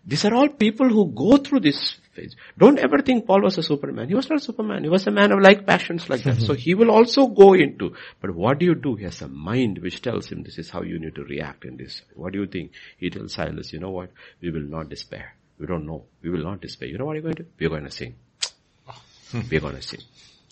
these 0.06 0.24
are 0.24 0.34
all 0.34 0.48
people 0.48 0.88
who 0.88 1.12
go 1.12 1.36
through 1.36 1.60
this 1.60 1.98
phase. 2.14 2.34
Don't 2.58 2.80
ever 2.80 3.00
think 3.02 3.28
Paul 3.28 3.42
was 3.42 3.58
a 3.58 3.64
superman. 3.64 4.08
He 4.08 4.16
was 4.16 4.30
not 4.30 4.40
a 4.40 4.42
superman. 4.42 4.84
He 4.84 4.90
was 4.90 5.06
a 5.06 5.12
man 5.12 5.34
of 5.34 5.42
like 5.42 5.68
passions 5.68 6.10
like 6.10 6.24
that. 6.24 6.42
So 6.42 6.54
he 6.54 6.76
will 6.76 6.92
also 6.92 7.28
go 7.28 7.54
into, 7.54 7.94
but 8.22 8.34
what 8.34 8.60
do 8.60 8.66
you 8.66 8.76
do? 8.76 8.96
He 8.96 9.04
has 9.04 9.22
a 9.22 9.28
mind 9.28 9.80
which 9.80 10.02
tells 10.02 10.32
him 10.32 10.44
this 10.44 10.58
is 10.58 10.70
how 10.70 10.82
you 10.82 10.98
need 10.98 11.16
to 11.16 11.26
react 11.26 11.66
in 11.66 11.76
this. 11.76 12.04
What 12.16 12.32
do 12.32 12.40
you 12.40 12.48
think? 12.48 12.72
He 12.98 13.10
tells 13.10 13.34
Silas, 13.34 13.74
you 13.74 13.80
know 13.82 13.92
what? 13.92 14.12
We 14.42 14.50
will 14.50 14.62
not 14.78 14.88
despair. 14.88 15.36
We 15.60 15.68
don't 15.68 15.86
know. 15.86 16.06
We 16.22 16.30
will 16.30 16.44
not 16.44 16.62
despair. 16.62 16.88
You 16.88 16.98
know 16.98 17.06
what 17.06 17.16
you're 17.16 17.24
going 17.24 17.36
to 17.36 17.44
do? 17.44 17.50
We're 17.60 17.70
going 17.70 17.84
to 17.84 17.92
sing. 17.92 18.16
We're 19.52 19.60
going 19.60 19.76
to 19.76 19.82
sing. 19.82 20.00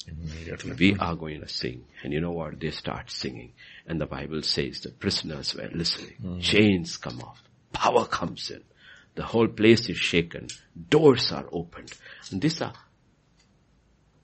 Immediately. 0.07 0.73
We 0.73 0.99
are 0.99 1.15
going 1.15 1.41
to 1.41 1.47
sing. 1.47 1.85
And 2.03 2.13
you 2.13 2.21
know 2.21 2.31
what? 2.31 2.59
They 2.59 2.71
start 2.71 3.11
singing. 3.11 3.53
And 3.87 3.99
the 3.99 4.05
Bible 4.05 4.41
says 4.41 4.81
the 4.81 4.91
prisoners 4.91 5.55
were 5.55 5.69
listening. 5.73 6.15
Mm-hmm. 6.21 6.39
Chains 6.39 6.97
come 6.97 7.21
off. 7.21 7.41
Power 7.73 8.05
comes 8.05 8.51
in. 8.51 8.63
The 9.15 9.23
whole 9.23 9.47
place 9.47 9.89
is 9.89 9.97
shaken. 9.97 10.47
Doors 10.89 11.31
are 11.31 11.45
opened. 11.51 11.93
And 12.31 12.41
these 12.41 12.61
are 12.61 12.73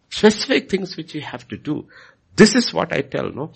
specific 0.10 0.70
things 0.70 0.98
which 0.98 1.16
you 1.16 1.22
have 1.22 1.48
to 1.48 1.58
do. 1.58 1.88
This 2.36 2.56
is 2.56 2.74
what 2.74 2.94
I 2.94 3.02
tell, 3.02 3.32
no? 3.32 3.52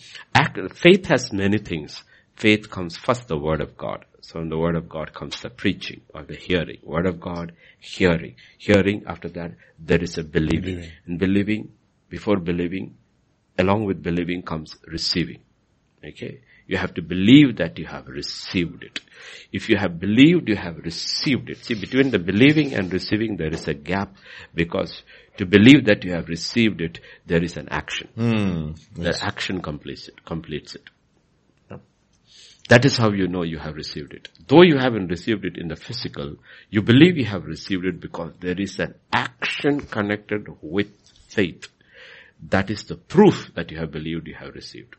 Faith 0.73 1.07
has 1.07 1.32
many 1.32 1.57
things. 1.57 2.03
Faith 2.36 2.69
comes 2.69 2.97
first 2.97 3.28
the 3.28 3.38
word 3.38 3.61
of 3.61 3.78
God. 3.78 4.05
So 4.21 4.39
in 4.39 4.49
the 4.49 4.57
word 4.57 4.76
of 4.76 4.89
God 4.89 5.13
comes 5.13 5.41
the 5.41 5.49
preaching 5.49 6.01
or 6.13 6.23
the 6.23 6.36
hearing. 6.36 6.80
Word 6.84 7.05
of 7.05 7.19
God, 7.19 7.53
hearing. 7.80 8.36
Hearing, 8.57 9.03
after 9.05 9.30
that, 9.30 9.53
there 9.78 10.01
is 10.01 10.17
a 10.17 10.23
believing. 10.23 10.61
Believing. 10.61 10.91
And 11.05 11.19
believing, 11.19 11.71
before 12.16 12.38
believing, 12.38 12.95
along 13.57 13.84
with 13.86 14.01
believing 14.01 14.41
comes 14.41 14.78
receiving. 14.88 15.41
Okay? 16.09 16.39
You 16.68 16.78
have 16.78 16.93
to 16.95 17.01
believe 17.01 17.57
that 17.57 17.78
you 17.78 17.86
have 17.86 18.07
received 18.07 18.84
it. 18.84 18.99
If 19.51 19.70
you 19.70 19.78
have 19.78 19.99
believed, 19.99 20.47
you 20.47 20.55
have 20.55 20.78
received 20.78 21.49
it. 21.49 21.57
See, 21.66 21.76
between 21.76 22.11
the 22.11 22.20
believing 22.20 22.74
and 22.74 22.91
receiving, 22.91 23.36
there 23.38 23.53
is 23.53 23.68
a 23.68 23.74
gap 23.74 24.16
because 24.53 25.03
to 25.38 25.45
believe 25.45 25.86
that 25.86 26.05
you 26.05 26.13
have 26.13 26.30
received 26.30 26.80
it, 26.82 26.99
there 27.26 27.43
is 27.43 27.57
an 27.57 27.68
action. 27.70 28.07
Hmm. 28.16 29.01
The 29.01 29.18
action 29.22 29.61
completes 29.61 30.07
it. 30.07 30.24
Completes 30.26 30.76
it. 30.76 30.89
That 32.68 32.84
is 32.84 32.97
how 32.97 33.11
you 33.11 33.28
know 33.28 33.43
you 33.43 33.59
have 33.59 33.76
received 33.76 34.13
it. 34.13 34.30
Though 34.47 34.63
you 34.63 34.78
haven't 34.80 35.09
received 35.09 35.45
it 35.45 35.55
in 35.55 35.68
the 35.68 35.76
physical, 35.76 36.38
you 36.72 36.82
believe 36.82 37.16
you 37.16 37.26
have 37.26 37.45
received 37.45 37.86
it 37.86 37.99
because 37.99 38.32
there 38.39 38.59
is 38.59 38.80
an 38.80 38.95
action 39.13 39.82
connected 39.82 40.47
with 40.61 40.89
faith. 41.28 41.68
That 42.49 42.69
is 42.69 42.83
the 42.83 42.95
proof 42.95 43.51
that 43.55 43.71
you 43.71 43.77
have 43.77 43.91
believed 43.91 44.27
you 44.27 44.36
have 44.36 44.53
received. 44.53 44.95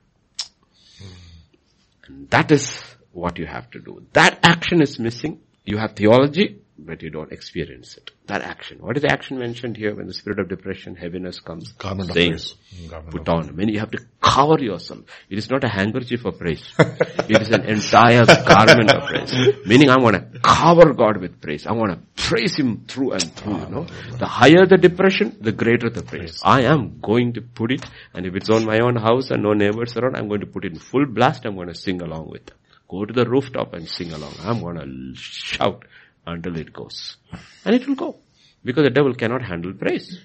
And 2.07 2.29
that 2.31 2.51
is 2.51 2.81
what 3.13 3.39
you 3.39 3.47
have 3.47 3.71
to 3.73 3.81
do. 3.81 4.07
That 4.13 4.39
action 4.43 4.81
is 4.81 4.99
missing. 4.99 5.41
You 5.65 5.79
have 5.79 5.93
theology, 5.93 6.61
but 6.79 7.03
you 7.03 7.11
don't 7.11 7.33
experience 7.33 7.97
it. 7.97 8.11
That 8.27 8.43
action. 8.43 8.79
What 8.81 8.97
is 8.97 9.03
the 9.03 9.11
action 9.11 9.39
mentioned 9.39 9.77
here 9.77 9.95
when 9.95 10.07
the 10.07 10.13
spirit 10.13 10.39
of 10.39 10.49
depression, 10.49 10.95
heaviness 10.95 11.41
comes? 11.41 11.73
Garment 11.73 12.11
of 12.11 12.15
praise. 12.15 12.55
Mm, 12.75 12.91
garment 12.91 13.11
Put 13.13 13.29
on. 13.29 13.49
I 13.49 13.53
mean, 13.53 13.69
you 13.69 13.79
have 13.81 13.91
to 13.93 14.05
cover 14.21 14.63
yourself. 14.63 15.01
It 15.31 15.39
is 15.39 15.51
not 15.51 15.65
a 15.65 15.69
handkerchief 15.69 16.25
of 16.25 16.39
praise. 16.39 16.63
it 16.79 17.41
is 17.41 17.51
an 17.51 17.65
entire 17.65 18.27
garment 18.27 18.93
of 18.93 19.09
praise. 19.09 19.33
Meaning 19.67 19.91
I 19.91 19.99
want 19.99 20.17
to 20.17 20.39
cover 20.41 20.93
God 20.93 21.19
with 21.19 21.41
praise. 21.41 21.67
I 21.67 21.73
want 21.73 21.93
to 21.93 22.23
praise 22.23 22.57
Him 22.57 22.85
through 22.87 23.13
and 23.13 23.33
through, 23.35 23.59
you 23.59 23.69
know. 23.69 23.87
The 24.19 24.27
higher 24.27 24.67
the 24.67 24.77
depression, 24.77 25.37
the 25.41 25.53
greater 25.53 25.89
the 25.89 26.03
praise. 26.03 26.41
I 26.45 26.63
am 26.63 27.01
going 27.01 27.35
to 27.35 27.41
put 27.41 27.73
it, 27.73 27.85
and 28.13 28.27
if 28.27 28.35
it's 28.35 28.51
on 28.51 28.65
my 28.65 28.81
own 28.81 28.97
house 28.97 29.31
and 29.31 29.43
no 29.43 29.53
neighbors 29.55 29.97
around, 29.97 30.17
I'm 30.17 30.29
going 30.29 30.41
to 30.41 30.47
put 30.47 30.65
it 30.65 30.73
in 30.73 30.79
full 30.79 31.07
blast. 31.07 31.47
I'm 31.47 31.55
going 31.55 31.69
to 31.69 31.75
sing 31.75 32.03
along 32.03 32.29
with 32.31 32.47
them. 32.47 32.57
Go 32.89 33.05
to 33.05 33.13
the 33.13 33.29
rooftop 33.29 33.75
and 33.75 33.89
sing 33.89 34.13
along. 34.13 34.35
I'm 34.45 34.61
going 34.61 34.77
to 34.77 35.15
shout 35.21 35.85
until 36.27 36.57
it 36.57 36.73
goes. 36.73 37.17
And 37.65 37.75
it 37.75 37.87
will 37.87 37.95
go. 37.95 38.17
Because 38.65 38.85
the 38.85 38.91
devil 38.91 39.15
cannot 39.15 39.43
handle 39.43 39.73
praise. 39.73 40.25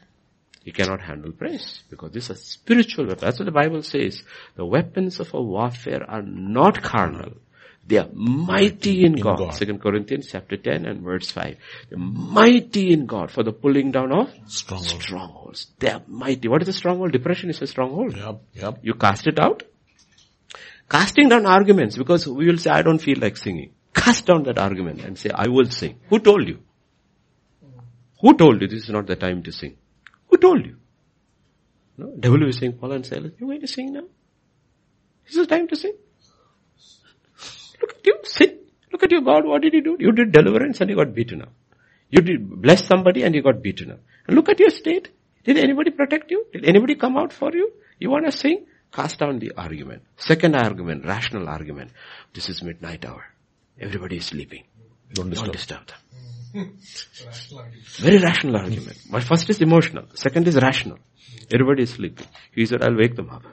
He 0.64 0.72
cannot 0.72 1.02
handle 1.02 1.32
praise 1.32 1.84
because 1.90 2.12
this 2.12 2.30
is 2.30 2.38
a 2.38 2.40
spiritual 2.40 3.06
weapon. 3.08 3.20
That's 3.22 3.40
what 3.40 3.46
the 3.46 3.52
Bible 3.52 3.82
says. 3.82 4.24
The 4.56 4.66
weapons 4.66 5.20
of 5.20 5.34
our 5.34 5.42
warfare 5.42 6.04
are 6.08 6.22
not 6.22 6.82
carnal. 6.84 7.34
They 7.88 7.98
are 7.98 8.10
mighty 8.14 9.04
in, 9.04 9.14
God. 9.14 9.40
God. 9.40 9.54
Second 9.56 9.82
Corinthians 9.82 10.28
chapter 10.32 10.56
10 10.56 10.86
and 10.86 11.02
verse 11.02 11.32
5. 11.32 11.58
They're 11.90 11.98
mighty 11.98 12.94
in 12.94 13.08
God 13.08 13.32
for 13.32 13.44
the 13.44 13.52
pulling 13.52 13.92
down 13.92 14.12
of 14.12 14.32
Stronghold. 14.46 15.02
strongholds. 15.02 15.68
They 15.80 15.90
are 15.90 16.04
mighty. 16.08 16.48
What 16.48 16.62
is 16.62 16.68
a 16.68 16.74
stronghold? 16.74 17.12
Depression 17.12 17.50
is 17.50 17.60
a 17.62 17.68
stronghold. 17.68 18.16
Yep, 18.16 18.42
yep. 18.54 18.80
You 18.84 18.94
cast 18.94 19.26
it 19.26 19.40
out. 19.40 19.64
Casting 20.90 21.30
down 21.30 21.48
arguments 21.48 21.98
because 21.98 22.28
we 22.28 22.46
will 22.46 22.58
say, 22.58 22.70
I 22.70 22.84
don't 22.84 23.00
feel 23.00 23.18
like 23.20 23.36
singing. 23.36 23.74
Cast 23.94 24.26
down 24.26 24.44
that 24.44 24.58
argument 24.58 25.02
and 25.02 25.18
say, 25.18 25.30
I 25.34 25.48
will 25.48 25.70
sing. 25.70 26.00
Who 26.10 26.20
told 26.20 26.48
you? 26.48 26.60
Who 28.22 28.36
told 28.36 28.62
you 28.62 28.68
this 28.68 28.84
is 28.84 28.90
not 28.90 29.08
the 29.08 29.16
time 29.16 29.44
to 29.44 29.52
sing? 29.52 29.78
Who 30.30 30.38
told 30.38 30.66
you? 30.66 30.78
No, 31.98 32.14
devil 32.18 32.48
is 32.48 32.58
saying, 32.58 32.74
Paul 32.74 32.94
and 32.94 33.06
Silas, 33.06 33.32
you're 33.38 33.48
going 33.48 33.62
to 33.62 33.68
sing 33.68 33.94
now? 33.94 34.04
This 35.26 35.36
is 35.36 35.48
the 35.48 35.56
time 35.56 35.68
to 35.68 35.76
sing. 35.76 35.94
Look 37.82 37.92
at 37.92 38.06
you, 38.06 38.20
sin. 38.24 38.60
Look 38.92 39.04
at 39.04 39.12
your 39.12 39.22
God, 39.22 39.46
what 39.46 39.62
did 39.62 39.74
you 39.74 39.84
do? 39.84 39.98
You 40.00 40.12
did 40.12 40.32
deliverance 40.32 40.82
and 40.82 40.90
you 40.90 40.96
got 40.96 41.14
beaten 41.14 41.42
up. 41.42 41.52
You 42.10 42.22
did 42.22 42.62
bless 42.62 42.86
somebody 42.86 43.24
and 43.24 43.34
you 43.34 43.42
got 43.42 43.62
beaten 43.62 43.92
up. 43.92 44.00
And 44.28 44.36
look 44.36 44.50
at 44.50 44.60
your 44.60 44.70
state. 44.70 45.10
Did 45.44 45.58
anybody 45.58 45.92
protect 45.92 46.30
you? 46.30 46.46
Did 46.54 46.66
anybody 46.66 46.96
come 46.96 47.18
out 47.18 47.34
for 47.34 47.52
you? 47.54 47.72
You 48.00 48.10
want 48.10 48.26
to 48.26 48.32
sing? 48.32 48.66
Cast 48.92 49.20
down 49.20 49.40
the 49.40 49.54
argument. 49.58 50.04
Second 50.18 50.56
argument, 50.56 51.06
rational 51.06 51.48
argument. 51.48 51.92
This 52.34 52.50
is 52.50 52.62
midnight 52.62 53.06
hour. 53.06 53.24
Everybody 53.80 54.18
is 54.18 54.26
sleeping. 54.26 54.64
Don't 55.14 55.30
Don't 55.30 55.52
disturb. 55.52 55.86
disturb 55.86 55.88
them. 55.88 55.98
Very 58.00 58.18
rational 58.18 58.58
argument. 58.58 58.98
My 59.10 59.22
first 59.22 59.50
is 59.50 59.62
emotional. 59.62 60.06
Second 60.16 60.48
is 60.48 60.56
rational. 60.56 61.00
Everybody 61.52 61.84
is 61.84 61.92
sleeping. 61.92 62.28
He 62.54 62.66
said, 62.66 62.82
I'll 62.84 62.96
wake 62.96 63.16
them 63.16 63.30
up. 63.30 63.44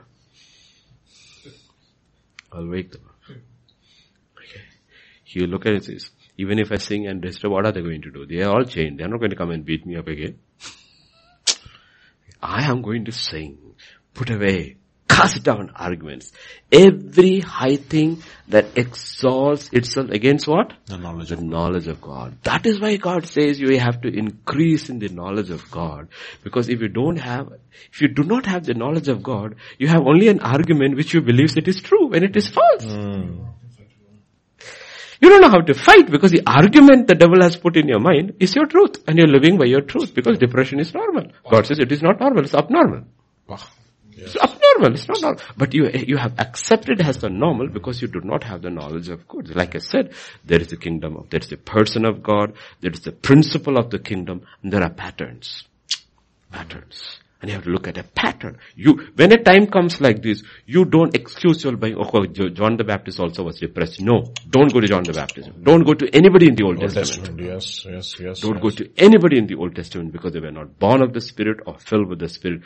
I'll 2.51 2.67
wake 2.67 2.91
them 2.91 3.01
up. 3.07 3.15
Okay. 4.37 4.61
You 5.27 5.47
look 5.47 5.65
at 5.65 5.73
it, 5.73 5.85
says, 5.85 6.11
even 6.37 6.59
if 6.59 6.71
I 6.71 6.77
sing 6.77 7.07
and 7.07 7.21
disturb, 7.21 7.51
what 7.51 7.65
are 7.65 7.71
they 7.71 7.81
going 7.81 8.01
to 8.01 8.11
do? 8.11 8.25
They 8.25 8.41
are 8.41 8.51
all 8.53 8.63
chained. 8.65 8.99
They 8.99 9.03
are 9.03 9.07
not 9.07 9.19
going 9.19 9.29
to 9.31 9.35
come 9.35 9.51
and 9.51 9.63
beat 9.65 9.85
me 9.85 9.95
up 9.97 10.07
again. 10.07 10.39
I 12.41 12.63
am 12.69 12.81
going 12.81 13.05
to 13.05 13.11
sing, 13.11 13.57
put 14.13 14.29
away, 14.29 14.77
cast 15.19 15.43
down 15.49 15.71
arguments. 15.75 16.31
Every 16.71 17.39
high 17.39 17.75
thing 17.75 18.23
that 18.47 18.77
exalts 18.77 19.69
itself 19.71 20.09
against 20.09 20.47
what? 20.47 20.73
The 20.85 20.97
knowledge 20.97 21.29
The 21.29 21.35
of 21.35 21.43
knowledge 21.43 21.87
of 21.87 22.01
God. 22.01 22.37
That 22.43 22.65
is 22.65 22.79
why 22.79 22.97
God 22.97 23.25
says 23.25 23.59
you 23.59 23.77
have 23.79 24.01
to 24.01 24.07
increase 24.07 24.89
in 24.89 24.99
the 24.99 25.09
knowledge 25.09 25.49
of 25.49 25.69
God. 25.71 26.09
Because 26.43 26.69
if 26.69 26.81
you 26.81 26.87
don't 26.87 27.17
have, 27.17 27.53
if 27.91 28.01
you 28.01 28.07
do 28.07 28.23
not 28.23 28.45
have 28.45 28.65
the 28.65 28.73
knowledge 28.73 29.07
of 29.07 29.23
God, 29.23 29.55
you 29.77 29.87
have 29.87 30.01
only 30.05 30.27
an 30.27 30.39
argument 30.39 30.95
which 30.95 31.13
you 31.13 31.21
believe 31.21 31.57
it 31.57 31.67
is 31.67 31.81
true 31.81 32.07
when 32.07 32.23
it 32.23 32.35
is 32.35 32.47
false. 32.47 32.83
Hmm. 32.83 33.45
You 35.21 35.29
don't 35.29 35.41
know 35.41 35.49
how 35.49 35.61
to 35.61 35.73
fight 35.73 36.09
because 36.09 36.31
the 36.31 36.43
argument 36.47 37.07
the 37.07 37.15
devil 37.15 37.41
has 37.41 37.57
put 37.57 37.75
in 37.75 37.89
your 37.89 37.99
mind 37.99 38.35
is 38.39 38.55
your 38.55 38.65
truth 38.65 39.03
and 39.05 39.17
you're 39.17 39.27
living 39.27 39.57
by 39.57 39.65
your 39.65 39.81
truth 39.81 40.13
because 40.15 40.37
depression 40.37 40.79
is 40.79 40.93
normal. 40.93 41.31
God 41.49 41.67
says 41.67 41.79
it 41.79 41.91
is 41.91 42.01
not 42.01 42.21
normal, 42.21 42.45
it's 42.45 42.55
abnormal. 42.55 43.03
Wow. 43.47 43.57
It's 44.21 44.35
abnormal. 44.35 44.93
It's 44.93 45.07
not 45.07 45.21
normal. 45.21 45.41
But 45.57 45.73
you, 45.73 45.89
you 45.89 46.17
have 46.17 46.39
accepted 46.39 47.01
as 47.01 47.17
the 47.17 47.29
normal 47.29 47.67
because 47.69 48.01
you 48.01 48.07
do 48.07 48.21
not 48.21 48.43
have 48.43 48.61
the 48.61 48.69
knowledge 48.69 49.09
of 49.09 49.27
good. 49.27 49.55
Like 49.55 49.75
I 49.75 49.79
said, 49.79 50.13
there 50.45 50.59
is 50.59 50.67
the 50.67 50.77
kingdom 50.77 51.17
of, 51.17 51.29
there 51.29 51.39
is 51.39 51.49
the 51.49 51.57
person 51.57 52.05
of 52.05 52.23
God, 52.23 52.53
there 52.81 52.91
is 52.91 53.01
the 53.01 53.11
principle 53.11 53.77
of 53.77 53.89
the 53.89 53.99
kingdom, 53.99 54.41
and 54.63 54.71
there 54.71 54.83
are 54.83 54.89
patterns. 54.89 55.63
Patterns. 56.51 57.19
And 57.41 57.49
you 57.49 57.55
have 57.55 57.63
to 57.63 57.69
look 57.69 57.87
at 57.87 57.97
a 57.97 58.03
pattern. 58.03 58.57
You, 58.75 59.11
when 59.15 59.31
a 59.31 59.41
time 59.41 59.67
comes 59.67 60.01
like 60.01 60.21
this, 60.21 60.43
you 60.65 60.83
don't 60.83 61.15
excuse 61.15 61.63
your 61.63 61.77
by, 61.77 61.93
oh, 61.93 62.25
John 62.25 62.75
the 62.75 62.83
Baptist 62.83 63.17
also 63.21 63.43
was 63.43 63.59
depressed. 63.59 64.01
No. 64.01 64.33
Don't 64.49 64.73
go 64.73 64.81
to 64.81 64.87
John 64.87 65.03
the 65.03 65.13
Baptist. 65.13 65.49
Don't 65.63 65.85
go 65.85 65.93
to 65.93 66.13
anybody 66.13 66.49
in 66.49 66.55
the 66.55 66.65
Old, 66.65 66.83
Old 66.83 66.93
Testament. 66.93 67.37
Testament. 67.37 67.49
Yes, 67.49 67.85
yes, 67.85 68.19
yes. 68.19 68.39
Don't 68.41 68.55
yes. 68.55 68.63
go 68.63 68.69
to 68.71 68.89
anybody 68.97 69.37
in 69.37 69.47
the 69.47 69.55
Old 69.55 69.73
Testament 69.73 70.11
because 70.11 70.33
they 70.33 70.41
were 70.41 70.51
not 70.51 70.77
born 70.79 71.01
of 71.01 71.13
the 71.13 71.21
Spirit 71.21 71.61
or 71.65 71.79
filled 71.79 72.09
with 72.09 72.19
the 72.19 72.27
Spirit. 72.27 72.61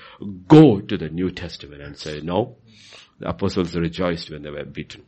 Go 0.47 0.81
to 0.81 0.97
the 0.97 1.09
New 1.09 1.29
Testament 1.29 1.83
and 1.83 1.95
say, 1.95 2.21
no, 2.21 2.55
the 3.19 3.29
apostles 3.29 3.75
rejoiced 3.75 4.31
when 4.31 4.41
they 4.41 4.49
were 4.49 4.65
beaten. 4.65 5.03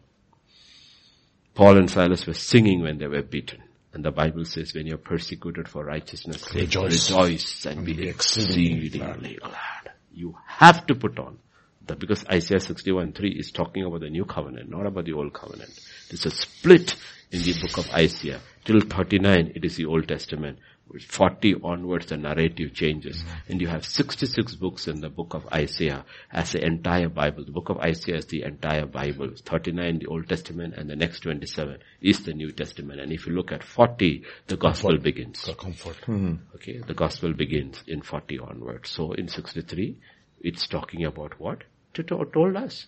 Paul 1.56 1.78
and 1.78 1.90
Silas 1.90 2.28
were 2.28 2.34
singing 2.34 2.84
when 2.84 3.00
they 3.00 3.08
were 3.08 3.24
beaten. 3.24 3.64
And 3.96 4.04
the 4.04 4.12
Bible 4.12 4.44
says 4.44 4.74
when 4.74 4.88
you're 4.88 4.98
persecuted 4.98 5.70
for 5.70 5.86
righteousness, 5.86 6.42
sake, 6.42 6.64
Rejoice. 6.64 7.10
rejoice 7.10 7.66
and 7.66 7.86
be 7.86 7.94
be 7.94 8.10
exceedingly 8.10 8.88
exceedingly 8.88 9.40
glad. 9.42 9.94
You 10.12 10.36
have 10.46 10.86
to 10.88 10.96
put 10.96 11.18
on 11.18 11.40
the, 11.86 11.96
because 11.96 12.26
Isaiah 12.26 12.60
61 12.60 13.14
3 13.14 13.30
is 13.32 13.52
talking 13.52 13.86
about 13.86 14.02
the 14.02 14.10
new 14.10 14.26
covenant, 14.26 14.70
not 14.70 14.86
about 14.86 15.06
the 15.06 15.14
old 15.14 15.32
covenant. 15.34 15.72
There's 16.10 16.26
a 16.26 16.32
split 16.32 16.98
in 17.32 17.42
the 17.42 17.54
book 17.54 17.78
of 17.78 17.90
Isaiah. 17.92 18.42
Till 18.66 18.82
39, 18.82 19.54
it 19.56 19.64
is 19.64 19.78
the 19.78 19.86
Old 19.86 20.10
Testament. 20.10 20.60
40 21.10 21.56
onwards, 21.64 22.08
the 22.08 22.18
narrative 22.18 22.74
changes. 22.74 23.24
And 23.50 23.60
you 23.60 23.68
have 23.68 23.86
66 23.86 24.56
books 24.56 24.88
in 24.88 25.02
the 25.02 25.10
book 25.10 25.34
of 25.34 25.48
Isaiah 25.52 26.06
as 26.32 26.52
the 26.52 26.64
entire 26.64 27.10
Bible. 27.10 27.44
The 27.44 27.52
book 27.52 27.70
of 27.70 27.80
Isaiah 27.80 28.18
is 28.18 28.26
the 28.28 28.44
entire 28.44 28.86
Bible. 28.86 29.32
39 29.36 30.00
the 30.00 30.06
Old 30.08 30.30
Testament 30.30 30.76
and 30.76 30.90
the 30.90 30.96
next 30.96 31.22
27 31.22 31.80
is 32.02 32.24
the 32.24 32.34
New 32.34 32.52
Testament. 32.52 33.02
And 33.02 33.12
if 33.12 33.26
you 33.28 33.34
look 33.34 33.52
at 33.52 33.64
40, 33.64 34.24
the 34.48 34.58
gospel 34.58 34.98
begins. 34.98 35.44
The 35.44 35.56
comfort. 35.56 35.98
Mm-hmm. 36.02 36.56
Okay, 36.56 36.78
the 36.78 36.94
gospel 36.94 37.34
begins 37.34 37.84
in 37.88 38.02
40 38.02 38.40
onwards. 38.40 38.90
So 38.90 39.14
in 39.14 39.28
63, 39.28 39.98
it's 40.42 40.68
talking 40.68 41.06
about 41.06 41.40
what? 41.40 41.64
It 41.96 42.08
to- 42.08 42.30
told 42.34 42.58
us. 42.58 42.86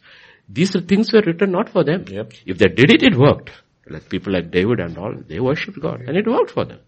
These 0.50 0.76
are 0.76 0.82
things 0.82 1.12
were 1.12 1.24
written 1.26 1.52
not 1.52 1.70
for 1.70 1.84
them. 1.84 2.06
Yep. 2.08 2.34
If 2.46 2.58
they 2.58 2.68
did 2.68 2.92
it, 2.92 3.04
it 3.04 3.16
worked. 3.18 3.52
Like 3.90 4.10
people 4.10 4.34
like 4.34 4.52
David 4.52 4.80
and 4.80 4.98
all, 4.98 5.14
they 5.16 5.40
worshipped 5.40 5.80
God 5.80 6.02
and 6.02 6.18
it 6.18 6.28
worked 6.28 6.52
for 6.52 6.66
them. 6.66 6.80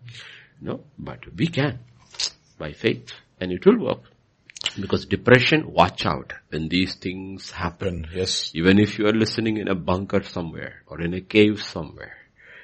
No, 0.61 0.81
but 0.97 1.19
we 1.35 1.47
can 1.47 1.79
by 2.57 2.73
faith 2.73 3.11
and 3.39 3.51
it 3.51 3.65
will 3.65 3.79
work. 3.79 4.01
Because 4.79 5.05
depression, 5.05 5.71
watch 5.71 6.05
out 6.05 6.33
when 6.49 6.67
these 6.67 6.95
things 6.95 7.51
happen. 7.51 8.07
Yes. 8.13 8.51
Even 8.53 8.77
if 8.77 8.99
you 8.99 9.07
are 9.07 9.13
listening 9.13 9.57
in 9.57 9.67
a 9.67 9.75
bunker 9.75 10.21
somewhere 10.23 10.83
or 10.87 11.01
in 11.01 11.13
a 11.13 11.21
cave 11.21 11.61
somewhere 11.61 12.17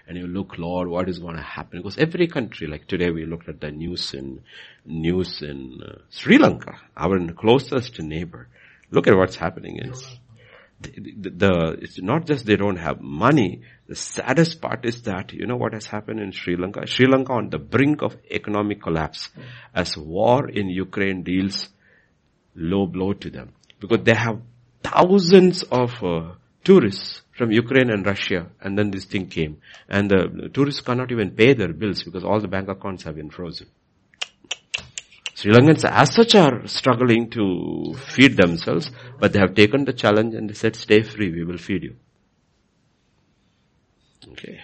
and 0.07 0.17
you 0.17 0.27
look, 0.27 0.57
Lord, 0.57 0.89
what 0.89 1.09
is 1.09 1.19
going 1.19 1.38
to 1.38 1.41
happen? 1.41 1.80
Because 1.80 1.97
every 1.97 2.27
country, 2.27 2.67
like 2.67 2.88
today 2.88 3.11
we 3.11 3.26
looked 3.26 3.49
at 3.49 3.61
the 3.61 3.72
news 3.72 4.13
in, 4.13 4.41
news 4.85 5.41
in 5.41 5.80
uh, 5.84 5.99
Sri 6.09 6.38
Lanka, 6.38 6.77
our 6.95 7.17
closest 7.34 7.99
neighbor. 7.99 8.49
Look 8.91 9.07
at 9.07 9.15
what's 9.15 9.38
happening 9.38 9.77
in 9.77 9.93
the, 10.81 11.30
the, 11.30 11.77
it's 11.81 12.02
not 12.02 12.26
just 12.26 12.45
they 12.45 12.56
don't 12.56 12.77
have 12.77 13.02
money. 13.02 13.61
The 13.88 13.95
saddest 13.95 14.61
part 14.61 14.85
is 14.85 15.03
that, 15.03 15.34
you 15.34 15.45
know 15.45 15.56
what 15.56 15.73
has 15.73 15.85
happened 15.85 16.19
in 16.19 16.31
Sri 16.31 16.56
Lanka? 16.56 16.85
Sri 16.88 17.07
Lanka 17.07 17.34
on 17.34 17.49
the 17.49 17.60
brink 17.60 18.02
of 18.02 18.18
economic 18.30 18.81
collapse 18.81 19.30
as 19.73 19.97
war 19.97 20.49
in 20.49 20.69
Ukraine 20.69 21.23
deals 21.23 21.69
low 22.56 22.85
blow 22.85 23.14
to 23.14 23.30
them 23.30 23.53
because 23.80 23.99
they 24.03 24.15
have 24.15 24.41
thousands 24.84 25.64
of 25.64 25.91
uh, 26.03 26.34
tourists 26.64 27.22
from 27.38 27.52
Ukraine 27.52 27.89
and 27.89 28.06
Russia, 28.06 28.47
and 28.61 28.77
then 28.77 28.91
this 28.91 29.06
thing 29.06 29.27
came, 29.27 29.57
and 29.89 30.10
the 30.10 30.49
tourists 30.53 30.81
cannot 30.81 31.11
even 31.11 31.31
pay 31.31 31.53
their 31.53 31.73
bills 31.73 32.03
because 32.03 32.23
all 32.23 32.39
the 32.39 32.47
bank 32.47 32.69
accounts 32.69 33.03
have 33.03 33.15
been 33.15 33.30
frozen. 33.30 33.68
Sri 35.36 35.52
Lankans 35.52 35.84
as 35.84 36.14
such 36.14 36.34
are 36.36 36.66
struggling 36.66 37.30
to 37.32 37.94
feed 38.07 38.38
themselves, 38.38 38.90
but 39.20 39.34
they 39.34 39.40
have 39.40 39.53
taken 39.53 39.84
the 39.84 39.91
challenge 39.91 40.34
and 40.34 40.49
they 40.49 40.53
said, 40.53 40.78
stay 40.78 41.03
free, 41.03 41.30
we 41.30 41.44
will 41.44 41.57
feed 41.57 41.84
you. 41.84 41.95
Okay. 44.32 44.62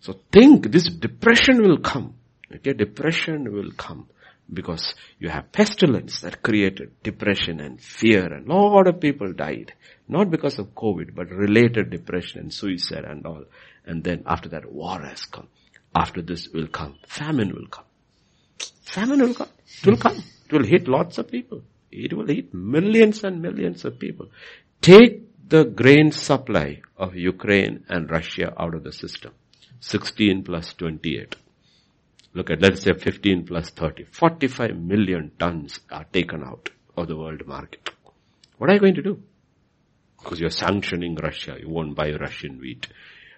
So 0.00 0.14
think 0.32 0.72
this 0.72 0.88
depression 0.88 1.62
will 1.62 1.78
come. 1.78 2.14
Okay, 2.52 2.72
depression 2.72 3.52
will 3.52 3.70
come 3.70 4.08
because 4.52 4.94
you 5.20 5.28
have 5.28 5.52
pestilence 5.52 6.20
that 6.22 6.42
created 6.42 6.90
depression 7.04 7.60
and 7.60 7.80
fear 7.80 8.26
and 8.26 8.50
a 8.50 8.52
lot 8.52 8.88
of 8.88 8.98
people 8.98 9.32
died. 9.32 9.72
Not 10.08 10.32
because 10.32 10.58
of 10.58 10.74
COVID, 10.74 11.14
but 11.14 11.30
related 11.30 11.90
depression 11.90 12.40
and 12.40 12.52
suicide 12.52 13.04
and 13.04 13.24
all. 13.24 13.44
And 13.86 14.02
then 14.02 14.24
after 14.26 14.48
that, 14.48 14.70
war 14.70 15.00
has 15.00 15.26
come. 15.26 15.46
After 15.94 16.22
this 16.22 16.48
will 16.48 16.66
come, 16.66 16.96
famine 17.06 17.54
will 17.54 17.68
come. 17.68 17.84
Famine 18.82 19.20
will 19.20 19.34
come. 19.34 19.48
It 19.82 19.86
will 19.86 19.96
come. 19.96 20.22
It 20.46 20.52
will 20.52 20.64
hit 20.64 20.88
lots 20.88 21.18
of 21.18 21.30
people. 21.30 21.62
It 21.90 22.12
will 22.12 22.26
hit 22.26 22.52
millions 22.52 23.24
and 23.24 23.40
millions 23.40 23.84
of 23.84 23.98
people. 23.98 24.28
Take 24.80 25.48
the 25.48 25.64
grain 25.64 26.10
supply 26.12 26.80
of 26.96 27.14
Ukraine 27.14 27.84
and 27.88 28.10
Russia 28.10 28.52
out 28.58 28.74
of 28.74 28.84
the 28.84 28.92
system. 28.92 29.32
16 29.80 30.44
plus 30.44 30.72
28. 30.74 31.36
Look 32.34 32.50
at, 32.50 32.62
let's 32.62 32.82
say 32.82 32.92
15 32.94 33.46
plus 33.46 33.70
30. 33.70 34.04
45 34.04 34.76
million 34.76 35.32
tons 35.38 35.80
are 35.90 36.04
taken 36.04 36.42
out 36.42 36.70
of 36.96 37.08
the 37.08 37.16
world 37.16 37.46
market. 37.46 37.90
What 38.58 38.70
are 38.70 38.74
you 38.74 38.80
going 38.80 38.94
to 38.94 39.02
do? 39.02 39.22
Because 40.18 40.40
you're 40.40 40.50
sanctioning 40.50 41.16
Russia. 41.16 41.56
You 41.60 41.68
won't 41.68 41.94
buy 41.94 42.12
Russian 42.12 42.58
wheat. 42.58 42.86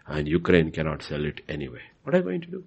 And 0.07 0.29
Ukraine 0.29 0.71
cannot 0.71 1.03
sell 1.03 1.25
it 1.25 1.41
anyway. 1.49 1.81
What 2.03 2.15
are 2.15 2.19
you 2.19 2.25
going 2.25 2.43
to 2.43 2.51
do? 2.51 2.65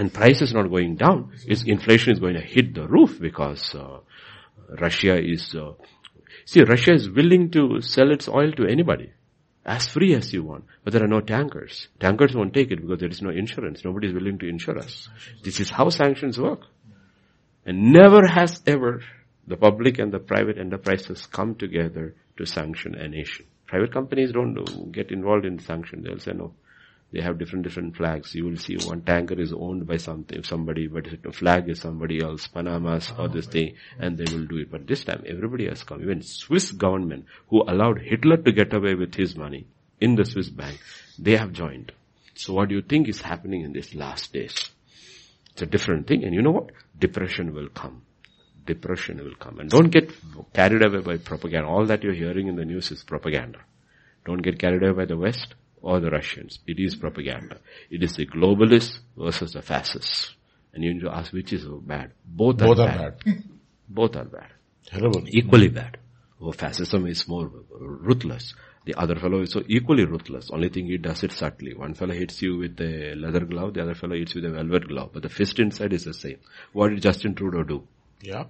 And 0.00 0.14
price 0.14 0.40
is 0.40 0.54
not 0.54 0.70
going 0.70 0.96
down. 0.96 1.30
Its 1.46 1.62
inflation 1.64 2.14
is 2.14 2.20
going 2.20 2.32
to 2.32 2.40
hit 2.40 2.72
the 2.72 2.88
roof 2.88 3.20
because 3.20 3.74
uh, 3.74 3.98
Russia 4.80 5.22
is, 5.22 5.54
uh, 5.54 5.72
see, 6.46 6.62
Russia 6.62 6.94
is 6.94 7.10
willing 7.10 7.50
to 7.50 7.82
sell 7.82 8.10
its 8.10 8.26
oil 8.26 8.50
to 8.52 8.64
anybody 8.64 9.12
as 9.66 9.88
free 9.88 10.14
as 10.14 10.32
you 10.32 10.42
want. 10.42 10.64
But 10.82 10.94
there 10.94 11.04
are 11.04 11.14
no 11.16 11.20
tankers. 11.20 11.88
Tankers 12.00 12.34
won't 12.34 12.54
take 12.54 12.70
it 12.70 12.80
because 12.80 13.00
there 13.00 13.10
is 13.10 13.20
no 13.20 13.28
insurance. 13.28 13.84
Nobody 13.84 14.08
is 14.08 14.14
willing 14.14 14.38
to 14.38 14.48
insure 14.48 14.78
us. 14.78 15.10
This 15.44 15.60
is 15.60 15.68
how 15.68 15.90
sanctions 15.90 16.40
work. 16.40 16.62
And 17.66 17.92
never 17.92 18.26
has 18.26 18.62
ever 18.66 19.02
the 19.46 19.58
public 19.58 19.98
and 19.98 20.10
the 20.10 20.18
private 20.18 20.56
enterprises 20.56 21.26
come 21.26 21.56
together 21.56 22.14
to 22.38 22.46
sanction 22.46 22.94
a 22.94 23.06
nation. 23.06 23.44
Private 23.66 23.92
companies 23.92 24.32
don't 24.32 24.92
get 24.92 25.10
involved 25.10 25.44
in 25.44 25.58
sanction. 25.58 26.02
They'll 26.02 26.18
say 26.20 26.32
no. 26.32 26.54
They 27.12 27.20
have 27.22 27.38
different, 27.38 27.64
different 27.64 27.96
flags. 27.96 28.34
You 28.34 28.44
will 28.44 28.56
see 28.56 28.76
one 28.76 29.02
tanker 29.02 29.34
is 29.34 29.52
owned 29.52 29.86
by 29.86 29.96
something, 29.96 30.44
somebody, 30.44 30.86
but 30.86 31.06
the 31.22 31.32
flag 31.32 31.68
is 31.68 31.80
somebody 31.80 32.22
else, 32.22 32.46
Panama's 32.46 33.12
or 33.18 33.28
this 33.28 33.48
oh, 33.48 33.50
thing, 33.50 33.74
and 33.98 34.16
they 34.16 34.32
will 34.32 34.46
do 34.46 34.58
it. 34.58 34.70
But 34.70 34.86
this 34.86 35.02
time 35.04 35.24
everybody 35.26 35.66
has 35.66 35.82
come. 35.82 36.02
Even 36.02 36.22
Swiss 36.22 36.70
government, 36.70 37.24
who 37.48 37.62
allowed 37.62 38.00
Hitler 38.00 38.36
to 38.36 38.52
get 38.52 38.72
away 38.72 38.94
with 38.94 39.14
his 39.14 39.36
money 39.36 39.66
in 40.00 40.14
the 40.14 40.24
Swiss 40.24 40.50
bank, 40.50 40.78
they 41.18 41.36
have 41.36 41.52
joined. 41.52 41.92
So 42.36 42.54
what 42.54 42.68
do 42.68 42.76
you 42.76 42.82
think 42.82 43.08
is 43.08 43.20
happening 43.20 43.62
in 43.62 43.72
these 43.72 43.92
last 43.94 44.32
days? 44.32 44.70
It's 45.52 45.62
a 45.62 45.66
different 45.66 46.06
thing. 46.06 46.22
And 46.24 46.32
you 46.32 46.42
know 46.42 46.52
what? 46.52 46.70
Depression 46.96 47.52
will 47.54 47.68
come. 47.68 48.02
Depression 48.66 49.18
will 49.18 49.34
come. 49.34 49.58
And 49.58 49.68
don't 49.68 49.90
get 49.90 50.12
carried 50.52 50.82
away 50.82 51.00
by 51.00 51.16
propaganda. 51.16 51.68
All 51.68 51.86
that 51.86 52.04
you're 52.04 52.14
hearing 52.14 52.46
in 52.46 52.54
the 52.54 52.64
news 52.64 52.92
is 52.92 53.02
propaganda. 53.02 53.58
Don't 54.24 54.42
get 54.42 54.60
carried 54.60 54.82
away 54.84 54.92
by 54.92 55.04
the 55.06 55.16
West 55.16 55.54
or 55.82 56.00
the 56.00 56.10
Russians. 56.10 56.58
It 56.66 56.78
is 56.78 56.96
propaganda. 56.96 57.58
It 57.90 58.02
is 58.02 58.16
the 58.16 58.26
globalists 58.26 58.98
versus 59.16 59.52
the 59.52 59.62
fascists. 59.62 60.34
And 60.72 60.84
you 60.84 60.94
need 60.94 61.02
to 61.02 61.10
ask 61.10 61.32
which 61.32 61.52
is 61.52 61.64
bad. 61.66 62.12
Both, 62.24 62.58
Both 62.58 62.78
are, 62.78 62.82
are 62.82 63.10
bad. 63.12 63.24
bad. 63.24 63.44
Both 63.88 64.16
are 64.16 64.24
bad. 64.24 64.48
Terrible. 64.86 65.24
Equally 65.28 65.68
bad. 65.68 65.98
Oh, 66.40 66.52
fascism 66.52 67.06
is 67.06 67.26
more 67.28 67.50
ruthless. 67.78 68.54
The 68.86 68.94
other 68.94 69.16
fellow 69.16 69.42
is 69.42 69.50
so 69.52 69.62
equally 69.68 70.04
ruthless. 70.06 70.48
Only 70.50 70.70
thing 70.70 70.86
he 70.86 70.96
does 70.96 71.22
it 71.22 71.32
subtly. 71.32 71.74
One 71.74 71.94
fellow 71.94 72.14
hits 72.14 72.40
you 72.40 72.56
with 72.58 72.80
a 72.80 73.14
leather 73.14 73.40
glove, 73.44 73.74
the 73.74 73.82
other 73.82 73.94
fellow 73.94 74.16
hits 74.16 74.34
you 74.34 74.40
with 74.40 74.50
a 74.50 74.54
velvet 74.54 74.88
glove. 74.88 75.10
But 75.12 75.22
the 75.22 75.28
fist 75.28 75.58
inside 75.58 75.92
is 75.92 76.04
the 76.04 76.14
same. 76.14 76.38
What 76.72 76.88
did 76.88 77.02
Justin 77.02 77.34
Trudeau 77.34 77.62
do? 77.64 77.86
Yeah. 78.22 78.44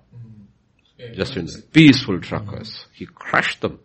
Justin, 1.14 1.48
peaceful 1.72 2.20
truckers. 2.20 2.86
He 2.92 3.06
crushed 3.06 3.60
them, 3.62 3.80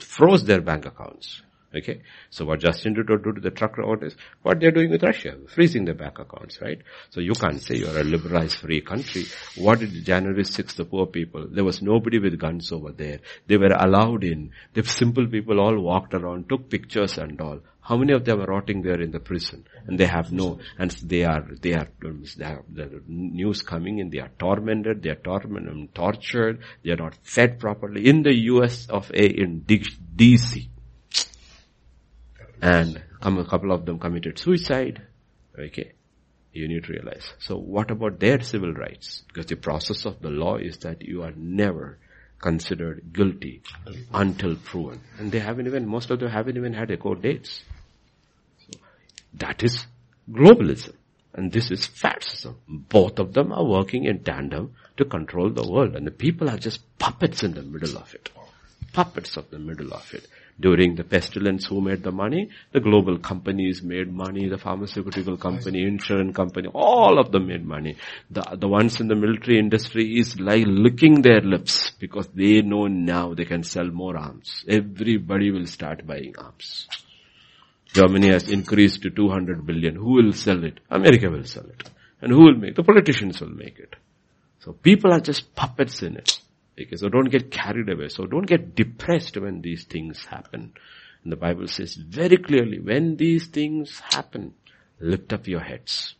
froze 0.00 0.44
their 0.44 0.60
bank 0.60 0.84
accounts. 0.86 1.40
Okay. 1.74 2.02
So 2.28 2.44
what 2.44 2.60
Justin 2.60 2.94
Trudeau 2.94 3.16
do 3.16 3.32
to 3.32 3.40
the 3.40 3.50
truck 3.50 3.78
owners, 3.78 4.14
what 4.42 4.60
they're 4.60 4.70
doing 4.70 4.90
with 4.90 5.02
Russia, 5.02 5.36
freezing 5.48 5.86
their 5.86 5.94
bank 5.94 6.18
accounts, 6.18 6.60
right? 6.60 6.82
So 7.10 7.20
you 7.20 7.32
can't 7.32 7.60
say 7.60 7.76
you're 7.76 7.98
a 7.98 8.04
liberalized 8.04 8.58
free 8.58 8.82
country. 8.82 9.24
What 9.56 9.78
did 9.78 10.04
January 10.04 10.42
6th, 10.42 10.76
the 10.76 10.84
poor 10.84 11.06
people? 11.06 11.46
There 11.48 11.64
was 11.64 11.80
nobody 11.80 12.18
with 12.18 12.38
guns 12.38 12.72
over 12.72 12.92
there. 12.92 13.20
They 13.46 13.56
were 13.56 13.74
allowed 13.74 14.22
in. 14.22 14.50
The 14.74 14.84
simple 14.84 15.26
people 15.26 15.60
all 15.60 15.78
walked 15.80 16.12
around, 16.12 16.50
took 16.50 16.68
pictures 16.68 17.16
and 17.16 17.40
all. 17.40 17.60
How 17.80 17.96
many 17.96 18.12
of 18.12 18.24
them 18.24 18.40
are 18.40 18.46
rotting 18.46 18.82
there 18.82 19.00
in 19.00 19.10
the 19.10 19.18
prison? 19.18 19.66
And 19.86 19.98
they 19.98 20.06
have 20.06 20.30
no, 20.30 20.60
and 20.78 20.90
they 20.90 21.24
are, 21.24 21.44
they 21.60 21.72
are, 21.72 21.88
they 22.00 22.44
have 22.44 22.62
the 22.72 23.02
news 23.08 23.62
coming 23.62 23.98
in, 23.98 24.10
they 24.10 24.20
are 24.20 24.30
tormented, 24.38 25.02
they 25.02 25.10
are 25.10 25.16
tormented, 25.16 25.92
tortured, 25.92 26.62
they 26.84 26.92
are 26.92 26.96
not 26.96 27.16
fed 27.22 27.58
properly 27.58 28.06
in 28.06 28.22
the 28.22 28.34
US 28.52 28.86
of 28.88 29.10
A, 29.10 29.26
in 29.26 29.62
DC 29.62 30.68
and 32.62 33.02
a 33.20 33.44
couple 33.44 33.72
of 33.72 33.84
them 33.84 33.98
committed 33.98 34.38
suicide. 34.38 35.02
Okay. 35.58 35.92
You 36.52 36.68
need 36.68 36.84
to 36.84 36.92
realize. 36.92 37.32
So 37.40 37.56
what 37.56 37.90
about 37.90 38.20
their 38.20 38.40
civil 38.40 38.72
rights? 38.72 39.24
Because 39.26 39.46
the 39.46 39.56
process 39.56 40.04
of 40.04 40.20
the 40.20 40.30
law 40.30 40.56
is 40.56 40.78
that 40.78 41.02
you 41.02 41.22
are 41.22 41.32
never 41.36 41.98
considered 42.40 43.12
guilty 43.12 43.62
until 44.12 44.56
proven. 44.56 45.00
And 45.18 45.32
they 45.32 45.40
haven't 45.40 45.66
even, 45.66 45.86
most 45.86 46.10
of 46.10 46.20
them 46.20 46.30
haven't 46.30 46.56
even 46.56 46.72
had 46.72 46.90
a 46.90 46.96
court 46.96 47.22
dates. 47.22 47.62
So 48.58 48.78
that 49.34 49.62
is 49.62 49.86
globalism. 50.30 50.94
And 51.34 51.50
this 51.50 51.70
is 51.70 51.86
fascism. 51.86 52.58
Both 52.68 53.18
of 53.18 53.32
them 53.32 53.52
are 53.52 53.64
working 53.64 54.04
in 54.04 54.22
tandem 54.22 54.74
to 54.98 55.04
control 55.06 55.50
the 55.50 55.66
world. 55.66 55.96
And 55.96 56.06
the 56.06 56.10
people 56.10 56.50
are 56.50 56.58
just 56.58 56.80
puppets 56.98 57.42
in 57.42 57.54
the 57.54 57.62
middle 57.62 57.96
of 57.96 58.14
it. 58.14 58.28
Puppets 58.92 59.38
of 59.38 59.50
the 59.50 59.58
middle 59.58 59.94
of 59.94 60.12
it. 60.12 60.26
During 60.60 60.94
the 60.94 61.04
pestilence, 61.04 61.66
who 61.66 61.80
made 61.80 62.02
the 62.02 62.12
money? 62.12 62.50
The 62.72 62.80
global 62.80 63.18
companies 63.18 63.82
made 63.82 64.12
money, 64.12 64.48
the 64.48 64.58
pharmaceutical 64.58 65.36
company, 65.36 65.82
insurance 65.82 66.36
company, 66.36 66.68
all 66.72 67.18
of 67.18 67.32
them 67.32 67.48
made 67.48 67.64
money. 67.64 67.96
The, 68.30 68.42
the 68.56 68.68
ones 68.68 69.00
in 69.00 69.08
the 69.08 69.16
military 69.16 69.58
industry 69.58 70.18
is 70.18 70.38
like 70.38 70.64
licking 70.66 71.22
their 71.22 71.40
lips 71.40 71.92
because 71.98 72.28
they 72.28 72.62
know 72.62 72.86
now 72.86 73.34
they 73.34 73.44
can 73.46 73.62
sell 73.64 73.86
more 73.86 74.16
arms. 74.16 74.64
Everybody 74.68 75.50
will 75.50 75.66
start 75.66 76.06
buying 76.06 76.34
arms. 76.38 76.86
Germany 77.92 78.28
has 78.28 78.48
increased 78.48 79.02
to 79.02 79.10
200 79.10 79.66
billion. 79.66 79.96
Who 79.96 80.14
will 80.14 80.32
sell 80.32 80.64
it? 80.64 80.80
America 80.90 81.30
will 81.30 81.44
sell 81.44 81.64
it. 81.64 81.90
And 82.20 82.32
who 82.32 82.44
will 82.44 82.56
make? 82.56 82.70
It? 82.70 82.76
The 82.76 82.84
politicians 82.84 83.40
will 83.40 83.50
make 83.50 83.78
it. 83.78 83.96
So 84.60 84.72
people 84.72 85.12
are 85.12 85.20
just 85.20 85.54
puppets 85.54 86.02
in 86.02 86.16
it. 86.16 86.38
Okay, 86.80 86.96
so 86.96 87.08
don't 87.08 87.30
get 87.30 87.50
carried 87.50 87.88
away. 87.88 88.08
So 88.08 88.26
don't 88.26 88.46
get 88.46 88.74
depressed 88.74 89.36
when 89.36 89.60
these 89.60 89.84
things 89.84 90.24
happen. 90.24 90.72
And 91.22 91.32
the 91.32 91.36
Bible 91.36 91.68
says 91.68 91.94
very 91.94 92.36
clearly, 92.36 92.80
when 92.80 93.16
these 93.16 93.46
things 93.46 94.00
happen, 94.10 94.54
lift 94.98 95.32
up 95.32 95.46
your 95.46 95.60
heads. 95.60 96.14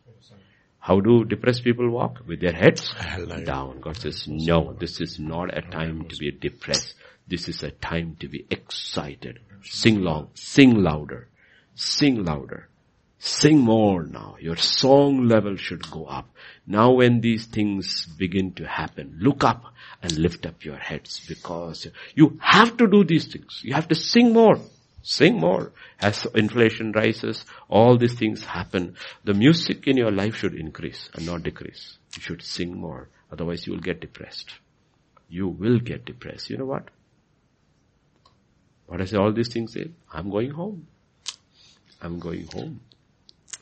How 0.79 1.01
do 1.01 1.25
depressed 1.25 1.65
people 1.65 1.89
walk? 1.91 2.23
With 2.27 2.41
their 2.41 2.53
heads 2.53 2.93
down. 3.45 3.81
God 3.81 3.97
says, 3.97 4.27
no, 4.29 4.73
this 4.79 5.01
is 5.01 5.19
not 5.19 5.57
a 5.57 5.63
time 5.63 6.09
to 6.09 6.17
be 6.17 6.33
depressed. 6.33 6.95
This 7.27 7.49
is 7.49 7.63
a 7.63 7.71
time 7.71 8.17
to 8.19 8.29
be 8.29 8.47
excited. 8.51 9.39
Sing 9.63 10.03
long, 10.03 10.31
sing 10.35 10.83
louder, 10.83 11.29
sing 11.75 12.25
louder. 12.25 12.69
Sing 13.25 13.61
more 13.61 14.03
now. 14.03 14.35
Your 14.41 14.57
song 14.57 15.29
level 15.29 15.55
should 15.55 15.89
go 15.89 16.07
up. 16.07 16.29
Now 16.67 16.91
when 16.91 17.21
these 17.21 17.47
things 17.47 18.05
begin 18.05 18.53
to 18.55 18.67
happen, 18.67 19.17
look 19.21 19.45
up 19.45 19.63
and 20.03 20.19
lift 20.19 20.45
up 20.45 20.65
your 20.65 20.77
heads 20.77 21.25
because 21.29 21.87
you 22.17 22.41
have 22.43 22.77
to 22.79 22.89
do 22.89 23.05
these 23.05 23.27
things. 23.27 23.61
You 23.63 23.75
have 23.75 23.87
to 23.87 23.95
sing 23.95 24.33
more. 24.33 24.59
Sing 25.03 25.39
more. 25.39 25.71
As 26.01 26.27
inflation 26.35 26.91
rises, 26.91 27.45
all 27.69 27.97
these 27.97 28.15
things 28.15 28.45
happen. 28.45 28.97
The 29.23 29.35
music 29.35 29.87
in 29.87 29.97
your 29.97 30.11
life 30.11 30.35
should 30.35 30.55
increase 30.55 31.09
and 31.15 31.25
not 31.25 31.45
decrease. 31.45 31.99
You 32.17 32.23
should 32.23 32.43
sing 32.43 32.77
more. 32.77 33.09
Otherwise 33.31 33.69
you 33.69 33.75
will 33.75 33.81
get 33.81 34.01
depressed. 34.01 34.51
You 35.29 35.47
will 35.47 35.79
get 35.79 36.05
depressed. 36.05 36.51
You 36.51 36.57
know 36.57 36.65
what? 36.65 36.89
What 38.87 39.01
I 39.01 39.05
say 39.05 39.17
all 39.17 39.33
these 39.33 39.53
things 39.53 39.75
say? 39.75 39.93
I'm 40.13 40.29
going 40.29 40.51
home. 40.51 40.89
I'm 42.01 42.19
going 42.19 42.49
home. 42.49 42.81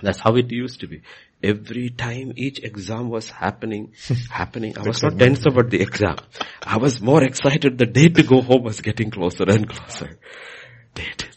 That's 0.03 0.21
how 0.21 0.37
it 0.37 0.51
used 0.51 0.81
to 0.81 0.87
be. 0.87 1.03
Every 1.43 1.91
time 1.91 2.33
each 2.37 2.59
exam 2.63 3.09
was 3.09 3.31
happening, 3.31 3.93
happening, 4.31 4.77
I 4.79 4.83
was 4.83 5.03
not 5.03 5.19
tense 5.19 5.47
about 5.47 5.71
the 5.71 5.81
exam. 5.81 6.17
I 6.63 6.77
was 6.77 7.01
more 7.01 7.23
excited. 7.23 7.79
The 7.79 7.87
day 7.87 8.09
to 8.09 8.23
go 8.23 8.43
home 8.43 8.63
was 8.63 8.81
getting 8.81 9.11
closer 9.11 9.45
and 9.45 9.69
closer. 9.69 10.19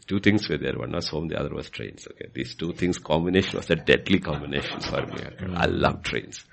Two 0.05 0.19
things 0.19 0.49
were 0.49 0.57
there. 0.57 0.77
One 0.77 0.91
was 0.91 1.07
home, 1.07 1.29
the 1.29 1.39
other 1.39 1.53
was 1.53 1.69
trains. 1.69 2.07
Okay, 2.11 2.29
these 2.33 2.55
two 2.55 2.73
things 2.73 2.99
combination 2.99 3.57
was 3.57 3.69
a 3.69 3.75
deadly 3.75 4.19
combination 4.19 4.79
for 4.81 5.05
me. 5.05 5.13
Okay? 5.13 5.45
Mm. 5.45 5.57
I 5.57 5.65
love 5.65 6.03
trains. 6.03 6.43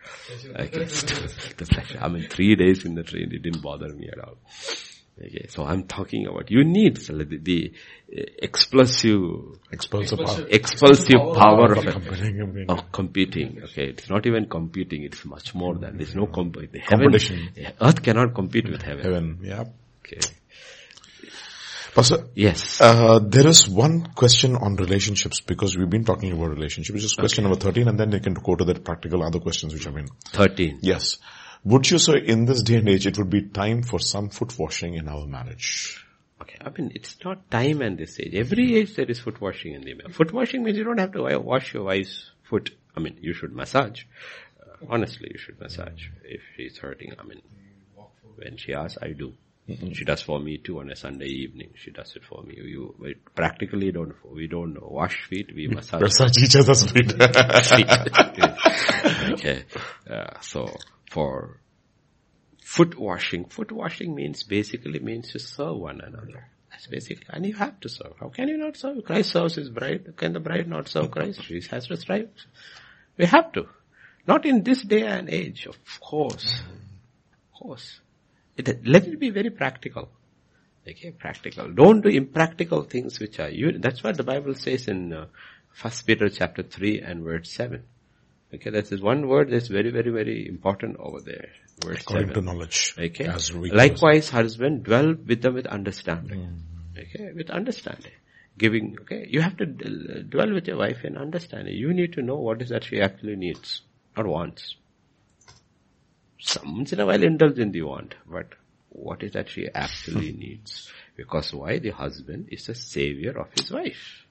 Okay, 0.48 0.84
the 0.84 1.66
pleasure. 1.68 1.98
I 2.00 2.08
mean, 2.08 2.28
three 2.28 2.54
days 2.54 2.84
in 2.84 2.94
the 2.94 3.02
train, 3.02 3.32
it 3.32 3.42
didn't 3.42 3.62
bother 3.62 3.88
me 3.88 4.08
at 4.08 4.20
all. 4.22 4.36
Okay, 5.22 5.46
so 5.48 5.64
I'm 5.64 5.84
talking 5.86 6.26
about 6.26 6.50
you 6.50 6.64
need 6.64 6.96
the, 6.96 7.24
the 7.42 7.72
uh, 8.10 8.22
explosive, 8.38 9.20
Expulsive 9.70 10.18
power. 10.18 10.46
expulsive 10.48 11.20
power 11.36 11.72
of, 11.74 11.84
Competing. 11.84 12.64
of 12.70 12.90
competing. 12.90 13.60
Okay, 13.64 13.88
it's 13.90 14.08
not 14.08 14.26
even 14.26 14.48
competing; 14.48 15.02
it's 15.04 15.24
much 15.26 15.54
more 15.54 15.74
than. 15.76 15.98
There's 15.98 16.14
no 16.14 16.26
comp- 16.26 16.54
the 16.56 16.78
heaven, 16.78 17.10
Competition. 17.12 17.50
Earth 17.80 18.02
cannot 18.02 18.34
compete 18.34 18.70
with 18.70 18.80
heaven. 18.82 19.04
Heaven. 19.04 19.38
Yeah. 19.42 19.64
Okay. 20.00 20.20
Pastor, 21.94 22.28
Yes. 22.34 22.80
uh, 22.80 23.18
there 23.18 23.48
is 23.48 23.68
one 23.68 24.06
question 24.14 24.54
on 24.54 24.76
relationships 24.76 25.40
because 25.40 25.76
we've 25.76 25.90
been 25.90 26.04
talking 26.04 26.30
about 26.32 26.50
relationships. 26.50 26.94
Which 26.94 27.04
is 27.04 27.14
question 27.14 27.42
number 27.44 27.58
13 27.58 27.88
and 27.88 27.98
then 27.98 28.10
they 28.10 28.20
can 28.20 28.34
go 28.34 28.54
to 28.54 28.64
the 28.64 28.74
practical 28.74 29.24
other 29.24 29.40
questions 29.40 29.74
which 29.74 29.84
have 29.84 29.94
been. 29.94 30.08
Thirteen. 30.26 30.78
Yes. 30.82 31.18
Would 31.64 31.90
you 31.90 31.98
say 31.98 32.18
in 32.18 32.46
this 32.46 32.62
day 32.62 32.76
and 32.76 32.88
age 32.88 33.06
it 33.06 33.18
would 33.18 33.30
be 33.30 33.42
time 33.42 33.82
for 33.82 33.98
some 33.98 34.30
foot 34.30 34.58
washing 34.58 34.94
in 34.94 35.08
our 35.08 35.26
marriage? 35.26 36.04
Okay, 36.40 36.56
I 36.60 36.70
mean, 36.70 36.92
it's 36.94 37.16
not 37.22 37.50
time 37.50 37.82
and 37.82 37.98
this 37.98 38.18
age. 38.18 38.34
Every 38.34 38.76
age 38.76 38.96
there 38.96 39.10
is 39.10 39.20
foot 39.20 39.40
washing 39.40 39.74
in 39.74 39.82
the 39.82 39.94
marriage. 39.94 40.14
Foot 40.14 40.32
washing 40.32 40.62
means 40.62 40.78
you 40.78 40.84
don't 40.84 40.98
have 40.98 41.12
to 41.12 41.38
wash 41.38 41.74
your 41.74 41.84
wife's 41.84 42.30
foot. 42.44 42.70
I 42.96 43.00
mean, 43.00 43.18
you 43.20 43.34
should 43.34 43.54
massage. 43.54 44.04
Uh, 44.58 44.86
honestly, 44.88 45.30
you 45.32 45.38
should 45.38 45.60
massage 45.60 46.08
if 46.24 46.40
she's 46.56 46.78
hurting. 46.78 47.12
I 47.18 47.24
mean, 47.24 47.42
when 48.36 48.56
she 48.56 48.72
asks, 48.72 48.96
I 49.02 49.12
do. 49.12 49.34
She 49.92 50.04
does 50.04 50.20
for 50.20 50.40
me 50.40 50.58
too 50.58 50.80
on 50.80 50.90
a 50.90 50.96
Sunday 50.96 51.26
evening. 51.26 51.70
She 51.76 51.92
does 51.92 52.16
it 52.16 52.24
for 52.24 52.42
me. 52.42 52.56
You, 52.56 52.92
we 52.98 53.14
practically 53.36 53.92
don't, 53.92 54.14
we 54.28 54.48
don't 54.48 54.76
wash 54.82 55.22
feet, 55.28 55.54
we 55.54 55.68
massage 55.68 56.00
Massage 56.00 56.38
each 56.42 56.56
other's 56.56 56.90
feet. 56.90 57.12
okay. 59.32 59.62
Uh, 60.10 60.40
so 60.40 60.76
for 61.10 61.60
foot 62.62 62.96
washing, 62.96 63.44
foot 63.46 63.72
washing 63.72 64.14
means 64.14 64.44
basically 64.44 65.00
means 65.00 65.32
to 65.32 65.40
serve 65.40 65.76
one 65.76 66.00
another. 66.00 66.48
That's 66.70 66.86
basically, 66.86 67.26
and 67.30 67.44
you 67.44 67.54
have 67.54 67.80
to 67.80 67.88
serve. 67.88 68.14
How 68.20 68.28
can 68.28 68.46
you 68.46 68.56
not 68.56 68.76
serve? 68.76 69.04
Christ 69.04 69.32
serves 69.32 69.56
his 69.56 69.70
bride. 69.70 70.14
Can 70.16 70.32
the 70.34 70.40
bride 70.40 70.68
not 70.68 70.86
serve 70.86 71.10
Christ? 71.10 71.42
She 71.42 71.60
has 71.70 71.88
to 71.88 71.96
strive. 71.96 72.28
We 73.16 73.26
have 73.26 73.50
to. 73.52 73.66
Not 74.28 74.46
in 74.46 74.62
this 74.62 74.82
day 74.82 75.02
and 75.02 75.28
age, 75.28 75.66
of 75.66 75.76
course. 76.00 76.62
Of 77.52 77.60
course. 77.60 78.00
It, 78.56 78.86
let 78.86 79.08
it 79.08 79.18
be 79.18 79.30
very 79.30 79.50
practical. 79.50 80.10
Okay, 80.88 81.10
practical. 81.10 81.72
Don't 81.72 82.02
do 82.02 82.08
impractical 82.08 82.84
things 82.84 83.18
which 83.18 83.40
are 83.40 83.50
you. 83.50 83.78
That's 83.78 84.04
what 84.04 84.16
the 84.16 84.22
Bible 84.22 84.54
says 84.54 84.86
in 84.86 85.12
uh, 85.12 85.26
First 85.72 86.06
Peter 86.06 86.28
chapter 86.28 86.62
three 86.62 87.00
and 87.00 87.24
verse 87.24 87.50
seven. 87.50 87.82
Okay, 88.52 88.70
that 88.70 88.90
is 88.90 89.00
one 89.00 89.28
word 89.28 89.50
that's 89.50 89.68
very, 89.68 89.90
very, 89.90 90.10
very 90.10 90.48
important 90.48 90.96
over 90.98 91.20
there. 91.20 91.48
Verse 91.84 92.00
According 92.00 92.28
seven. 92.28 92.44
to 92.44 92.50
knowledge. 92.50 92.94
Okay. 92.98 93.26
As 93.26 93.52
we 93.52 93.70
Likewise, 93.70 94.28
husband, 94.28 94.82
dwell 94.84 95.14
with 95.14 95.42
them 95.42 95.54
with 95.54 95.66
understanding. 95.66 96.40
Mm. 96.40 97.02
Okay, 97.02 97.32
with 97.32 97.50
understanding. 97.50 98.12
Giving, 98.58 98.96
okay, 99.02 99.26
you 99.28 99.40
have 99.40 99.56
to 99.58 99.64
uh, 99.64 100.22
dwell 100.28 100.52
with 100.52 100.66
your 100.66 100.76
wife 100.78 101.04
in 101.04 101.16
understanding. 101.16 101.74
You 101.74 101.94
need 101.94 102.12
to 102.14 102.22
know 102.22 102.36
what 102.36 102.60
is 102.60 102.70
that 102.70 102.84
she 102.84 103.00
actually 103.00 103.36
needs 103.36 103.82
or 104.16 104.26
wants. 104.26 104.74
Some 106.40 106.84
in 106.90 107.00
a 107.00 107.06
while 107.06 107.22
indulge 107.22 107.58
in 107.58 107.70
the 107.70 107.82
want, 107.82 108.14
but 108.28 108.54
what 108.88 109.22
is 109.22 109.32
that 109.32 109.48
she 109.48 109.68
actually 109.72 110.32
hmm. 110.32 110.40
needs? 110.40 110.90
Because 111.16 111.54
why? 111.54 111.78
The 111.78 111.90
husband 111.90 112.48
is 112.50 112.66
the 112.66 112.74
savior 112.74 113.38
of 113.38 113.48
his 113.56 113.70
wife. 113.70 114.26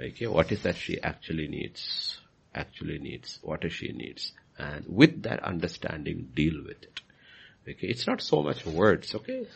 Okay, 0.00 0.26
what 0.26 0.50
is 0.50 0.62
that 0.62 0.76
she 0.76 1.00
actually 1.00 1.48
needs? 1.48 2.18
Actually 2.54 2.98
needs. 2.98 3.38
What 3.42 3.70
she 3.70 3.92
needs? 3.92 4.32
And 4.58 4.84
with 4.86 5.22
that 5.22 5.42
understanding, 5.42 6.30
deal 6.34 6.62
with 6.64 6.82
it. 6.82 7.00
Okay, 7.68 7.86
it's 7.86 8.06
not 8.06 8.20
so 8.20 8.42
much 8.42 8.66
words, 8.66 9.14
okay? 9.14 9.46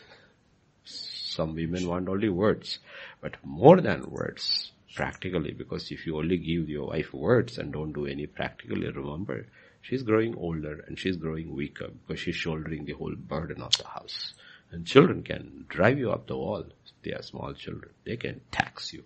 Some 0.85 1.55
women 1.55 1.87
want 1.87 2.07
only 2.07 2.29
words, 2.29 2.79
but 3.21 3.35
more 3.43 3.81
than 3.81 4.09
words, 4.09 4.71
practically, 4.95 5.51
because 5.51 5.91
if 5.91 6.07
you 6.07 6.17
only 6.17 6.37
give 6.37 6.69
your 6.69 6.87
wife 6.87 7.13
words 7.13 7.57
and 7.57 7.71
don't 7.73 7.93
do 7.93 8.05
any 8.07 8.25
practically, 8.25 8.89
remember, 8.89 9.45
she's 9.81 10.03
growing 10.03 10.35
older 10.35 10.83
and 10.87 10.97
she's 10.97 11.17
growing 11.17 11.53
weaker 11.53 11.89
because 11.89 12.19
she's 12.19 12.35
shouldering 12.35 12.85
the 12.85 12.93
whole 12.93 13.15
burden 13.15 13.61
of 13.61 13.77
the 13.77 13.85
house. 13.85 14.33
And 14.71 14.85
children 14.85 15.23
can 15.23 15.65
drive 15.69 15.99
you 15.99 16.11
up 16.11 16.27
the 16.27 16.37
wall. 16.37 16.65
They 17.03 17.11
are 17.11 17.21
small 17.21 17.53
children. 17.53 17.91
They 18.05 18.17
can 18.17 18.41
tax 18.51 18.91
you. 18.93 19.03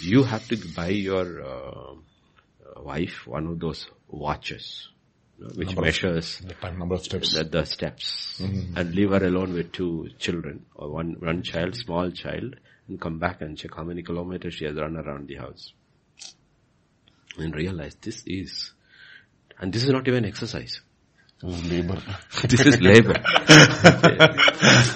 You 0.00 0.24
have 0.24 0.46
to 0.48 0.56
buy 0.76 0.88
your 0.88 1.42
uh, 1.44 1.94
Uh, 2.64 2.82
wife 2.82 3.26
one 3.26 3.46
of 3.46 3.58
those 3.60 3.88
watches, 4.08 4.88
you 5.38 5.44
know, 5.44 5.50
which 5.54 5.76
measures 5.76 6.38
The 6.38 6.54
time 6.54 6.78
number 6.78 6.94
of 6.96 7.04
steps. 7.04 7.34
the, 7.34 7.44
the 7.44 7.64
steps 7.64 8.40
mm-hmm. 8.42 8.76
and 8.76 8.94
leave 8.94 9.10
her 9.10 9.24
alone 9.24 9.52
with 9.52 9.72
two 9.72 10.10
children 10.18 10.66
or 10.74 10.90
one, 10.90 11.16
one 11.20 11.42
child, 11.42 11.76
small 11.76 12.10
child 12.10 12.56
and 12.88 13.00
come 13.00 13.18
back 13.18 13.40
and 13.40 13.56
check 13.56 13.74
how 13.76 13.84
many 13.84 14.02
kilometers 14.02 14.54
she 14.54 14.64
has 14.64 14.74
run 14.74 14.96
around 14.96 15.28
the 15.28 15.36
house. 15.36 15.72
And 17.36 17.54
realize 17.54 17.94
this 18.00 18.24
is, 18.26 18.72
and 19.60 19.72
this 19.72 19.84
is 19.84 19.90
not 19.90 20.08
even 20.08 20.24
exercise. 20.24 20.80
Labor. 21.42 21.98
This 22.48 22.66
is 22.66 22.80
labor. 22.80 23.14
okay. 23.50 24.18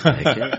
Okay. 0.07 0.51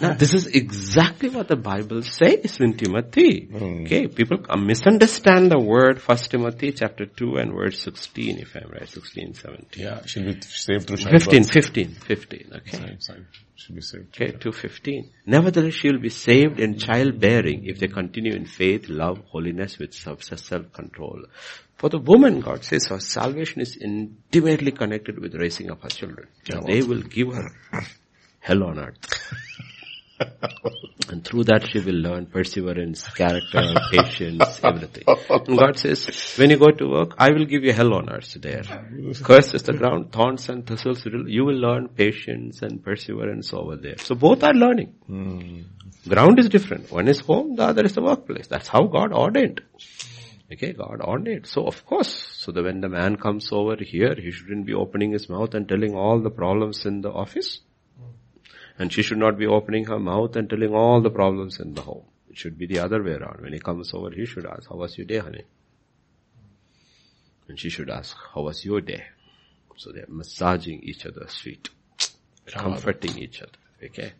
Now 0.00 0.14
this 0.14 0.34
is 0.34 0.46
exactly 0.46 1.28
what 1.30 1.48
the 1.48 1.56
Bible 1.56 2.02
says 2.02 2.60
in 2.60 2.76
Timothy. 2.76 3.46
Hmm. 3.46 3.82
Okay, 3.84 4.06
people 4.08 4.38
misunderstand 4.56 5.50
the 5.50 5.58
word 5.58 6.00
First 6.00 6.30
Timothy 6.30 6.72
chapter 6.72 7.06
2 7.06 7.36
and 7.36 7.52
verse 7.52 7.80
16 7.80 8.38
if 8.38 8.54
I'm 8.56 8.70
right, 8.70 8.88
16, 8.88 9.34
17. 9.34 9.82
Yeah, 9.84 10.02
she'll 10.06 10.24
be 10.24 10.40
saved 10.40 10.86
through 10.86 10.98
15, 10.98 11.44
15, 11.44 11.94
15, 11.94 12.52
okay. 12.56 12.76
Sorry, 12.78 12.96
sorry. 13.00 13.26
She'll 13.56 13.76
be 13.76 13.82
saved. 13.82 14.08
Okay, 14.14 14.32
215. 14.32 15.10
Nevertheless, 15.26 15.74
she 15.74 15.88
will 15.88 16.00
be 16.00 16.08
saved 16.08 16.58
in 16.60 16.78
childbearing 16.78 17.66
if 17.66 17.78
they 17.78 17.88
continue 17.88 18.34
in 18.34 18.46
faith, 18.46 18.88
love, 18.88 19.18
holiness 19.28 19.78
with 19.78 19.94
self- 19.94 20.22
self-control. 20.22 21.24
For 21.76 21.88
the 21.88 21.98
woman, 21.98 22.40
God 22.40 22.64
says 22.64 22.86
her 22.86 23.00
salvation 23.00 23.60
is 23.60 23.76
intimately 23.76 24.72
connected 24.72 25.18
with 25.18 25.34
raising 25.34 25.70
up 25.70 25.82
her 25.82 25.88
children. 25.88 26.28
And 26.50 26.66
they 26.66 26.82
will 26.82 27.02
give 27.02 27.34
her 27.34 27.50
hell 28.40 28.64
on 28.64 28.78
earth. 28.78 28.98
and 31.10 31.24
through 31.24 31.44
that 31.44 31.68
she 31.68 31.80
will 31.80 31.94
learn 31.94 32.26
perseverance, 32.26 33.06
character, 33.08 33.74
patience, 33.90 34.60
everything. 34.62 35.04
And 35.48 35.58
God 35.58 35.78
says, 35.78 36.06
when 36.36 36.50
you 36.50 36.56
go 36.56 36.70
to 36.70 36.88
work, 36.88 37.14
I 37.18 37.30
will 37.30 37.44
give 37.44 37.64
you 37.64 37.72
hell 37.72 37.94
on 37.94 38.08
earth 38.10 38.36
there. 38.40 38.62
Cursed 39.22 39.54
is 39.54 39.62
the 39.64 39.72
ground, 39.72 40.12
thorns 40.12 40.48
and 40.48 40.66
thistles, 40.66 41.04
you 41.04 41.44
will 41.44 41.58
learn 41.58 41.88
patience 41.88 42.62
and 42.62 42.82
perseverance 42.82 43.52
over 43.52 43.76
there. 43.76 43.98
So 43.98 44.14
both 44.14 44.44
are 44.44 44.54
learning. 44.54 44.94
Hmm. 45.06 45.62
Ground 46.08 46.38
is 46.38 46.48
different. 46.48 46.90
One 46.92 47.08
is 47.08 47.20
home, 47.20 47.56
the 47.56 47.64
other 47.64 47.84
is 47.84 47.94
the 47.94 48.02
workplace. 48.02 48.46
That's 48.46 48.68
how 48.68 48.84
God 48.84 49.12
ordained. 49.12 49.62
Okay, 50.52 50.72
God 50.72 51.00
ordained. 51.00 51.46
So 51.46 51.66
of 51.66 51.84
course, 51.86 52.12
so 52.12 52.52
that 52.52 52.62
when 52.62 52.80
the 52.80 52.88
man 52.88 53.16
comes 53.16 53.50
over 53.50 53.76
here, 53.76 54.14
he 54.14 54.30
shouldn't 54.30 54.66
be 54.66 54.74
opening 54.74 55.12
his 55.12 55.28
mouth 55.28 55.54
and 55.54 55.68
telling 55.68 55.94
all 55.94 56.20
the 56.20 56.30
problems 56.30 56.84
in 56.84 57.00
the 57.00 57.10
office. 57.10 57.60
And 58.78 58.92
she 58.92 59.02
should 59.02 59.18
not 59.18 59.38
be 59.38 59.46
opening 59.46 59.86
her 59.86 59.98
mouth 59.98 60.36
and 60.36 60.50
telling 60.50 60.74
all 60.74 61.00
the 61.00 61.10
problems 61.10 61.60
in 61.60 61.74
the 61.74 61.82
home. 61.82 62.04
It 62.28 62.36
should 62.36 62.58
be 62.58 62.66
the 62.66 62.80
other 62.80 63.02
way 63.02 63.12
around. 63.12 63.40
When 63.40 63.52
he 63.52 63.58
comes 63.58 63.94
over, 63.94 64.10
he 64.10 64.26
should 64.26 64.44
ask, 64.44 64.68
how 64.68 64.76
was 64.76 64.98
your 64.98 65.06
day, 65.06 65.18
honey? 65.18 65.44
And 67.48 67.58
she 67.58 67.70
should 67.70 67.88
ask, 67.88 68.16
how 68.34 68.42
was 68.42 68.64
your 68.64 68.80
day? 68.80 69.04
So 69.76 69.92
they're 69.92 70.06
massaging 70.08 70.82
each 70.82 71.06
other's 71.06 71.34
feet, 71.36 71.68
comforting 72.46 73.18
each 73.18 73.40
other. 73.42 73.52
Okay? 73.82 74.12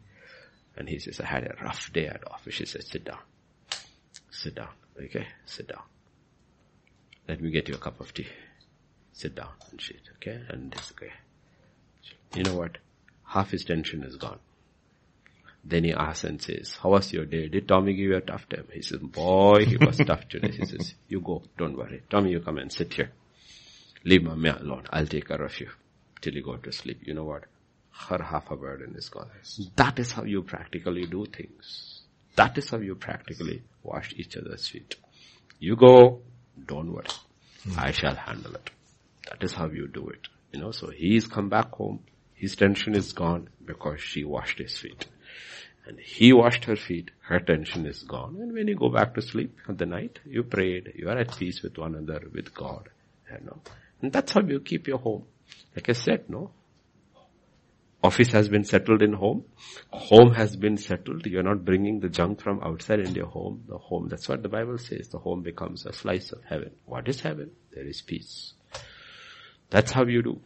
And 0.77 0.89
he 0.89 0.99
says, 0.99 1.21
I 1.21 1.27
had 1.27 1.45
a 1.45 1.55
rough 1.63 1.93
day 1.93 2.07
at 2.07 2.27
office. 2.31 2.55
She 2.55 2.67
says, 2.67 2.87
sit 2.89 3.05
down. 3.05 3.19
Sit 4.31 4.55
down. 4.55 4.69
Okay? 5.01 5.27
Sit 5.47 5.69
down. 5.69 5.83
Let 7.29 7.41
me 7.41 7.51
get 7.51 7.69
you 7.69 7.75
a 7.75 7.79
cup 7.79 8.01
of 8.01 8.13
tea. 8.13 8.29
Sit 9.13 9.35
down 9.35 9.51
and 9.71 9.81
shit. 9.81 10.03
Okay? 10.17 10.41
And 10.49 10.73
this 10.73 10.93
okay. 10.93 11.13
You 12.35 12.43
know 12.43 12.55
what? 12.57 12.79
Half 13.25 13.51
his 13.51 13.65
tension 13.65 14.03
is 14.03 14.17
gone. 14.17 14.39
Then 15.65 15.85
he 15.85 15.93
asks 15.95 16.25
and 16.25 16.43
says, 16.43 16.77
how 16.83 16.91
was 16.91 17.13
your 17.13 17.25
day? 17.25 17.49
Did 17.49 17.67
Tommy 17.67 17.95
give 17.95 18.11
you 18.11 18.17
a 18.17 18.21
tough 18.21 18.47
time? 18.49 18.67
He 18.73 18.83
says, 18.83 18.99
boy, 18.99 19.65
he 19.65 19.79
was 19.79 19.97
tough 19.97 20.29
today. 20.29 20.51
He 20.51 20.67
says, 20.67 20.95
you 21.09 21.21
go, 21.21 21.43
don't 21.57 21.77
worry. 21.77 22.03
Tommy, 22.11 22.33
you 22.33 22.41
come 22.41 22.59
and 22.59 22.71
sit 22.71 22.93
here. 22.93 23.11
Leave 24.05 24.23
mommy 24.25 24.51
alone. 24.51 24.85
I'll 24.91 25.07
take 25.07 25.29
care 25.29 25.43
of 25.43 25.59
you 25.59 25.71
till 26.21 26.35
you 26.35 26.43
go 26.43 26.57
to 26.57 26.71
sleep. 26.71 27.01
You 27.07 27.15
know 27.15 27.25
what? 27.25 27.45
Her 27.93 28.23
half 28.23 28.51
a 28.51 28.57
burden 28.57 28.95
is 28.97 29.09
gone. 29.09 29.31
That 29.77 29.99
is 29.99 30.13
how 30.13 30.25
you 30.25 30.43
practically 30.43 31.07
do 31.07 31.25
things. 31.25 32.03
That 32.37 32.59
is 32.59 32.69
how 32.69 32.79
you 32.79 32.97
practically 32.97 33.63
wash 33.83 34.13
each 34.17 34.37
other's 34.37 34.69
feet. 34.69 34.97
You 35.61 35.77
go, 35.77 36.21
don't 36.67 36.93
worry. 36.93 37.07
I 37.77 37.93
shall 37.93 38.15
handle 38.15 38.55
it. 38.55 38.71
That 39.29 39.43
is 39.43 39.55
how 39.55 39.69
you 39.69 39.89
do 39.89 40.09
it. 40.09 40.29
You 40.53 40.61
know, 40.61 40.71
so 40.71 40.91
he's 40.91 41.27
come 41.27 41.49
back 41.49 41.73
home. 41.73 42.01
His 42.35 42.57
tension 42.57 42.95
is 42.95 43.13
gone 43.13 43.49
because 43.65 44.01
she 44.01 44.25
washed 44.25 44.59
his 44.59 44.77
feet. 44.77 45.07
And 45.87 45.99
he 45.99 46.33
washed 46.33 46.65
her 46.65 46.77
feet. 46.77 47.11
Her 47.21 47.41
tension 47.41 47.87
is 47.87 48.03
gone. 48.03 48.37
And 48.41 48.53
when 48.53 48.69
you 48.69 48.77
go 48.77 48.89
back 48.89 49.15
to 49.15 49.23
sleep 49.23 49.57
at 49.69 49.79
the 49.79 49.87
night, 49.87 50.19
you 50.25 50.43
prayed. 50.43 50.93
You 50.95 51.09
are 51.09 51.19
at 51.19 51.37
peace 51.37 51.63
with 51.63 51.77
one 51.79 51.95
another, 51.95 52.29
with 52.33 52.55
God. 52.55 52.89
You 53.31 53.45
know. 53.47 53.59
And 54.01 54.13
that's 54.13 54.33
how 54.33 54.43
you 54.43 54.61
keep 54.61 54.87
your 54.87 54.99
home. 54.99 55.25
Like 55.75 55.89
I 55.89 55.93
said, 55.93 56.29
no? 56.29 56.51
Office 58.05 58.33
has 58.33 58.51
been 58.51 58.65
settled 58.65 59.01
in 59.01 59.15
home. 59.15 59.45
Home 59.89 60.35
has 60.35 60.57
been 60.57 60.77
settled. 60.77 61.25
You're 61.25 61.43
not 61.43 61.65
bringing 61.65 62.01
the 62.01 62.11
junk 62.11 62.43
from 62.43 62.61
outside 62.63 63.01
into 63.01 63.15
your 63.15 63.29
home. 63.29 63.65
The 63.67 63.79
home, 63.79 64.09
that's 64.11 64.29
what 64.29 64.43
the 64.43 64.49
Bible 64.51 64.77
says. 64.77 65.09
The 65.09 65.19
home 65.19 65.41
becomes 65.41 65.87
a 65.87 65.93
slice 65.95 66.31
of 66.31 66.45
heaven. 66.45 66.73
What 66.85 67.09
is 67.09 67.23
heaven? 67.23 67.53
There 67.73 67.87
is 67.87 68.03
peace. 68.03 68.53
That's 69.71 69.91
how 69.91 70.05
you 70.05 70.23
do. 70.23 70.39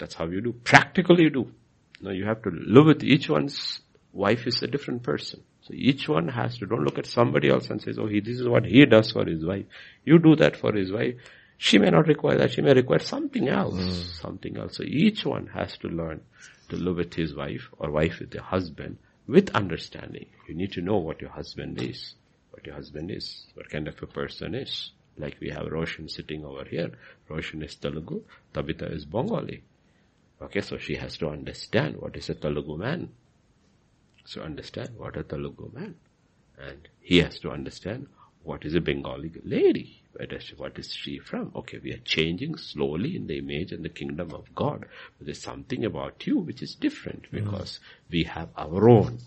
That's 0.00 0.14
how 0.14 0.26
you 0.26 0.40
do. 0.40 0.52
Practically 0.52 1.22
you 1.22 1.30
do. 1.30 1.52
Now 2.00 2.10
you 2.10 2.24
have 2.24 2.42
to 2.42 2.50
live 2.50 2.86
with 2.86 3.04
each 3.04 3.28
one's 3.28 3.82
wife 4.12 4.48
is 4.48 4.60
a 4.64 4.66
different 4.66 5.04
person. 5.04 5.44
So 5.60 5.74
each 5.74 6.08
one 6.08 6.26
has 6.26 6.58
to, 6.58 6.66
don't 6.66 6.82
look 6.82 6.98
at 6.98 7.06
somebody 7.06 7.50
else 7.50 7.70
and 7.70 7.80
say, 7.80 7.92
oh, 7.98 8.08
he, 8.08 8.18
this 8.18 8.40
is 8.40 8.48
what 8.48 8.64
he 8.64 8.84
does 8.84 9.12
for 9.12 9.24
his 9.24 9.44
wife. 9.44 9.66
You 10.04 10.18
do 10.18 10.34
that 10.36 10.56
for 10.56 10.72
his 10.72 10.90
wife. 10.90 11.14
She 11.56 11.78
may 11.78 11.90
not 11.90 12.08
require 12.08 12.38
that. 12.38 12.50
She 12.50 12.62
may 12.62 12.72
require 12.72 12.98
something 12.98 13.48
else. 13.48 13.74
Mm. 13.74 14.20
Something 14.20 14.56
else. 14.56 14.78
So 14.78 14.82
each 14.82 15.24
one 15.24 15.46
has 15.48 15.76
to 15.78 15.88
learn 15.88 16.22
to 16.70 16.76
live 16.76 16.96
with 16.96 17.14
his 17.14 17.34
wife 17.34 17.68
or 17.78 17.90
wife 17.90 18.20
with 18.20 18.30
their 18.30 18.42
husband 18.42 18.98
with 19.30 19.54
understanding. 19.54 20.26
You 20.48 20.54
need 20.54 20.72
to 20.72 20.80
know 20.80 20.96
what 20.96 21.20
your 21.20 21.30
husband 21.30 21.80
is, 21.80 22.14
what 22.50 22.66
your 22.66 22.74
husband 22.74 23.10
is, 23.10 23.46
what 23.54 23.70
kind 23.70 23.86
of 23.86 24.02
a 24.02 24.06
person 24.06 24.54
is. 24.54 24.90
Like 25.16 25.36
we 25.40 25.50
have 25.50 25.66
Roshan 25.66 26.08
sitting 26.08 26.44
over 26.44 26.64
here. 26.64 26.90
Roshan 27.28 27.62
is 27.62 27.74
Telugu, 27.76 28.22
Tabitha 28.52 28.86
is 28.86 29.04
Bengali. 29.04 29.62
Okay, 30.42 30.62
so 30.62 30.78
she 30.78 30.96
has 30.96 31.16
to 31.18 31.28
understand 31.28 31.96
what 31.98 32.16
is 32.16 32.30
a 32.30 32.34
Telugu 32.34 32.76
man. 32.76 33.10
So 34.24 34.42
understand 34.42 34.90
what 34.96 35.16
a 35.16 35.22
Telugu 35.22 35.70
man. 35.74 35.94
And 36.58 36.88
he 37.00 37.18
has 37.18 37.38
to 37.40 37.50
understand 37.50 38.08
what 38.42 38.64
is 38.64 38.74
a 38.74 38.80
Bengali 38.80 39.32
lady. 39.44 40.02
What 40.56 40.78
is 40.78 40.92
she 40.92 41.18
from? 41.18 41.52
Okay, 41.54 41.78
we 41.82 41.92
are 41.92 41.98
changing 41.98 42.56
slowly 42.56 43.16
in 43.16 43.26
the 43.26 43.38
image 43.38 43.72
and 43.72 43.84
the 43.84 43.88
kingdom 43.88 44.32
of 44.32 44.54
God. 44.54 44.86
But 45.18 45.26
there's 45.26 45.40
something 45.40 45.84
about 45.84 46.26
you 46.26 46.38
which 46.38 46.62
is 46.62 46.74
different 46.74 47.30
mm. 47.30 47.30
because 47.30 47.78
mm. 47.78 48.12
we 48.12 48.24
have 48.24 48.48
our 48.56 48.88
own, 48.88 49.18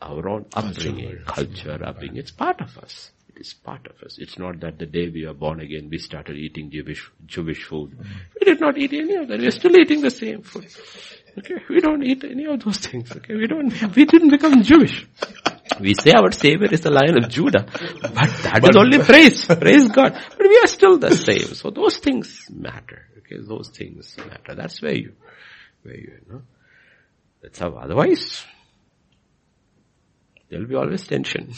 our 0.00 0.26
own 0.28 0.46
upbringing, 0.54 1.18
culture, 1.26 1.68
culture 1.68 1.84
upbringing. 1.84 2.16
It's 2.16 2.30
part 2.30 2.60
of 2.60 2.78
us. 2.78 3.10
It 3.28 3.40
is 3.40 3.52
part 3.52 3.86
of 3.86 4.02
us. 4.02 4.18
It's 4.18 4.38
not 4.38 4.60
that 4.60 4.78
the 4.78 4.86
day 4.86 5.08
we 5.08 5.26
were 5.26 5.34
born 5.34 5.60
again, 5.60 5.88
we 5.90 5.98
started 5.98 6.36
eating 6.36 6.70
Jewish, 6.70 7.10
Jewish 7.26 7.64
food. 7.64 7.90
Mm. 7.90 8.06
We 8.40 8.44
did 8.44 8.60
not 8.60 8.78
eat 8.78 8.92
any 8.94 9.14
of 9.16 9.28
that. 9.28 9.38
We're 9.38 9.50
still 9.50 9.76
eating 9.76 10.00
the 10.00 10.10
same 10.10 10.42
food. 10.42 10.66
Okay, 11.38 11.56
we 11.68 11.80
don't 11.80 12.02
eat 12.02 12.24
any 12.24 12.44
of 12.46 12.62
those 12.62 12.78
things. 12.78 13.10
Okay, 13.10 13.34
we 13.34 13.46
don't, 13.46 13.94
we 13.96 14.04
didn't 14.04 14.30
become 14.30 14.62
Jewish. 14.62 15.06
We 15.80 15.94
say 15.94 16.12
our 16.12 16.30
Savior 16.32 16.68
is 16.70 16.80
the 16.80 16.90
Lion 16.90 17.22
of 17.22 17.30
Judah, 17.30 17.64
but 17.64 18.12
that 18.12 18.58
but, 18.60 18.70
is 18.70 18.76
only 18.76 18.98
praise. 18.98 19.46
Praise 19.46 19.88
God. 19.88 20.12
But 20.12 20.46
we 20.46 20.58
are 20.58 20.66
still 20.66 20.98
the 20.98 21.14
same. 21.14 21.54
So 21.54 21.70
those 21.70 21.98
things 21.98 22.48
matter. 22.50 23.06
Okay, 23.18 23.36
those 23.40 23.68
things 23.68 24.16
matter. 24.18 24.54
That's 24.54 24.80
where 24.82 24.94
you, 24.94 25.12
where 25.82 25.96
you, 25.96 26.18
you 26.26 26.32
know. 26.32 26.42
That's 27.42 27.58
how 27.58 27.74
otherwise, 27.74 28.44
there 30.48 30.60
will 30.60 30.68
be 30.68 30.74
always 30.74 31.06
tension. 31.06 31.52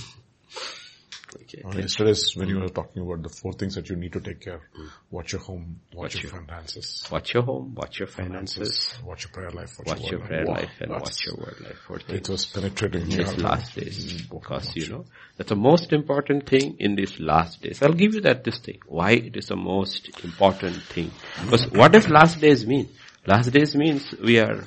Okay. 1.42 1.62
Uh, 1.64 1.76
yesterday, 1.76 2.14
when 2.36 2.48
you 2.48 2.60
were 2.60 2.68
talking 2.68 3.02
about 3.02 3.22
the 3.22 3.28
four 3.28 3.52
things 3.52 3.74
that 3.74 3.88
you 3.90 3.96
need 3.96 4.12
to 4.12 4.20
take 4.20 4.40
care, 4.40 4.60
mm. 4.78 4.88
watch 5.10 5.32
your 5.32 5.40
home, 5.40 5.80
watch, 5.92 6.14
watch 6.14 6.22
your, 6.22 6.32
finances. 6.32 7.08
Watch 7.10 7.34
your 7.34 7.42
home, 7.42 7.74
watch 7.74 7.98
your 7.98 8.08
finances. 8.08 8.54
finances 8.54 8.98
watch 9.04 9.24
your 9.24 9.30
prayer 9.32 9.50
life, 9.50 9.78
watch, 9.78 9.88
watch 9.88 10.00
your, 10.02 10.18
your 10.18 10.26
prayer 10.26 10.44
life, 10.44 10.70
and 10.80 10.90
watch 10.90 11.26
your 11.26 11.36
word 11.36 11.60
life. 11.60 11.78
Four 11.86 11.98
things. 11.98 12.20
It 12.20 12.28
was 12.28 12.46
penetrating 12.46 13.02
in 13.02 13.08
these 13.08 13.36
last 13.38 13.74
days. 13.74 14.22
Because, 14.22 14.74
you 14.76 14.88
know, 14.88 15.04
that's 15.36 15.50
the 15.50 15.56
most 15.56 15.92
important 15.92 16.48
thing 16.48 16.76
in 16.78 16.94
these 16.96 17.18
last 17.18 17.62
days. 17.62 17.82
I'll 17.82 17.92
give 17.92 18.14
you 18.14 18.20
that 18.22 18.44
this 18.44 18.58
thing. 18.58 18.78
Why 18.86 19.12
it 19.12 19.36
is 19.36 19.48
the 19.48 19.56
most 19.56 20.10
important 20.24 20.82
thing. 20.82 21.10
Because 21.44 21.70
what 21.70 21.92
does 21.92 22.08
last 22.08 22.40
days 22.40 22.66
mean? 22.66 22.88
Last 23.26 23.50
days 23.50 23.74
means 23.74 24.14
we 24.22 24.38
are 24.38 24.64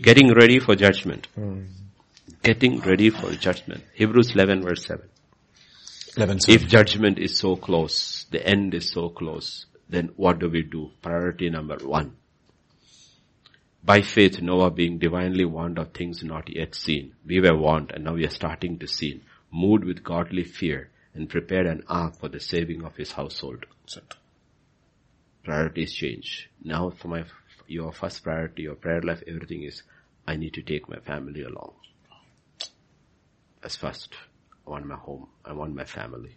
getting 0.00 0.32
ready 0.32 0.58
for 0.58 0.74
judgment. 0.74 1.28
Mm. 1.38 1.68
Getting 2.42 2.80
ready 2.80 3.10
for 3.10 3.30
judgment. 3.32 3.84
Hebrews 3.94 4.32
11 4.34 4.62
verse 4.62 4.84
7. 4.86 5.08
11, 6.14 6.40
if 6.48 6.68
judgment 6.68 7.18
is 7.18 7.38
so 7.38 7.56
close, 7.56 8.26
the 8.30 8.46
end 8.46 8.74
is 8.74 8.90
so 8.90 9.08
close, 9.08 9.64
then 9.88 10.10
what 10.16 10.38
do 10.38 10.50
we 10.50 10.62
do? 10.62 10.90
Priority 11.00 11.48
number 11.48 11.76
one. 11.76 12.16
By 13.82 14.02
faith, 14.02 14.42
Noah 14.42 14.70
being 14.70 14.98
divinely 14.98 15.46
warned 15.46 15.78
of 15.78 15.92
things 15.92 16.22
not 16.22 16.54
yet 16.54 16.74
seen. 16.74 17.14
We 17.26 17.40
were 17.40 17.56
warned 17.56 17.92
and 17.92 18.04
now 18.04 18.14
we 18.14 18.26
are 18.26 18.30
starting 18.30 18.78
to 18.80 18.86
see. 18.86 19.22
Moved 19.50 19.84
with 19.84 20.04
godly 20.04 20.44
fear 20.44 20.90
and 21.14 21.28
prepared 21.28 21.66
an 21.66 21.82
ark 21.88 22.16
for 22.16 22.28
the 22.28 22.40
saving 22.40 22.84
of 22.84 22.96
his 22.96 23.12
household. 23.12 23.64
Priorities 25.42 25.94
change. 25.94 26.50
Now 26.62 26.90
for 26.90 27.08
my, 27.08 27.24
your 27.66 27.92
first 27.92 28.22
priority, 28.22 28.62
your 28.64 28.74
prayer 28.74 29.00
life, 29.00 29.22
everything 29.26 29.62
is, 29.62 29.82
I 30.26 30.36
need 30.36 30.54
to 30.54 30.62
take 30.62 30.88
my 30.88 30.98
family 30.98 31.42
along. 31.42 31.72
As 33.64 33.76
first. 33.76 34.14
I 34.66 34.70
want 34.70 34.86
my 34.86 34.96
home. 34.96 35.28
I 35.44 35.52
want 35.52 35.74
my 35.74 35.84
family. 35.84 36.36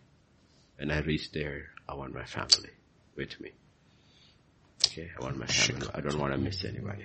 When 0.77 0.91
I 0.91 0.99
reach 0.99 1.31
there, 1.31 1.69
I 1.87 1.95
want 1.95 2.13
my 2.13 2.25
family 2.25 2.71
with 3.15 3.39
me. 3.39 3.51
Okay, 4.85 5.11
I 5.17 5.23
want 5.23 5.37
my 5.37 5.45
family. 5.45 5.87
I 5.93 6.01
don't 6.01 6.19
want 6.19 6.33
to 6.33 6.39
miss 6.39 6.63
anybody. 6.65 7.03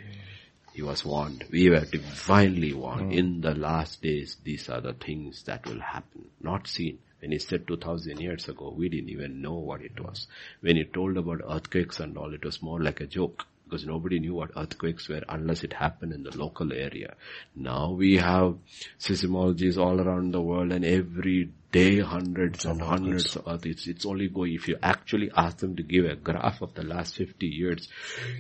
He 0.73 0.83
was 0.83 1.05
warned. 1.05 1.45
We 1.51 1.69
were 1.69 1.85
divinely 1.85 2.73
warned. 2.73 3.13
Mm. 3.13 3.17
In 3.17 3.41
the 3.41 3.55
last 3.55 4.03
days, 4.03 4.37
these 4.45 4.69
are 4.69 4.81
the 4.81 4.93
things 4.93 5.43
that 5.45 5.67
will 5.67 5.81
happen. 5.81 6.27
Not 6.41 6.69
seen. 6.69 6.99
When 7.21 7.33
he 7.33 7.39
said 7.39 7.67
2000 7.67 8.19
years 8.19 8.49
ago, 8.49 8.73
we 8.77 8.89
didn't 8.89 9.11
even 9.11 9.43
know 9.43 9.55
what 9.55 9.83
it 9.83 10.01
was. 10.01 10.27
When 10.61 10.77
he 10.77 10.85
told 10.85 11.17
about 11.17 11.43
earthquakes 11.47 12.01
and 12.01 12.17
all, 12.17 12.33
it 12.33 12.45
was 12.45 12.63
more 12.63 12.81
like 12.81 13.01
a 13.01 13.07
joke 13.07 13.47
because 13.71 13.87
nobody 13.87 14.19
knew 14.19 14.35
what 14.35 14.51
earthquakes 14.57 15.09
were 15.09 15.23
unless 15.29 15.63
it 15.63 15.73
happened 15.73 16.13
in 16.13 16.25
the 16.25 16.37
local 16.37 16.73
area. 16.73 17.15
Now 17.55 17.93
we 17.93 18.17
have 18.17 18.57
seismologies 18.99 19.79
all 19.79 20.01
around 20.01 20.33
the 20.33 20.41
world 20.41 20.73
and 20.73 20.85
every 20.85 21.51
day 21.71 22.01
hundreds 22.01 22.65
and 22.65 22.83
hundreds 22.83 23.37
of 23.37 23.47
earth. 23.47 23.65
It's, 23.65 23.87
it's 23.87 24.05
only 24.05 24.27
going, 24.27 24.55
if 24.55 24.67
you 24.67 24.77
actually 24.83 25.31
ask 25.37 25.59
them 25.59 25.77
to 25.77 25.85
give 25.85 26.05
a 26.05 26.17
graph 26.17 26.63
of 26.63 26.75
the 26.75 26.83
last 26.83 27.15
50 27.15 27.47
years, 27.47 27.89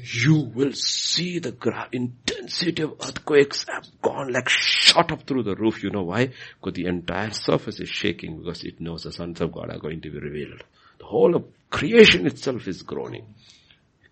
you 0.02 0.34
will 0.34 0.72
see 0.72 1.38
the 1.38 1.52
graph, 1.52 1.90
intensity 1.92 2.82
of 2.82 2.94
earthquakes 3.00 3.66
have 3.68 3.86
gone 4.02 4.32
like 4.32 4.48
shot 4.48 5.12
up 5.12 5.28
through 5.28 5.44
the 5.44 5.54
roof. 5.54 5.84
You 5.84 5.90
know 5.90 6.02
why? 6.02 6.30
Because 6.60 6.74
the 6.74 6.86
entire 6.86 7.30
surface 7.30 7.78
is 7.78 7.88
shaking 7.88 8.38
because 8.38 8.64
it 8.64 8.80
knows 8.80 9.04
the 9.04 9.12
sons 9.12 9.40
of 9.40 9.52
God 9.52 9.70
are 9.70 9.78
going 9.78 10.00
to 10.00 10.10
be 10.10 10.18
revealed. 10.18 10.64
The 10.98 11.06
whole 11.06 11.36
of 11.36 11.44
creation 11.70 12.26
itself 12.26 12.66
is 12.66 12.82
groaning 12.82 13.26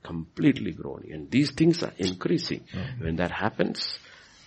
completely 0.08 0.72
growing. 0.80 1.12
And 1.12 1.30
these 1.36 1.50
things 1.60 1.82
are 1.82 1.94
increasing. 1.98 2.62
Mm-hmm. 2.72 3.04
When 3.04 3.16
that 3.16 3.32
happens, 3.44 3.98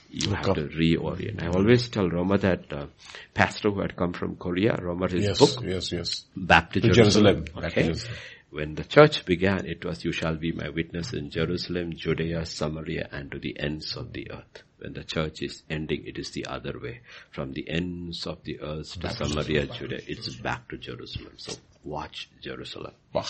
you 0.09 0.29
Look 0.29 0.39
have 0.39 0.49
up. 0.49 0.55
to 0.55 0.67
reorient. 0.81 1.41
I 1.43 1.47
always 1.47 1.87
tell 1.89 2.09
Roma 2.09 2.37
that 2.39 2.73
uh, 2.73 2.87
pastor 3.33 3.69
who 3.71 3.81
had 3.81 3.95
come 3.95 4.13
from 4.13 4.35
Korea, 4.35 4.75
Roma 4.81 5.07
his 5.07 5.23
yes, 5.23 5.39
book, 5.39 5.63
yes, 5.63 5.91
yes. 5.91 6.25
Back 6.35 6.73
to, 6.73 6.81
to 6.81 6.89
Jerusalem. 6.89 7.45
Jerusalem. 7.45 7.65
Okay. 7.71 7.83
Jerusalem. 7.83 8.17
When 8.57 8.75
the 8.75 8.83
church 8.83 9.23
began, 9.23 9.65
it 9.65 9.85
was, 9.85 10.03
you 10.03 10.11
shall 10.11 10.35
be 10.35 10.51
my 10.51 10.67
witness 10.69 11.13
in 11.13 11.29
Jerusalem, 11.29 11.93
Judea, 11.95 12.45
Samaria, 12.45 13.07
and 13.09 13.31
to 13.31 13.39
the 13.39 13.57
ends 13.57 13.95
of 13.95 14.11
the 14.11 14.29
earth. 14.29 14.63
When 14.79 14.91
the 14.91 15.05
church 15.05 15.41
is 15.41 15.63
ending, 15.69 16.03
it 16.05 16.17
is 16.17 16.31
the 16.31 16.47
other 16.47 16.77
way. 16.77 16.99
From 17.29 17.53
the 17.53 17.69
ends 17.69 18.27
of 18.27 18.43
the 18.43 18.59
earth 18.59 18.99
to 18.99 19.09
Samaria, 19.09 19.67
Judea, 19.67 20.01
it's 20.07 20.35
back 20.35 20.67
to 20.69 20.77
Jerusalem. 20.77 21.35
So 21.37 21.53
watch 21.85 22.29
Jerusalem. 22.41 22.93
Wow. 23.13 23.23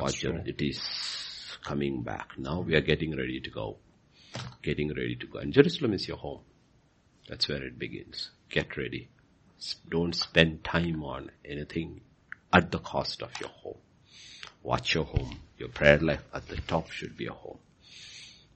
Watch 0.00 0.20
Jerusalem. 0.20 0.46
It 0.46 0.62
is 0.62 0.80
coming 1.64 2.02
back. 2.02 2.38
Now 2.38 2.60
we 2.60 2.76
are 2.76 2.80
getting 2.80 3.16
ready 3.16 3.40
to 3.40 3.50
go. 3.50 3.78
Getting 4.62 4.88
ready 4.88 5.16
to 5.16 5.26
go. 5.26 5.38
And 5.38 5.52
Jerusalem 5.52 5.94
is 5.94 6.06
your 6.06 6.18
home. 6.18 6.40
That's 7.28 7.48
where 7.48 7.62
it 7.62 7.78
begins. 7.78 8.30
Get 8.50 8.76
ready. 8.76 9.08
Don't 9.88 10.14
spend 10.14 10.62
time 10.62 11.02
on 11.02 11.30
anything 11.44 12.02
at 12.52 12.70
the 12.70 12.78
cost 12.78 13.22
of 13.22 13.32
your 13.40 13.48
home. 13.48 13.78
Watch 14.62 14.94
your 14.94 15.04
home. 15.04 15.40
Your 15.58 15.68
prayer 15.68 15.98
life 15.98 16.24
at 16.34 16.48
the 16.48 16.56
top 16.56 16.90
should 16.90 17.16
be 17.16 17.26
a 17.26 17.32
home. 17.32 17.58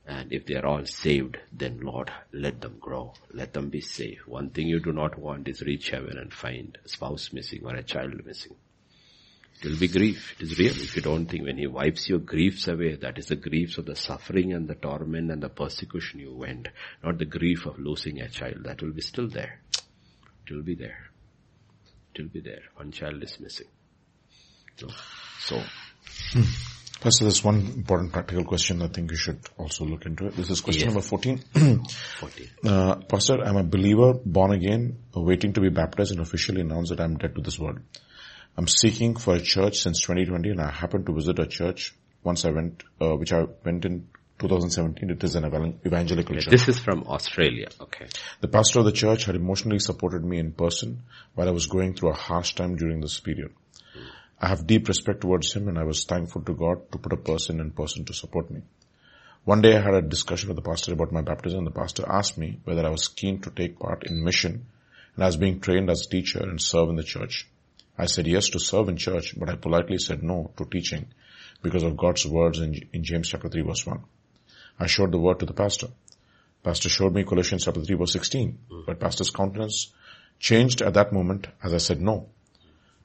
And 0.06 0.32
if 0.32 0.46
they 0.46 0.54
are 0.54 0.66
all 0.66 0.86
saved, 0.86 1.38
then 1.52 1.80
Lord, 1.80 2.10
let 2.32 2.60
them 2.60 2.76
grow. 2.80 3.14
Let 3.32 3.52
them 3.52 3.68
be 3.68 3.80
saved. 3.80 4.26
One 4.26 4.50
thing 4.50 4.66
you 4.66 4.80
do 4.80 4.92
not 4.92 5.18
want 5.18 5.48
is 5.48 5.62
reach 5.62 5.90
heaven 5.90 6.16
and 6.18 6.32
find 6.32 6.78
a 6.84 6.88
spouse 6.88 7.32
missing 7.32 7.62
or 7.64 7.74
a 7.74 7.82
child 7.82 8.24
missing. 8.24 8.56
It 9.60 9.68
will 9.68 9.78
be 9.78 9.88
grief. 9.88 10.34
It 10.38 10.44
is 10.44 10.58
real. 10.58 10.70
If 10.72 10.94
you 10.96 11.02
don't 11.02 11.26
think 11.26 11.44
when 11.44 11.58
He 11.58 11.66
wipes 11.66 12.08
your 12.08 12.20
griefs 12.20 12.68
away, 12.68 12.94
that 12.96 13.18
is 13.18 13.26
the 13.26 13.36
griefs 13.36 13.78
of 13.78 13.86
the 13.86 13.96
suffering 13.96 14.52
and 14.52 14.68
the 14.68 14.74
torment 14.76 15.30
and 15.30 15.42
the 15.42 15.48
persecution 15.48 16.20
you 16.20 16.34
went, 16.34 16.68
not 17.02 17.18
the 17.18 17.24
grief 17.24 17.66
of 17.66 17.78
losing 17.78 18.20
a 18.20 18.28
child. 18.28 18.64
That 18.64 18.82
will 18.82 18.92
be 18.92 19.00
still 19.02 19.28
there. 19.28 19.60
It 20.46 20.52
will 20.54 20.62
be 20.62 20.74
there. 20.76 21.10
It 22.14 22.22
will 22.22 22.28
be 22.28 22.40
there. 22.40 22.62
One 22.76 22.92
child 22.92 23.22
is 23.22 23.38
missing. 23.40 23.66
So, 24.76 24.88
so 25.40 25.60
Pastor, 27.00 27.24
there's 27.24 27.44
one 27.44 27.60
important 27.60 28.12
practical 28.12 28.44
question 28.44 28.82
I 28.82 28.88
think 28.88 29.10
you 29.12 29.16
should 29.16 29.38
also 29.56 29.84
look 29.84 30.04
into 30.06 30.26
it. 30.26 30.36
This 30.36 30.50
is 30.50 30.60
question 30.60 30.88
Yes. 30.88 30.94
number 30.94 31.06
14. 31.06 31.38
14. 32.20 32.48
Uh, 32.64 32.94
Pastor, 33.08 33.40
I'm 33.44 33.56
a 33.56 33.62
believer, 33.62 34.14
born 34.14 34.52
again, 34.52 34.98
waiting 35.14 35.52
to 35.52 35.60
be 35.60 35.68
baptized 35.68 36.10
and 36.12 36.20
officially 36.20 36.60
announce 36.60 36.90
that 36.90 37.00
I'm 37.00 37.16
dead 37.16 37.34
to 37.36 37.40
this 37.40 37.58
world. 37.58 37.78
I'm 38.58 38.66
seeking 38.66 39.14
for 39.14 39.36
a 39.36 39.40
church 39.40 39.78
since 39.78 40.00
2020 40.00 40.50
and 40.50 40.60
I 40.60 40.72
happened 40.72 41.06
to 41.06 41.12
visit 41.12 41.38
a 41.38 41.46
church 41.46 41.94
once 42.24 42.44
I 42.44 42.50
went, 42.50 42.82
uh, 43.00 43.14
which 43.14 43.32
I 43.32 43.44
went 43.64 43.84
in 43.84 44.08
2017. 44.40 45.10
It 45.10 45.22
is 45.22 45.36
an 45.36 45.44
evan- 45.44 45.78
evangelical 45.86 46.34
church. 46.34 46.46
This 46.46 46.68
is 46.68 46.76
from 46.76 47.04
Australia. 47.04 47.68
Okay. 47.80 48.08
The 48.40 48.48
pastor 48.48 48.80
of 48.80 48.86
the 48.86 48.90
church 48.90 49.26
had 49.26 49.36
emotionally 49.36 49.78
supported 49.78 50.24
me 50.24 50.40
in 50.40 50.50
person 50.50 51.04
while 51.36 51.46
I 51.46 51.52
was 51.52 51.66
going 51.66 51.94
through 51.94 52.10
a 52.10 52.14
harsh 52.14 52.56
time 52.56 52.74
during 52.74 53.00
this 53.00 53.20
period. 53.20 53.52
I 54.40 54.48
have 54.48 54.66
deep 54.66 54.88
respect 54.88 55.20
towards 55.20 55.52
him 55.52 55.68
and 55.68 55.78
I 55.78 55.84
was 55.84 56.02
thankful 56.04 56.42
to 56.42 56.52
God 56.52 56.90
to 56.90 56.98
put 56.98 57.12
a 57.12 57.16
person 57.16 57.60
in 57.60 57.70
person 57.70 58.06
to 58.06 58.12
support 58.12 58.50
me. 58.50 58.62
One 59.44 59.62
day 59.62 59.76
I 59.76 59.80
had 59.80 59.94
a 59.94 60.02
discussion 60.02 60.48
with 60.48 60.56
the 60.56 60.68
pastor 60.68 60.94
about 60.94 61.12
my 61.12 61.22
baptism 61.22 61.58
and 61.58 61.66
the 61.68 61.80
pastor 61.80 62.10
asked 62.10 62.36
me 62.36 62.58
whether 62.64 62.84
I 62.84 62.90
was 62.90 63.06
keen 63.06 63.40
to 63.42 63.50
take 63.50 63.78
part 63.78 64.02
in 64.02 64.24
mission 64.24 64.66
and 65.14 65.22
I 65.22 65.26
was 65.26 65.36
being 65.36 65.60
trained 65.60 65.88
as 65.90 66.04
a 66.04 66.10
teacher 66.10 66.40
and 66.42 66.60
serve 66.60 66.88
in 66.88 66.96
the 66.96 67.04
church. 67.04 67.46
I 67.98 68.06
said 68.06 68.28
yes 68.28 68.48
to 68.50 68.60
serve 68.60 68.88
in 68.88 68.96
church, 68.96 69.34
but 69.36 69.50
I 69.50 69.56
politely 69.56 69.98
said 69.98 70.22
no 70.22 70.52
to 70.56 70.64
teaching 70.64 71.06
because 71.62 71.82
of 71.82 71.96
God's 71.96 72.24
words 72.26 72.60
in, 72.60 72.74
in 72.92 73.02
James 73.02 73.28
chapter 73.28 73.48
3 73.48 73.62
verse 73.62 73.84
1. 73.84 74.00
I 74.78 74.86
showed 74.86 75.10
the 75.10 75.18
word 75.18 75.40
to 75.40 75.46
the 75.46 75.52
pastor. 75.52 75.88
Pastor 76.62 76.88
showed 76.88 77.12
me 77.12 77.24
Colossians 77.24 77.64
chapter 77.64 77.82
3 77.82 77.96
verse 77.96 78.12
16, 78.12 78.58
mm. 78.70 78.86
but 78.86 79.00
pastor's 79.00 79.30
countenance 79.30 79.92
changed 80.38 80.80
at 80.80 80.94
that 80.94 81.12
moment 81.12 81.48
as 81.62 81.74
I 81.74 81.78
said 81.78 82.00
no. 82.00 82.28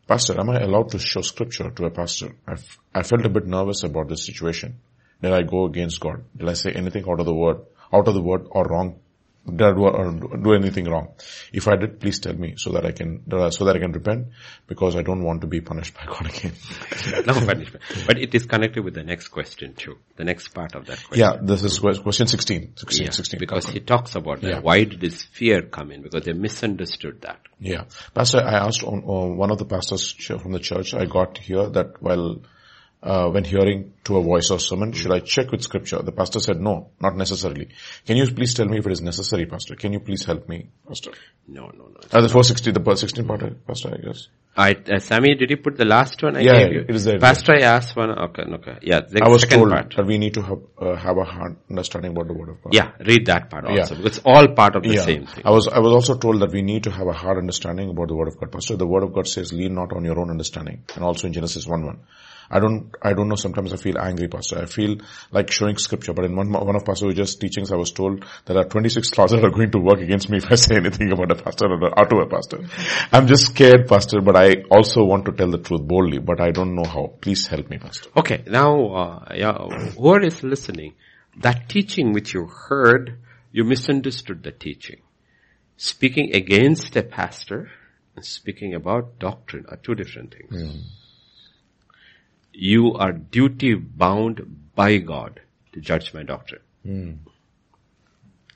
Pastor, 0.08 0.40
am 0.40 0.50
I 0.52 0.60
allowed 0.60 0.92
to 0.92 1.00
show 1.00 1.22
scripture 1.22 1.72
to 1.72 1.86
a 1.86 1.90
pastor? 1.90 2.36
I, 2.48 2.54
f- 2.54 2.78
I 2.94 3.04
felt 3.04 3.26
a 3.26 3.30
bit 3.30 3.48
nervous 3.48 3.84
about 3.84 4.10
this 4.10 4.26
situation. 4.26 4.80
Did 5.22 5.32
I 5.34 5.42
go 5.44 5.66
against 5.66 6.02
God? 6.02 6.26
Did 6.36 6.50
I 6.50 6.54
say 6.54 6.72
anything 6.74 7.06
out 7.10 7.20
of 7.20 7.26
the 7.26 7.34
word, 7.34 7.62
out 7.92 8.08
of 8.08 8.14
the 8.14 8.22
word 8.22 8.46
or 8.52 8.66
wrong? 8.66 9.00
Did 9.46 9.62
I 9.62 9.74
do, 9.74 9.84
or 9.84 10.12
do 10.38 10.54
anything 10.54 10.86
wrong? 10.86 11.16
If 11.52 11.68
I 11.68 11.76
did, 11.76 12.00
please 12.00 12.20
tell 12.20 12.34
me 12.34 12.54
so 12.58 12.72
that 12.72 12.86
I 12.86 12.94
can, 12.94 13.24
so 13.52 13.66
that 13.66 13.76
I 13.76 13.80
can 13.80 13.92
repent 13.92 14.28
because 14.68 14.96
I 14.96 15.02
don't 15.02 15.22
want 15.24 15.42
to 15.42 15.48
be 15.48 15.60
punished 15.60 15.94
by 15.96 16.06
God 16.06 16.28
again. 16.28 16.54
no 17.28 17.34
punishment. 17.34 17.84
But 18.08 18.20
it 18.20 18.34
is 18.34 18.46
connected 18.46 18.86
with 18.86 18.94
the 18.94 19.04
next 19.04 19.28
question 19.28 19.74
too. 19.74 19.98
The 20.16 20.24
next 20.24 20.50
part 20.50 20.76
of 20.76 20.86
that 20.86 21.04
question. 21.04 21.20
yeah, 21.20 21.38
this 21.42 21.64
is 21.64 21.80
question 21.80 22.28
16. 22.28 22.78
16, 22.78 23.06
Yeah, 23.06 23.12
16. 23.12 23.40
because 23.40 23.66
he 23.68 23.82
talks 23.82 24.16
about 24.16 24.40
that. 24.42 24.50
Yeah. 24.50 24.60
Why 24.60 24.86
did 24.86 25.02
this 25.02 25.24
fear 25.24 25.62
come 25.64 25.92
in? 25.92 26.04
Because 26.04 26.24
they 26.24 26.34
misunderstood 26.34 27.22
that. 27.24 27.42
Yeah. 27.60 27.84
Pastor, 28.14 28.40
I 28.40 28.66
asked 28.66 28.84
on, 28.84 29.04
on 29.04 29.36
one 29.38 29.52
of 29.52 29.58
the 29.58 29.66
pastors 29.66 30.12
from 30.12 30.54
the 30.54 30.60
church, 30.60 30.94
I 30.94 31.06
got 31.06 31.38
here 31.38 31.70
that 31.70 32.02
while, 32.02 32.42
uh, 33.04 33.30
when 33.30 33.44
hearing 33.44 33.94
to 34.06 34.18
a 34.18 34.24
voice 34.24 34.50
or 34.50 34.60
sermon, 34.60 34.94
should 34.94 35.12
I 35.12 35.20
check 35.20 35.52
with 35.52 35.62
scripture? 35.62 36.02
The 36.02 36.14
pastor 36.14 36.40
said, 36.40 36.62
no, 36.62 36.92
not 37.02 37.18
necessarily. 37.18 37.68
Can 38.06 38.16
you 38.16 38.26
please 38.32 38.54
tell 38.54 38.66
me 38.66 38.78
if 38.78 38.86
it 38.86 38.92
is 38.94 39.02
necessary, 39.02 39.46
pastor? 39.46 39.76
Can 39.76 39.92
you 39.92 40.00
please 40.00 40.24
help 40.24 40.48
me, 40.48 40.70
pastor? 40.88 41.12
No, 41.48 41.66
no, 41.68 41.88
no. 41.88 42.00
Uh, 42.12 42.22
the 42.22 42.30
460, 42.30 42.72
the 42.72 42.96
16 42.96 43.28
part, 43.28 43.68
pastor, 43.68 43.94
I 43.94 43.98
guess. 44.06 44.28
I, 44.56 44.72
uh, 44.96 45.00
Sammy, 45.00 45.36
did 45.36 45.50
you 45.50 45.58
put 45.58 45.78
the 45.78 45.86
last 45.86 46.22
one 46.24 46.38
I 46.38 46.42
Yeah, 46.42 46.60
gave 46.60 46.74
you? 46.74 46.86
it 46.88 46.96
is 46.96 47.04
there. 47.04 47.20
Pastor, 47.20 47.56
I 47.56 47.62
asked 47.64 47.96
one. 47.98 48.12
Okay, 48.12 48.44
okay. 48.44 48.78
Yeah, 48.84 49.02
the 49.02 49.22
I 49.26 49.28
was 49.28 49.42
second 49.42 49.58
told 49.60 49.72
part. 49.72 49.96
that 49.98 50.06
we 50.06 50.18
need 50.18 50.36
to 50.36 50.42
have, 50.44 50.60
uh, 50.80 50.96
have 50.96 51.18
a 51.18 51.24
hard 51.26 51.58
understanding 51.70 52.12
about 52.12 52.28
the 52.28 52.34
word 52.36 52.50
of 52.50 52.64
God. 52.64 52.74
Yeah, 52.74 52.92
read 53.00 53.26
that 53.26 53.50
part 53.50 53.66
also. 53.66 53.96
Yeah. 53.96 54.06
It's 54.06 54.20
all 54.24 54.48
part 54.50 54.76
of 54.76 54.84
the 54.84 54.94
Yeah. 54.94 55.02
same 55.02 55.26
thing. 55.26 55.44
I 55.44 55.50
was, 55.50 55.68
I 55.68 55.80
was 55.80 55.92
also 55.92 56.18
told 56.18 56.40
that 56.42 56.52
we 56.54 56.62
need 56.62 56.84
to 56.84 56.92
have 56.92 57.08
a 57.08 57.14
hard 57.14 57.38
understanding 57.38 57.90
about 57.90 58.08
the 58.10 58.16
word 58.16 58.28
of 58.28 58.40
God. 58.40 58.52
Pastor, 58.52 58.76
the 58.78 58.88
word 58.88 59.04
of 59.04 59.12
God 59.12 59.28
says 59.28 59.52
lean 59.52 59.74
not 59.74 59.92
on 59.92 60.06
your 60.06 60.20
own 60.20 60.30
understanding. 60.30 60.84
And 60.96 61.04
also 61.04 61.28
in 61.28 61.34
Genesis 61.34 61.66
1-1. 61.66 61.98
I 62.50 62.60
don't, 62.60 62.94
I 63.02 63.14
don't 63.14 63.28
know, 63.28 63.36
sometimes 63.36 63.74
I 63.74 63.78
feel 63.78 63.98
angry, 63.98 64.28
Pastor. 64.28 64.60
I 64.60 64.66
feel 64.66 64.98
like 65.32 65.52
showing 65.52 65.78
scripture, 65.78 66.14
but 66.14 66.26
in 66.26 66.36
one, 66.36 66.52
one 66.52 66.76
of 66.76 66.86
Pastor 66.86 67.08
Vijay's 67.08 67.36
teachings, 67.36 67.72
I 67.72 67.76
was 67.76 67.92
told 67.92 68.22
that 68.22 68.54
there 68.54 68.60
are 68.60 68.68
26 68.68 69.10
clauses 69.10 69.42
that 69.42 69.48
are 69.48 69.52
going 69.52 69.72
to 69.72 69.80
work 69.80 70.00
against 70.00 70.30
me 70.30 70.38
if 70.38 70.52
I 70.52 70.56
say 70.56 70.76
anything 70.76 71.12
about 71.12 71.32
a 71.32 71.36
pastor 71.36 71.68
or, 71.68 72.00
or 72.00 72.06
to 72.06 72.16
a 72.18 72.28
pastor. 72.28 72.60
I'm 73.12 73.28
just 73.28 73.48
scared, 73.48 73.88
Pastor, 73.88 74.22
but 74.22 74.36
I 74.36 74.64
also 74.72 75.04
want 75.04 75.26
to 75.26 75.32
tell 75.32 75.50
the 75.50 75.58
truth 75.58 75.82
boldly, 75.82 76.20
but 76.20 76.40
I 76.40 76.52
don't 76.52 76.76
know 76.76 76.86
how. 76.86 77.14
Please 77.22 77.48
help 77.48 77.70
me, 77.70 77.78
Pastor. 77.78 78.10
Okay, 78.18 78.44
now, 78.48 78.88
uh, 78.88 79.34
yeah, 79.36 79.58
whoever 79.98 80.26
is 80.26 80.44
listening, 80.44 80.94
that 81.38 81.70
teaching 81.70 82.14
which 82.14 82.34
you 82.34 82.48
heard, 82.48 83.18
you 83.52 83.64
misunderstood 83.64 84.44
the 84.44 84.52
teaching. 84.52 85.02
Speaking 85.78 86.36
against 86.36 86.96
a 86.96 87.04
pastor 87.04 87.72
and 88.16 88.26
speaking 88.26 88.74
about 88.74 89.20
doctrine 89.20 89.66
are 89.70 89.78
two 89.78 89.96
different 89.96 90.34
things. 90.34 90.54
You 92.54 92.94
are 92.94 93.12
duty 93.12 93.74
bound 93.74 94.72
by 94.76 94.98
God 94.98 95.42
to 95.74 95.82
judge 95.82 96.14
my 96.14 96.24
doctrine. 96.24 96.62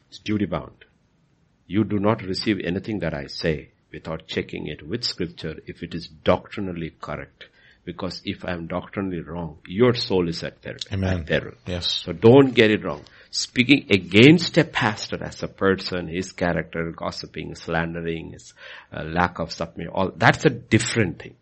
It's 0.10 0.20
duty 0.20 0.46
bound. 0.46 0.86
You 1.66 1.84
do 1.84 2.00
not 2.00 2.22
receive 2.22 2.60
anything 2.64 3.00
that 3.00 3.14
I 3.14 3.28
say 3.28 3.70
without 3.92 4.28
checking 4.28 4.68
it 4.68 4.88
with 4.88 5.04
scripture 5.04 5.56
if 5.66 5.84
it 5.84 5.96
is 5.96 6.08
doctrinally 6.08 6.92
correct. 7.02 7.46
Because 7.84 8.22
if 8.26 8.44
I 8.46 8.52
am 8.52 8.68
doctrinally 8.68 9.22
wrong, 9.22 9.60
your 9.66 9.94
soul 9.94 10.28
is 10.28 10.44
at 10.44 10.62
peril. 10.62 10.80
Amen. 10.92 11.22
At 11.22 11.26
peril. 11.26 11.54
Yes. 11.66 11.88
So 11.88 12.12
don't 12.12 12.54
get 12.54 12.70
it 12.70 12.84
wrong. 12.84 13.04
Speaking 13.32 13.88
against 13.90 14.58
a 14.58 14.66
pastor 14.66 15.24
as 15.24 15.42
a 15.42 15.48
person, 15.48 16.08
his 16.08 16.34
character, 16.34 16.92
gossiping, 16.96 17.56
slandering, 17.56 18.32
his 18.34 18.54
uh, 18.92 19.04
lack 19.04 19.40
of 19.40 19.54
submission, 19.54 19.92
all 19.94 20.12
that's 20.16 20.46
a 20.46 20.50
different 20.50 21.20
thing. 21.20 21.36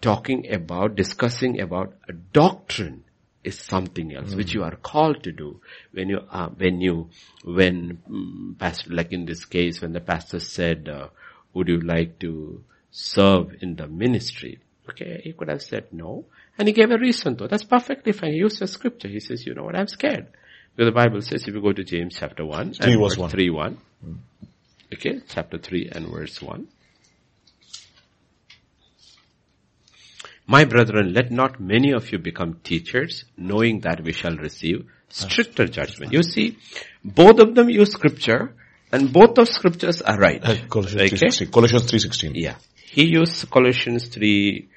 Talking 0.00 0.50
about, 0.52 0.94
discussing 0.96 1.60
about 1.60 1.94
a 2.08 2.12
doctrine 2.12 3.04
is 3.44 3.58
something 3.58 4.14
else, 4.14 4.34
which 4.34 4.54
you 4.54 4.62
are 4.62 4.76
called 4.76 5.22
to 5.24 5.32
do 5.32 5.60
when 5.92 6.08
you, 6.08 6.20
uh, 6.30 6.48
when 6.48 6.80
you, 6.80 7.10
when, 7.44 7.98
mm, 8.08 8.58
pastor, 8.58 8.90
like 8.92 9.12
in 9.12 9.26
this 9.26 9.44
case, 9.44 9.80
when 9.80 9.92
the 9.92 10.00
pastor 10.00 10.40
said, 10.40 10.88
uh, 10.88 11.08
would 11.52 11.68
you 11.68 11.80
like 11.80 12.18
to 12.20 12.62
serve 12.90 13.54
in 13.60 13.76
the 13.76 13.86
ministry? 13.86 14.58
Okay, 14.88 15.20
he 15.22 15.32
could 15.32 15.48
have 15.48 15.62
said 15.62 15.86
no. 15.92 16.24
And 16.58 16.68
he 16.68 16.74
gave 16.74 16.90
a 16.90 16.98
reason 16.98 17.36
though. 17.36 17.46
That's 17.46 17.64
perfectly 17.64 18.12
fine. 18.12 18.32
He 18.32 18.38
used 18.38 18.60
a 18.60 18.66
scripture. 18.66 19.08
He 19.08 19.20
says, 19.20 19.46
you 19.46 19.54
know 19.54 19.64
what, 19.64 19.76
I'm 19.76 19.86
scared. 19.86 20.26
Because 20.74 20.88
the 20.88 20.94
Bible 20.94 21.20
says, 21.22 21.46
if 21.46 21.54
you 21.54 21.60
go 21.60 21.72
to 21.72 21.84
James 21.84 22.16
chapter 22.18 22.44
1, 22.44 22.74
Three 22.74 22.92
and 22.92 23.00
verse 23.00 23.12
verse 23.12 23.18
one. 23.18 23.30
3 23.30 23.50
1. 23.50 23.78
Okay, 24.92 25.20
chapter 25.28 25.58
3 25.58 25.90
and 25.92 26.08
verse 26.08 26.42
1. 26.42 26.66
My 30.50 30.64
brethren, 30.64 31.12
let 31.14 31.30
not 31.30 31.60
many 31.60 31.92
of 31.92 32.10
you 32.10 32.18
become 32.18 32.54
teachers, 32.64 33.24
knowing 33.36 33.82
that 33.82 34.02
we 34.02 34.12
shall 34.12 34.36
receive 34.36 34.84
stricter 35.08 35.66
judgment. 35.66 36.12
You 36.12 36.24
see, 36.24 36.58
both 37.04 37.38
of 37.38 37.54
them 37.54 37.70
use 37.70 37.92
scripture, 37.92 38.52
and 38.90 39.12
both 39.12 39.38
of 39.38 39.48
scriptures 39.48 40.02
are 40.02 40.18
right. 40.18 40.42
Uh, 40.44 40.56
Colossians 40.68 41.12
Okay? 41.12 41.28
3.16. 41.28 41.52
Colossians 41.52 41.84
3.16. 41.92 42.32
Yeah. 42.34 42.56
He 42.84 43.04
used 43.04 43.48
Colossians 43.48 44.08
3, 44.08 44.68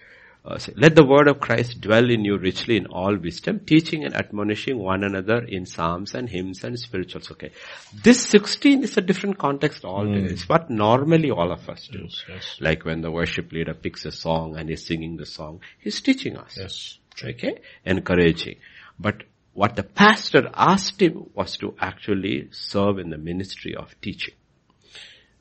uh, 0.45 0.57
say, 0.57 0.74
let 0.76 0.95
the 0.95 1.06
word 1.06 1.30
of 1.30 1.40
Christ 1.40 1.80
dwell 1.80 2.10
in 2.10 2.26
you 2.26 2.38
richly 2.38 2.76
in 2.76 2.88
all 2.88 3.15
wisdom, 3.15 3.61
teaching 3.65 4.03
and 4.03 4.14
admonishing 4.14 4.78
one 4.78 5.03
another 5.03 5.38
in 5.38 5.65
psalms 5.65 6.14
and 6.14 6.28
hymns 6.28 6.65
and 6.65 6.78
spirituals. 6.78 7.32
Okay. 7.32 7.52
This 7.94 8.26
16 8.28 8.84
is 8.84 8.98
a 8.98 9.02
different 9.02 9.38
context 9.38 9.86
altogether. 9.86 10.28
It's 10.28 10.49
what 10.49 10.70
normally 10.70 11.32
all 11.32 11.52
of 11.52 11.70
us 11.70 11.88
do. 11.90 12.10
Yes, 12.28 12.57
Like 12.60 12.84
when 12.84 13.02
the 13.02 13.11
worship 13.11 13.53
leader 13.53 13.74
picks 13.74 14.03
a 14.03 14.11
song 14.11 14.57
and 14.57 14.70
is 14.70 14.86
singing 14.86 15.15
the 15.15 15.26
song, 15.26 15.61
he's 15.80 16.02
teaching 16.02 16.36
us. 16.36 16.57
Yes. 16.60 16.98
Okay? 17.24 17.60
Encouraging. 17.86 18.57
But 18.99 19.24
what 19.53 19.78
the 19.78 19.84
pastor 19.84 20.49
asked 20.53 21.02
him 21.02 21.30
was 21.34 21.56
to 21.57 21.74
actually 21.80 22.49
serve 22.52 22.99
in 22.99 23.11
the 23.11 23.18
ministry 23.18 23.76
of 23.76 23.95
teaching. 24.02 24.34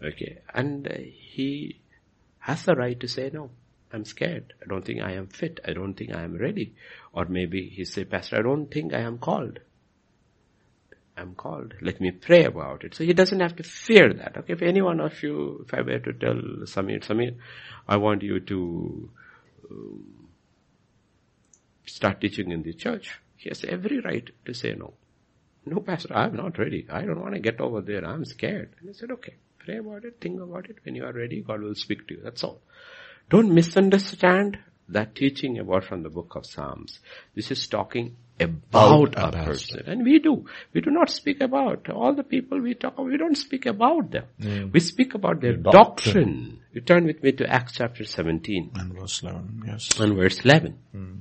Okay. 0.05 0.39
And 0.55 0.87
uh, 0.87 0.95
he 0.97 1.81
has 2.39 2.65
the 2.65 2.75
right 2.75 2.99
to 3.01 3.09
say 3.09 3.31
no. 3.33 3.51
I'm 3.93 4.05
scared. 4.05 4.55
I 4.63 4.67
don't 4.69 4.85
think 4.85 5.03
I 5.03 5.13
am 5.13 5.27
fit. 5.27 5.61
I 5.67 5.73
don't 5.73 5.95
think 5.95 6.15
I 6.15 6.23
am 6.23 6.37
ready. 6.37 6.75
Or 7.13 7.27
maybe 7.27 7.69
he 7.69 7.85
say, 7.85 8.05
Pastor, 8.05 8.39
I 8.39 8.43
don't 8.43 8.71
think 8.71 8.95
I 8.95 9.01
am 9.01 9.19
called. 9.19 9.59
I'm 11.17 11.35
called. 11.35 11.75
Let 11.83 12.01
me 12.01 12.11
pray 12.11 12.45
about 12.45 12.85
it. 12.85 12.95
So 12.95 13.05
he 13.05 13.13
doesn't 13.13 13.41
have 13.41 13.57
to 13.57 13.63
fear 13.63 14.15
that. 14.15 14.37
Okay, 14.39 14.55
if 14.55 14.63
any 14.63 14.81
one 14.81 15.01
of 15.01 15.23
you, 15.23 15.65
if 15.67 15.75
I 15.75 15.83
were 15.83 15.99
to 15.99 16.13
tell 16.15 16.35
Samir, 16.65 17.05
Samir, 17.05 17.37
I 17.87 17.97
want 17.99 18.23
you 18.23 18.41
to 18.41 19.11
um, 19.71 20.29
start 21.85 22.21
teaching 22.21 22.51
in 22.51 22.63
the 22.63 22.73
church, 22.73 23.21
he 23.37 23.51
has 23.51 23.63
every 23.65 24.01
right 24.01 24.29
to 24.47 24.55
say 24.55 24.75
no. 24.75 24.95
No, 25.67 25.81
Pastor, 25.81 26.15
I'm 26.15 26.35
not 26.35 26.59
ready. 26.59 26.87
I 26.91 27.03
don't 27.03 27.21
want 27.21 27.35
to 27.35 27.41
get 27.41 27.61
over 27.61 27.83
there. 27.83 28.05
I'm 28.05 28.25
scared. 28.25 28.75
And 28.81 28.91
I 28.91 28.93
said, 28.95 29.11
okay, 29.13 29.35
pray 29.59 29.77
about 29.79 30.05
it, 30.05 30.17
think 30.21 30.41
about 30.41 30.69
it. 30.71 30.79
When 30.85 30.95
you 30.95 31.05
are 31.05 31.13
ready, 31.13 31.43
God 31.43 31.61
will 31.61 31.75
speak 31.75 32.09
to 32.09 32.15
you. 32.15 32.21
That's 32.23 32.43
all. 32.43 32.63
Don't 33.33 33.53
misunderstand 33.55 34.59
that 34.89 35.15
teaching 35.15 35.59
about 35.59 35.85
from 35.85 36.03
the 36.03 36.11
book 36.11 36.35
of 36.37 36.45
Psalms. 36.45 36.99
This 37.35 37.51
is 37.51 37.67
talking 37.67 38.17
about 38.39 39.15
About 39.17 39.35
a 39.35 39.45
person. 39.45 39.83
And 39.87 40.05
we 40.05 40.19
do. 40.19 40.45
We 40.75 40.81
do 40.83 40.91
not 40.91 41.09
speak 41.11 41.41
about 41.41 41.89
all 41.89 42.15
the 42.15 42.25
people 42.25 42.61
we 42.61 42.75
talk 42.75 42.95
about. 42.95 43.07
We 43.07 43.17
don't 43.17 43.37
speak 43.47 43.65
about 43.67 44.11
them. 44.11 44.71
We 44.75 44.81
speak 44.81 45.15
about 45.15 45.41
their 45.41 45.53
Their 45.55 45.73
doctrine. 45.73 46.15
doctrine. 46.15 46.59
You 46.75 46.81
turn 46.83 47.05
with 47.07 47.23
me 47.23 47.33
to 47.33 47.47
Acts 47.59 47.75
chapter 47.77 48.05
17 48.05 48.73
And 48.75 48.93
verse 48.99 49.23
11. 49.23 49.63
Yes. 49.67 49.99
and 50.01 50.15
verse 50.17 50.39
11. 50.45 50.79
Hmm. 50.93 51.15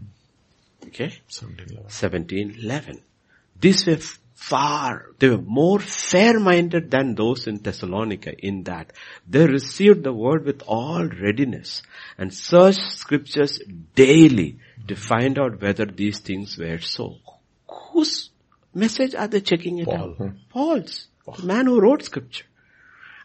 Okay? 0.88 1.12
17, 1.28 1.78
17, 1.88 2.56
11. 2.64 3.02
These 3.60 3.86
were 3.88 4.00
far, 4.42 5.06
they 5.20 5.30
were 5.30 5.38
more 5.38 5.80
fair-minded 5.80 6.90
than 6.90 7.14
those 7.14 7.46
in 7.46 7.58
Thessalonica 7.58 8.34
in 8.44 8.64
that 8.64 8.92
they 9.30 9.46
received 9.46 10.04
the 10.04 10.12
word 10.12 10.46
with 10.46 10.64
all 10.66 11.06
readiness 11.06 11.84
and 12.18 12.34
searched 12.34 12.82
scriptures 12.82 13.62
daily 13.94 14.58
to 14.88 14.96
find 14.96 15.38
out 15.38 15.62
whether 15.62 15.86
these 15.86 16.20
things 16.20 16.58
were 16.58 16.80
so. 16.80 17.18
Whose 17.68 18.32
message 18.74 19.14
are 19.14 19.28
they 19.28 19.42
checking 19.42 19.78
it 19.78 19.86
Paul. 19.86 20.16
out? 20.20 20.32
Paul's. 20.50 21.08
The 21.38 21.46
man 21.46 21.68
who 21.68 21.80
wrote 21.80 22.04
scripture. 22.04 22.46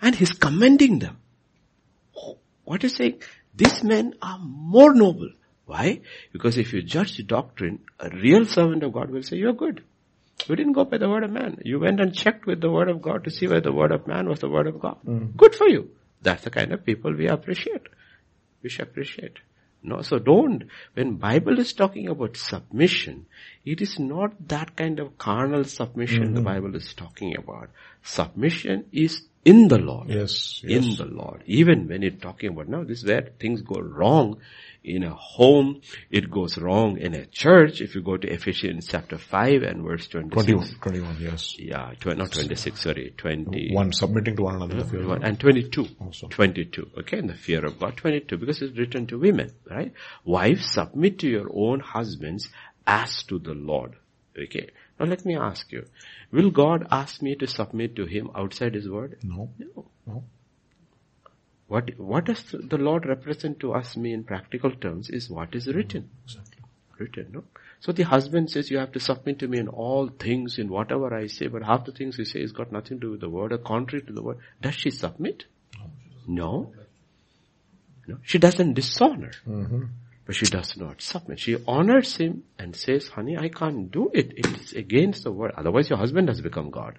And 0.02 0.14
he's 0.14 0.32
commending 0.32 0.98
them. 0.98 1.16
What 2.64 2.84
is 2.84 2.94
saying? 2.96 3.22
These 3.54 3.82
men 3.82 4.14
are 4.20 4.38
more 4.38 4.94
noble. 4.94 5.30
Why? 5.64 6.02
Because 6.30 6.58
if 6.58 6.74
you 6.74 6.82
judge 6.82 7.16
the 7.16 7.22
doctrine, 7.22 7.78
a 7.98 8.10
real 8.10 8.44
servant 8.44 8.82
of 8.82 8.92
God 8.92 9.10
will 9.10 9.22
say, 9.22 9.36
you're 9.36 9.54
good. 9.54 9.82
You 10.46 10.56
didn't 10.56 10.74
go 10.74 10.84
by 10.84 10.98
the 10.98 11.08
word 11.08 11.24
of 11.24 11.30
man. 11.30 11.58
You 11.64 11.80
went 11.80 12.00
and 12.00 12.14
checked 12.14 12.46
with 12.46 12.60
the 12.60 12.70
word 12.70 12.88
of 12.88 13.02
God 13.02 13.24
to 13.24 13.30
see 13.30 13.46
whether 13.46 13.60
the 13.60 13.72
word 13.72 13.92
of 13.92 14.06
man 14.06 14.28
was 14.28 14.40
the 14.40 14.48
word 14.48 14.66
of 14.66 14.78
God. 14.78 14.98
Hmm. 15.04 15.26
Good 15.36 15.54
for 15.54 15.68
you. 15.68 15.90
That's 16.22 16.44
the 16.44 16.50
kind 16.50 16.72
of 16.72 16.84
people 16.84 17.14
we 17.14 17.26
appreciate. 17.26 17.88
We 18.62 18.68
should 18.68 18.88
appreciate. 18.88 19.38
No, 19.82 20.02
so 20.02 20.18
don't. 20.18 20.64
When 20.94 21.16
Bible 21.16 21.58
is 21.58 21.72
talking 21.72 22.08
about 22.08 22.36
submission, 22.36 23.26
it 23.64 23.80
is 23.80 23.98
not 23.98 24.48
that 24.48 24.76
kind 24.76 24.98
of 24.98 25.16
carnal 25.16 25.64
submission 25.64 26.34
the 26.34 26.40
hmm. 26.40 26.46
Bible 26.46 26.74
is 26.74 26.92
talking 26.94 27.36
about. 27.36 27.70
Submission 28.02 28.86
is 28.92 29.22
in 29.52 29.68
the 29.68 29.78
Lord 29.78 30.08
Yes. 30.10 30.60
in 30.64 30.82
yes. 30.82 30.98
the 30.98 31.04
Lord. 31.06 31.42
Even 31.46 31.86
when 31.88 32.02
you're 32.02 32.10
talking 32.28 32.50
about 32.50 32.68
now, 32.68 32.82
this 32.84 32.98
is 33.02 33.06
where 33.06 33.22
things 33.38 33.62
go 33.62 33.80
wrong 33.80 34.38
in 34.82 35.04
a 35.04 35.14
home. 35.14 35.80
It 36.10 36.30
goes 36.30 36.58
wrong 36.58 36.98
in 36.98 37.14
a 37.14 37.26
church. 37.26 37.80
If 37.80 37.94
you 37.94 38.02
go 38.02 38.16
to 38.16 38.28
Ephesians 38.28 38.88
chapter 38.88 39.18
5 39.18 39.62
and 39.62 39.84
verse 39.84 40.08
26. 40.08 40.78
21, 40.80 40.80
21, 40.80 41.16
yes. 41.20 41.56
Yeah, 41.58 41.92
tw- 42.00 42.16
not 42.16 42.32
26, 42.32 42.80
sorry, 42.80 43.14
20. 43.16 43.72
One 43.72 43.92
submitting 43.92 44.36
to 44.36 44.42
one 44.42 44.56
another. 44.56 44.84
fear. 44.84 45.12
And 45.22 45.38
22. 45.38 45.86
Also. 46.00 46.26
22. 46.28 46.90
Okay, 47.00 47.18
in 47.18 47.28
the 47.28 47.34
fear 47.34 47.64
of 47.64 47.78
God. 47.78 47.96
22, 47.96 48.36
because 48.38 48.60
it's 48.62 48.76
written 48.76 49.06
to 49.06 49.18
women, 49.18 49.50
right? 49.70 49.92
Wives, 50.24 50.72
submit 50.72 51.20
to 51.20 51.28
your 51.28 51.48
own 51.54 51.80
husbands 51.80 52.48
as 52.86 53.22
to 53.24 53.38
the 53.38 53.54
Lord. 53.54 53.92
Okay. 54.38 54.70
Now 54.98 55.06
let 55.06 55.24
me 55.24 55.36
ask 55.36 55.70
you, 55.72 55.84
will 56.32 56.50
God 56.50 56.86
ask 56.90 57.20
me 57.22 57.34
to 57.36 57.46
submit 57.46 57.96
to 57.96 58.06
Him 58.06 58.30
outside 58.34 58.74
His 58.74 58.88
word? 58.88 59.18
No. 59.22 59.50
No. 59.58 59.86
No. 60.06 60.24
What, 61.68 61.98
what 61.98 62.26
does 62.26 62.44
the 62.52 62.78
Lord 62.78 63.06
represent 63.06 63.60
to 63.60 63.72
us 63.72 63.96
me 63.96 64.12
in 64.12 64.24
practical 64.24 64.70
terms 64.70 65.10
is 65.10 65.28
what 65.28 65.54
is 65.54 65.66
written. 65.66 66.10
Exactly. 66.24 66.62
Written, 66.98 67.26
no? 67.32 67.44
So 67.80 67.92
the 67.92 68.04
husband 68.04 68.50
says 68.50 68.70
you 68.70 68.78
have 68.78 68.92
to 68.92 69.00
submit 69.00 69.40
to 69.40 69.48
me 69.48 69.58
in 69.58 69.68
all 69.68 70.08
things, 70.08 70.58
in 70.58 70.68
whatever 70.68 71.12
I 71.12 71.26
say, 71.26 71.48
but 71.48 71.62
half 71.62 71.84
the 71.84 71.92
things 71.92 72.16
he 72.16 72.24
says 72.24 72.40
has 72.40 72.52
got 72.52 72.72
nothing 72.72 73.00
to 73.00 73.06
do 73.06 73.10
with 73.12 73.20
the 73.20 73.28
word 73.28 73.52
or 73.52 73.58
contrary 73.58 74.04
to 74.06 74.12
the 74.12 74.22
word. 74.22 74.38
Does 74.62 74.74
she 74.74 74.90
submit? 74.90 75.44
No. 76.26 76.72
No. 78.06 78.18
She 78.22 78.38
doesn't 78.38 78.74
dishonor. 78.74 79.32
But 80.26 80.34
she 80.34 80.46
does 80.46 80.76
not 80.76 81.00
submit. 81.00 81.38
She 81.38 81.56
honors 81.66 82.16
him 82.16 82.42
and 82.58 82.74
says, 82.74 83.08
honey, 83.08 83.38
I 83.38 83.48
can't 83.48 83.90
do 83.90 84.10
it. 84.12 84.32
It's 84.36 84.72
against 84.72 85.22
the 85.22 85.32
word. 85.32 85.52
Otherwise 85.56 85.88
your 85.88 85.98
husband 85.98 86.28
has 86.28 86.40
become 86.40 86.70
God. 86.70 86.98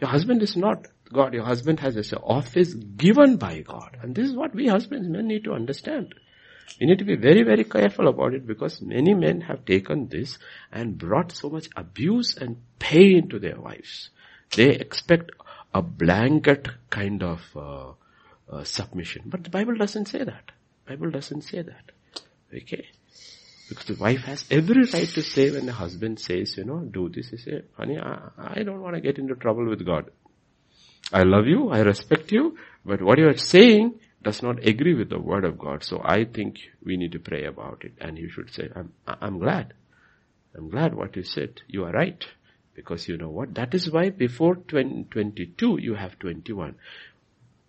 Your 0.00 0.10
husband 0.10 0.42
is 0.42 0.56
not 0.56 0.86
God. 1.12 1.34
Your 1.34 1.44
husband 1.44 1.80
has 1.80 1.94
this 1.94 2.12
office 2.12 2.74
given 2.74 3.36
by 3.36 3.60
God. 3.60 3.96
And 4.02 4.14
this 4.14 4.28
is 4.28 4.34
what 4.34 4.54
we 4.54 4.66
husbands 4.66 5.08
men 5.08 5.26
need 5.26 5.44
to 5.44 5.52
understand. 5.52 6.14
We 6.80 6.86
need 6.86 6.98
to 6.98 7.04
be 7.04 7.16
very, 7.16 7.42
very 7.42 7.64
careful 7.64 8.08
about 8.08 8.34
it 8.34 8.46
because 8.46 8.82
many 8.82 9.14
men 9.14 9.42
have 9.42 9.64
taken 9.64 10.08
this 10.08 10.38
and 10.72 10.98
brought 10.98 11.32
so 11.32 11.48
much 11.48 11.68
abuse 11.76 12.36
and 12.36 12.56
pain 12.78 13.28
to 13.28 13.38
their 13.38 13.60
wives. 13.60 14.10
They 14.54 14.70
expect 14.70 15.30
a 15.72 15.80
blanket 15.82 16.68
kind 16.90 17.22
of 17.22 17.40
uh, 17.56 17.92
uh, 18.50 18.64
submission. 18.64 19.22
But 19.26 19.44
the 19.44 19.50
Bible 19.50 19.76
doesn't 19.76 20.06
say 20.06 20.24
that. 20.24 20.50
Bible 20.86 21.10
doesn't 21.10 21.42
say 21.42 21.62
that. 21.62 21.92
Okay? 22.54 22.86
Because 23.68 23.86
the 23.86 23.94
wife 23.94 24.20
has 24.24 24.44
every 24.50 24.82
right 24.82 25.08
to 25.08 25.22
say 25.22 25.50
when 25.50 25.66
the 25.66 25.72
husband 25.72 26.20
says, 26.20 26.56
you 26.56 26.64
know, 26.64 26.78
do 26.78 27.08
this, 27.08 27.30
he 27.30 27.36
say, 27.36 27.62
honey, 27.76 27.98
I, 27.98 28.28
I 28.38 28.62
don't 28.62 28.80
want 28.80 28.94
to 28.94 29.00
get 29.00 29.18
into 29.18 29.34
trouble 29.34 29.68
with 29.68 29.84
God. 29.84 30.10
I 31.12 31.22
love 31.22 31.46
you, 31.46 31.70
I 31.70 31.80
respect 31.80 32.32
you, 32.32 32.56
but 32.84 33.02
what 33.02 33.18
you 33.18 33.28
are 33.28 33.36
saying 33.36 33.98
does 34.22 34.42
not 34.42 34.66
agree 34.66 34.94
with 34.94 35.08
the 35.08 35.20
word 35.20 35.44
of 35.44 35.58
God. 35.58 35.84
So 35.84 36.00
I 36.04 36.24
think 36.24 36.58
we 36.84 36.96
need 36.96 37.12
to 37.12 37.18
pray 37.18 37.44
about 37.44 37.84
it. 37.84 37.92
And 38.00 38.18
you 38.18 38.28
should 38.28 38.52
say, 38.52 38.68
I'm, 38.74 38.92
I'm 39.06 39.38
glad. 39.38 39.74
I'm 40.56 40.70
glad 40.70 40.94
what 40.94 41.16
you 41.16 41.22
said. 41.22 41.60
You 41.68 41.84
are 41.84 41.92
right. 41.92 42.24
Because 42.74 43.08
you 43.08 43.16
know 43.16 43.30
what? 43.30 43.54
That 43.54 43.74
is 43.74 43.90
why 43.90 44.10
before 44.10 44.56
2022 44.56 45.78
you 45.80 45.94
have 45.94 46.18
21. 46.18 46.74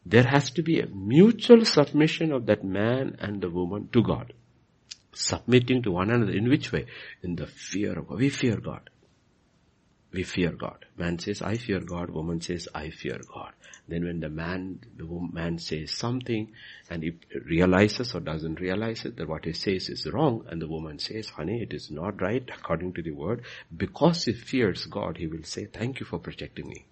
There 0.05 0.23
has 0.23 0.51
to 0.51 0.63
be 0.63 0.79
a 0.79 0.87
mutual 0.87 1.65
submission 1.65 2.31
of 2.31 2.45
that 2.47 2.63
man 2.63 3.17
and 3.19 3.41
the 3.41 3.49
woman 3.49 3.89
to 3.93 4.01
God. 4.01 4.33
Submitting 5.19 5.81
to 5.81 5.91
one 5.91 6.11
another. 6.11 6.31
In 6.31 6.47
which 6.47 6.71
way? 6.71 6.85
In 7.23 7.35
the 7.35 7.47
fear 7.47 7.97
of 7.97 8.07
God. 8.07 8.19
We 8.19 8.29
fear 8.29 8.57
God. 8.57 8.89
We 10.11 10.23
fear 10.23 10.51
God. 10.51 10.85
Man 10.95 11.17
says, 11.17 11.41
I 11.41 11.57
fear 11.57 11.79
God. 11.79 12.11
Woman 12.11 12.39
says, 12.39 12.67
I 12.73 12.91
fear 12.91 13.19
God. 13.33 13.53
Then 13.87 14.05
when 14.05 14.19
the 14.19 14.29
man, 14.29 14.79
the 14.95 15.05
man 15.05 15.57
says 15.57 15.91
something 15.91 16.51
and 16.89 17.01
he 17.01 17.13
realizes 17.45 18.13
or 18.13 18.19
doesn't 18.19 18.59
realize 18.59 19.05
it, 19.05 19.17
that 19.17 19.27
what 19.27 19.45
he 19.45 19.53
says 19.53 19.89
is 19.89 20.05
wrong 20.05 20.45
and 20.49 20.61
the 20.61 20.67
woman 20.67 20.99
says, 20.99 21.29
honey, 21.29 21.61
it 21.63 21.73
is 21.73 21.89
not 21.89 22.21
right 22.21 22.47
according 22.55 22.93
to 22.93 23.01
the 23.01 23.11
word. 23.11 23.41
Because 23.75 24.25
he 24.25 24.33
fears 24.33 24.85
God, 24.85 25.17
he 25.17 25.25
will 25.25 25.43
say, 25.43 25.65
thank 25.65 25.99
you 25.99 26.05
for 26.05 26.19
protecting 26.19 26.67
me. 26.67 26.85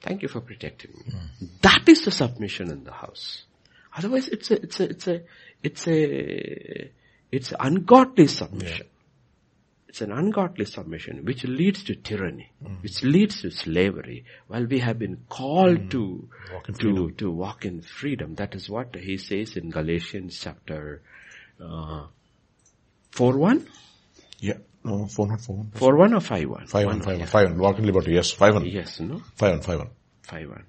Thank 0.00 0.22
you 0.22 0.28
for 0.28 0.40
protecting 0.40 0.92
me. 0.92 1.12
Hmm. 1.12 1.46
That 1.60 1.88
is 1.88 2.04
the 2.04 2.10
submission 2.10 2.70
in 2.70 2.84
the 2.84 2.92
house. 2.92 3.42
Otherwise, 3.96 4.28
it's 4.28 4.50
a, 4.50 4.62
it's 4.62 4.80
a, 4.80 4.84
it's 4.84 5.06
a, 5.08 5.22
it's 5.62 5.88
a, 5.88 6.90
it's 7.30 7.52
ungodly 7.58 8.26
submission. 8.26 8.86
It's 9.88 10.00
an 10.02 10.12
ungodly 10.12 10.66
submission 10.66 11.24
which 11.24 11.44
leads 11.44 11.82
to 11.84 11.94
tyranny, 11.96 12.52
which 12.82 13.02
leads 13.02 13.40
to 13.42 13.50
slavery. 13.50 14.24
While 14.46 14.66
we 14.66 14.80
have 14.80 14.98
been 14.98 15.24
called 15.28 15.90
to 15.92 16.28
Walk 16.52 16.68
in 16.68 16.74
to 16.74 17.10
to 17.12 17.30
walk 17.30 17.64
in 17.64 17.80
freedom. 17.82 18.34
That 18.34 18.54
is 18.54 18.68
what 18.68 18.94
he 18.94 19.16
says 19.16 19.56
in 19.56 19.70
Galatians 19.70 20.38
chapter 20.40 21.02
uh, 21.60 22.06
four 23.10 23.36
one, 23.36 23.66
Yeah. 24.40 24.58
No, 24.84 25.06
four 25.06 25.26
one, 25.26 25.38
four 25.38 25.56
one. 25.56 25.70
four 25.74 25.96
one 25.96 26.14
or 26.14 26.20
five 26.20 26.48
one. 26.48 26.66
Five 26.66 26.86
one, 26.86 27.00
five 27.02 27.18
one, 27.18 27.26
five 27.26 27.48
one. 27.50 27.58
Walk 27.58 27.78
in 27.78 27.86
liberty. 27.86 28.12
Yes, 28.12 28.30
five 28.30 28.54
one. 28.54 28.64
Yes, 28.66 29.00
no, 29.00 29.20
Five 29.34 29.52
one, 29.52 29.60
five 29.62 29.78
one. 29.78 29.90
five 30.22 30.48
one. 30.48 30.64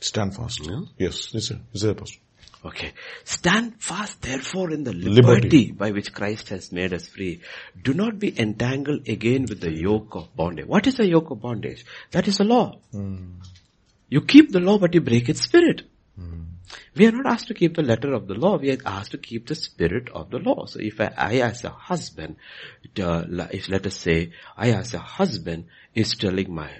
Stand 0.00 0.34
fast. 0.34 0.68
Yes, 0.98 1.14
is, 1.14 1.30
this 1.32 1.50
is 1.72 1.84
it, 1.84 1.96
Pastor. 1.96 2.18
Okay. 2.64 2.92
Stand 3.24 3.74
fast 3.78 4.22
therefore 4.22 4.70
in 4.70 4.84
the 4.84 4.92
liberty, 4.92 5.22
Liberty. 5.22 5.72
by 5.72 5.90
which 5.90 6.14
Christ 6.14 6.48
has 6.48 6.72
made 6.72 6.94
us 6.94 7.06
free. 7.06 7.42
Do 7.82 7.92
not 7.92 8.18
be 8.18 8.38
entangled 8.40 9.06
again 9.08 9.44
with 9.48 9.60
the 9.60 9.70
yoke 9.70 10.14
of 10.14 10.34
bondage. 10.34 10.66
What 10.66 10.86
is 10.86 10.94
the 10.94 11.06
yoke 11.06 11.30
of 11.30 11.40
bondage? 11.42 11.84
That 12.12 12.26
is 12.26 12.38
the 12.38 12.44
law. 12.44 12.80
You 14.08 14.20
keep 14.22 14.50
the 14.52 14.60
law 14.60 14.78
but 14.78 14.94
you 14.94 15.00
break 15.02 15.28
its 15.28 15.42
spirit. 15.42 15.82
We 16.96 17.06
are 17.06 17.12
not 17.12 17.26
asked 17.26 17.48
to 17.48 17.54
keep 17.54 17.74
the 17.76 17.82
letter 17.82 18.14
of 18.14 18.26
the 18.28 18.34
law. 18.34 18.56
We 18.56 18.70
are 18.72 18.78
asked 18.86 19.10
to 19.10 19.18
keep 19.18 19.46
the 19.46 19.54
spirit 19.54 20.08
of 20.14 20.30
the 20.30 20.38
law. 20.38 20.64
So 20.66 20.78
if 20.80 21.00
I, 21.00 21.12
I 21.16 21.34
as 21.40 21.62
a 21.64 21.70
husband, 21.70 22.36
uh, 23.00 23.24
if 23.52 23.68
let 23.68 23.84
us 23.86 23.96
say, 23.96 24.32
I 24.56 24.70
as 24.70 24.94
a 24.94 24.98
husband 24.98 25.66
is 25.94 26.14
telling 26.14 26.54
my, 26.54 26.70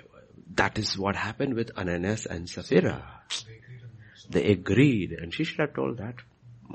that 0.54 0.78
is 0.78 0.96
what 0.96 1.16
happened 1.16 1.54
with 1.54 1.76
Ananias 1.76 2.26
and 2.26 2.48
Sapphira. 2.48 3.02
They 4.30 4.50
agreed 4.52 5.12
and 5.12 5.32
she 5.32 5.44
should 5.44 5.60
have 5.60 5.74
told 5.74 5.98
that, 5.98 6.16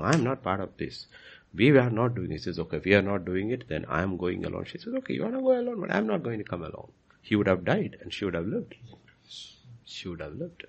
I'm 0.00 0.24
not 0.24 0.42
part 0.42 0.60
of 0.60 0.76
this. 0.76 1.06
We 1.54 1.70
are 1.70 1.90
not 1.90 2.14
doing 2.14 2.30
this. 2.30 2.44
He 2.44 2.50
says, 2.50 2.58
okay, 2.60 2.80
we 2.84 2.94
are 2.94 3.02
not 3.02 3.24
doing 3.24 3.50
it, 3.50 3.68
then 3.68 3.84
I 3.88 4.02
am 4.02 4.16
going 4.16 4.44
alone. 4.44 4.64
She 4.66 4.78
says, 4.78 4.94
okay, 4.94 5.14
you 5.14 5.22
want 5.22 5.34
to 5.34 5.40
go 5.40 5.58
alone, 5.58 5.80
but 5.80 5.92
I'm 5.92 6.06
not 6.06 6.22
going 6.22 6.38
to 6.38 6.44
come 6.44 6.62
along. 6.62 6.92
He 7.22 7.36
would 7.36 7.48
have 7.48 7.64
died 7.64 7.96
and 8.00 8.12
she 8.12 8.24
would 8.24 8.34
have 8.34 8.46
lived. 8.46 8.76
She 9.84 10.08
would 10.08 10.20
have 10.20 10.34
lived. 10.34 10.64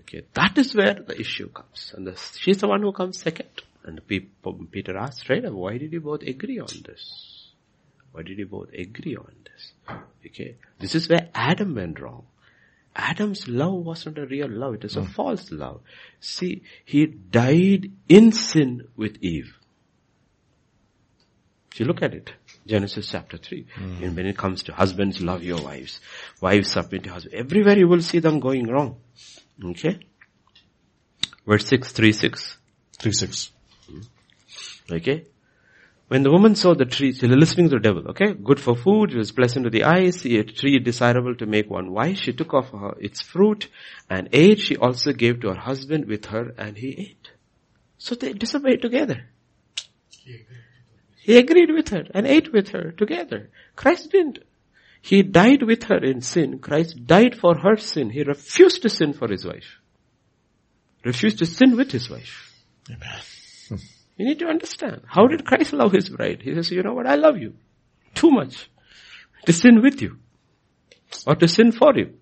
Okay, 0.00 0.22
that 0.34 0.58
is 0.58 0.74
where 0.74 0.94
the 0.94 1.18
issue 1.20 1.48
comes. 1.50 1.92
And 1.96 2.06
the, 2.06 2.16
she's 2.16 2.58
the 2.58 2.68
one 2.68 2.82
who 2.82 2.92
comes 2.92 3.18
second. 3.18 3.48
And 3.84 4.00
Peter 4.06 4.96
asked 4.96 5.20
straight 5.20 5.44
up, 5.44 5.52
why 5.52 5.78
did 5.78 5.92
you 5.92 6.00
both 6.00 6.22
agree 6.22 6.58
on 6.58 6.82
this? 6.84 7.50
Why 8.12 8.22
did 8.22 8.38
you 8.38 8.46
both 8.46 8.72
agree 8.72 9.16
on 9.16 9.32
this? 9.44 9.98
Okay, 10.26 10.56
this 10.78 10.94
is 10.94 11.08
where 11.08 11.28
Adam 11.34 11.74
went 11.74 12.00
wrong. 12.00 12.26
Adam's 12.94 13.48
love 13.48 13.74
wasn't 13.74 14.18
a 14.18 14.26
real 14.26 14.48
love, 14.48 14.74
it 14.74 14.82
was 14.82 14.96
a 14.96 15.02
hmm. 15.02 15.12
false 15.12 15.50
love. 15.50 15.80
See, 16.20 16.62
he 16.84 17.06
died 17.06 17.90
in 18.08 18.32
sin 18.32 18.88
with 18.96 19.16
Eve. 19.22 19.58
If 21.72 21.80
you 21.80 21.86
look 21.86 22.02
at 22.02 22.12
it, 22.12 22.32
Genesis 22.66 23.08
chapter 23.10 23.38
3, 23.38 23.66
hmm. 23.74 24.04
and 24.04 24.16
when 24.16 24.26
it 24.26 24.36
comes 24.36 24.62
to 24.64 24.72
husbands, 24.74 25.22
love 25.22 25.42
your 25.42 25.62
wives. 25.62 26.00
Wives 26.40 26.70
submit 26.70 27.04
to 27.04 27.12
husbands. 27.12 27.36
Everywhere 27.38 27.78
you 27.78 27.88
will 27.88 28.02
see 28.02 28.18
them 28.18 28.40
going 28.40 28.66
wrong. 28.66 28.96
Okay? 29.64 30.00
Verse 31.46 31.66
6, 31.66 31.92
3, 31.92 32.12
6. 32.12 32.58
Three 33.02 33.12
six. 33.12 33.50
Okay? 34.90 35.26
When 36.12 36.24
the 36.24 36.30
woman 36.30 36.56
saw 36.56 36.74
the 36.74 36.84
tree, 36.84 37.14
she 37.14 37.26
was 37.26 37.38
listening 37.38 37.70
to 37.70 37.76
the 37.76 37.80
devil, 37.80 38.08
okay? 38.10 38.34
Good 38.34 38.60
for 38.60 38.76
food, 38.76 39.14
it 39.14 39.16
was 39.16 39.32
pleasant 39.32 39.64
to 39.64 39.70
the 39.70 39.84
eyes, 39.84 40.26
a 40.26 40.42
tree 40.42 40.78
desirable 40.78 41.34
to 41.36 41.46
make 41.46 41.70
one 41.70 41.90
wise. 41.90 42.18
She 42.18 42.34
took 42.34 42.52
off 42.52 42.70
her, 42.70 42.94
its 43.00 43.22
fruit 43.22 43.70
and 44.10 44.28
ate. 44.30 44.60
She 44.60 44.76
also 44.76 45.14
gave 45.14 45.40
to 45.40 45.48
her 45.48 45.60
husband 45.60 46.04
with 46.04 46.26
her 46.26 46.52
and 46.58 46.76
he 46.76 46.90
ate. 46.98 47.30
So 47.96 48.14
they 48.14 48.34
disobeyed 48.34 48.82
together. 48.82 49.24
He 51.22 51.38
agreed 51.38 51.70
with 51.70 51.88
her 51.88 52.04
and 52.12 52.26
ate 52.26 52.52
with 52.52 52.68
her 52.68 52.92
together. 52.92 53.48
Christ 53.74 54.12
didn't. 54.12 54.40
He 55.00 55.22
died 55.22 55.62
with 55.62 55.84
her 55.84 56.04
in 56.04 56.20
sin. 56.20 56.58
Christ 56.58 57.06
died 57.06 57.36
for 57.36 57.56
her 57.56 57.78
sin. 57.78 58.10
He 58.10 58.22
refused 58.22 58.82
to 58.82 58.90
sin 58.90 59.14
for 59.14 59.28
his 59.28 59.46
wife. 59.46 59.78
Refused 61.06 61.38
to 61.38 61.46
sin 61.46 61.74
with 61.74 61.90
his 61.90 62.10
wife. 62.10 62.52
Amen. 62.90 63.22
You 64.22 64.28
need 64.28 64.38
to 64.38 64.46
understand. 64.46 65.00
How 65.08 65.26
did 65.26 65.44
Christ 65.44 65.72
love 65.72 65.90
his 65.90 66.08
bride? 66.08 66.42
He 66.42 66.54
says, 66.54 66.70
you 66.70 66.84
know 66.84 66.94
what? 66.94 67.08
I 67.08 67.16
love 67.16 67.38
you 67.38 67.54
too 68.14 68.30
much 68.30 68.70
to 69.46 69.52
sin 69.52 69.82
with 69.82 70.00
you 70.00 70.18
or 71.26 71.34
to 71.34 71.48
sin 71.48 71.72
for 71.72 71.92
you. 71.96 72.14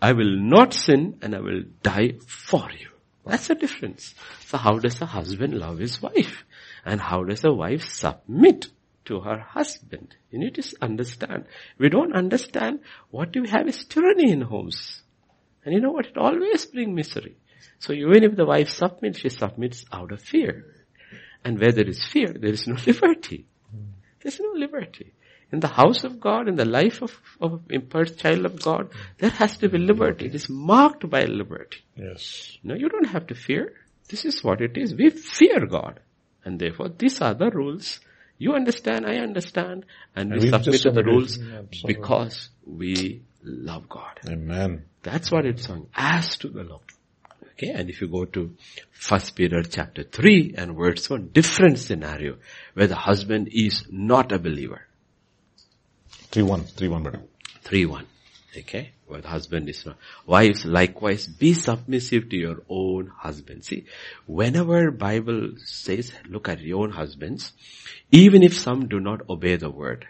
I 0.00 0.14
will 0.14 0.38
not 0.38 0.72
sin 0.72 1.18
and 1.20 1.34
I 1.34 1.40
will 1.40 1.64
die 1.82 2.14
for 2.26 2.70
you. 2.70 2.88
That's 3.26 3.48
the 3.48 3.56
difference. 3.56 4.14
So 4.46 4.56
how 4.56 4.78
does 4.78 5.02
a 5.02 5.04
husband 5.04 5.52
love 5.52 5.76
his 5.76 6.00
wife? 6.00 6.46
And 6.86 6.98
how 6.98 7.24
does 7.24 7.44
a 7.44 7.52
wife 7.52 7.84
submit 7.84 8.68
to 9.04 9.20
her 9.20 9.38
husband? 9.38 10.16
You 10.30 10.38
need 10.38 10.54
to 10.54 10.62
understand. 10.80 11.44
We 11.76 11.90
don't 11.90 12.16
understand 12.16 12.80
what 13.10 13.36
we 13.36 13.50
have 13.50 13.68
is 13.68 13.84
tyranny 13.84 14.32
in 14.32 14.40
homes. 14.40 15.02
And 15.62 15.74
you 15.74 15.82
know 15.82 15.90
what? 15.90 16.06
It 16.06 16.16
always 16.16 16.64
brings 16.64 16.96
misery. 16.96 17.36
So 17.80 17.92
even 17.92 18.24
if 18.24 18.34
the 18.34 18.46
wife 18.46 18.70
submits, 18.70 19.18
she 19.18 19.28
submits 19.28 19.84
out 19.92 20.10
of 20.10 20.22
fear. 20.22 20.77
And 21.44 21.58
where 21.60 21.72
there 21.72 21.88
is 21.88 22.04
fear, 22.04 22.28
there 22.32 22.50
is 22.52 22.66
no 22.66 22.76
liberty. 22.86 23.46
There's 24.20 24.40
no 24.40 24.52
liberty. 24.54 25.12
In 25.50 25.60
the 25.60 25.68
house 25.68 26.04
of 26.04 26.20
God, 26.20 26.46
in 26.46 26.56
the 26.56 26.66
life 26.66 27.00
of, 27.00 27.18
of 27.40 27.62
a 27.70 27.80
first 27.80 28.18
child 28.18 28.44
of 28.44 28.60
God, 28.60 28.90
there 29.18 29.30
has 29.30 29.56
to 29.58 29.68
be 29.68 29.78
liberty. 29.78 30.26
It 30.26 30.34
is 30.34 30.50
marked 30.50 31.08
by 31.08 31.24
liberty. 31.24 31.78
Yes. 31.96 32.58
No, 32.62 32.74
you 32.74 32.88
don't 32.90 33.08
have 33.08 33.28
to 33.28 33.34
fear. 33.34 33.72
This 34.08 34.24
is 34.26 34.44
what 34.44 34.60
it 34.60 34.76
is. 34.76 34.94
We 34.94 35.10
fear 35.10 35.64
God. 35.66 36.00
And 36.44 36.58
therefore, 36.58 36.90
these 36.90 37.20
are 37.22 37.34
the 37.34 37.50
rules. 37.50 38.00
You 38.36 38.54
understand, 38.54 39.06
I 39.06 39.16
understand, 39.16 39.84
and, 40.14 40.32
And 40.32 40.40
we 40.42 40.50
we 40.50 40.62
submit 40.62 40.82
to 40.82 40.90
the 40.90 41.02
rules 41.02 41.38
because 41.84 42.50
we 42.66 43.22
love 43.42 43.88
God. 43.88 44.20
Amen. 44.28 44.84
That's 45.02 45.30
what 45.30 45.46
it's 45.46 45.66
saying. 45.66 45.88
As 45.94 46.36
to 46.38 46.48
the 46.48 46.62
Lord. 46.62 46.82
Okay, 47.58 47.72
and 47.72 47.90
if 47.90 48.00
you 48.00 48.06
go 48.06 48.24
to 48.24 48.54
First 48.92 49.34
Peter 49.34 49.64
chapter 49.64 50.04
3 50.04 50.54
and 50.56 50.76
verse 50.76 51.10
1, 51.10 51.30
different 51.32 51.80
scenario 51.80 52.36
where 52.74 52.86
the 52.86 52.94
husband 52.94 53.48
is 53.50 53.84
not 53.90 54.30
a 54.30 54.38
believer. 54.38 54.82
3-1. 56.30 56.72
3-1 56.74 57.02
brother. 57.02 57.22
3-1. 57.64 58.04
Okay? 58.56 58.92
Where 59.08 59.20
the 59.20 59.28
husband 59.28 59.68
is 59.68 59.84
not. 59.84 59.96
Wives, 60.24 60.64
likewise, 60.64 61.26
be 61.26 61.52
submissive 61.52 62.28
to 62.28 62.36
your 62.36 62.62
own 62.68 63.08
husband. 63.08 63.64
See, 63.64 63.86
whenever 64.26 64.92
Bible 64.92 65.54
says, 65.56 66.12
look 66.28 66.48
at 66.48 66.60
your 66.60 66.84
own 66.84 66.92
husbands, 66.92 67.52
even 68.12 68.44
if 68.44 68.56
some 68.56 68.86
do 68.86 69.00
not 69.00 69.28
obey 69.28 69.56
the 69.56 69.70
word, 69.70 70.06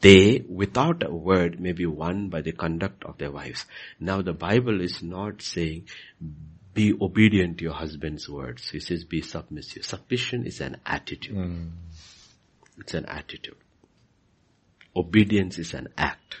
they, 0.00 0.44
without 0.48 1.04
a 1.04 1.14
word, 1.14 1.60
may 1.60 1.72
be 1.72 1.86
won 1.86 2.28
by 2.28 2.40
the 2.40 2.52
conduct 2.52 3.04
of 3.04 3.18
their 3.18 3.30
wives. 3.30 3.66
Now 4.00 4.20
the 4.20 4.32
Bible 4.32 4.80
is 4.80 5.00
not 5.00 5.42
saying, 5.42 5.84
be 6.78 6.94
obedient 7.00 7.58
to 7.58 7.64
your 7.64 7.72
husband's 7.74 8.28
words. 8.28 8.68
He 8.70 8.78
says, 8.78 9.02
be 9.02 9.20
submissive. 9.20 9.84
Submission 9.84 10.46
is 10.46 10.60
an 10.60 10.76
attitude. 10.86 11.34
Hmm. 11.34 11.64
It's 12.78 12.94
an 12.94 13.04
attitude. 13.06 13.56
Obedience 14.94 15.58
is 15.58 15.74
an 15.74 15.88
act. 15.98 16.36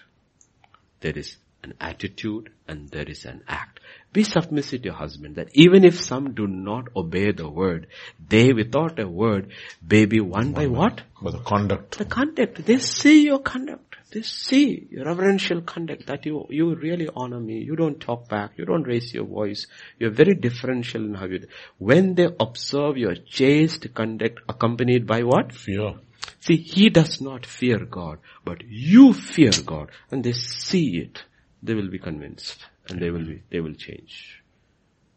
There 1.00 1.18
is 1.18 1.38
an 1.64 1.74
attitude 1.80 2.50
and 2.68 2.88
there 2.90 3.08
is 3.08 3.24
an 3.24 3.42
act. 3.48 3.80
Be 4.12 4.22
submissive 4.22 4.82
to 4.82 4.90
your 4.90 4.94
husband 4.94 5.34
that 5.34 5.48
even 5.54 5.84
if 5.84 6.00
some 6.00 6.34
do 6.34 6.46
not 6.46 6.84
obey 6.94 7.32
the 7.32 7.48
word, 7.48 7.88
they 8.28 8.52
without 8.52 9.00
a 9.00 9.08
word 9.08 9.50
may 9.82 10.04
be 10.06 10.20
won 10.20 10.52
by 10.52 10.68
what? 10.68 11.02
By 11.20 11.32
the 11.32 11.40
conduct. 11.40 11.98
The 11.98 12.04
conduct. 12.04 12.64
They 12.64 12.78
see 12.78 13.24
your 13.24 13.40
conduct. 13.40 13.87
They 14.10 14.22
see 14.22 14.88
your 14.90 15.04
reverential 15.04 15.60
conduct 15.60 16.06
that 16.06 16.24
you, 16.24 16.46
you 16.48 16.74
really 16.74 17.08
honor 17.14 17.40
me. 17.40 17.58
You 17.58 17.76
don't 17.76 18.00
talk 18.00 18.28
back. 18.28 18.52
You 18.56 18.64
don't 18.64 18.86
raise 18.86 19.12
your 19.12 19.26
voice. 19.26 19.66
You're 19.98 20.10
very 20.10 20.34
differential 20.34 21.04
in 21.04 21.14
how 21.14 21.26
you, 21.26 21.46
when 21.76 22.14
they 22.14 22.28
observe 22.40 22.96
your 22.96 23.14
chaste 23.14 23.92
conduct 23.94 24.40
accompanied 24.48 25.06
by 25.06 25.24
what? 25.24 25.52
Fear. 25.52 25.96
See, 26.40 26.56
he 26.56 26.88
does 26.88 27.20
not 27.20 27.44
fear 27.44 27.84
God, 27.84 28.18
but 28.44 28.62
you 28.66 29.12
fear 29.12 29.52
God 29.64 29.90
and 30.10 30.24
they 30.24 30.32
see 30.32 30.98
it. 30.98 31.22
They 31.62 31.74
will 31.74 31.90
be 31.90 31.98
convinced 31.98 32.64
and 32.88 33.00
they 33.00 33.10
will 33.10 33.26
be, 33.26 33.42
they 33.50 33.60
will 33.60 33.74
change. 33.74 34.42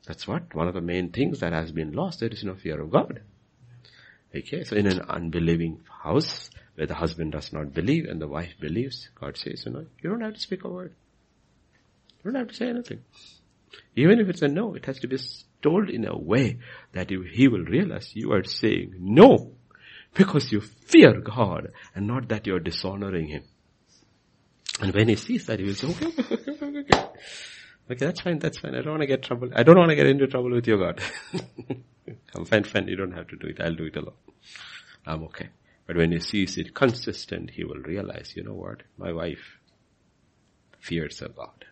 That's 0.05 0.27
what 0.27 0.53
one 0.53 0.67
of 0.67 0.73
the 0.73 0.81
main 0.81 1.11
things 1.11 1.39
that 1.39 1.53
has 1.53 1.71
been 1.71 1.93
lost. 1.93 2.19
There 2.19 2.29
is 2.29 2.43
no 2.43 2.55
fear 2.55 2.81
of 2.81 2.91
God. 2.91 3.21
Okay, 4.35 4.63
so 4.63 4.75
in 4.75 4.87
an 4.87 5.01
unbelieving 5.01 5.81
house 6.03 6.49
where 6.81 6.87
the 6.87 6.95
husband 6.95 7.31
does 7.31 7.53
not 7.53 7.71
believe 7.75 8.05
and 8.05 8.19
the 8.19 8.27
wife 8.27 8.55
believes, 8.59 9.07
God 9.13 9.37
says, 9.37 9.65
you 9.67 9.71
know, 9.71 9.85
you 10.01 10.09
don't 10.09 10.21
have 10.21 10.33
to 10.33 10.39
speak 10.39 10.63
a 10.63 10.67
word. 10.67 10.95
You 12.23 12.31
don't 12.31 12.39
have 12.39 12.47
to 12.47 12.55
say 12.55 12.69
anything. 12.69 13.01
Even 13.95 14.19
if 14.19 14.27
it's 14.29 14.41
a 14.41 14.47
no, 14.47 14.73
it 14.73 14.85
has 14.87 14.97
to 15.01 15.07
be 15.07 15.19
told 15.61 15.91
in 15.91 16.07
a 16.07 16.17
way 16.17 16.57
that 16.93 17.11
you- 17.11 17.21
he 17.21 17.47
will 17.47 17.65
realize 17.65 18.15
you 18.15 18.31
are 18.33 18.43
saying 18.43 18.95
no 18.97 19.51
because 20.15 20.51
you 20.51 20.59
fear 20.61 21.21
God 21.21 21.71
and 21.93 22.07
not 22.07 22.29
that 22.29 22.47
you're 22.47 22.59
dishonoring 22.59 23.27
Him. 23.27 23.43
And 24.81 24.91
when 24.91 25.07
he 25.07 25.17
sees 25.17 25.45
that, 25.45 25.59
he 25.59 25.65
will 25.67 25.75
say, 25.75 25.87
okay, 25.89 26.07
okay, 26.33 26.51
okay, 26.51 26.79
okay. 26.79 27.05
Okay, 27.91 28.05
that's 28.07 28.21
fine, 28.21 28.39
that's 28.39 28.57
fine. 28.57 28.73
I 28.73 28.81
don't 28.81 28.93
want 28.93 29.01
to 29.01 29.07
get 29.13 29.21
trouble. 29.21 29.49
I 29.55 29.61
don't 29.61 29.77
want 29.77 29.89
to 29.89 29.95
get 29.95 30.07
into 30.07 30.25
trouble 30.25 30.49
with 30.49 30.65
your 30.65 30.79
God. 30.79 30.99
I'm 32.35 32.45
fine, 32.45 32.63
fine. 32.63 32.87
You 32.87 32.95
don't 32.95 33.11
have 33.11 33.27
to 33.27 33.35
do 33.35 33.47
it. 33.49 33.61
I'll 33.61 33.75
do 33.75 33.85
it 33.85 33.95
alone. 33.95 34.15
I'm 35.05 35.23
okay. 35.25 35.49
But 35.87 35.97
when 35.97 36.11
he 36.11 36.19
sees 36.19 36.57
it 36.57 36.73
consistent, 36.73 37.51
he 37.51 37.63
will 37.63 37.81
realize, 37.81 38.33
you 38.35 38.43
know 38.43 38.53
what? 38.53 38.83
My 38.97 39.11
wife 39.11 39.59
fears 40.79 41.19
her 41.19 41.29
God. 41.29 41.65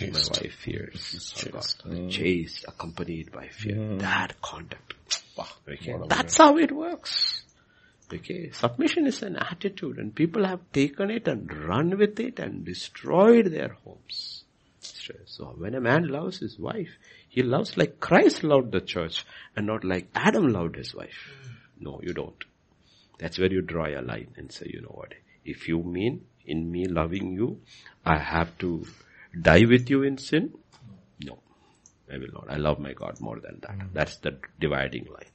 My 0.00 0.06
wife 0.06 0.54
fears 0.54 1.40
her 1.42 1.50
God. 1.50 1.62
chaste. 1.62 1.82
Chaste, 2.10 2.64
accompanied 2.68 3.32
by 3.32 3.48
fear. 3.48 3.96
That 3.98 4.40
conduct. 4.42 4.94
Wow. 5.36 5.46
Okay. 5.68 5.96
That's 6.08 6.36
how 6.36 6.58
it 6.58 6.72
works. 6.72 7.42
Okay. 8.12 8.50
Submission 8.50 9.06
is 9.06 9.22
an 9.22 9.36
attitude 9.36 9.96
and 9.98 10.14
people 10.14 10.44
have 10.44 10.60
taken 10.72 11.10
it 11.10 11.26
and 11.26 11.52
run 11.66 11.96
with 11.96 12.20
it 12.20 12.38
and 12.38 12.64
destroyed 12.64 13.46
their 13.46 13.76
homes. 13.84 14.44
So 15.26 15.54
when 15.56 15.74
a 15.74 15.80
man 15.80 16.08
loves 16.08 16.38
his 16.38 16.58
wife, 16.58 16.90
he 17.28 17.42
loves 17.42 17.76
like 17.76 17.98
Christ 17.98 18.44
loved 18.44 18.72
the 18.72 18.80
church 18.80 19.24
and 19.56 19.66
not 19.66 19.84
like 19.84 20.08
Adam 20.14 20.48
loved 20.48 20.76
his 20.76 20.94
wife. 20.94 21.32
No, 21.80 22.00
you 22.02 22.12
don't. 22.12 22.44
That's 23.22 23.38
where 23.38 23.52
you 23.52 23.62
draw 23.62 23.86
a 23.86 24.02
line 24.02 24.32
and 24.36 24.50
say, 24.50 24.68
you 24.74 24.80
know 24.82 24.94
what, 25.00 25.14
if 25.44 25.68
you 25.68 25.80
mean 25.80 26.22
in 26.44 26.70
me 26.72 26.86
loving 26.86 27.32
you, 27.32 27.60
I 28.04 28.18
have 28.18 28.58
to 28.58 28.84
die 29.40 29.64
with 29.64 29.88
you 29.88 30.02
in 30.02 30.18
sin? 30.18 30.52
No, 31.24 31.38
I 32.12 32.18
will 32.18 32.32
not. 32.32 32.46
I 32.50 32.56
love 32.56 32.80
my 32.80 32.94
God 32.94 33.20
more 33.20 33.38
than 33.38 33.60
that. 33.60 33.78
Mm. 33.78 33.92
That's 33.92 34.16
the 34.16 34.38
dividing 34.58 35.04
line. 35.04 35.30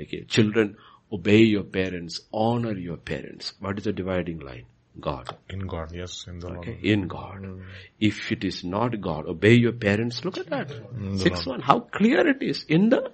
Okay, 0.00 0.24
children, 0.24 0.76
obey 1.12 1.42
your 1.42 1.62
parents, 1.62 2.20
honor 2.32 2.72
your 2.72 2.96
parents. 2.96 3.52
What 3.60 3.78
is 3.78 3.84
the 3.84 3.92
dividing 3.92 4.40
line? 4.40 4.64
God. 5.00 5.36
In 5.48 5.60
God, 5.60 5.92
yes, 5.94 6.26
in 6.26 6.40
the 6.40 6.48
Okay, 6.48 6.72
Lord. 6.72 6.84
in 6.84 7.06
God. 7.06 7.42
Mm. 7.42 7.62
If 8.00 8.32
it 8.32 8.42
is 8.42 8.64
not 8.64 9.00
God, 9.00 9.26
obey 9.26 9.54
your 9.54 9.74
parents. 9.74 10.24
Look 10.24 10.38
at 10.38 10.50
that. 10.50 10.72
Six 11.18 11.46
one. 11.46 11.60
How 11.60 11.78
clear 11.78 12.26
it 12.26 12.42
is 12.42 12.64
in 12.64 12.88
the 12.88 13.12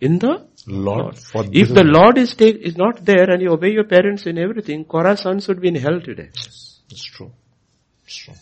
in 0.00 0.18
the 0.18 0.46
Lord, 0.66 1.16
for 1.18 1.44
If 1.52 1.68
the 1.68 1.84
Lord 1.84 2.18
is 2.18 2.34
take, 2.34 2.56
is 2.56 2.76
not 2.76 3.04
there 3.04 3.30
and 3.30 3.40
you 3.40 3.52
obey 3.52 3.72
your 3.72 3.84
parents 3.84 4.26
in 4.26 4.36
everything, 4.38 4.84
Korah's 4.84 5.20
sons 5.20 5.48
would 5.48 5.60
be 5.60 5.68
in 5.68 5.76
hell 5.76 6.00
today. 6.00 6.30
Yes, 6.34 6.80
that's 6.88 7.04
true. 7.04 7.32
It's 8.04 8.16
true. 8.16 8.34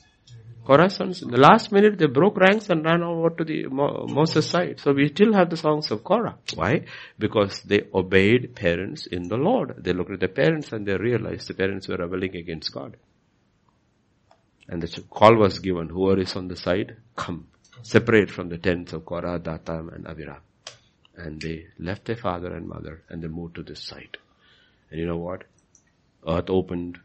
Korah's 0.64 0.94
sons, 0.96 1.22
in 1.22 1.30
the 1.30 1.36
last 1.36 1.70
minute 1.70 1.98
they 1.98 2.06
broke 2.06 2.38
ranks 2.38 2.70
and 2.70 2.84
ran 2.84 3.02
over 3.02 3.28
to 3.30 3.44
the 3.44 3.66
Mo- 3.66 4.06
Moses 4.08 4.48
side. 4.48 4.80
So 4.80 4.92
we 4.92 5.08
still 5.08 5.34
have 5.34 5.50
the 5.50 5.58
songs 5.58 5.90
of 5.90 6.02
Korah. 6.02 6.36
Why? 6.54 6.86
Because 7.18 7.60
they 7.62 7.82
obeyed 7.92 8.56
parents 8.56 9.06
in 9.06 9.28
the 9.28 9.36
Lord. 9.36 9.74
They 9.84 9.92
looked 9.92 10.12
at 10.12 10.20
their 10.20 10.28
parents 10.30 10.72
and 10.72 10.86
they 10.86 10.96
realized 10.96 11.48
the 11.48 11.54
parents 11.54 11.86
were 11.86 11.98
rebelling 11.98 12.34
against 12.36 12.72
God. 12.72 12.96
And 14.66 14.80
the 14.82 15.02
call 15.10 15.36
was 15.36 15.58
given, 15.58 15.90
whoever 15.90 16.20
is 16.22 16.34
on 16.34 16.48
the 16.48 16.56
side, 16.56 16.96
come. 17.14 17.48
Separate 17.82 18.30
from 18.30 18.48
the 18.48 18.56
tents 18.56 18.94
of 18.94 19.04
Korah, 19.04 19.38
Dathan 19.38 19.90
and 19.94 20.06
Abiram. 20.06 20.40
And 21.16 21.40
they 21.40 21.66
left 21.78 22.06
their 22.06 22.16
father 22.16 22.54
and 22.54 22.68
mother 22.68 23.02
and 23.08 23.22
they 23.22 23.28
moved 23.28 23.56
to 23.56 23.62
this 23.62 23.82
site. 23.82 24.16
And 24.90 25.00
you 25.00 25.06
know 25.06 25.16
what? 25.16 25.44
Earth 26.26 26.50
opened. 26.50 26.98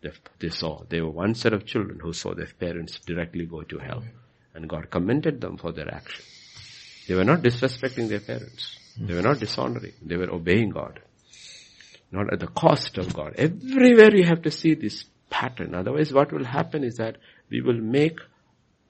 They, 0.00 0.10
they 0.38 0.50
saw. 0.50 0.84
They 0.88 1.00
were 1.00 1.10
one 1.10 1.34
set 1.34 1.52
of 1.52 1.66
children 1.66 1.98
who 2.00 2.12
saw 2.12 2.34
their 2.34 2.48
parents 2.58 2.98
directly 3.00 3.46
go 3.46 3.62
to 3.62 3.78
hell. 3.78 4.04
And 4.54 4.68
God 4.68 4.90
commended 4.90 5.40
them 5.40 5.56
for 5.56 5.72
their 5.72 5.92
action. 5.92 6.24
They 7.06 7.14
were 7.14 7.24
not 7.24 7.40
disrespecting 7.40 8.08
their 8.08 8.20
parents. 8.20 8.78
They 8.98 9.14
were 9.14 9.22
not 9.22 9.38
dishonoring. 9.38 9.92
They 10.02 10.16
were 10.16 10.30
obeying 10.30 10.70
God. 10.70 11.00
Not 12.10 12.32
at 12.32 12.40
the 12.40 12.48
cost 12.48 12.98
of 12.98 13.14
God. 13.14 13.34
Everywhere 13.36 14.14
you 14.14 14.24
have 14.24 14.42
to 14.42 14.50
see 14.50 14.74
this 14.74 15.04
pattern. 15.30 15.74
Otherwise 15.74 16.12
what 16.12 16.32
will 16.32 16.44
happen 16.44 16.84
is 16.84 16.96
that 16.96 17.16
we 17.50 17.60
will 17.60 17.80
make 17.80 18.18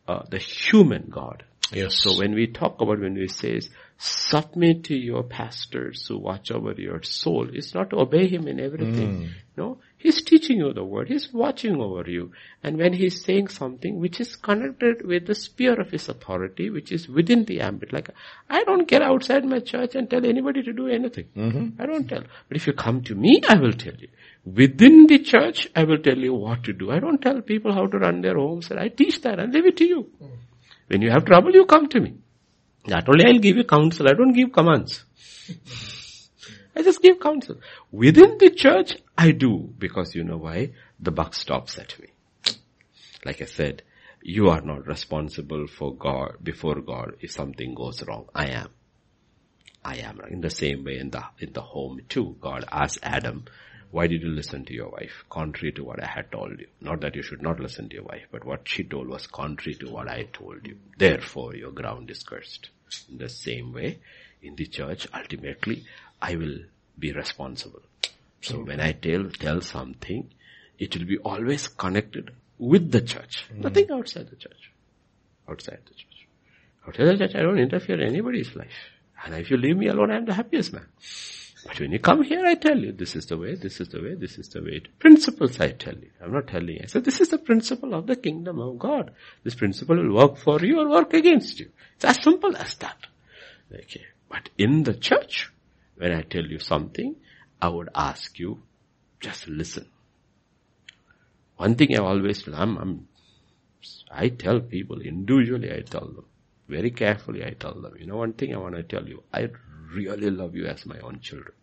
uh, 0.07 0.23
the 0.31 0.39
human 0.39 1.09
God. 1.11 1.45
Yes. 1.73 1.97
So 2.01 2.19
when 2.19 2.35
we 2.35 2.47
talk 2.47 2.81
about, 2.81 3.01
when 3.01 3.15
we 3.15 3.29
say, 3.29 3.61
submit 4.01 4.85
to 4.85 4.95
your 4.95 5.25
pastors 5.25 6.07
who 6.07 6.19
watch 6.19 6.53
over 6.53 6.73
your 6.73 7.03
soul, 7.03 7.49
it's 7.53 7.75
not 7.75 7.91
to 7.91 7.99
obey 7.99 8.29
him 8.29 8.47
in 8.47 8.61
everything. 8.61 9.17
Hmm. 9.17 9.27
No, 9.57 9.79
he's 9.97 10.23
teaching 10.23 10.59
you 10.59 10.73
the 10.73 10.85
word. 10.85 11.09
He's 11.09 11.33
watching 11.33 11.81
over 11.81 12.09
you. 12.09 12.31
And 12.63 12.79
when 12.79 12.93
he's 12.93 13.25
saying 13.25 13.49
something 13.49 13.99
which 13.99 14.21
is 14.21 14.37
connected 14.37 15.05
with 15.05 15.27
the 15.27 15.35
sphere 15.35 15.81
of 15.81 15.91
his 15.91 16.09
authority, 16.09 16.71
which 16.71 16.93
is 16.93 17.09
within 17.09 17.45
the 17.45 17.61
ambit, 17.61 17.93
like, 17.93 18.11
I 18.49 18.63
don't 18.63 18.87
get 18.87 19.03
outside 19.03 19.45
my 19.45 19.59
church 19.59 19.97
and 19.97 20.09
tell 20.09 20.25
anybody 20.25 20.63
to 20.63 20.73
do 20.73 20.87
anything. 20.87 21.27
Mm-hmm. 21.37 21.83
I 21.83 21.87
don't 21.87 22.07
tell. 22.07 22.23
But 22.47 22.57
if 22.57 22.69
you 22.69 22.75
come 22.75 23.03
to 23.03 23.17
me, 23.17 23.43
I 23.49 23.59
will 23.59 23.73
tell 23.73 23.95
you. 23.95 24.09
Within 24.45 25.09
the 25.09 25.19
church, 25.19 25.69
I 25.75 25.83
will 25.83 25.99
tell 25.99 26.17
you 26.17 26.35
what 26.35 26.63
to 26.65 26.73
do. 26.73 26.93
I 26.93 27.01
don't 27.01 27.21
tell 27.21 27.41
people 27.43 27.75
how 27.75 27.89
to 27.89 27.99
run 27.99 28.21
their 28.21 28.37
homes. 28.37 28.71
I 28.71 28.87
teach 28.89 29.23
that 29.23 29.41
and 29.41 29.53
leave 29.53 29.67
it 29.67 29.77
to 29.79 29.85
you. 29.85 30.03
Hmm. 30.21 30.27
When 30.87 31.03
you 31.03 31.11
have 31.11 31.25
trouble, 31.25 31.51
you 31.53 31.67
come 31.67 31.89
to 31.89 32.01
me. 32.01 32.15
Not 32.89 33.09
only 33.09 33.27
I'll 33.27 33.39
give 33.39 33.57
you 33.57 33.65
counsel, 33.65 34.09
I 34.09 34.15
don't 34.15 34.33
give 34.33 34.53
commands. 34.53 35.05
I 36.75 36.83
just 36.83 37.03
give 37.03 37.21
counsel. 37.21 37.57
Within 37.93 38.39
the 38.39 38.51
church, 38.51 38.97
I 39.17 39.33
do, 39.33 39.75
because 39.79 40.15
you 40.15 40.25
know 40.25 40.39
why? 40.39 40.71
The 41.01 41.11
buck 41.11 41.35
stops 41.35 41.79
at 41.79 41.99
me. 42.01 42.09
Like 43.25 43.43
I 43.43 43.47
said, 43.47 43.83
you 44.23 44.49
are 44.49 44.61
not 44.61 44.87
responsible 44.87 45.67
for 45.67 45.95
God, 45.95 46.37
before 46.43 46.81
God, 46.81 47.17
if 47.21 47.33
something 47.33 47.75
goes 47.75 48.03
wrong. 48.07 48.27
I 48.35 48.47
am. 48.49 48.71
I 49.85 49.97
am. 49.97 50.21
In 50.31 50.41
the 50.41 50.51
same 50.51 50.85
way 50.85 50.99
in 50.99 51.11
the, 51.11 51.25
in 51.41 51.53
the 51.53 51.61
home 51.61 52.01
too, 52.09 52.37
God 52.41 52.65
asked 52.71 52.99
Adam, 53.03 53.45
why 53.91 54.07
did 54.07 54.23
you 54.23 54.29
listen 54.29 54.65
to 54.67 54.75
your 54.75 54.91
wife? 54.91 55.25
Contrary 55.31 55.73
to 55.73 55.85
what 55.85 56.03
I 56.03 56.07
had 56.07 56.31
told 56.31 56.59
you. 56.61 56.67
Not 56.81 57.01
that 57.01 57.17
you 57.17 57.23
should 57.23 57.43
not 57.43 57.59
listen 57.59 57.89
to 57.89 57.95
your 57.97 58.05
wife, 58.05 58.27
but 58.31 58.45
what 58.45 58.69
she 58.69 58.85
told 58.85 59.09
was 59.09 59.27
contrary 59.27 59.75
to 59.77 59.91
what 59.91 60.09
I 60.09 60.25
told 60.33 60.67
you. 60.67 60.77
Therefore 60.99 61.55
your 61.55 61.73
ground 61.73 62.11
is 62.11 62.23
cursed. 62.23 62.71
In 63.11 63.19
the 63.19 63.29
same 63.29 63.73
way, 63.73 63.99
in 64.43 64.57
the 64.57 64.67
church, 64.67 65.07
ultimately, 65.15 65.85
I 66.21 66.37
will 66.37 66.59
be 66.99 67.13
responsible. 67.13 67.83
So 68.41 68.59
hmm. 68.59 68.67
when 68.67 68.81
I 68.81 68.93
tell, 68.93 69.31
tell 69.31 69.61
something, 69.61 70.31
it 70.79 70.97
will 70.97 71.07
be 71.07 71.19
always 71.19 71.69
connected 71.69 72.31
with 72.59 72.91
the 72.91 73.01
church. 73.01 73.45
Hmm. 73.53 73.63
Nothing 73.63 73.91
outside 73.91 74.31
the 74.31 74.37
church. 74.37 74.73
Outside 75.49 75.81
the 75.87 75.95
church. 75.95 76.27
Outside 76.87 77.05
the 77.07 77.19
church, 77.19 77.35
I 77.35 77.43
don't 77.43 77.59
interfere 77.59 78.01
in 78.01 78.09
anybody's 78.09 78.55
life. 78.55 78.91
And 79.25 79.35
if 79.35 79.51
you 79.51 79.57
leave 79.57 79.77
me 79.77 79.89
alone, 79.89 80.11
I'm 80.11 80.25
the 80.25 80.35
happiest 80.35 80.73
man. 80.73 80.87
But 81.67 81.81
when 81.81 81.93
you 81.93 81.99
come 81.99 82.23
here, 82.23 82.47
I 82.47 82.55
tell 82.55 82.79
you, 82.79 82.93
this 82.93 83.17
is 83.17 83.27
the 83.27 83.37
way, 83.37 83.55
this 83.55 83.81
is 83.81 83.89
the 83.89 84.01
way, 84.01 84.15
this 84.15 84.39
is 84.39 84.49
the 84.49 84.63
way. 84.63 84.81
Principles 84.99 85.61
I 85.61 85.73
tell 85.73 85.95
you. 85.95 86.11
I'm 86.23 86.33
not 86.33 86.47
telling 86.47 86.69
you. 86.69 86.81
I 86.83 86.87
said, 86.87 87.05
this 87.05 87.21
is 87.21 87.29
the 87.29 87.39
principle 87.39 87.95
of 87.95 88.07
the 88.07 88.17
kingdom 88.17 88.61
of 88.61 88.79
God. 88.79 89.13
This 89.45 89.55
principle 89.55 89.97
will 89.97 90.15
work 90.15 90.37
for 90.39 90.61
you 90.61 90.81
or 90.81 90.89
work 90.89 91.13
against 91.15 91.59
you. 91.61 91.71
It's 91.97 92.05
as 92.05 92.23
simple 92.23 92.57
as 92.57 92.75
that. 92.77 93.07
Okay. 93.73 94.07
But 94.29 94.51
in 94.57 94.85
the 94.85 94.95
church, 94.95 95.51
when 95.97 96.13
I 96.13 96.23
tell 96.23 96.45
you 96.45 96.59
something, 96.59 97.17
I 97.61 97.69
would 97.69 97.89
ask 97.95 98.39
you, 98.39 98.63
just 99.21 99.49
listen. 99.49 99.87
One 101.57 101.75
thing 101.75 101.95
I 101.97 101.99
always, 101.99 102.47
I'm, 102.47 102.77
I'm, 102.77 103.09
I 104.11 104.29
tell 104.29 104.61
people 104.61 105.01
individually, 105.01 105.73
I 105.73 105.81
tell 105.81 106.07
them, 106.07 106.25
very 106.69 106.93
carefully 106.93 107.45
I 107.45 107.51
tell 107.51 107.75
them, 107.75 107.95
you 107.99 108.07
know 108.07 108.17
one 108.19 108.35
thing 108.35 108.55
I 108.55 108.59
want 108.59 108.77
to 108.77 108.83
tell 108.85 109.09
you, 109.09 109.25
I 109.33 109.49
really 109.95 110.31
love 110.31 110.55
you 110.55 110.67
as 110.67 110.87
my 110.87 110.99
own 111.01 111.21
children. 111.21 111.55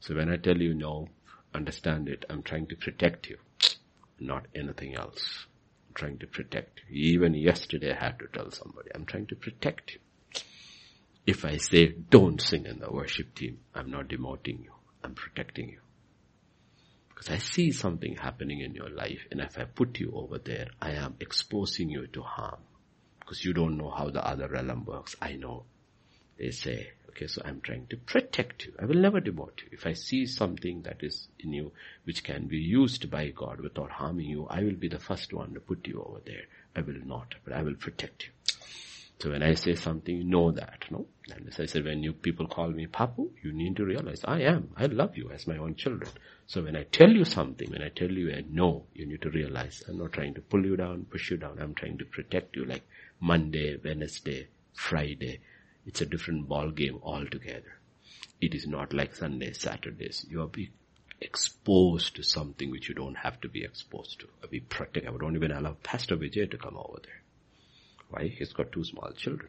So 0.00 0.14
when 0.14 0.30
I 0.30 0.36
tell 0.36 0.56
you 0.56 0.74
no, 0.74 1.08
understand 1.54 2.08
it, 2.08 2.24
I'm 2.30 2.42
trying 2.42 2.66
to 2.68 2.76
protect 2.76 3.28
you, 3.28 3.38
not 4.20 4.46
anything 4.54 4.94
else. 4.94 5.46
I'm 5.88 5.94
trying 5.94 6.18
to 6.18 6.26
protect 6.26 6.80
you. 6.88 7.14
Even 7.14 7.34
yesterday 7.34 7.92
I 7.92 8.04
had 8.04 8.18
to 8.20 8.26
tell 8.32 8.50
somebody, 8.50 8.90
I'm 8.94 9.06
trying 9.06 9.26
to 9.26 9.36
protect 9.36 9.94
you. 9.94 10.00
If 11.26 11.44
I 11.44 11.56
say 11.58 11.88
don't 11.88 12.40
sing 12.40 12.66
in 12.66 12.78
the 12.78 12.90
worship 12.90 13.34
team, 13.34 13.58
I'm 13.74 13.90
not 13.90 14.08
demoting 14.08 14.64
you. 14.64 14.72
I'm 15.04 15.14
protecting 15.14 15.68
you. 15.68 15.80
Because 17.08 17.30
I 17.30 17.38
see 17.38 17.72
something 17.72 18.16
happening 18.16 18.60
in 18.60 18.74
your 18.74 18.88
life 18.88 19.26
and 19.30 19.40
if 19.40 19.58
I 19.58 19.64
put 19.64 19.98
you 19.98 20.12
over 20.14 20.38
there, 20.38 20.68
I 20.80 20.92
am 20.92 21.16
exposing 21.20 21.90
you 21.90 22.06
to 22.08 22.22
harm. 22.22 22.60
Because 23.18 23.44
you 23.44 23.52
don't 23.52 23.76
know 23.76 23.90
how 23.90 24.08
the 24.10 24.26
other 24.26 24.48
realm 24.48 24.84
works. 24.84 25.16
I 25.20 25.32
know. 25.32 25.64
They 26.38 26.50
say, 26.50 26.92
okay, 27.18 27.26
so 27.26 27.42
I'm 27.44 27.60
trying 27.60 27.88
to 27.88 27.96
protect 27.96 28.64
you. 28.64 28.74
I 28.80 28.84
will 28.84 28.94
never 28.94 29.20
demote 29.20 29.62
you. 29.62 29.68
If 29.72 29.86
I 29.86 29.94
see 29.94 30.24
something 30.24 30.82
that 30.82 31.02
is 31.02 31.26
in 31.40 31.52
you 31.52 31.72
which 32.04 32.22
can 32.22 32.46
be 32.46 32.58
used 32.58 33.10
by 33.10 33.30
God 33.30 33.60
without 33.60 33.90
harming 33.90 34.26
you, 34.26 34.46
I 34.48 34.62
will 34.62 34.76
be 34.76 34.88
the 34.88 35.00
first 35.00 35.32
one 35.32 35.52
to 35.54 35.60
put 35.60 35.88
you 35.88 36.00
over 36.00 36.20
there. 36.24 36.44
I 36.76 36.82
will 36.82 37.00
not, 37.04 37.34
but 37.44 37.54
I 37.54 37.62
will 37.62 37.74
protect 37.74 38.26
you. 38.26 38.30
So 39.20 39.32
when 39.32 39.42
I 39.42 39.54
say 39.54 39.74
something, 39.74 40.16
you 40.16 40.22
know 40.22 40.52
that, 40.52 40.84
no? 40.92 41.06
And 41.34 41.48
as 41.48 41.58
I 41.58 41.66
said, 41.66 41.84
when 41.84 42.04
you 42.04 42.12
people 42.12 42.46
call 42.46 42.68
me 42.68 42.86
Papu, 42.86 43.30
you 43.42 43.52
need 43.52 43.74
to 43.78 43.84
realize 43.84 44.20
I 44.24 44.42
am. 44.42 44.68
I 44.76 44.86
love 44.86 45.16
you 45.16 45.32
as 45.32 45.48
my 45.48 45.56
own 45.56 45.74
children. 45.74 46.12
So 46.46 46.62
when 46.62 46.76
I 46.76 46.84
tell 46.84 47.10
you 47.10 47.24
something, 47.24 47.68
when 47.72 47.82
I 47.82 47.88
tell 47.88 48.12
you 48.12 48.30
a 48.30 48.42
no, 48.42 48.84
you 48.94 49.06
need 49.06 49.22
to 49.22 49.30
realize 49.30 49.82
I'm 49.88 49.98
not 49.98 50.12
trying 50.12 50.34
to 50.34 50.40
pull 50.40 50.64
you 50.64 50.76
down, 50.76 51.06
push 51.10 51.32
you 51.32 51.36
down. 51.36 51.58
I'm 51.60 51.74
trying 51.74 51.98
to 51.98 52.04
protect 52.04 52.54
you 52.54 52.64
like 52.64 52.86
Monday, 53.18 53.76
Wednesday, 53.82 54.46
Friday. 54.72 55.40
It's 55.88 56.02
a 56.02 56.06
different 56.06 56.46
ball 56.46 56.70
game 56.70 56.98
altogether. 57.02 57.78
It 58.42 58.54
is 58.54 58.66
not 58.66 58.92
like 58.92 59.16
Sunday, 59.16 59.54
Saturdays. 59.54 60.26
You 60.28 60.42
are 60.42 60.46
being 60.46 60.72
exposed 61.18 62.14
to 62.16 62.22
something 62.22 62.70
which 62.70 62.90
you 62.90 62.94
don't 62.94 63.14
have 63.16 63.40
to 63.40 63.48
be 63.48 63.64
exposed 63.64 64.20
to. 64.20 64.28
I 64.44 64.48
be 64.48 64.60
protect. 64.60 65.08
I 65.08 65.16
don't 65.16 65.34
even 65.34 65.50
allow 65.50 65.78
Pastor 65.82 66.18
Vijay 66.18 66.50
to 66.50 66.58
come 66.58 66.76
over 66.76 66.98
there. 67.02 67.22
Why? 68.10 68.28
He's 68.28 68.52
got 68.52 68.70
two 68.70 68.84
small 68.84 69.12
children. 69.12 69.48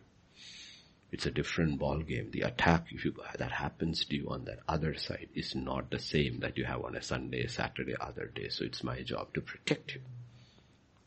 It's 1.11 1.25
a 1.25 1.31
different 1.31 1.77
ball 1.77 1.99
game. 1.99 2.31
The 2.31 2.43
attack 2.43 2.85
if 2.91 3.03
you, 3.03 3.13
that 3.37 3.51
happens 3.51 4.05
to 4.05 4.15
you 4.15 4.29
on 4.29 4.45
that 4.45 4.59
other 4.65 4.93
side 4.95 5.27
is 5.35 5.55
not 5.55 5.91
the 5.91 5.99
same 5.99 6.39
that 6.39 6.57
you 6.57 6.63
have 6.63 6.85
on 6.85 6.95
a 6.95 7.01
Sunday, 7.01 7.47
Saturday, 7.47 7.95
other 7.99 8.27
day. 8.27 8.47
So 8.47 8.63
it's 8.63 8.81
my 8.81 9.01
job 9.01 9.33
to 9.33 9.41
protect 9.41 9.93
you. 9.95 10.01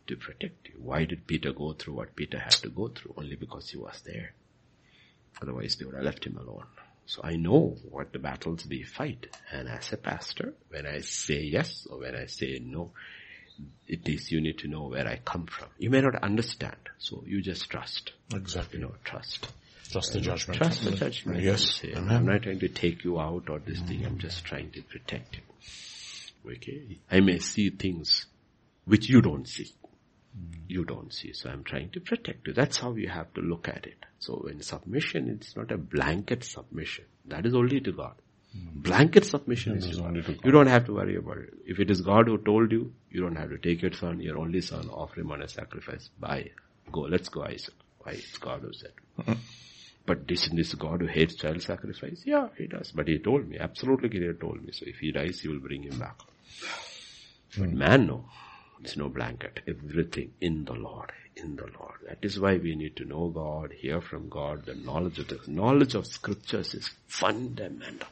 To 0.09 0.17
protect 0.17 0.69
you. 0.69 0.75
Why 0.77 1.07
did 1.07 1.27
Peter 1.27 1.55
go 1.55 1.73
through 1.73 1.95
what 1.95 2.17
Peter 2.17 2.39
had 2.39 2.53
to 2.53 2.69
go 2.69 2.89
through? 2.89 3.15
Only 3.17 3.37
because 3.37 3.71
he 3.71 3.79
was 3.79 4.03
there. 4.03 4.35
Otherwise 5.41 5.77
they 5.77 5.85
would 5.85 5.95
have 5.95 6.05
left 6.05 6.25
him 6.25 6.37
alone. 6.37 6.67
So 7.07 7.21
I 7.25 7.35
know 7.37 7.77
what 7.91 8.13
the 8.13 8.19
battles 8.19 8.67
we 8.69 8.83
fight. 8.85 9.27
And 9.51 9.69
as 9.69 9.93
a 9.93 9.97
pastor, 9.97 10.55
when 10.69 10.87
I 10.87 11.01
say 11.01 11.41
yes 11.41 11.87
or 11.91 11.99
when 11.99 12.15
I 12.15 12.27
say 12.27 12.61
no, 12.63 12.93
it 13.87 14.09
is 14.09 14.31
you 14.31 14.41
need 14.41 14.59
to 14.59 14.69
know 14.69 14.89
where 14.89 15.07
I 15.07 15.21
come 15.25 15.47
from. 15.47 15.69
You 15.79 15.91
may 15.91 16.01
not 16.01 16.23
understand, 16.23 16.77
so 16.99 17.23
you 17.27 17.43
just 17.43 17.69
trust. 17.69 18.13
Exactly. 18.33 18.79
You 18.79 18.87
know, 18.87 18.95
trust. 19.05 19.49
Trust 19.91 20.15
the 20.15 20.21
judgment. 20.21 20.59
Trust 20.59 20.85
the 20.85 20.93
judgment. 20.93 21.43
Yes. 21.43 21.83
I'm 21.95 22.25
not 22.25 22.43
trying 22.43 22.61
to 22.61 22.69
take 22.69 23.05
you 23.05 23.21
out 23.21 23.51
or 23.51 23.59
this 23.59 23.81
thing. 23.81 24.07
I'm 24.07 24.19
just 24.19 24.45
trying 24.45 24.71
to 24.71 24.83
protect 24.83 25.37
you. 25.37 26.53
Okay. 26.53 26.99
I 27.11 27.21
may 27.21 27.39
see 27.41 27.71
things 27.71 28.27
which 28.87 29.09
you 29.09 29.21
don't 29.21 29.47
see. 29.47 29.71
You 30.69 30.85
don't 30.85 31.13
see. 31.13 31.33
So 31.33 31.51
I'm 31.51 31.65
trying 31.65 31.91
to 31.91 32.01
protect 32.01 32.47
you. 32.47 32.55
That's 32.55 32.79
how 32.79 32.95
you 32.95 33.09
have 33.09 33.33
to 33.35 33.41
look 33.41 33.69
at 33.69 33.87
it. 33.87 34.05
So 34.19 34.47
in 34.51 34.63
submission, 34.63 35.29
it's 35.29 35.55
not 35.57 35.71
a 35.71 35.77
blanket 35.77 36.45
submission. 36.45 37.05
That 37.27 37.45
is 37.45 37.55
only 37.55 37.81
to 37.81 37.93
God. 37.93 38.15
Hmm. 38.53 38.81
Blanket 38.81 39.27
submission 39.27 39.77
is 39.77 39.85
is 39.85 39.97
to 39.97 40.03
God. 40.03 40.09
only 40.09 40.23
to 40.23 40.33
God. 40.33 40.45
You 40.45 40.53
don't 40.53 40.67
have 40.69 40.87
to 40.87 40.95
worry 40.95 41.17
about 41.17 41.39
it. 41.39 41.55
If 41.67 41.79
it 41.81 41.91
is 41.91 42.01
God 42.01 42.29
who 42.29 42.39
told 42.39 42.73
you, 42.73 42.93
you 43.11 43.21
don't 43.21 43.37
have 43.37 43.51
to 43.51 43.59
take 43.59 43.83
your 43.83 43.93
son, 43.93 44.21
your 44.21 44.39
only 44.39 44.61
son, 44.61 44.89
offer 44.89 45.21
him 45.21 45.33
on 45.33 45.43
a 45.43 45.49
sacrifice. 45.49 46.09
Bye. 46.19 46.51
Go. 46.91 47.01
Let's 47.03 47.29
go, 47.29 47.45
Isaac. 47.45 47.75
Why? 47.99 48.13
It's 48.13 48.39
God 48.39 48.63
who 48.63 48.73
said. 48.73 48.93
Hmm. 49.25 49.35
But 50.05 50.27
this 50.27 50.45
isn't 50.45 50.57
this 50.57 50.75
God 50.75 51.01
who 51.01 51.07
hates 51.07 51.37
child 51.37 51.63
sacrifice? 51.63 52.23
Yeah, 52.25 52.49
he 52.59 52.67
does. 52.67 52.91
But 52.93 53.07
he 53.07 53.19
told 53.19 53.49
me, 53.49 53.59
absolutely 53.59 54.09
clear 54.09 54.33
told 54.33 54.65
me. 54.65 54.73
So 54.73 54.85
if 54.87 54.99
he 54.99 55.13
dies, 55.13 55.41
he 55.41 55.49
will 55.49 55.61
bring 55.61 55.85
him 55.85 55.99
back. 55.99 56.19
But 57.57 57.69
hmm. 57.69 57.79
man, 57.79 58.07
no. 58.07 58.25
It's 58.83 58.97
no 58.97 59.09
blanket. 59.09 59.61
Everything 59.69 60.33
in 60.41 60.65
the 60.65 60.75
Lord. 60.75 61.13
In 61.37 61.57
the 61.57 61.69
Lord. 61.79 61.95
That 62.09 62.19
is 62.23 62.39
why 62.39 62.57
we 62.57 62.75
need 62.75 62.97
to 62.97 63.05
know 63.05 63.29
God, 63.29 63.73
hear 63.73 64.01
from 64.01 64.29
God. 64.29 64.67
The 64.67 64.75
knowledge 64.75 65.19
of 65.19 65.29
the 65.29 65.39
knowledge 65.47 65.95
of 65.95 66.07
scriptures 66.07 66.75
is 66.75 66.91
fundamental. 67.07 68.09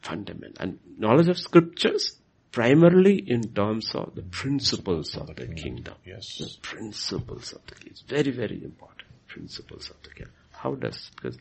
Fundamental. 0.00 0.56
And 0.60 0.78
knowledge 0.96 1.28
of 1.28 1.38
scriptures 1.38 2.16
primarily 2.52 3.16
in 3.16 3.52
terms 3.52 3.94
of 3.94 4.14
the 4.14 4.22
principles 4.22 5.16
of 5.16 5.34
the 5.34 5.46
kingdom. 5.48 5.94
Yes. 6.04 6.36
The 6.38 6.56
principles 6.62 7.52
of 7.52 7.66
the 7.66 7.74
kingdom. 7.74 7.90
It's 7.90 8.02
very, 8.02 8.30
very 8.30 8.62
important. 8.62 9.08
Principles 9.26 9.90
of 9.90 9.96
the 10.02 10.10
kingdom. 10.10 10.34
How 10.52 10.74
does, 10.74 11.10
because 11.16 11.38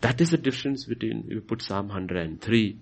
that 0.00 0.20
is 0.20 0.30
the 0.30 0.38
difference 0.38 0.84
between, 0.84 1.24
you 1.28 1.40
put 1.40 1.62
Psalm 1.62 1.88
103 1.88 2.78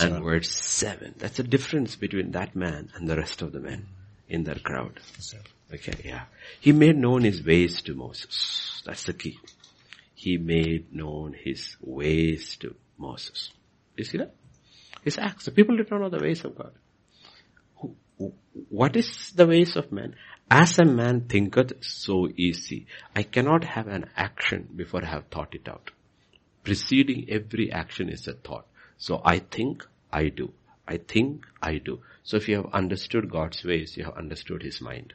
And 0.00 0.22
verse 0.22 0.50
7. 0.50 1.14
That's 1.18 1.36
the 1.36 1.42
difference 1.42 1.96
between 1.96 2.32
that 2.32 2.54
man 2.56 2.90
and 2.94 3.08
the 3.08 3.16
rest 3.16 3.42
of 3.42 3.52
the 3.52 3.60
men 3.60 3.86
in 4.28 4.44
that 4.44 4.62
crowd. 4.62 5.00
Okay, 5.72 5.94
yeah. 6.04 6.24
He 6.60 6.72
made 6.72 6.96
known 6.96 7.22
his 7.22 7.44
ways 7.44 7.82
to 7.82 7.94
Moses. 7.94 8.82
That's 8.84 9.04
the 9.04 9.12
key. 9.12 9.38
he 10.14 10.36
made 10.36 10.92
known 10.92 11.32
his 11.32 11.76
ways 11.80 12.56
to 12.56 12.74
Moses. 12.98 13.52
You 13.96 14.04
see 14.04 14.18
that? 14.18 14.34
His 15.02 15.16
acts. 15.18 15.46
The 15.46 15.50
people 15.50 15.76
did 15.78 15.90
not 15.90 16.00
know 16.02 16.10
the 16.10 16.18
ways 16.22 16.44
of 16.44 16.56
God. 16.56 16.72
What 18.68 18.96
is 18.96 19.30
the 19.30 19.46
ways 19.46 19.76
of 19.76 19.90
man? 19.92 20.14
As 20.50 20.78
a 20.78 20.84
man 20.84 21.22
thinketh, 21.22 21.82
so 21.82 22.28
easy. 22.36 22.86
I 23.16 23.22
cannot 23.22 23.64
have 23.64 23.86
an 23.88 24.10
action 24.14 24.68
before 24.76 25.02
I 25.04 25.08
have 25.08 25.28
thought 25.28 25.54
it 25.54 25.68
out. 25.68 25.90
Preceding 26.64 27.26
every 27.30 27.72
action 27.72 28.10
is 28.10 28.28
a 28.28 28.34
thought. 28.34 28.66
So 29.00 29.20
I 29.24 29.40
think, 29.40 29.84
I 30.12 30.28
do. 30.28 30.52
I 30.86 30.98
think, 30.98 31.46
I 31.62 31.78
do. 31.78 32.00
So 32.22 32.36
if 32.36 32.48
you 32.48 32.56
have 32.56 32.72
understood 32.72 33.30
God's 33.30 33.64
ways, 33.64 33.96
you 33.96 34.04
have 34.04 34.16
understood 34.16 34.62
His 34.62 34.80
mind. 34.80 35.14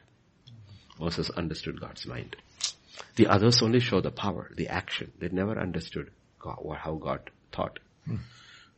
Moses 0.98 1.30
understood 1.30 1.80
God's 1.80 2.04
mind. 2.04 2.36
The 3.14 3.28
others 3.28 3.62
only 3.62 3.80
show 3.80 4.00
the 4.00 4.10
power, 4.10 4.50
the 4.54 4.68
action. 4.68 5.12
They 5.18 5.28
never 5.28 5.58
understood 5.58 6.10
God, 6.40 6.58
how 6.78 6.94
God 6.94 7.30
thought. 7.52 7.78
Hmm. 8.06 8.16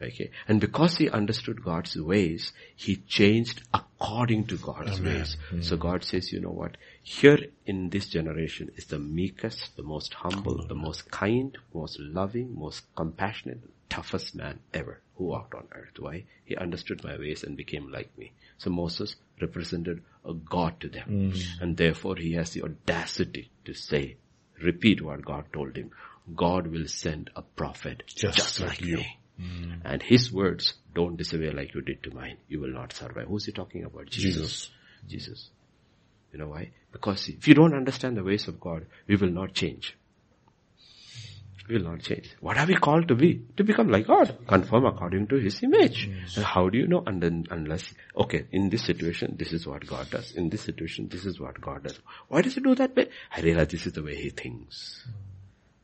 Okay. 0.00 0.30
And 0.46 0.60
because 0.60 0.98
he 0.98 1.10
understood 1.10 1.64
God's 1.64 1.96
ways, 1.96 2.52
he 2.76 2.96
changed 2.96 3.62
according 3.74 4.46
to 4.46 4.56
God's 4.56 5.00
Amen. 5.00 5.18
ways. 5.18 5.36
Mm. 5.50 5.64
So 5.64 5.76
God 5.76 6.04
says, 6.04 6.32
you 6.32 6.40
know 6.40 6.50
what? 6.50 6.76
Here 7.02 7.38
in 7.66 7.90
this 7.90 8.06
generation 8.08 8.70
is 8.76 8.84
the 8.86 9.00
meekest, 9.00 9.76
the 9.76 9.82
most 9.82 10.14
humble, 10.14 10.64
the 10.68 10.76
most 10.76 11.10
kind, 11.10 11.56
most 11.74 11.98
loving, 11.98 12.56
most 12.56 12.82
compassionate, 12.94 13.58
toughest 13.88 14.34
man 14.34 14.60
ever 14.72 15.00
who 15.16 15.24
walked 15.24 15.54
on 15.54 15.68
earth. 15.72 15.98
Why? 15.98 16.24
He 16.44 16.56
understood 16.56 17.02
my 17.04 17.18
ways 17.18 17.42
and 17.42 17.56
became 17.56 17.90
like 17.90 18.16
me. 18.16 18.32
So 18.58 18.70
Moses 18.70 19.16
represented 19.40 20.02
a 20.24 20.34
God 20.34 20.80
to 20.80 20.88
them. 20.88 21.32
Mm. 21.32 21.42
And 21.60 21.76
therefore 21.76 22.16
he 22.16 22.32
has 22.34 22.50
the 22.50 22.62
audacity 22.62 23.50
to 23.64 23.74
say, 23.74 24.16
repeat 24.62 25.02
what 25.02 25.24
God 25.24 25.46
told 25.52 25.76
him. 25.76 25.90
God 26.34 26.66
will 26.66 26.86
send 26.86 27.30
a 27.34 27.42
prophet 27.42 28.02
just, 28.06 28.36
just 28.36 28.60
like, 28.60 28.70
like 28.70 28.80
you. 28.82 28.96
me. 28.98 29.18
Mm. 29.40 29.80
And 29.84 30.02
his 30.02 30.32
words, 30.32 30.74
don't 30.94 31.16
disobey 31.16 31.50
like 31.50 31.74
you 31.74 31.80
did 31.80 32.02
to 32.02 32.14
mine. 32.14 32.36
You 32.48 32.60
will 32.60 32.72
not 32.72 32.92
survive. 32.92 33.26
Who's 33.28 33.46
he 33.46 33.52
talking 33.52 33.84
about? 33.84 34.10
Jesus. 34.10 34.34
Jesus. 34.34 34.70
Jesus. 35.06 35.50
You 36.32 36.38
know 36.38 36.48
why? 36.48 36.70
Because 36.92 37.28
if 37.28 37.48
you 37.48 37.54
don't 37.54 37.74
understand 37.74 38.16
the 38.16 38.24
ways 38.24 38.48
of 38.48 38.60
God, 38.60 38.86
we 39.06 39.16
will 39.16 39.30
not 39.30 39.54
change. 39.54 39.96
We 41.68 41.76
will 41.76 41.90
not 41.90 42.02
change. 42.02 42.34
What 42.40 42.56
are 42.56 42.66
we 42.66 42.74
called 42.76 43.08
to 43.08 43.14
be? 43.14 43.42
To 43.56 43.64
become 43.64 43.88
like 43.88 44.06
God. 44.06 44.38
Conform 44.46 44.86
according 44.86 45.26
to 45.28 45.36
His 45.36 45.62
image. 45.62 46.08
Yes. 46.08 46.42
how 46.42 46.70
do 46.70 46.78
you 46.78 46.86
know? 46.86 47.02
And 47.06 47.22
then, 47.22 47.46
unless, 47.50 47.92
okay, 48.16 48.46
in 48.52 48.70
this 48.70 48.84
situation, 48.84 49.36
this 49.38 49.52
is 49.52 49.66
what 49.66 49.86
God 49.86 50.08
does. 50.10 50.32
In 50.32 50.48
this 50.48 50.62
situation, 50.62 51.08
this 51.08 51.26
is 51.26 51.38
what 51.38 51.60
God 51.60 51.84
does. 51.84 51.98
Why 52.28 52.40
does 52.40 52.54
He 52.54 52.60
do 52.60 52.74
that 52.74 52.96
way? 52.96 53.10
I 53.36 53.42
realize 53.42 53.68
this 53.68 53.86
is 53.86 53.92
the 53.92 54.02
way 54.02 54.16
He 54.16 54.30
thinks. 54.30 55.06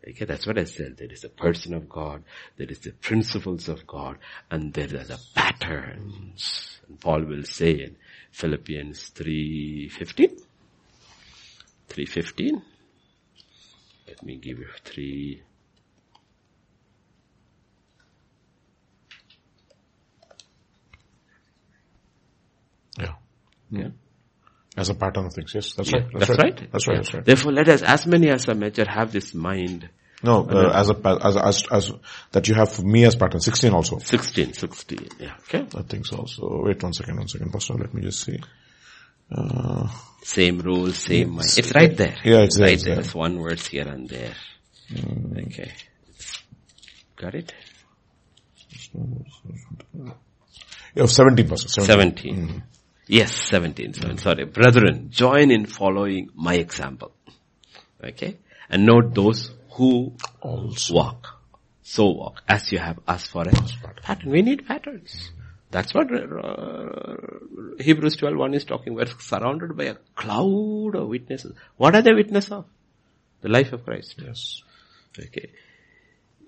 Okay, 0.07 0.25
that's 0.27 0.47
what 0.47 0.59
I 0.59 0.65
said. 0.65 0.97
There 0.99 1.11
is 1.11 1.25
a 1.25 1.31
person 1.31 1.73
of 1.73 1.89
God, 1.89 2.25
there 2.57 2.67
is 2.67 2.79
the 2.81 2.93
principles 2.93 3.69
of 3.69 3.87
God, 3.87 4.19
and 4.51 4.73
there 4.73 5.01
are 5.01 5.05
the 5.05 5.19
patterns. 5.35 6.79
And 6.87 7.01
Paul 7.01 7.25
will 7.25 7.45
say 7.45 7.73
in 7.73 7.97
Philippians 8.31 9.11
3.15, 9.11 10.41
3.15, 11.89 12.63
let 14.09 14.23
me 14.23 14.37
give 14.37 14.59
you 14.59 14.69
3, 14.85 15.43
Yeah. 23.77 23.89
As 24.77 24.89
a 24.89 24.95
pattern 24.95 25.27
of 25.27 25.33
things, 25.33 25.53
yes, 25.55 25.75
that's 25.75 25.93
yeah, 25.93 26.01
right. 26.01 26.11
That's, 26.13 26.27
that's 26.27 26.39
right. 26.39 26.61
right. 26.61 26.73
That's 26.73 26.89
right. 26.89 26.97
That's 26.97 27.15
right. 27.15 27.25
Therefore, 27.25 27.53
let 27.53 27.69
us, 27.69 27.83
as 27.83 28.07
many 28.07 28.29
as 28.29 28.49
are 28.49 28.55
mature, 28.55 28.87
have 28.89 29.13
this 29.13 29.33
mind. 29.33 29.89
No, 30.25 30.45
uh, 30.49 30.73
as 30.75 30.91
a 30.91 30.97
as, 31.23 31.37
as 31.37 31.67
as 31.71 31.93
that 32.33 32.49
you 32.49 32.55
have 32.55 32.83
me 32.83 33.05
as 33.05 33.15
pattern. 33.15 33.41
Sixteen 33.41 33.73
also. 33.73 33.99
Sixteen, 33.99 34.55
sixteen. 34.55 35.07
Yeah. 35.21 35.35
Okay. 35.43 35.67
I 35.77 35.83
think 35.83 36.07
so. 36.07 36.25
So 36.27 36.63
wait 36.65 36.83
one 36.83 36.95
second, 36.95 37.19
one 37.19 37.29
second, 37.29 37.53
Pastor. 37.53 37.75
Let 37.75 37.93
me 37.93 38.03
just 38.03 38.23
see. 38.23 38.41
Uh, 39.31 39.89
same 40.23 40.61
rule, 40.61 40.93
same 40.93 41.31
mind. 41.31 41.53
It's 41.57 41.75
right 41.75 41.95
there. 41.95 42.17
Yeah, 42.25 42.41
it's, 42.41 42.59
right 42.59 42.81
there. 42.83 42.95
There's 42.97 43.15
one 43.15 43.39
words 43.39 43.67
here 43.67 43.87
and 43.87 44.09
there. 44.09 44.35
Mm. 44.91 45.47
Okay. 45.47 45.73
Got 47.17 47.35
it? 47.35 47.53
You 48.95 50.15
have 50.97 51.11
17 51.11 51.49
percent. 51.49 51.71
17. 51.71 52.35
17. 52.35 52.37
Mm. 52.37 52.63
Yes, 53.07 53.33
17, 53.33 53.95
seven, 53.95 54.19
sorry. 54.19 54.45
Brethren, 54.45 55.09
join 55.11 55.51
in 55.51 55.67
following 55.67 56.31
my 56.35 56.55
example. 56.55 57.13
Okay? 58.03 58.39
And 58.71 58.87
note 58.87 59.15
those 59.15 59.51
who 59.73 60.15
also 60.41 60.95
walk. 60.95 61.41
So 61.83 62.07
walk 62.11 62.43
as 62.49 62.73
you 62.73 62.79
have 62.79 62.99
asked 63.07 63.31
for 63.31 63.43
a 63.43 63.53
pattern. 64.03 64.31
We 64.31 64.41
need 64.41 64.67
patterns. 64.67 65.31
That's 65.71 65.93
what 65.93 66.07
uh, 66.13 67.17
Hebrews 67.81 68.17
12 68.17 68.37
1 68.37 68.55
is 68.55 68.65
talking. 68.65 68.95
We're 68.95 69.07
surrounded 69.19 69.77
by 69.77 69.85
a 69.85 69.97
cloud 70.15 70.95
of 70.95 71.09
witnesses. 71.09 71.53
What 71.77 71.95
are 71.95 72.03
they 72.03 72.15
witness 72.15 72.51
of? 72.51 72.65
The 73.43 73.49
life 73.49 73.73
of 73.73 73.85
Christ. 73.85 74.15
Yes. 74.25 74.63
Okay. 75.19 75.51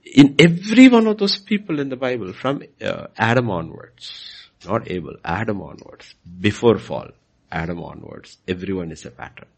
In 0.05 0.37
every 0.39 0.89
one 0.89 1.07
of 1.09 1.19
those 1.19 1.39
people 1.39 1.81
in 1.81 1.89
the 1.89 1.97
Bible, 1.97 2.33
from 2.33 2.63
uh, 2.81 3.09
Adam 3.19 3.51
onwards, 3.51 4.46
not 4.65 4.91
Abel, 4.91 5.17
Adam 5.25 5.61
onwards, 5.61 6.15
before 6.41 6.79
fall, 6.79 7.11
Adam 7.53 7.83
onwards, 7.83 8.39
everyone 8.49 8.91
is 8.91 9.05
a 9.05 9.11
pattern. 9.11 9.49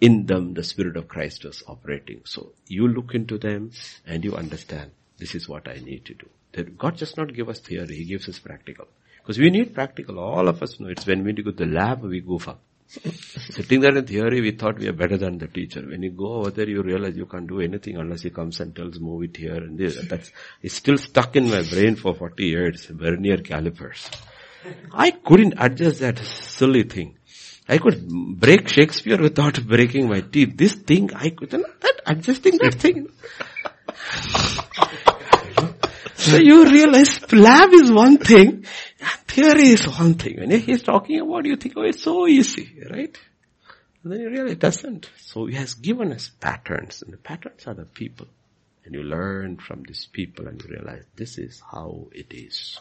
In 0.00 0.26
them, 0.26 0.54
the 0.54 0.62
Spirit 0.62 0.96
of 0.96 1.08
Christ 1.08 1.44
was 1.44 1.62
operating. 1.66 2.20
So 2.24 2.52
you 2.66 2.86
look 2.86 3.14
into 3.14 3.38
them 3.38 3.70
and 4.06 4.24
you 4.24 4.36
understand, 4.36 4.90
this 5.18 5.34
is 5.34 5.48
what 5.48 5.66
I 5.68 5.80
need 5.82 6.04
to 6.04 6.14
do. 6.14 6.28
God 6.76 6.96
does 6.96 7.16
not 7.16 7.34
give 7.34 7.48
us 7.48 7.60
theory, 7.60 7.96
He 7.96 8.04
gives 8.04 8.28
us 8.28 8.38
practical. 8.38 8.86
Because 9.18 9.38
we 9.38 9.50
need 9.50 9.74
practical. 9.74 10.18
All 10.18 10.46
of 10.48 10.62
us 10.62 10.78
know 10.78 10.88
it's 10.88 11.06
when 11.06 11.24
we 11.24 11.32
go 11.32 11.50
to 11.50 11.52
the 11.52 11.66
lab, 11.66 12.02
we 12.02 12.20
goof 12.20 12.48
up. 12.48 12.60
Sitting 12.88 13.80
there 13.80 13.96
in 13.96 14.06
theory, 14.06 14.40
we 14.40 14.52
thought 14.52 14.78
we 14.78 14.88
are 14.88 14.92
better 14.92 15.16
than 15.16 15.38
the 15.38 15.48
teacher. 15.48 15.82
When 15.82 16.02
you 16.02 16.10
go 16.10 16.34
over 16.34 16.50
there, 16.50 16.68
you 16.68 16.82
realize 16.82 17.16
you 17.16 17.26
can't 17.26 17.46
do 17.46 17.60
anything 17.60 17.96
unless 17.96 18.22
he 18.22 18.30
comes 18.30 18.60
and 18.60 18.74
tells 18.74 19.00
move 19.00 19.24
it 19.24 19.36
here 19.36 19.56
and 19.56 19.78
there. 19.78 19.90
That's, 19.90 20.30
it's 20.62 20.74
still 20.74 20.98
stuck 20.98 21.36
in 21.36 21.50
my 21.50 21.62
brain 21.62 21.96
for 21.96 22.14
40 22.14 22.44
years. 22.44 22.86
Vernier 22.86 23.38
calipers. 23.38 24.08
I 24.92 25.10
couldn't 25.10 25.54
adjust 25.58 26.00
that 26.00 26.18
silly 26.18 26.84
thing. 26.84 27.16
I 27.68 27.78
could 27.78 28.06
break 28.08 28.68
Shakespeare 28.68 29.18
without 29.20 29.66
breaking 29.66 30.08
my 30.08 30.20
teeth. 30.20 30.56
This 30.56 30.74
thing, 30.74 31.12
I 31.14 31.30
couldn't, 31.30 31.66
adjusting 32.06 32.58
that 32.58 32.74
thing. 32.74 33.08
so 36.14 36.36
you 36.36 36.64
realize 36.70 37.32
lab 37.32 37.72
is 37.72 37.90
one 37.90 38.18
thing, 38.18 38.64
theory 39.36 39.68
is 39.68 39.86
one 39.86 40.14
thing. 40.14 40.40
When 40.40 40.50
he's 40.50 40.82
talking 40.82 41.20
about, 41.20 41.44
you 41.44 41.56
think, 41.56 41.74
oh, 41.76 41.82
it's 41.82 42.02
so 42.02 42.26
easy, 42.26 42.82
right? 42.90 43.16
And 44.02 44.12
then 44.12 44.20
you 44.20 44.30
realize 44.30 44.52
it 44.52 44.58
doesn't. 44.58 45.10
So 45.18 45.46
he 45.46 45.54
has 45.56 45.74
given 45.74 46.12
us 46.12 46.30
patterns, 46.40 47.02
and 47.02 47.12
the 47.12 47.18
patterns 47.18 47.66
are 47.66 47.74
the 47.74 47.84
people. 47.84 48.26
And 48.84 48.94
you 48.94 49.02
learn 49.02 49.58
from 49.58 49.82
these 49.82 50.06
people 50.06 50.46
and 50.46 50.62
you 50.62 50.70
realize 50.70 51.02
this 51.16 51.38
is 51.38 51.60
how 51.72 52.06
it 52.12 52.32
is. 52.32 52.78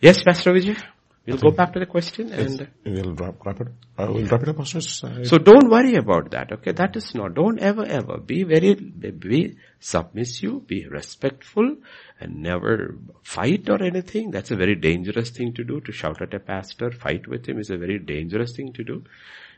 Yes, 0.00 0.22
Pastor 0.22 0.54
Vijay? 0.54 0.82
We'll 1.30 1.50
go 1.50 1.56
back 1.56 1.72
to 1.74 1.78
the 1.78 1.86
question 1.86 2.32
and... 2.32 2.68
We'll 2.84 3.14
wrap, 3.14 3.34
wrap 3.44 3.60
it, 3.60 3.68
uh, 3.98 4.06
we'll 4.10 4.26
wrap 4.26 4.42
it 4.42 4.48
up, 4.48 4.56
Pastor. 4.56 4.80
So 5.24 5.38
don't 5.38 5.68
worry 5.70 5.94
about 5.94 6.30
that, 6.32 6.52
okay? 6.52 6.72
That 6.72 6.96
is 6.96 7.14
not, 7.14 7.34
don't 7.34 7.58
ever 7.58 7.84
ever 7.84 8.18
be 8.18 8.42
very, 8.42 8.74
be 8.74 9.56
submissive, 9.78 10.66
be 10.66 10.86
respectful 10.88 11.76
and 12.20 12.42
never 12.42 12.96
fight 13.22 13.68
or 13.68 13.82
anything. 13.82 14.30
That's 14.30 14.50
a 14.50 14.56
very 14.56 14.74
dangerous 14.74 15.30
thing 15.30 15.52
to 15.54 15.64
do, 15.64 15.80
to 15.80 15.92
shout 15.92 16.20
at 16.20 16.34
a 16.34 16.40
pastor, 16.40 16.90
fight 16.90 17.26
with 17.26 17.46
him 17.46 17.58
is 17.58 17.70
a 17.70 17.76
very 17.76 17.98
dangerous 17.98 18.56
thing 18.56 18.72
to 18.74 18.84
do. 18.84 19.04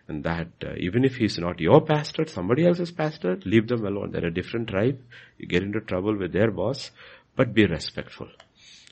And 0.09 0.25
that 0.25 0.49
uh, 0.65 0.75
even 0.79 1.05
if 1.05 1.17
he's 1.17 1.39
not 1.39 1.61
your 1.61 1.81
pastor, 1.81 2.27
somebody 2.27 2.67
else's 2.67 2.91
pastor, 2.91 3.39
leave 3.45 3.69
them 3.69 3.87
alone. 3.87 4.11
They're 4.11 4.27
a 4.27 4.35
different 4.35 4.69
tribe. 4.69 5.01
You 5.39 5.47
get 5.47 5.63
into 5.63 5.81
trouble 5.81 6.17
with 6.19 6.33
their 6.33 6.51
boss, 6.51 6.91
but 7.37 7.55
be 7.55 7.67
respectful. 7.67 8.29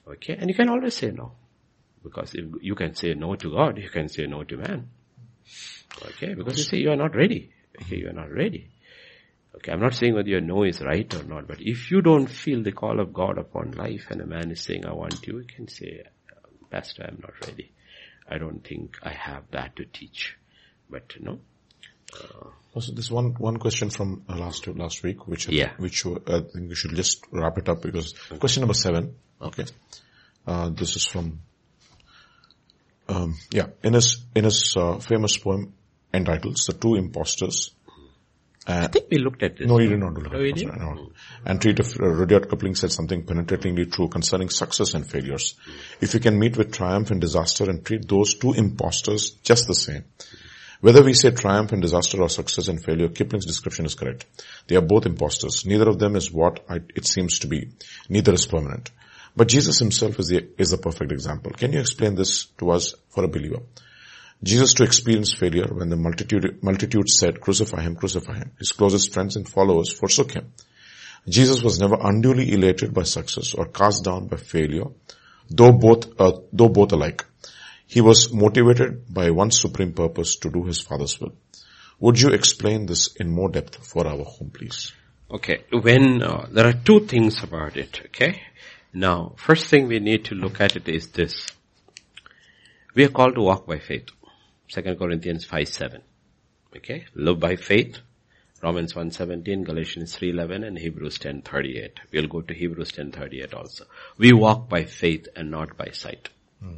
Okay? 0.07 0.37
And 0.39 0.49
you 0.49 0.55
can 0.55 0.69
always 0.69 0.95
say 0.95 1.11
no. 1.11 1.33
Because 2.03 2.35
if 2.35 2.47
you 2.63 2.75
can 2.75 2.95
say 2.95 3.15
no 3.15 3.35
to 3.35 3.51
God, 3.51 3.79
you 3.79 3.91
can 3.91 4.09
say 4.09 4.27
no 4.27 4.43
to 4.45 4.57
man. 4.57 4.89
Okay? 6.03 6.35
Because 6.35 6.59
you 6.59 6.65
say 6.65 6.79
you 6.79 6.91
are 6.91 6.97
not 6.97 7.15
ready. 7.15 7.53
Okay, 7.83 7.97
you 7.97 8.09
are 8.09 8.15
not 8.15 8.31
ready. 8.31 8.71
Okay, 9.57 9.73
I'm 9.73 9.81
not 9.81 9.95
saying 9.95 10.15
whether 10.15 10.29
your 10.29 10.41
no 10.41 10.63
is 10.63 10.81
right 10.81 11.13
or 11.15 11.25
not, 11.25 11.49
but 11.49 11.61
if 11.61 11.91
you 11.91 12.01
don't 12.01 12.27
feel 12.27 12.63
the 12.63 12.73
call 12.73 13.01
of 13.01 13.13
God 13.13 13.37
upon 13.37 13.73
life 13.73 14.07
and 14.11 14.21
a 14.21 14.27
man 14.27 14.51
is 14.51 14.63
saying, 14.63 14.87
I 14.87 14.93
want 14.93 15.27
you, 15.27 15.39
you 15.39 15.45
can 15.45 15.69
say, 15.69 16.05
Pastor, 16.71 17.05
I'm 17.07 17.19
not 17.21 17.33
ready. 17.47 17.73
I 18.29 18.39
don't 18.39 18.65
think 18.67 18.97
I 19.03 19.13
have 19.13 19.51
that 19.51 19.77
to 19.77 19.85
teach. 19.85 20.37
But, 20.89 21.13
you 21.17 21.25
know, 21.25 21.41
uh, 22.15 22.49
also, 22.75 22.93
this 22.93 23.11
one 23.11 23.35
one 23.35 23.57
question 23.57 23.91
from 23.91 24.25
uh, 24.29 24.37
last 24.37 24.67
last 24.69 25.03
week, 25.03 25.27
which 25.27 25.49
yeah. 25.49 25.73
which 25.79 26.07
uh, 26.07 26.19
I 26.27 26.41
think 26.41 26.69
we 26.69 26.75
should 26.75 26.95
just 26.95 27.25
wrap 27.33 27.59
it 27.59 27.69
up 27.69 27.83
because 27.83 28.15
question 28.39 28.61
number 28.61 28.75
seven. 28.75 29.17
Okay, 29.41 29.65
uh, 30.47 30.71
this 30.71 30.97
is 30.97 31.05
from 31.05 31.41
um, 33.11 33.37
yeah 33.51 33.67
in 33.83 33.95
his 33.95 34.25
in 34.35 34.45
his 34.45 34.75
uh, 34.77 34.99
famous 34.99 35.37
poem 35.37 35.73
entitled 36.13 36.57
"The 36.67 36.73
Two 36.73 36.95
Impostors." 36.97 37.71
I 38.67 38.87
think 38.87 39.07
we 39.11 39.19
looked 39.19 39.43
at 39.43 39.57
this. 39.57 39.67
No, 39.67 39.81
you 39.81 39.89
did 39.89 39.99
not. 40.01 40.13
No, 40.13 40.39
we 40.39 40.53
Pastor, 40.53 40.67
didn't? 40.67 40.81
no. 40.81 41.11
And 41.45 41.61
treat 41.61 41.81
of 41.81 41.99
uh, 41.99 42.07
Rudyard 42.07 42.49
Kipling 42.51 42.75
said 42.75 42.93
something 42.93 43.25
penetratingly 43.25 43.91
true 43.91 44.09
concerning 44.09 44.51
success 44.51 44.95
and 44.95 45.11
failures. 45.11 45.55
If 46.01 46.15
you 46.15 46.21
can 46.21 46.39
meet 46.39 46.57
with 46.57 46.71
triumph 46.73 47.11
and 47.11 47.21
disaster 47.21 47.69
and 47.69 47.85
treat 47.85 48.07
those 48.07 48.35
two 48.35 48.53
impostors 48.53 49.31
just 49.43 49.67
the 49.67 49.75
same, 49.75 50.05
whether 50.83 51.03
we 51.03 51.15
say 51.15 51.31
triumph 51.31 51.73
and 51.73 51.83
disaster 51.83 52.21
or 52.23 52.29
success 52.29 52.69
and 52.69 52.85
failure, 52.85 53.09
Kipling's 53.09 53.47
description 53.47 53.87
is 53.87 53.95
correct. 53.95 54.27
They 54.67 54.77
are 54.77 54.83
both 54.83 55.07
impostors. 55.07 55.67
Neither 55.67 55.89
of 55.89 55.99
them 55.99 56.15
is 56.15 56.31
what 56.31 56.65
I, 56.69 56.81
it 56.95 57.07
seems 57.07 57.41
to 57.41 57.49
be. 57.49 57.71
Neither 58.09 58.35
is 58.35 58.47
permanent. 58.47 58.91
But 59.37 59.49
Jesus 59.49 59.79
himself 59.79 60.19
is 60.19 60.29
the, 60.29 60.49
is 60.59 60.71
the 60.71 60.79
perfect 60.79 61.13
example. 61.13 61.53
Can 61.53 61.73
you 61.73 61.81
explain 61.81 62.15
this 62.15 62.47
to 62.59 62.71
us 62.71 62.95
for 63.09 63.25
a 63.25 63.29
believer? 63.29 63.61
Jesus 64.43 64.75
to 64.75 64.85
experience 64.85 65.35
failure 65.35 65.69
when 65.71 65.91
the 65.91 65.97
multitude, 65.97 66.63
multitude 66.63 67.09
said, 67.11 67.41
crucify 67.41 67.83
him, 67.83 67.95
crucify 67.95 68.39
him. 68.39 68.53
His 68.59 68.73
closest 68.73 69.13
friends 69.13 69.37
and 69.37 69.49
followers 69.49 69.93
forsook 69.93 70.33
him. 70.33 70.53
Jesus 71.29 71.63
was 71.63 71.79
never 71.79 71.97
unduly 72.01 72.51
elated 72.53 72.95
by 72.95 73.03
success 73.03 73.53
or 73.53 73.67
cast 73.67 74.05
down 74.05 74.29
by 74.29 74.39
failure, 74.39 74.87
though 75.51 75.73
both, 75.73 76.19
uh, 76.19 76.33
though 76.53 76.71
both 76.71 76.93
alike. 76.93 77.25
He 77.87 78.01
was 78.01 78.33
motivated 78.33 79.13
by 79.13 79.31
one 79.31 79.51
supreme 79.51 79.93
purpose 79.93 80.37
to 80.37 80.51
do 80.51 80.65
his 80.65 80.81
Father's 80.81 81.21
will. 81.21 81.35
Would 81.99 82.19
you 82.19 82.31
explain 82.31 82.87
this 82.87 83.15
in 83.17 83.29
more 83.31 83.51
depth 83.51 83.85
for 83.87 84.07
our 84.07 84.25
home, 84.25 84.51
please? 84.55 84.93
Okay, 85.31 85.65
when, 85.71 86.23
uh, 86.23 86.47
there 86.51 86.67
are 86.67 86.73
two 86.73 87.01
things 87.01 87.43
about 87.43 87.77
it, 87.77 88.01
okay? 88.07 88.41
Now, 88.93 89.35
first 89.37 89.67
thing 89.67 89.87
we 89.87 90.01
need 90.01 90.25
to 90.27 90.35
look 90.35 90.61
at 90.61 90.75
it 90.75 90.89
is 90.89 91.09
this. 91.09 91.47
We 92.95 93.05
are 93.05 93.09
called 93.09 93.37
to 93.37 93.43
walk 93.43 93.67
by 93.67 93.79
faith. 93.79 94.09
2 94.69 94.83
Corinthians 94.97 95.45
5, 95.45 95.69
7. 95.69 96.03
Okay? 96.77 97.05
Live 97.15 97.39
by 97.39 97.57
faith. 97.57 97.99
Romans 98.63 98.93
1.17, 98.93 99.65
Galatians 99.65 100.17
3.11 100.17 100.67
and 100.67 100.79
Hebrews 100.79 101.19
10.38. 101.19 101.99
We'll 102.13 102.27
go 102.27 102.43
to 102.43 102.53
Hebrews 102.53 102.93
10.38 102.93 103.55
also. 103.55 103.85
We 104.19 104.33
walk 104.33 104.69
by 104.69 104.85
faith 104.85 105.29
and 105.35 105.51
not 105.51 105.77
by 105.77 105.91
sight. 105.93 106.29
Hmm. 106.61 106.75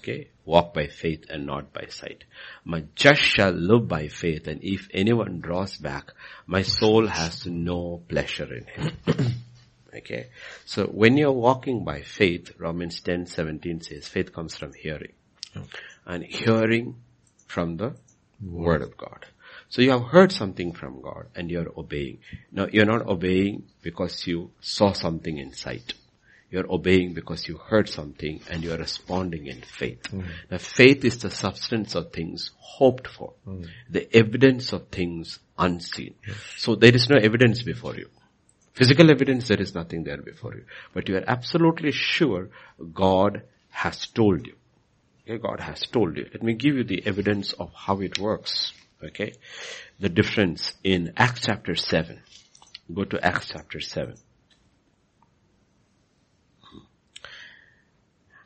Okay? 0.00 0.28
Walk 0.44 0.72
by 0.72 0.86
faith 0.86 1.26
and 1.28 1.46
not 1.46 1.72
by 1.72 1.86
sight. 1.90 2.24
My 2.64 2.84
just 2.94 3.20
shall 3.20 3.50
live 3.50 3.88
by 3.88 4.08
faith 4.08 4.46
and 4.46 4.62
if 4.62 4.88
anyone 4.94 5.40
draws 5.40 5.76
back, 5.76 6.12
my 6.46 6.62
soul 6.62 7.06
has 7.08 7.44
no 7.44 8.02
pleasure 8.08 8.54
in 8.54 8.64
him. 8.64 8.96
okay? 9.98 10.28
So 10.64 10.86
when 10.86 11.16
you're 11.16 11.32
walking 11.32 11.84
by 11.84 12.02
faith, 12.02 12.52
Romans 12.58 13.00
10:17 13.00 13.84
says 13.84 14.08
faith 14.08 14.32
comes 14.32 14.56
from 14.56 14.72
hearing. 14.72 15.12
And 16.06 16.24
hearing 16.24 16.96
from 17.46 17.76
the 17.76 17.94
word 18.42 18.82
of 18.82 18.96
God. 18.96 19.26
So 19.68 19.82
you 19.82 19.90
have 19.90 20.04
heard 20.04 20.32
something 20.32 20.72
from 20.72 21.02
God 21.02 21.26
and 21.34 21.50
you're 21.50 21.72
obeying. 21.76 22.18
Now 22.52 22.68
you're 22.70 22.86
not 22.86 23.06
obeying 23.06 23.64
because 23.82 24.26
you 24.26 24.50
saw 24.60 24.92
something 24.92 25.36
in 25.36 25.52
sight. 25.52 25.94
You're 26.50 26.70
obeying 26.72 27.12
because 27.12 27.46
you 27.46 27.58
heard 27.58 27.90
something 27.90 28.40
and 28.50 28.64
you're 28.64 28.78
responding 28.78 29.46
in 29.46 29.60
faith. 29.60 30.06
Hmm. 30.06 30.22
Now 30.50 30.56
faith 30.56 31.04
is 31.04 31.18
the 31.18 31.30
substance 31.30 31.94
of 31.94 32.12
things 32.12 32.52
hoped 32.58 33.06
for. 33.06 33.34
Hmm. 33.44 33.64
The 33.90 34.16
evidence 34.16 34.72
of 34.72 34.88
things 34.88 35.38
unseen. 35.58 36.14
So 36.56 36.74
there 36.74 36.94
is 36.94 37.10
no 37.10 37.16
evidence 37.16 37.62
before 37.62 37.96
you. 37.96 38.08
Physical 38.78 39.10
evidence, 39.10 39.48
there 39.48 39.60
is 39.60 39.74
nothing 39.74 40.04
there 40.04 40.22
before 40.22 40.54
you. 40.54 40.64
But 40.94 41.08
you 41.08 41.16
are 41.16 41.24
absolutely 41.26 41.90
sure 41.90 42.48
God 42.94 43.42
has 43.70 44.06
told 44.06 44.46
you. 44.46 44.54
Okay, 45.24 45.38
God 45.38 45.58
has 45.58 45.80
told 45.80 46.16
you. 46.16 46.28
Let 46.32 46.44
me 46.44 46.54
give 46.54 46.76
you 46.76 46.84
the 46.84 47.04
evidence 47.04 47.52
of 47.54 47.72
how 47.74 48.00
it 48.02 48.20
works. 48.20 48.72
Okay. 49.02 49.32
The 49.98 50.08
difference 50.08 50.74
in 50.84 51.12
Acts 51.16 51.40
chapter 51.46 51.74
7. 51.74 52.20
Go 52.94 53.02
to 53.02 53.18
Acts 53.20 53.48
chapter 53.48 53.80
7. 53.80 54.14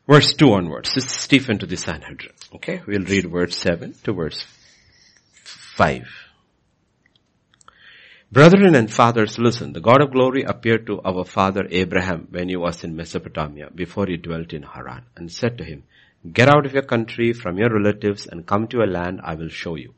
Verse 0.08 0.32
2 0.32 0.50
onwards. 0.50 0.94
This 0.94 1.04
is 1.04 1.10
Stephen 1.10 1.58
to 1.58 1.66
the 1.66 1.76
Sanhedrin. 1.76 2.32
Okay. 2.54 2.80
We'll 2.86 3.04
read 3.04 3.30
verse 3.30 3.58
7 3.58 3.92
to 4.04 4.14
verse 4.14 4.46
5. 5.76 6.31
Brethren 8.32 8.74
and 8.74 8.90
fathers, 8.90 9.38
listen. 9.38 9.74
The 9.74 9.80
God 9.82 10.00
of 10.00 10.10
glory 10.10 10.42
appeared 10.42 10.86
to 10.86 11.02
our 11.02 11.22
father 11.22 11.66
Abraham 11.70 12.28
when 12.30 12.48
he 12.48 12.56
was 12.56 12.82
in 12.82 12.96
Mesopotamia 12.96 13.68
before 13.74 14.06
he 14.06 14.16
dwelt 14.16 14.54
in 14.54 14.62
Haran 14.62 15.04
and 15.14 15.30
said 15.30 15.58
to 15.58 15.64
him, 15.64 15.82
Get 16.32 16.48
out 16.48 16.64
of 16.64 16.72
your 16.72 16.84
country, 16.84 17.34
from 17.34 17.58
your 17.58 17.68
relatives, 17.68 18.26
and 18.26 18.46
come 18.46 18.68
to 18.68 18.82
a 18.82 18.88
land 18.88 19.20
I 19.22 19.34
will 19.34 19.50
show 19.50 19.74
you. 19.74 19.92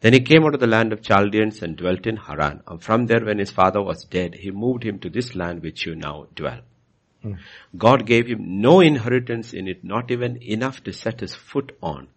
Then 0.00 0.14
he 0.14 0.20
came 0.20 0.44
out 0.44 0.54
of 0.54 0.58
the 0.58 0.66
land 0.66 0.92
of 0.92 1.00
Chaldeans 1.00 1.62
and 1.62 1.76
dwelt 1.76 2.08
in 2.08 2.16
Haran. 2.16 2.64
And 2.66 2.82
from 2.82 3.06
there, 3.06 3.24
when 3.24 3.38
his 3.38 3.52
father 3.52 3.80
was 3.80 4.02
dead, 4.02 4.34
he 4.34 4.50
moved 4.50 4.82
him 4.82 4.98
to 4.98 5.08
this 5.08 5.36
land 5.36 5.62
which 5.62 5.86
you 5.86 5.94
now 5.94 6.26
dwell. 6.34 6.62
Hmm. 7.22 7.34
God 7.76 8.04
gave 8.04 8.26
him 8.26 8.60
no 8.60 8.80
inheritance 8.80 9.52
in 9.52 9.68
it, 9.68 9.84
not 9.84 10.10
even 10.10 10.42
enough 10.42 10.82
to 10.82 10.92
set 10.92 11.20
his 11.20 11.36
foot 11.36 11.78
on. 11.80 12.08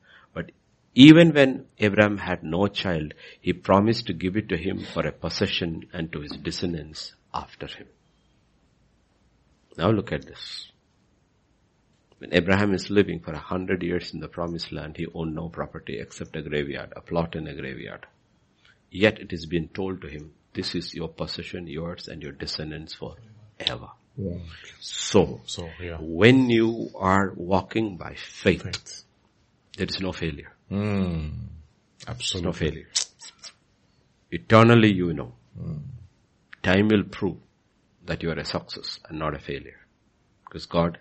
Even 0.94 1.34
when 1.34 1.66
Abraham 1.80 2.18
had 2.18 2.44
no 2.44 2.68
child, 2.68 3.14
he 3.40 3.54
promised 3.54 4.08
to 4.08 4.14
give 4.14 4.36
it 4.36 4.50
to 4.50 4.58
him 4.58 4.84
for 4.94 5.06
a 5.08 5.12
possession 5.12 5.88
and 5.94 6.12
to 6.12 6.20
his 6.22 6.32
descendants 6.32 7.14
after 7.34 7.68
him. 7.68 7.88
Now 9.78 9.90
look 9.92 10.12
at 10.12 10.26
this. 10.26 10.70
When 12.18 12.34
Abraham 12.34 12.74
is 12.74 12.90
living 12.90 13.20
for 13.22 13.32
a 13.32 13.40
hundred 13.40 13.82
years 13.84 14.14
in 14.14 14.20
the 14.20 14.28
promised 14.28 14.72
land, 14.72 14.98
he 14.98 15.08
owned 15.14 15.34
no 15.34 15.50
property 15.50 15.98
except 16.00 16.36
a 16.36 16.42
graveyard, 16.42 16.92
a 16.96 17.02
plot 17.02 17.36
in 17.36 17.48
a 17.48 17.56
graveyard. 17.56 18.06
Yet 18.92 19.20
it 19.20 19.32
is 19.32 19.46
being 19.46 19.70
told 19.70 20.02
to 20.02 20.08
him, 20.08 20.34
this 20.54 20.76
is 20.76 20.94
your 20.94 21.08
possession, 21.08 21.68
yours 21.68 22.10
and 22.10 22.22
your 22.22 22.34
descendants 22.34 22.94
forever. 22.94 23.88
So, 24.82 25.40
So, 25.46 25.70
yeah. 25.82 25.98
when 26.02 26.50
you 26.50 26.90
are 26.96 27.32
walking 27.36 27.96
by 27.96 28.16
faith, 28.16 28.64
Faith. 28.64 29.04
there 29.78 29.88
is 29.88 30.02
no 30.02 30.12
failure. 30.12 30.52
Hmm. 30.72 31.28
Absolutely. 32.08 32.48
No 32.48 32.54
failure. 32.54 32.88
Eternally 34.32 34.94
you 34.94 35.12
know. 35.12 35.34
Time 36.64 36.88
will 36.88 37.04
prove 37.04 37.38
that 38.06 38.24
you 38.24 38.32
are 38.32 38.40
a 38.40 38.46
success 38.46 39.00
and 39.10 39.20
not 39.20 39.36
a 39.36 39.40
failure. 39.40 39.80
Because 40.46 40.66
God, 40.66 41.00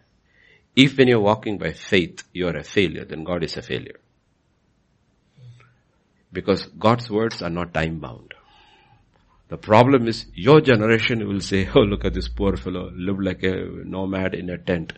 if 0.75 0.99
when 0.99 1.07
you're 1.07 1.21
walking 1.21 1.57
by 1.59 1.73
faith, 1.73 2.25
you 2.33 2.49
are 2.49 2.57
a 2.57 2.65
failure, 2.65 3.05
then 3.05 3.23
God 3.23 3.45
is 3.45 3.57
a 3.57 3.63
failure. 3.63 4.01
Because 6.33 6.67
God's 6.67 7.09
words 7.09 7.41
are 7.41 7.51
not 7.51 7.73
time 7.73 8.01
bound. 8.01 8.35
The 9.51 9.57
problem 9.57 10.09
is 10.09 10.27
your 10.35 10.61
generation 10.61 11.27
will 11.29 11.41
say, 11.41 11.69
oh 11.75 11.81
look 11.81 12.05
at 12.05 12.15
this 12.15 12.29
poor 12.29 12.57
fellow, 12.57 12.91
live 12.95 13.21
like 13.21 13.45
a 13.45 13.55
nomad 13.85 14.35
in 14.35 14.51
a 14.51 14.59
tent. 14.59 14.95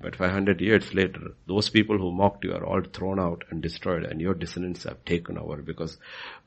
But 0.00 0.14
500 0.14 0.60
years 0.60 0.94
later, 0.94 1.32
those 1.46 1.70
people 1.70 1.98
who 1.98 2.12
mocked 2.12 2.44
you 2.44 2.52
are 2.52 2.64
all 2.64 2.82
thrown 2.82 3.18
out 3.18 3.44
and 3.50 3.60
destroyed 3.60 4.04
and 4.04 4.20
your 4.20 4.34
descendants 4.34 4.84
have 4.84 5.04
taken 5.04 5.36
over 5.36 5.56
because 5.56 5.98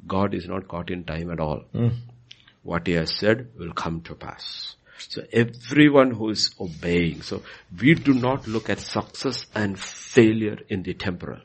God 0.07 0.33
is 0.33 0.47
not 0.47 0.69
caught 0.69 0.89
in 0.89 1.03
time 1.03 1.29
at 1.31 1.39
all. 1.39 1.59
Hmm. 1.73 1.89
What 2.63 2.87
he 2.87 2.93
has 2.93 3.13
said 3.13 3.49
will 3.57 3.73
come 3.73 4.01
to 4.01 4.15
pass. 4.15 4.75
So 4.97 5.23
everyone 5.33 6.11
who 6.11 6.29
is 6.29 6.53
obeying, 6.59 7.23
so 7.23 7.41
we 7.77 7.95
do 7.95 8.13
not 8.13 8.47
look 8.47 8.69
at 8.69 8.79
success 8.79 9.47
and 9.53 9.77
failure 9.77 10.59
in 10.69 10.83
the 10.83 10.93
temporal. 10.93 11.41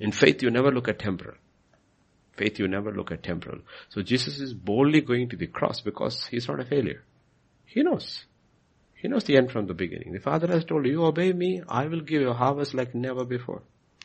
In 0.00 0.10
faith 0.10 0.42
you 0.42 0.50
never 0.50 0.72
look 0.72 0.88
at 0.88 0.98
temporal. 0.98 1.36
Faith 2.32 2.58
you 2.58 2.66
never 2.66 2.92
look 2.92 3.12
at 3.12 3.22
temporal. 3.22 3.60
So 3.90 4.02
Jesus 4.02 4.40
is 4.40 4.54
boldly 4.54 5.02
going 5.02 5.28
to 5.28 5.36
the 5.36 5.46
cross 5.46 5.82
because 5.82 6.26
he's 6.26 6.48
not 6.48 6.60
a 6.60 6.64
failure. 6.64 7.04
He 7.66 7.82
knows. 7.82 8.24
He 9.00 9.08
knows 9.08 9.24
the 9.24 9.36
end 9.36 9.50
from 9.50 9.66
the 9.66 9.74
beginning. 9.74 10.12
The 10.12 10.20
Father 10.20 10.46
has 10.48 10.64
told 10.64 10.86
you, 10.86 11.04
obey 11.04 11.32
me, 11.32 11.62
I 11.66 11.86
will 11.86 12.00
give 12.02 12.20
you 12.20 12.28
a 12.30 12.34
harvest 12.34 12.74
like 12.74 12.94
never 12.94 13.24
before. 13.24 13.62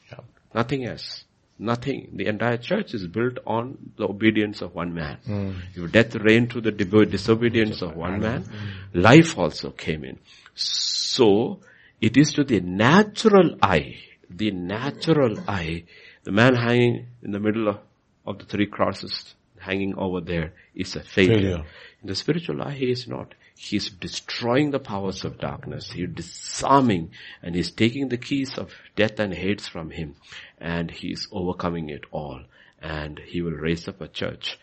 Yeah. 0.09 0.19
Nothing 0.53 0.85
else. 0.85 1.25
Nothing. 1.59 2.11
The 2.13 2.27
entire 2.27 2.57
church 2.57 2.93
is 2.93 3.05
built 3.07 3.39
on 3.45 3.77
the 3.97 4.05
obedience 4.07 4.61
of 4.61 4.73
one 4.73 4.93
man. 4.93 5.17
Hmm. 5.25 5.51
If 5.73 5.91
death 5.91 6.15
reigned 6.15 6.51
through 6.51 6.61
the 6.61 6.71
disobedience 6.71 7.81
of 7.81 7.95
one 7.95 8.21
man, 8.21 8.45
life 8.93 9.37
also 9.37 9.71
came 9.71 10.05
in. 10.05 10.17
So, 10.53 11.59
it 11.99 12.15
is 12.17 12.33
to 12.33 12.43
the 12.43 12.61
natural 12.61 13.57
eye, 13.61 13.97
the 14.29 14.51
natural 14.51 15.37
eye, 15.47 15.83
the 16.23 16.31
man 16.31 16.55
hanging 16.55 17.07
in 17.21 17.31
the 17.31 17.39
middle 17.39 17.67
of, 17.67 17.79
of 18.25 18.39
the 18.39 18.45
three 18.45 18.67
crosses, 18.67 19.35
hanging 19.59 19.95
over 19.97 20.21
there, 20.21 20.53
is 20.73 20.95
a 20.95 21.01
failure. 21.01 21.35
Failure. 21.35 21.65
In 22.01 22.07
the 22.07 22.15
spiritual 22.15 22.61
eye, 22.61 22.73
he 22.73 22.91
is 22.91 23.07
not. 23.07 23.33
He 23.57 23.77
is 23.77 23.89
destroying 23.89 24.71
the 24.71 24.79
powers 24.79 25.23
of 25.23 25.39
darkness. 25.39 25.91
He's 25.91 26.09
disarming 26.09 27.11
and 27.41 27.55
he's 27.55 27.71
taking 27.71 28.09
the 28.09 28.17
keys 28.17 28.57
of 28.57 28.73
death 28.95 29.19
and 29.19 29.33
Hades 29.33 29.67
from 29.67 29.91
him 29.91 30.15
and 30.57 30.91
he's 30.91 31.27
overcoming 31.31 31.89
it 31.89 32.03
all. 32.11 32.41
And 32.81 33.19
he 33.19 33.41
will 33.41 33.53
raise 33.53 33.87
up 33.87 34.01
a 34.01 34.07
church 34.07 34.59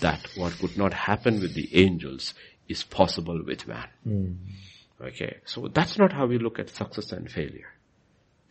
that 0.00 0.28
what 0.36 0.58
could 0.58 0.76
not 0.76 0.92
happen 0.92 1.40
with 1.40 1.54
the 1.54 1.68
angels 1.84 2.34
is 2.68 2.82
possible 2.82 3.42
with 3.44 3.66
man. 3.68 3.88
Hmm. 4.04 4.32
Okay. 5.00 5.38
So 5.44 5.68
that's 5.68 5.98
not 5.98 6.12
how 6.12 6.26
we 6.26 6.38
look 6.38 6.58
at 6.58 6.70
success 6.70 7.12
and 7.12 7.30
failure. 7.30 7.72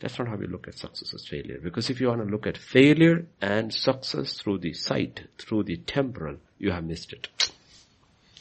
That's 0.00 0.18
not 0.18 0.26
how 0.26 0.36
we 0.36 0.48
look 0.48 0.66
at 0.66 0.74
success 0.74 1.14
as 1.14 1.26
failure. 1.26 1.60
Because 1.62 1.88
if 1.88 2.00
you 2.00 2.08
want 2.08 2.24
to 2.24 2.28
look 2.28 2.46
at 2.46 2.58
failure 2.58 3.26
and 3.40 3.72
success 3.72 4.32
through 4.32 4.58
the 4.58 4.72
sight, 4.72 5.28
through 5.38 5.62
the 5.62 5.76
temporal, 5.76 6.38
you 6.58 6.72
have 6.72 6.84
missed 6.84 7.12
it. 7.12 7.28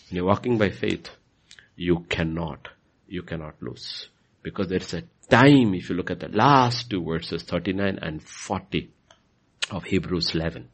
When 0.10 0.18
you're 0.18 0.26
walking 0.26 0.58
by 0.58 0.70
faith, 0.72 1.12
you 1.76 2.06
cannot, 2.10 2.70
you 3.08 3.24
cannot 3.24 3.56
lose. 3.62 4.08
Because 4.44 4.68
there's 4.68 4.94
a 4.94 5.04
time, 5.30 5.74
if 5.74 5.90
you 5.90 5.96
look 5.96 6.12
at 6.12 6.20
the 6.20 6.30
last 6.30 6.90
two 6.90 7.04
verses, 7.04 7.44
39 7.44 8.00
and 8.02 8.24
40 8.24 8.90
of 9.70 9.84
Hebrews 9.84 10.36
11. 10.36 10.70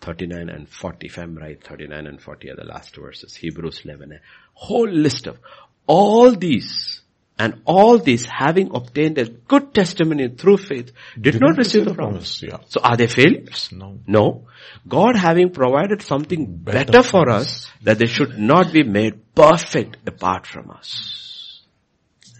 39 0.00 0.48
and 0.48 0.68
40, 0.68 1.06
if 1.06 1.18
I'm 1.18 1.36
right, 1.36 1.62
39 1.62 2.06
and 2.06 2.20
40 2.20 2.50
are 2.50 2.56
the 2.56 2.64
last 2.64 2.96
verses. 2.96 3.36
Hebrews 3.36 3.82
11. 3.84 4.12
A 4.12 4.20
whole 4.54 4.88
list 4.88 5.26
of 5.26 5.38
all 5.86 6.34
these 6.34 7.02
and 7.40 7.62
all 7.64 7.96
these 7.96 8.26
having 8.26 8.70
obtained 8.74 9.16
a 9.16 9.24
good 9.24 9.72
testimony 9.72 10.28
through 10.28 10.58
faith 10.58 10.92
did, 11.14 11.32
did 11.32 11.40
not, 11.40 11.56
receive 11.56 11.86
the 11.86 11.94
promise. 11.94 12.38
promise. 12.38 12.42
Yeah. 12.42 12.68
So 12.68 12.80
are 12.82 12.96
they 12.98 13.06
failures? 13.06 13.70
No. 13.72 13.98
No. 14.06 14.46
God 14.86 15.16
having 15.16 15.50
provided 15.50 16.02
something 16.02 16.44
better, 16.56 16.92
better 16.92 17.02
for 17.02 17.30
us 17.30 17.70
that 17.82 17.98
they 17.98 18.06
should 18.06 18.38
not 18.38 18.74
be 18.74 18.82
made 18.82 19.34
perfect 19.34 20.06
apart 20.06 20.46
from 20.46 20.70
us. 20.70 21.62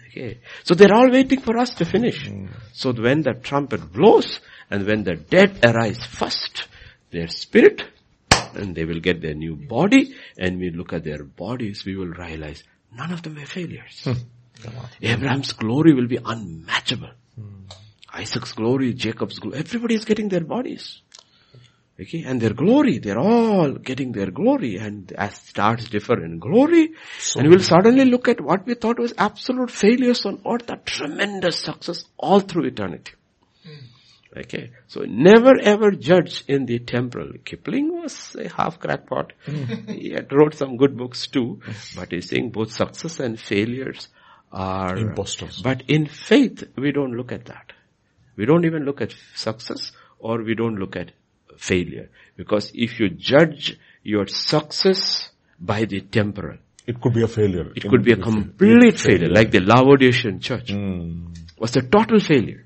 Okay. 0.09 0.40
So 0.64 0.74
they're 0.74 0.94
all 0.94 1.10
waiting 1.10 1.40
for 1.40 1.56
us 1.56 1.70
to 1.77 1.86
finish. 1.86 2.28
Mm. 2.28 2.51
So 2.74 2.93
when 2.93 3.22
the 3.22 3.32
trumpet 3.32 3.93
blows 3.93 4.40
and 4.70 4.86
when 4.86 5.05
the 5.05 5.14
dead 5.14 5.64
arise 5.64 6.05
first, 6.05 6.66
their 7.10 7.28
spirit 7.28 7.85
and 8.55 8.74
they 8.74 8.85
will 8.85 9.01
get 9.01 9.22
their 9.22 9.35
new 9.35 9.56
body 9.56 10.14
and 10.36 10.59
we 10.59 10.70
look 10.70 10.93
at 10.93 11.05
their 11.05 11.24
bodies, 11.24 11.86
we 11.86 11.97
will 11.97 12.12
realize 12.27 12.64
none 12.94 13.12
of 13.12 13.22
them 13.22 13.36
were 13.36 13.47
failures. 13.47 14.06
Hmm. 14.69 15.05
Abraham's 15.05 15.53
glory 15.53 15.95
will 15.95 16.07
be 16.07 16.19
unmatchable. 16.24 17.11
Hmm. 17.37 17.65
Isaac's 18.12 18.53
glory, 18.53 18.95
Jacob's 18.95 19.39
glory, 19.39 19.59
everybody 19.59 19.95
is 19.95 20.05
getting 20.05 20.28
their 20.28 20.45
bodies. 20.45 21.01
Okay, 22.01 22.23
and 22.27 22.41
their 22.41 22.55
glory, 22.55 22.99
they're 22.99 23.19
all 23.19 23.73
getting 23.73 24.12
their 24.12 24.31
glory 24.31 24.77
and 24.78 25.12
as 25.12 25.35
stars 25.37 25.91
differ 25.91 26.24
in 26.24 26.39
glory, 26.39 26.95
so 27.19 27.41
and 27.41 27.51
we'll 27.51 27.61
suddenly 27.61 28.07
look 28.07 28.27
at 28.27 28.41
what 28.41 28.65
we 28.66 28.73
thought 28.73 28.99
was 28.99 29.12
absolute 29.19 29.70
failures 29.70 30.24
on 30.24 30.41
earth, 30.51 30.70
a 30.70 30.78
tremendous 30.78 31.59
success 31.59 32.05
all 32.16 32.41
through 32.41 32.69
eternity. 32.69 33.12
Okay. 34.37 34.70
So 34.87 35.03
never 35.03 35.61
ever 35.61 35.91
judge 35.91 36.45
in 36.47 36.66
the 36.66 36.78
temporal. 36.78 37.32
Kipling 37.45 38.01
was 38.03 38.37
a 38.39 38.49
half 38.49 38.78
crackpot. 38.78 39.32
he 39.89 40.11
had 40.11 40.32
wrote 40.32 40.55
some 40.55 40.77
good 40.77 40.97
books 40.97 41.27
too, 41.27 41.61
but 41.97 42.12
he's 42.12 42.28
saying 42.28 42.51
both 42.51 42.73
success 42.73 43.19
and 43.19 43.39
failures 43.41 44.09
are 44.52 44.97
impostors. 44.97 45.62
But 45.62 45.82
in 45.89 46.06
faith, 46.06 46.64
we 46.77 46.93
don't 46.93 47.12
look 47.12 47.32
at 47.32 47.47
that. 47.47 47.72
We 48.36 48.47
don't 48.47 48.64
even 48.64 48.85
look 48.85 49.01
at 49.01 49.14
success 49.35 49.93
or 50.18 50.43
we 50.43 50.55
don't 50.55 50.77
look 50.77 50.97
at 50.97 51.12
failure. 51.56 52.09
Because 52.36 52.72
if 52.74 52.98
you 52.98 53.10
judge 53.10 53.78
your 54.02 54.27
success 54.27 55.31
by 55.59 55.85
the 55.85 56.01
temporal, 56.01 56.59
it 56.86 57.01
could 57.01 57.12
be 57.12 57.22
a 57.22 57.28
failure. 57.28 57.70
It 57.77 57.89
could 57.89 58.02
be 58.02 58.12
a 58.12 58.16
complete 58.16 58.98
failure, 58.98 59.28
failure, 59.28 59.28
like 59.28 59.51
the 59.51 59.60
Laodicean 59.60 60.40
church 60.40 60.68
mm. 60.72 61.36
was 61.59 61.77
a 61.77 61.82
total 61.82 62.18
failure. 62.18 62.64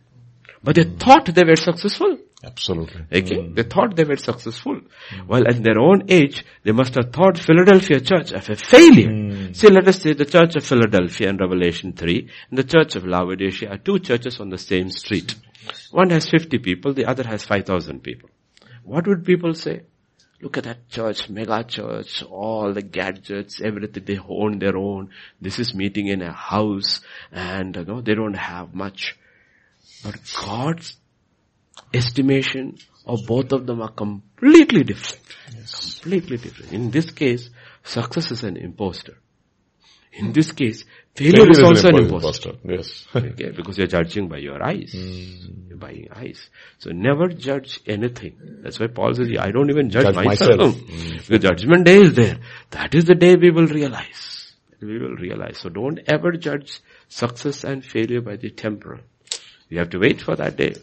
But 0.63 0.77
they 0.77 0.85
thought 0.85 1.27
they 1.27 1.45
were 1.45 1.57
successful. 1.57 2.19
Absolutely. 2.45 3.03
Okay? 3.13 3.37
Mm. 3.37 3.55
They 3.55 3.63
thought 3.63 3.97
they 3.97 4.05
were 4.05 4.17
successful. 4.17 4.81
Mm. 5.11 5.27
While 5.27 5.47
in 5.47 5.63
their 5.63 5.79
own 5.79 6.05
age, 6.09 6.45
they 6.63 6.73
must 6.73 6.95
have 6.95 7.13
thought 7.13 7.39
Philadelphia 7.39 8.01
church 8.01 8.33
as 8.33 8.49
a 8.49 8.57
failure. 8.57 9.09
Mm. 9.09 9.57
See, 9.57 9.69
let 9.69 9.89
us 9.89 10.01
say 10.03 10.13
the 10.13 10.25
church 10.25 10.57
of 10.57 10.65
Philadelphia 10.65 11.31
in 11.31 11.37
Revelation 11.39 11.93
3 11.93 12.29
and 12.51 12.59
the 12.59 12.65
church 12.65 12.97
of 12.97 13.07
Laodicea 13.07 13.71
are 13.71 13.79
two 13.79 13.99
churches 13.99 14.41
on 14.41 14.51
the 14.51 14.59
same 14.59 14.91
street. 14.91 15.35
One 15.91 16.11
has 16.11 16.29
50 16.29 16.59
people, 16.59 16.93
the 16.93 17.07
other 17.07 17.25
has 17.25 17.45
5,000 17.45 18.03
people. 18.03 18.29
What 18.83 19.07
would 19.07 19.25
people 19.25 19.55
say? 19.55 19.83
Look 20.43 20.59
at 20.59 20.65
that 20.65 20.91
church, 20.91 21.31
mega 21.31 21.65
church, 21.65 22.23
all 22.25 22.75
the 22.75 22.83
gadgets, 22.83 23.63
everything, 23.63 24.05
they 24.05 24.19
own 24.19 24.59
their 24.59 24.77
own. 24.77 25.11
This 25.41 25.59
is 25.59 25.75
meeting 25.75 26.09
in 26.09 26.21
a 26.21 26.33
house 26.33 27.01
and 27.33 27.75
you 27.75 27.85
know, 27.85 28.01
they 28.03 28.15
don't 28.15 28.35
have 28.35 28.75
much. 28.75 29.17
But 30.05 30.17
God's 30.39 30.97
estimation 31.93 32.79
of 33.07 33.21
both 33.27 33.53
of 33.53 33.67
them 33.67 33.83
are 33.83 33.91
completely 33.91 34.85
different. 34.85 35.23
Yes. 35.55 36.01
Completely 36.01 36.39
different. 36.39 36.73
In 36.73 36.91
this 36.91 37.11
case, 37.11 37.51
success 37.83 38.31
is 38.31 38.45
an 38.45 38.57
imposter. 38.57 39.19
In 40.17 40.33
this 40.33 40.53
case, 40.53 40.85
failure, 41.17 41.39
failure 41.39 41.51
is, 41.51 41.59
is 41.59 41.65
also 41.65 41.89
an 41.89 41.99
imposter. 42.05 42.51
imposter. 42.51 42.73
Yes. 42.73 43.07
okay, 43.15 43.51
because 43.51 43.79
you're 43.79 43.89
judging 43.89 44.29
by 44.29 44.39
your 44.39 44.63
eyes. 44.63 44.93
Mm. 44.95 45.69
You're 45.69 45.79
buying 45.79 46.09
eyes. 46.15 46.49
So 46.79 46.91
never 46.91 47.29
judge 47.29 47.81
anything. 47.87 48.37
That's 48.63 48.79
why 48.79 48.87
Paul 48.87 49.15
says, 49.15 49.29
I 49.39 49.51
don't 49.51 49.71
even 49.71 49.91
judge, 49.91 50.05
judge 50.05 50.15
myself. 50.15 50.59
myself. 50.59 50.77
Mm. 50.77 51.27
The 51.27 51.39
judgment 51.41 51.85
day 51.87 51.97
is 51.97 52.15
there. 52.15 52.39
That 52.71 52.95
is 52.95 53.07
the 53.07 53.17
day 53.17 53.35
we 53.35 53.51
will 53.51 53.67
realize. 53.67 54.53
We 54.81 54.99
will 54.99 55.17
realize. 55.17 55.59
So 55.59 55.69
don't 55.69 55.99
ever 56.07 56.33
judge 56.33 56.81
success 57.09 57.65
and 57.65 57.85
failure 57.85 58.21
by 58.21 58.37
the 58.37 58.51
temporal. 58.51 59.01
You 59.69 59.79
have 59.79 59.91
to 59.91 59.99
wait 59.99 60.21
for 60.21 60.37
that 60.37 60.57
day. 60.57 60.75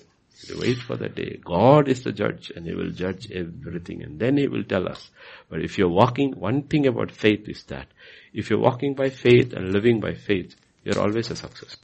Wait 0.59 0.77
for 0.77 0.97
that 0.97 1.15
day. 1.15 1.39
God 1.43 1.87
is 1.87 2.03
the 2.03 2.11
judge 2.11 2.51
and 2.55 2.65
He 2.65 2.73
will 2.73 2.91
judge 2.91 3.31
everything 3.31 4.03
and 4.03 4.19
then 4.19 4.37
He 4.37 4.47
will 4.47 4.63
tell 4.63 4.87
us. 4.87 5.09
But 5.49 5.61
if 5.61 5.77
you're 5.77 5.89
walking, 5.89 6.33
one 6.39 6.63
thing 6.63 6.87
about 6.87 7.11
faith 7.11 7.47
is 7.47 7.63
that 7.65 7.87
if 8.33 8.49
you're 8.49 8.59
walking 8.59 8.93
by 8.95 9.09
faith 9.09 9.53
and 9.53 9.71
living 9.71 9.99
by 9.99 10.13
faith, 10.13 10.55
you're 10.83 10.99
always 10.99 11.29
a 11.31 11.35
success. 11.35 11.77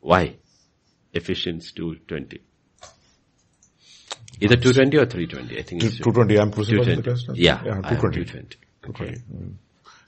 Why? 0.00 0.36
Ephesians 1.12 1.72
2.20. 1.72 2.40
Either 4.40 4.56
220 4.56 4.96
or 4.98 5.06
320, 5.06 5.58
I 5.58 5.62
think 5.62 5.82
it's 5.82 5.98
220, 5.98 6.38
I'm 6.38 6.52
crucified 6.52 7.36
Yeah, 7.36 7.60
yeah 7.64 7.80
220. 7.80 8.24
220. 8.24 8.56
Okay. 8.88 9.20
Mm. 9.32 9.54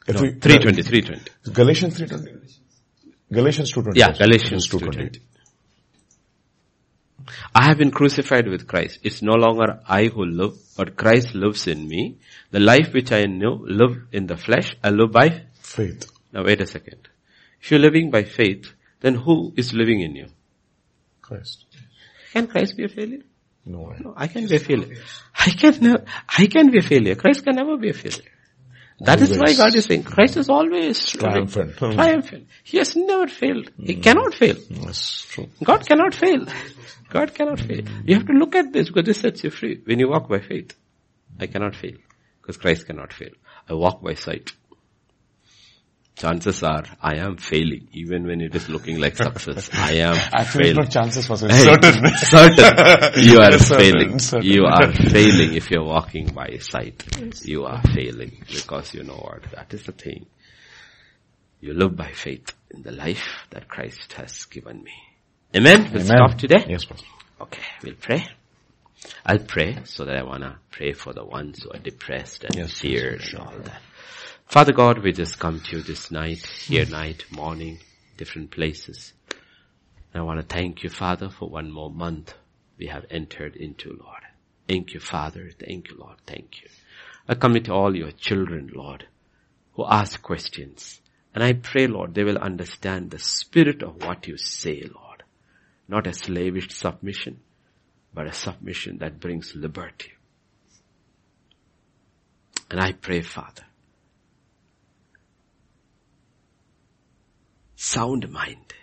No, 0.08 0.20
320, 0.20 0.82
320. 0.82 1.52
Galatians 1.52 1.96
320. 1.96 2.54
Galatians 3.32 3.70
220. 3.70 3.98
Yeah, 3.98 4.12
Galatians 4.16 4.68
220. 4.68 5.20
I 7.54 7.64
have 7.64 7.78
been 7.78 7.90
crucified 7.90 8.48
with 8.48 8.66
Christ. 8.66 9.00
It's 9.02 9.22
no 9.22 9.34
longer 9.34 9.80
I 9.88 10.06
who 10.06 10.24
live, 10.24 10.54
but 10.76 10.96
Christ 10.96 11.34
lives 11.34 11.66
in 11.66 11.88
me. 11.88 12.18
The 12.50 12.60
life 12.60 12.92
which 12.92 13.12
I 13.12 13.24
know, 13.24 13.60
live 13.64 13.96
in 14.12 14.26
the 14.26 14.36
flesh, 14.36 14.76
I 14.82 14.90
live 14.90 15.12
by 15.12 15.44
faith. 15.60 16.10
Now 16.32 16.44
wait 16.44 16.60
a 16.60 16.66
second. 16.66 17.08
If 17.60 17.70
you're 17.70 17.80
living 17.80 18.10
by 18.10 18.24
faith, 18.24 18.72
then 19.00 19.14
who 19.14 19.52
is 19.56 19.72
living 19.72 20.00
in 20.00 20.14
you? 20.16 20.26
Christ. 21.20 21.64
Can 22.32 22.46
Christ 22.46 22.76
be 22.76 22.84
a 22.84 22.88
failure? 22.88 23.22
No. 23.64 23.94
No, 23.98 24.14
I 24.16 24.26
can 24.26 24.46
be 24.46 24.56
a 24.56 24.58
failure. 24.58 24.96
I 25.34 25.50
can 25.50 25.80
never, 25.80 26.04
I 26.28 26.46
can 26.46 26.70
be 26.70 26.78
a 26.78 26.82
failure. 26.82 27.14
Christ 27.14 27.44
can 27.44 27.56
never 27.56 27.76
be 27.76 27.90
a 27.90 27.94
failure. 27.94 28.30
That 29.00 29.18
always. 29.18 29.30
is 29.30 29.38
why 29.38 29.54
God 29.54 29.74
is 29.74 29.84
saying 29.86 30.02
Christ 30.02 30.36
is 30.36 30.48
always 30.50 31.06
triumphant. 31.06 31.76
Triumphant. 31.78 32.48
He 32.62 32.76
has 32.78 32.94
never 32.94 33.28
failed. 33.28 33.70
He 33.82 33.96
mm. 33.96 34.02
cannot 34.02 34.34
fail. 34.34 34.56
That's 34.70 35.22
true. 35.22 35.48
God 35.64 35.86
cannot 35.86 36.14
fail. 36.14 36.46
God 37.08 37.34
cannot 37.34 37.60
fail. 37.60 37.82
You 38.04 38.14
have 38.16 38.26
to 38.26 38.32
look 38.32 38.54
at 38.54 38.72
this 38.72 38.88
because 38.88 39.04
this 39.04 39.20
sets 39.20 39.42
you 39.42 39.50
free. 39.50 39.80
When 39.84 39.98
you 39.98 40.08
walk 40.08 40.28
by 40.28 40.40
faith, 40.40 40.76
I 41.38 41.46
cannot 41.46 41.74
fail 41.74 41.96
because 42.40 42.58
Christ 42.58 42.86
cannot 42.86 43.12
fail. 43.12 43.30
I 43.68 43.74
walk 43.74 44.02
by 44.02 44.14
sight. 44.14 44.52
Chances 46.16 46.62
are 46.62 46.84
I 47.00 47.16
am 47.16 47.36
failing 47.38 47.88
even 47.92 48.26
when 48.26 48.42
it 48.42 48.54
is 48.54 48.68
looking 48.68 48.98
like 49.00 49.16
success. 49.16 49.70
I 49.72 49.92
am 49.94 50.14
Actually, 50.32 50.64
failing. 50.64 50.76
not 50.76 50.90
chances 50.90 51.26
for 51.26 51.36
certain. 51.38 52.12
certain. 52.16 53.24
You 53.24 53.38
are 53.40 53.58
failing. 53.58 54.18
Certain. 54.18 54.46
You 54.46 54.64
are 54.66 54.92
failing 54.92 55.54
if 55.54 55.70
you're 55.70 55.84
walking 55.84 56.26
by 56.26 56.58
sight. 56.58 57.02
You 57.44 57.64
are 57.64 57.80
failing 57.94 58.42
because 58.48 58.92
you 58.92 59.02
know 59.02 59.14
what? 59.16 59.50
That 59.52 59.72
is 59.72 59.84
the 59.84 59.92
thing. 59.92 60.26
You 61.62 61.72
live 61.74 61.96
by 61.96 62.10
faith 62.12 62.52
in 62.70 62.82
the 62.82 62.92
life 62.92 63.46
that 63.50 63.68
Christ 63.68 64.12
has 64.14 64.44
given 64.46 64.82
me. 64.82 64.92
Amen. 65.56 65.84
We'll 65.92 66.02
Amen. 66.02 66.06
stop 66.06 66.36
today. 66.38 66.64
Yes, 66.68 66.84
Pastor. 66.84 67.06
Okay, 67.40 67.62
we'll 67.82 67.94
pray. 67.94 68.26
I'll 69.24 69.38
pray 69.38 69.78
so 69.84 70.04
that 70.04 70.16
I 70.16 70.22
wanna 70.22 70.58
pray 70.70 70.92
for 70.92 71.14
the 71.14 71.24
ones 71.24 71.62
who 71.62 71.70
are 71.70 71.78
depressed 71.78 72.44
and 72.44 72.54
yes, 72.54 72.78
feared 72.78 73.22
and 73.32 73.38
all 73.40 73.54
that. 73.64 73.80
Father 74.50 74.72
God, 74.72 74.98
we 74.98 75.12
just 75.12 75.38
come 75.38 75.60
to 75.60 75.76
you 75.76 75.82
this 75.84 76.10
night, 76.10 76.44
here 76.44 76.84
mm. 76.84 76.90
night, 76.90 77.24
morning, 77.30 77.78
different 78.16 78.50
places. 78.50 79.12
And 80.12 80.20
I 80.20 80.24
want 80.24 80.40
to 80.40 80.54
thank 80.54 80.82
you, 80.82 80.90
Father, 80.90 81.30
for 81.30 81.48
one 81.48 81.70
more 81.70 81.88
month 81.88 82.34
we 82.76 82.88
have 82.88 83.04
entered 83.12 83.54
into, 83.54 83.90
Lord. 83.90 84.22
Thank 84.66 84.92
you, 84.92 84.98
Father. 84.98 85.50
Thank 85.56 85.88
you, 85.88 85.98
Lord. 85.98 86.16
Thank 86.26 86.62
you. 86.62 86.68
I 87.28 87.36
commit 87.36 87.68
all 87.68 87.94
your 87.94 88.10
children, 88.10 88.72
Lord, 88.74 89.06
who 89.74 89.86
ask 89.88 90.20
questions. 90.20 91.00
And 91.32 91.44
I 91.44 91.52
pray, 91.52 91.86
Lord, 91.86 92.14
they 92.14 92.24
will 92.24 92.38
understand 92.38 93.12
the 93.12 93.20
spirit 93.20 93.84
of 93.84 94.02
what 94.04 94.26
you 94.26 94.36
say, 94.36 94.82
Lord. 94.82 95.22
Not 95.86 96.08
a 96.08 96.12
slavish 96.12 96.74
submission, 96.74 97.38
but 98.12 98.26
a 98.26 98.32
submission 98.32 98.98
that 98.98 99.20
brings 99.20 99.54
liberty. 99.54 100.14
And 102.68 102.80
I 102.80 102.90
pray, 102.90 103.20
Father, 103.20 103.62
sound 107.80 108.28
mind. 108.30 108.74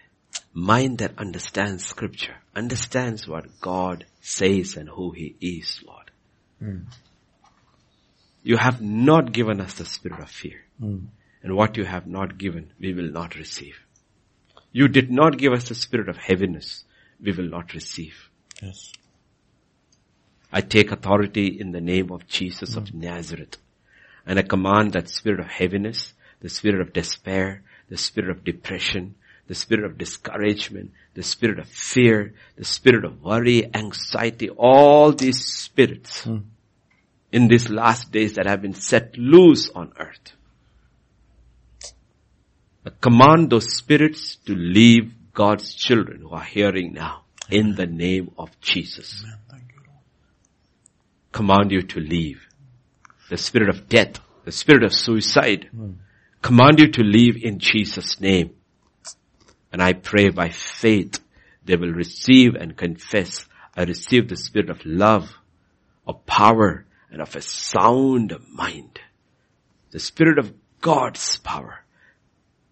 mind 0.53 0.97
that 0.97 1.19
understands 1.19 1.85
scripture, 1.85 2.37
understands 2.55 3.27
what 3.27 3.61
God 3.61 4.05
says 4.21 4.75
and 4.75 4.89
who 4.89 5.11
he 5.11 5.35
is, 5.39 5.83
Lord. 5.85 6.09
Hmm. 6.59 6.79
You 8.41 8.57
have 8.57 8.81
not 8.81 9.33
given 9.33 9.61
us 9.61 9.75
the 9.75 9.85
spirit 9.85 10.19
of 10.19 10.31
fear. 10.31 10.63
Hmm. 10.79 10.97
And 11.43 11.55
what 11.55 11.77
you 11.77 11.85
have 11.85 12.07
not 12.07 12.39
given, 12.39 12.71
we 12.79 12.93
will 12.95 13.11
not 13.11 13.35
receive. 13.35 13.77
You 14.71 14.87
did 14.87 15.11
not 15.11 15.37
give 15.37 15.53
us 15.53 15.69
the 15.69 15.75
spirit 15.75 16.09
of 16.09 16.17
heaviness. 16.17 16.83
We 17.21 17.33
will 17.33 17.49
not 17.49 17.75
receive. 17.75 18.31
Yes. 18.63 18.93
I 20.51 20.61
take 20.61 20.91
authority 20.91 21.59
in 21.59 21.71
the 21.71 21.81
name 21.81 22.11
of 22.11 22.27
Jesus 22.27 22.75
of 22.75 22.89
hmm. 22.89 23.01
Nazareth. 23.01 23.57
And 24.25 24.39
I 24.39 24.41
command 24.41 24.93
that 24.93 25.07
spirit 25.07 25.39
of 25.39 25.45
heaviness, 25.45 26.13
the 26.41 26.49
spirit 26.49 26.81
of 26.81 26.93
despair, 26.93 27.61
the 27.89 27.97
spirit 27.97 28.29
of 28.29 28.43
depression, 28.43 29.15
the 29.47 29.55
spirit 29.55 29.85
of 29.85 29.97
discouragement, 29.97 30.91
the 31.13 31.23
spirit 31.23 31.59
of 31.59 31.67
fear, 31.67 32.33
the 32.57 32.65
spirit 32.65 33.05
of 33.05 33.23
worry, 33.23 33.69
anxiety, 33.73 34.49
all 34.49 35.11
these 35.13 35.45
spirits 35.45 36.27
in 37.31 37.47
these 37.47 37.69
last 37.69 38.11
days 38.11 38.33
that 38.33 38.45
have 38.45 38.61
been 38.61 38.73
set 38.73 39.17
loose 39.17 39.69
on 39.73 39.93
earth. 39.99 40.33
I 42.85 42.91
command 43.01 43.49
those 43.49 43.75
spirits 43.75 44.37
to 44.45 44.55
leave 44.55 45.13
God's 45.33 45.73
children 45.73 46.21
who 46.21 46.29
are 46.29 46.43
hearing 46.43 46.93
now 46.93 47.23
in 47.49 47.75
the 47.75 47.85
name 47.85 48.31
of 48.37 48.59
Jesus. 48.61 49.25
Command 51.31 51.71
you 51.71 51.81
to 51.83 51.99
leave. 51.99 52.47
The 53.29 53.37
spirit 53.37 53.69
of 53.69 53.89
death, 53.89 54.19
the 54.45 54.51
spirit 54.51 54.83
of 54.83 54.93
suicide, 54.93 55.69
command 56.47 56.79
you 56.79 56.87
to 56.87 57.03
leave 57.03 57.43
in 57.43 57.59
Jesus' 57.59 58.21
name. 58.21 58.51
And 59.69 59.81
I 59.81 59.91
pray 59.91 60.29
by 60.29 60.47
faith 60.47 61.19
they 61.65 61.75
will 61.75 61.91
receive 61.91 62.55
and 62.55 62.77
confess. 62.77 63.45
I 63.75 63.83
receive 63.83 64.29
the 64.29 64.37
spirit 64.37 64.69
of 64.69 64.85
love, 64.85 65.29
of 66.07 66.25
power, 66.25 66.85
and 67.11 67.21
of 67.21 67.35
a 67.35 67.41
sound 67.41 68.33
mind. 68.49 68.97
The 69.91 69.99
spirit 69.99 70.39
of 70.39 70.53
God's 70.79 71.35
power. 71.39 71.83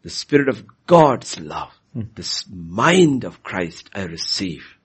The 0.03 0.10
spirit 0.10 0.47
of 0.47 0.64
God's 0.88 1.38
love. 1.38 1.73
Hmm. 1.91 2.03
This 2.15 2.45
mind 2.49 3.26
of 3.26 3.43
Christ 3.43 3.89
I 3.93 4.03
receive. 4.03 4.77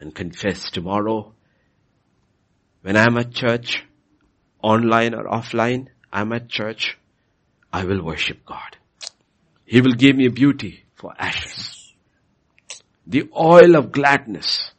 And 0.00 0.14
confess 0.14 0.70
tomorrow 0.70 1.34
when 2.80 2.96
I'm 2.96 3.18
at 3.18 3.34
church, 3.34 3.84
online 4.62 5.12
or 5.12 5.24
offline, 5.24 5.88
I'm 6.14 6.32
at 6.32 6.48
church, 6.48 6.96
I 7.72 7.84
will 7.84 8.02
worship 8.02 8.46
God. 8.46 8.76
He 9.66 9.80
will 9.80 9.94
give 9.94 10.14
me 10.14 10.28
beauty 10.28 10.84
for 10.94 11.12
ashes. 11.18 11.92
The 13.04 13.28
oil 13.36 13.74
of 13.74 13.90
gladness 13.90 14.70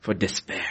for 0.00 0.12
despair. 0.12 0.66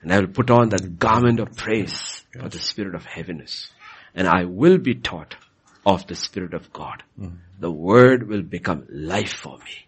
And 0.00 0.10
I 0.10 0.20
will 0.20 0.28
put 0.28 0.50
on 0.50 0.70
that 0.70 0.98
garment 0.98 1.40
of 1.40 1.54
praise 1.56 2.24
for 2.32 2.48
the 2.48 2.58
spirit 2.58 2.94
of 2.94 3.04
heaviness. 3.04 3.70
And 4.14 4.26
I 4.26 4.44
will 4.44 4.78
be 4.78 4.94
taught 4.94 5.36
of 5.84 6.06
the 6.06 6.14
spirit 6.14 6.54
of 6.54 6.72
God. 6.72 7.02
Mm-hmm. 7.20 7.36
The 7.60 7.70
word 7.70 8.28
will 8.28 8.42
become 8.42 8.86
life 8.88 9.34
for 9.34 9.58
me. 9.58 9.86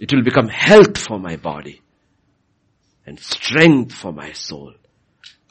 It 0.00 0.10
will 0.12 0.22
become 0.22 0.48
health 0.48 0.96
for 0.96 1.18
my 1.18 1.36
body 1.36 1.82
and 3.04 3.20
strength 3.20 3.92
for 3.92 4.12
my 4.12 4.32
soul. 4.32 4.72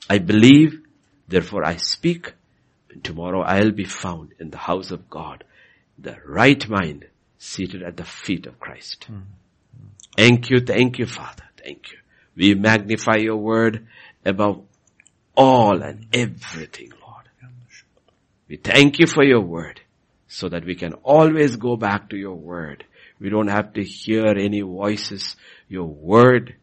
I 0.10 0.18
believe, 0.18 0.82
therefore 1.28 1.66
I 1.66 1.78
speak, 1.78 2.34
and 2.92 3.04
tomorrow 3.04 3.42
I'll 3.42 3.72
be 3.72 3.86
found 3.86 4.34
in 4.40 4.50
the 4.50 4.58
house 4.58 4.92
of 4.92 5.10
God, 5.10 5.44
the 5.98 6.18
right 6.26 6.68
mind, 6.70 7.06
seated 7.38 7.84
at 7.84 7.98
the 7.98 8.06
feet 8.06 8.46
of 8.46 8.60
Christ. 8.60 9.06
Hmm. 9.06 9.20
Thank 10.16 10.50
you, 10.50 10.60
thank 10.60 10.98
you, 10.98 11.06
Father, 11.06 11.44
thank 11.64 11.92
you. 11.92 11.98
We 12.36 12.56
magnify 12.56 13.18
your 13.18 13.38
word 13.38 13.88
above 14.26 14.64
all 15.36 15.82
and 15.82 16.08
everything, 16.14 16.92
Lord. 17.02 17.26
We 18.48 18.58
thank 18.58 19.00
you 19.00 19.08
for 19.08 19.24
your 19.24 19.42
word 19.42 19.82
so 20.28 20.50
that 20.50 20.66
we 20.66 20.76
can 20.76 20.94
always 20.94 21.56
go 21.56 21.76
back 21.76 22.10
to 22.10 22.18
your 22.18 22.36
word. 22.36 22.86
We 23.20 23.30
don't 23.30 23.48
have 23.48 23.74
to 23.74 23.84
hear 23.84 24.26
any 24.26 24.62
voices. 24.62 25.36
Your 25.68 25.86
word 25.86 26.56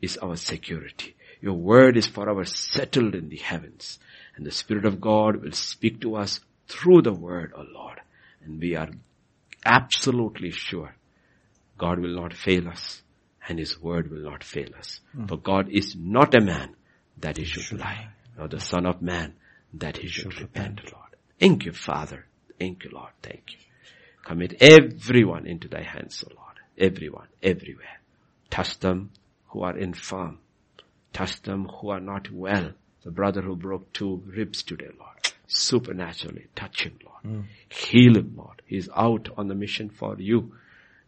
is 0.00 0.16
our 0.18 0.36
security. 0.36 1.14
Your 1.40 1.54
word 1.54 1.96
is 1.96 2.06
forever 2.06 2.44
settled 2.44 3.14
in 3.14 3.28
the 3.28 3.36
heavens. 3.36 3.98
And 4.36 4.46
the 4.46 4.50
Spirit 4.50 4.84
of 4.84 5.00
God 5.00 5.42
will 5.42 5.52
speak 5.52 6.00
to 6.00 6.16
us 6.16 6.40
through 6.66 7.02
the 7.02 7.12
word, 7.12 7.52
O 7.56 7.64
Lord. 7.72 8.00
And 8.44 8.60
we 8.60 8.76
are 8.76 8.90
absolutely 9.64 10.50
sure 10.50 10.94
God 11.76 12.00
will 12.00 12.14
not 12.14 12.32
fail 12.32 12.68
us 12.68 13.02
and 13.48 13.58
His 13.58 13.80
word 13.80 14.10
will 14.10 14.22
not 14.30 14.44
fail 14.44 14.68
us. 14.78 15.00
Hmm. 15.12 15.26
For 15.26 15.36
God 15.36 15.68
is 15.70 15.96
not 15.96 16.34
a 16.34 16.44
man 16.44 16.74
that 17.18 17.36
He 17.38 17.44
should, 17.44 17.78
lie, 17.78 18.08
nor 18.36 18.48
the 18.48 18.60
Son 18.60 18.86
of 18.86 19.00
Man 19.00 19.34
that 19.74 19.96
He 19.96 20.08
should, 20.08 20.38
repent, 20.40 20.80
Lord. 20.92 21.16
Thank 21.40 21.64
you, 21.64 21.72
Father. 21.72 22.26
Thank 22.58 22.84
you, 22.84 22.90
Lord. 22.92 23.12
Thank 23.22 23.52
you. 23.52 23.58
Commit 24.24 24.56
everyone 24.60 25.46
into 25.46 25.68
thy 25.68 25.82
hands, 25.82 26.22
O 26.26 26.34
Lord. 26.34 26.56
Everyone, 26.76 27.28
everywhere. 27.42 28.00
Touch 28.50 28.78
them 28.80 29.10
who 29.48 29.62
are 29.62 29.76
infirm. 29.76 30.38
Touch 31.12 31.42
them 31.42 31.68
who 31.68 31.90
are 31.90 32.00
not 32.00 32.30
well. 32.30 32.72
The 33.02 33.10
brother 33.10 33.42
who 33.42 33.56
broke 33.56 33.92
two 33.92 34.22
ribs 34.26 34.62
today, 34.62 34.90
Lord. 34.98 35.32
Supernaturally 35.46 36.46
touch 36.54 36.82
him, 36.82 36.98
Lord. 37.04 37.22
Hmm. 37.22 37.40
Heal 37.68 38.16
him, 38.16 38.34
Lord. 38.36 38.62
He's 38.66 38.88
out 38.94 39.28
on 39.36 39.48
the 39.48 39.54
mission 39.54 39.88
for 39.88 40.16
you. 40.18 40.52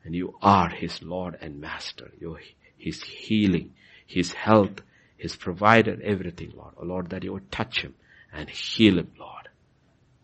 And 0.05 0.15
you 0.15 0.35
are 0.41 0.71
his 0.71 1.03
Lord 1.03 1.37
and 1.41 1.61
Master. 1.61 2.11
You, 2.19 2.39
his 2.79 3.03
healing, 3.03 3.75
his 4.07 4.33
health, 4.33 4.81
his 5.17 5.37
provider, 5.37 5.99
everything, 6.03 6.53
Lord. 6.57 6.73
Oh 6.79 6.85
Lord, 6.85 7.11
that 7.11 7.23
you 7.23 7.35
would 7.35 7.53
touch 7.53 7.83
him 7.83 7.95
and 8.33 8.49
heal 8.49 8.99
him, 8.99 9.11
Lord. 9.19 9.49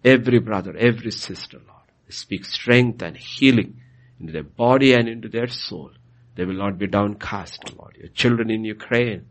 Every 0.04 0.38
brother, 0.38 0.74
every 0.76 1.10
sister, 1.10 1.58
Lord. 1.58 1.76
Speak 2.08 2.44
strength 2.44 3.02
and 3.02 3.16
healing 3.16 3.80
into 4.18 4.32
their 4.32 4.42
body 4.42 4.94
and 4.94 5.08
into 5.08 5.28
their 5.28 5.48
soul. 5.48 5.90
They 6.36 6.44
will 6.44 6.54
not 6.54 6.78
be 6.78 6.86
downcast, 6.86 7.76
Lord. 7.76 7.96
Your 7.96 8.08
children 8.08 8.50
in 8.50 8.64
Ukraine, 8.64 9.26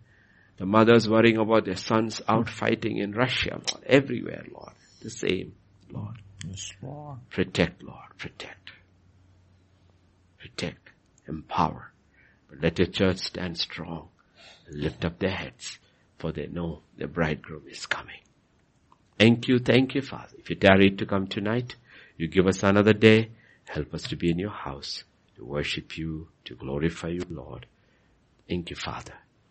the 0.58 0.66
mothers 0.66 1.10
worrying 1.10 1.38
about 1.38 1.66
their 1.66 1.76
sons 1.76 2.22
out 2.28 2.50
fighting 2.50 2.98
in 2.98 3.12
Russia, 3.12 3.62
Lord. 3.72 3.84
Everywhere, 3.86 4.46
Lord. 4.54 4.74
The 5.02 5.10
same, 5.10 5.54
Lord. 5.92 6.16
Yes, 6.48 6.72
Lord. 6.82 7.20
Protect, 7.30 7.84
Lord. 7.84 8.18
Protect. 8.18 8.72
Protect. 10.40 10.90
Empower. 11.28 11.92
But 12.50 12.62
let 12.62 12.80
your 12.80 12.88
church 12.88 13.18
stand 13.18 13.58
strong 13.58 14.10
lift 14.70 15.06
up 15.06 15.20
their 15.20 15.32
heads 15.32 15.80
for 16.18 16.32
they 16.32 16.48
know 16.48 16.82
the 16.98 17.08
bridegroom 17.08 17.64
is 17.70 17.86
coming. 17.86 18.20
Thank 19.20 19.48
you, 19.48 19.60
thank 19.60 19.96
you, 19.96 20.02
Father. 20.02 20.36
If 20.38 20.50
you 20.50 20.56
tarry 20.56 20.92
to 20.92 21.06
come 21.06 21.28
tonight, 21.28 21.76
you 22.18 22.28
give 22.28 22.48
us 22.48 22.64
another 22.64 22.94
day. 22.94 23.32
Help 23.66 23.94
us 23.94 24.04
to 24.04 24.16
be 24.16 24.30
in 24.30 24.40
your 24.40 24.52
house, 24.52 25.04
to 25.36 25.46
worship 25.46 25.98
you, 25.98 26.28
to 26.46 26.56
glorify 26.56 27.10
you, 27.10 27.26
Lord. 27.30 27.66
Thank 28.48 28.70
you, 28.70 28.76
Father. 28.76 29.14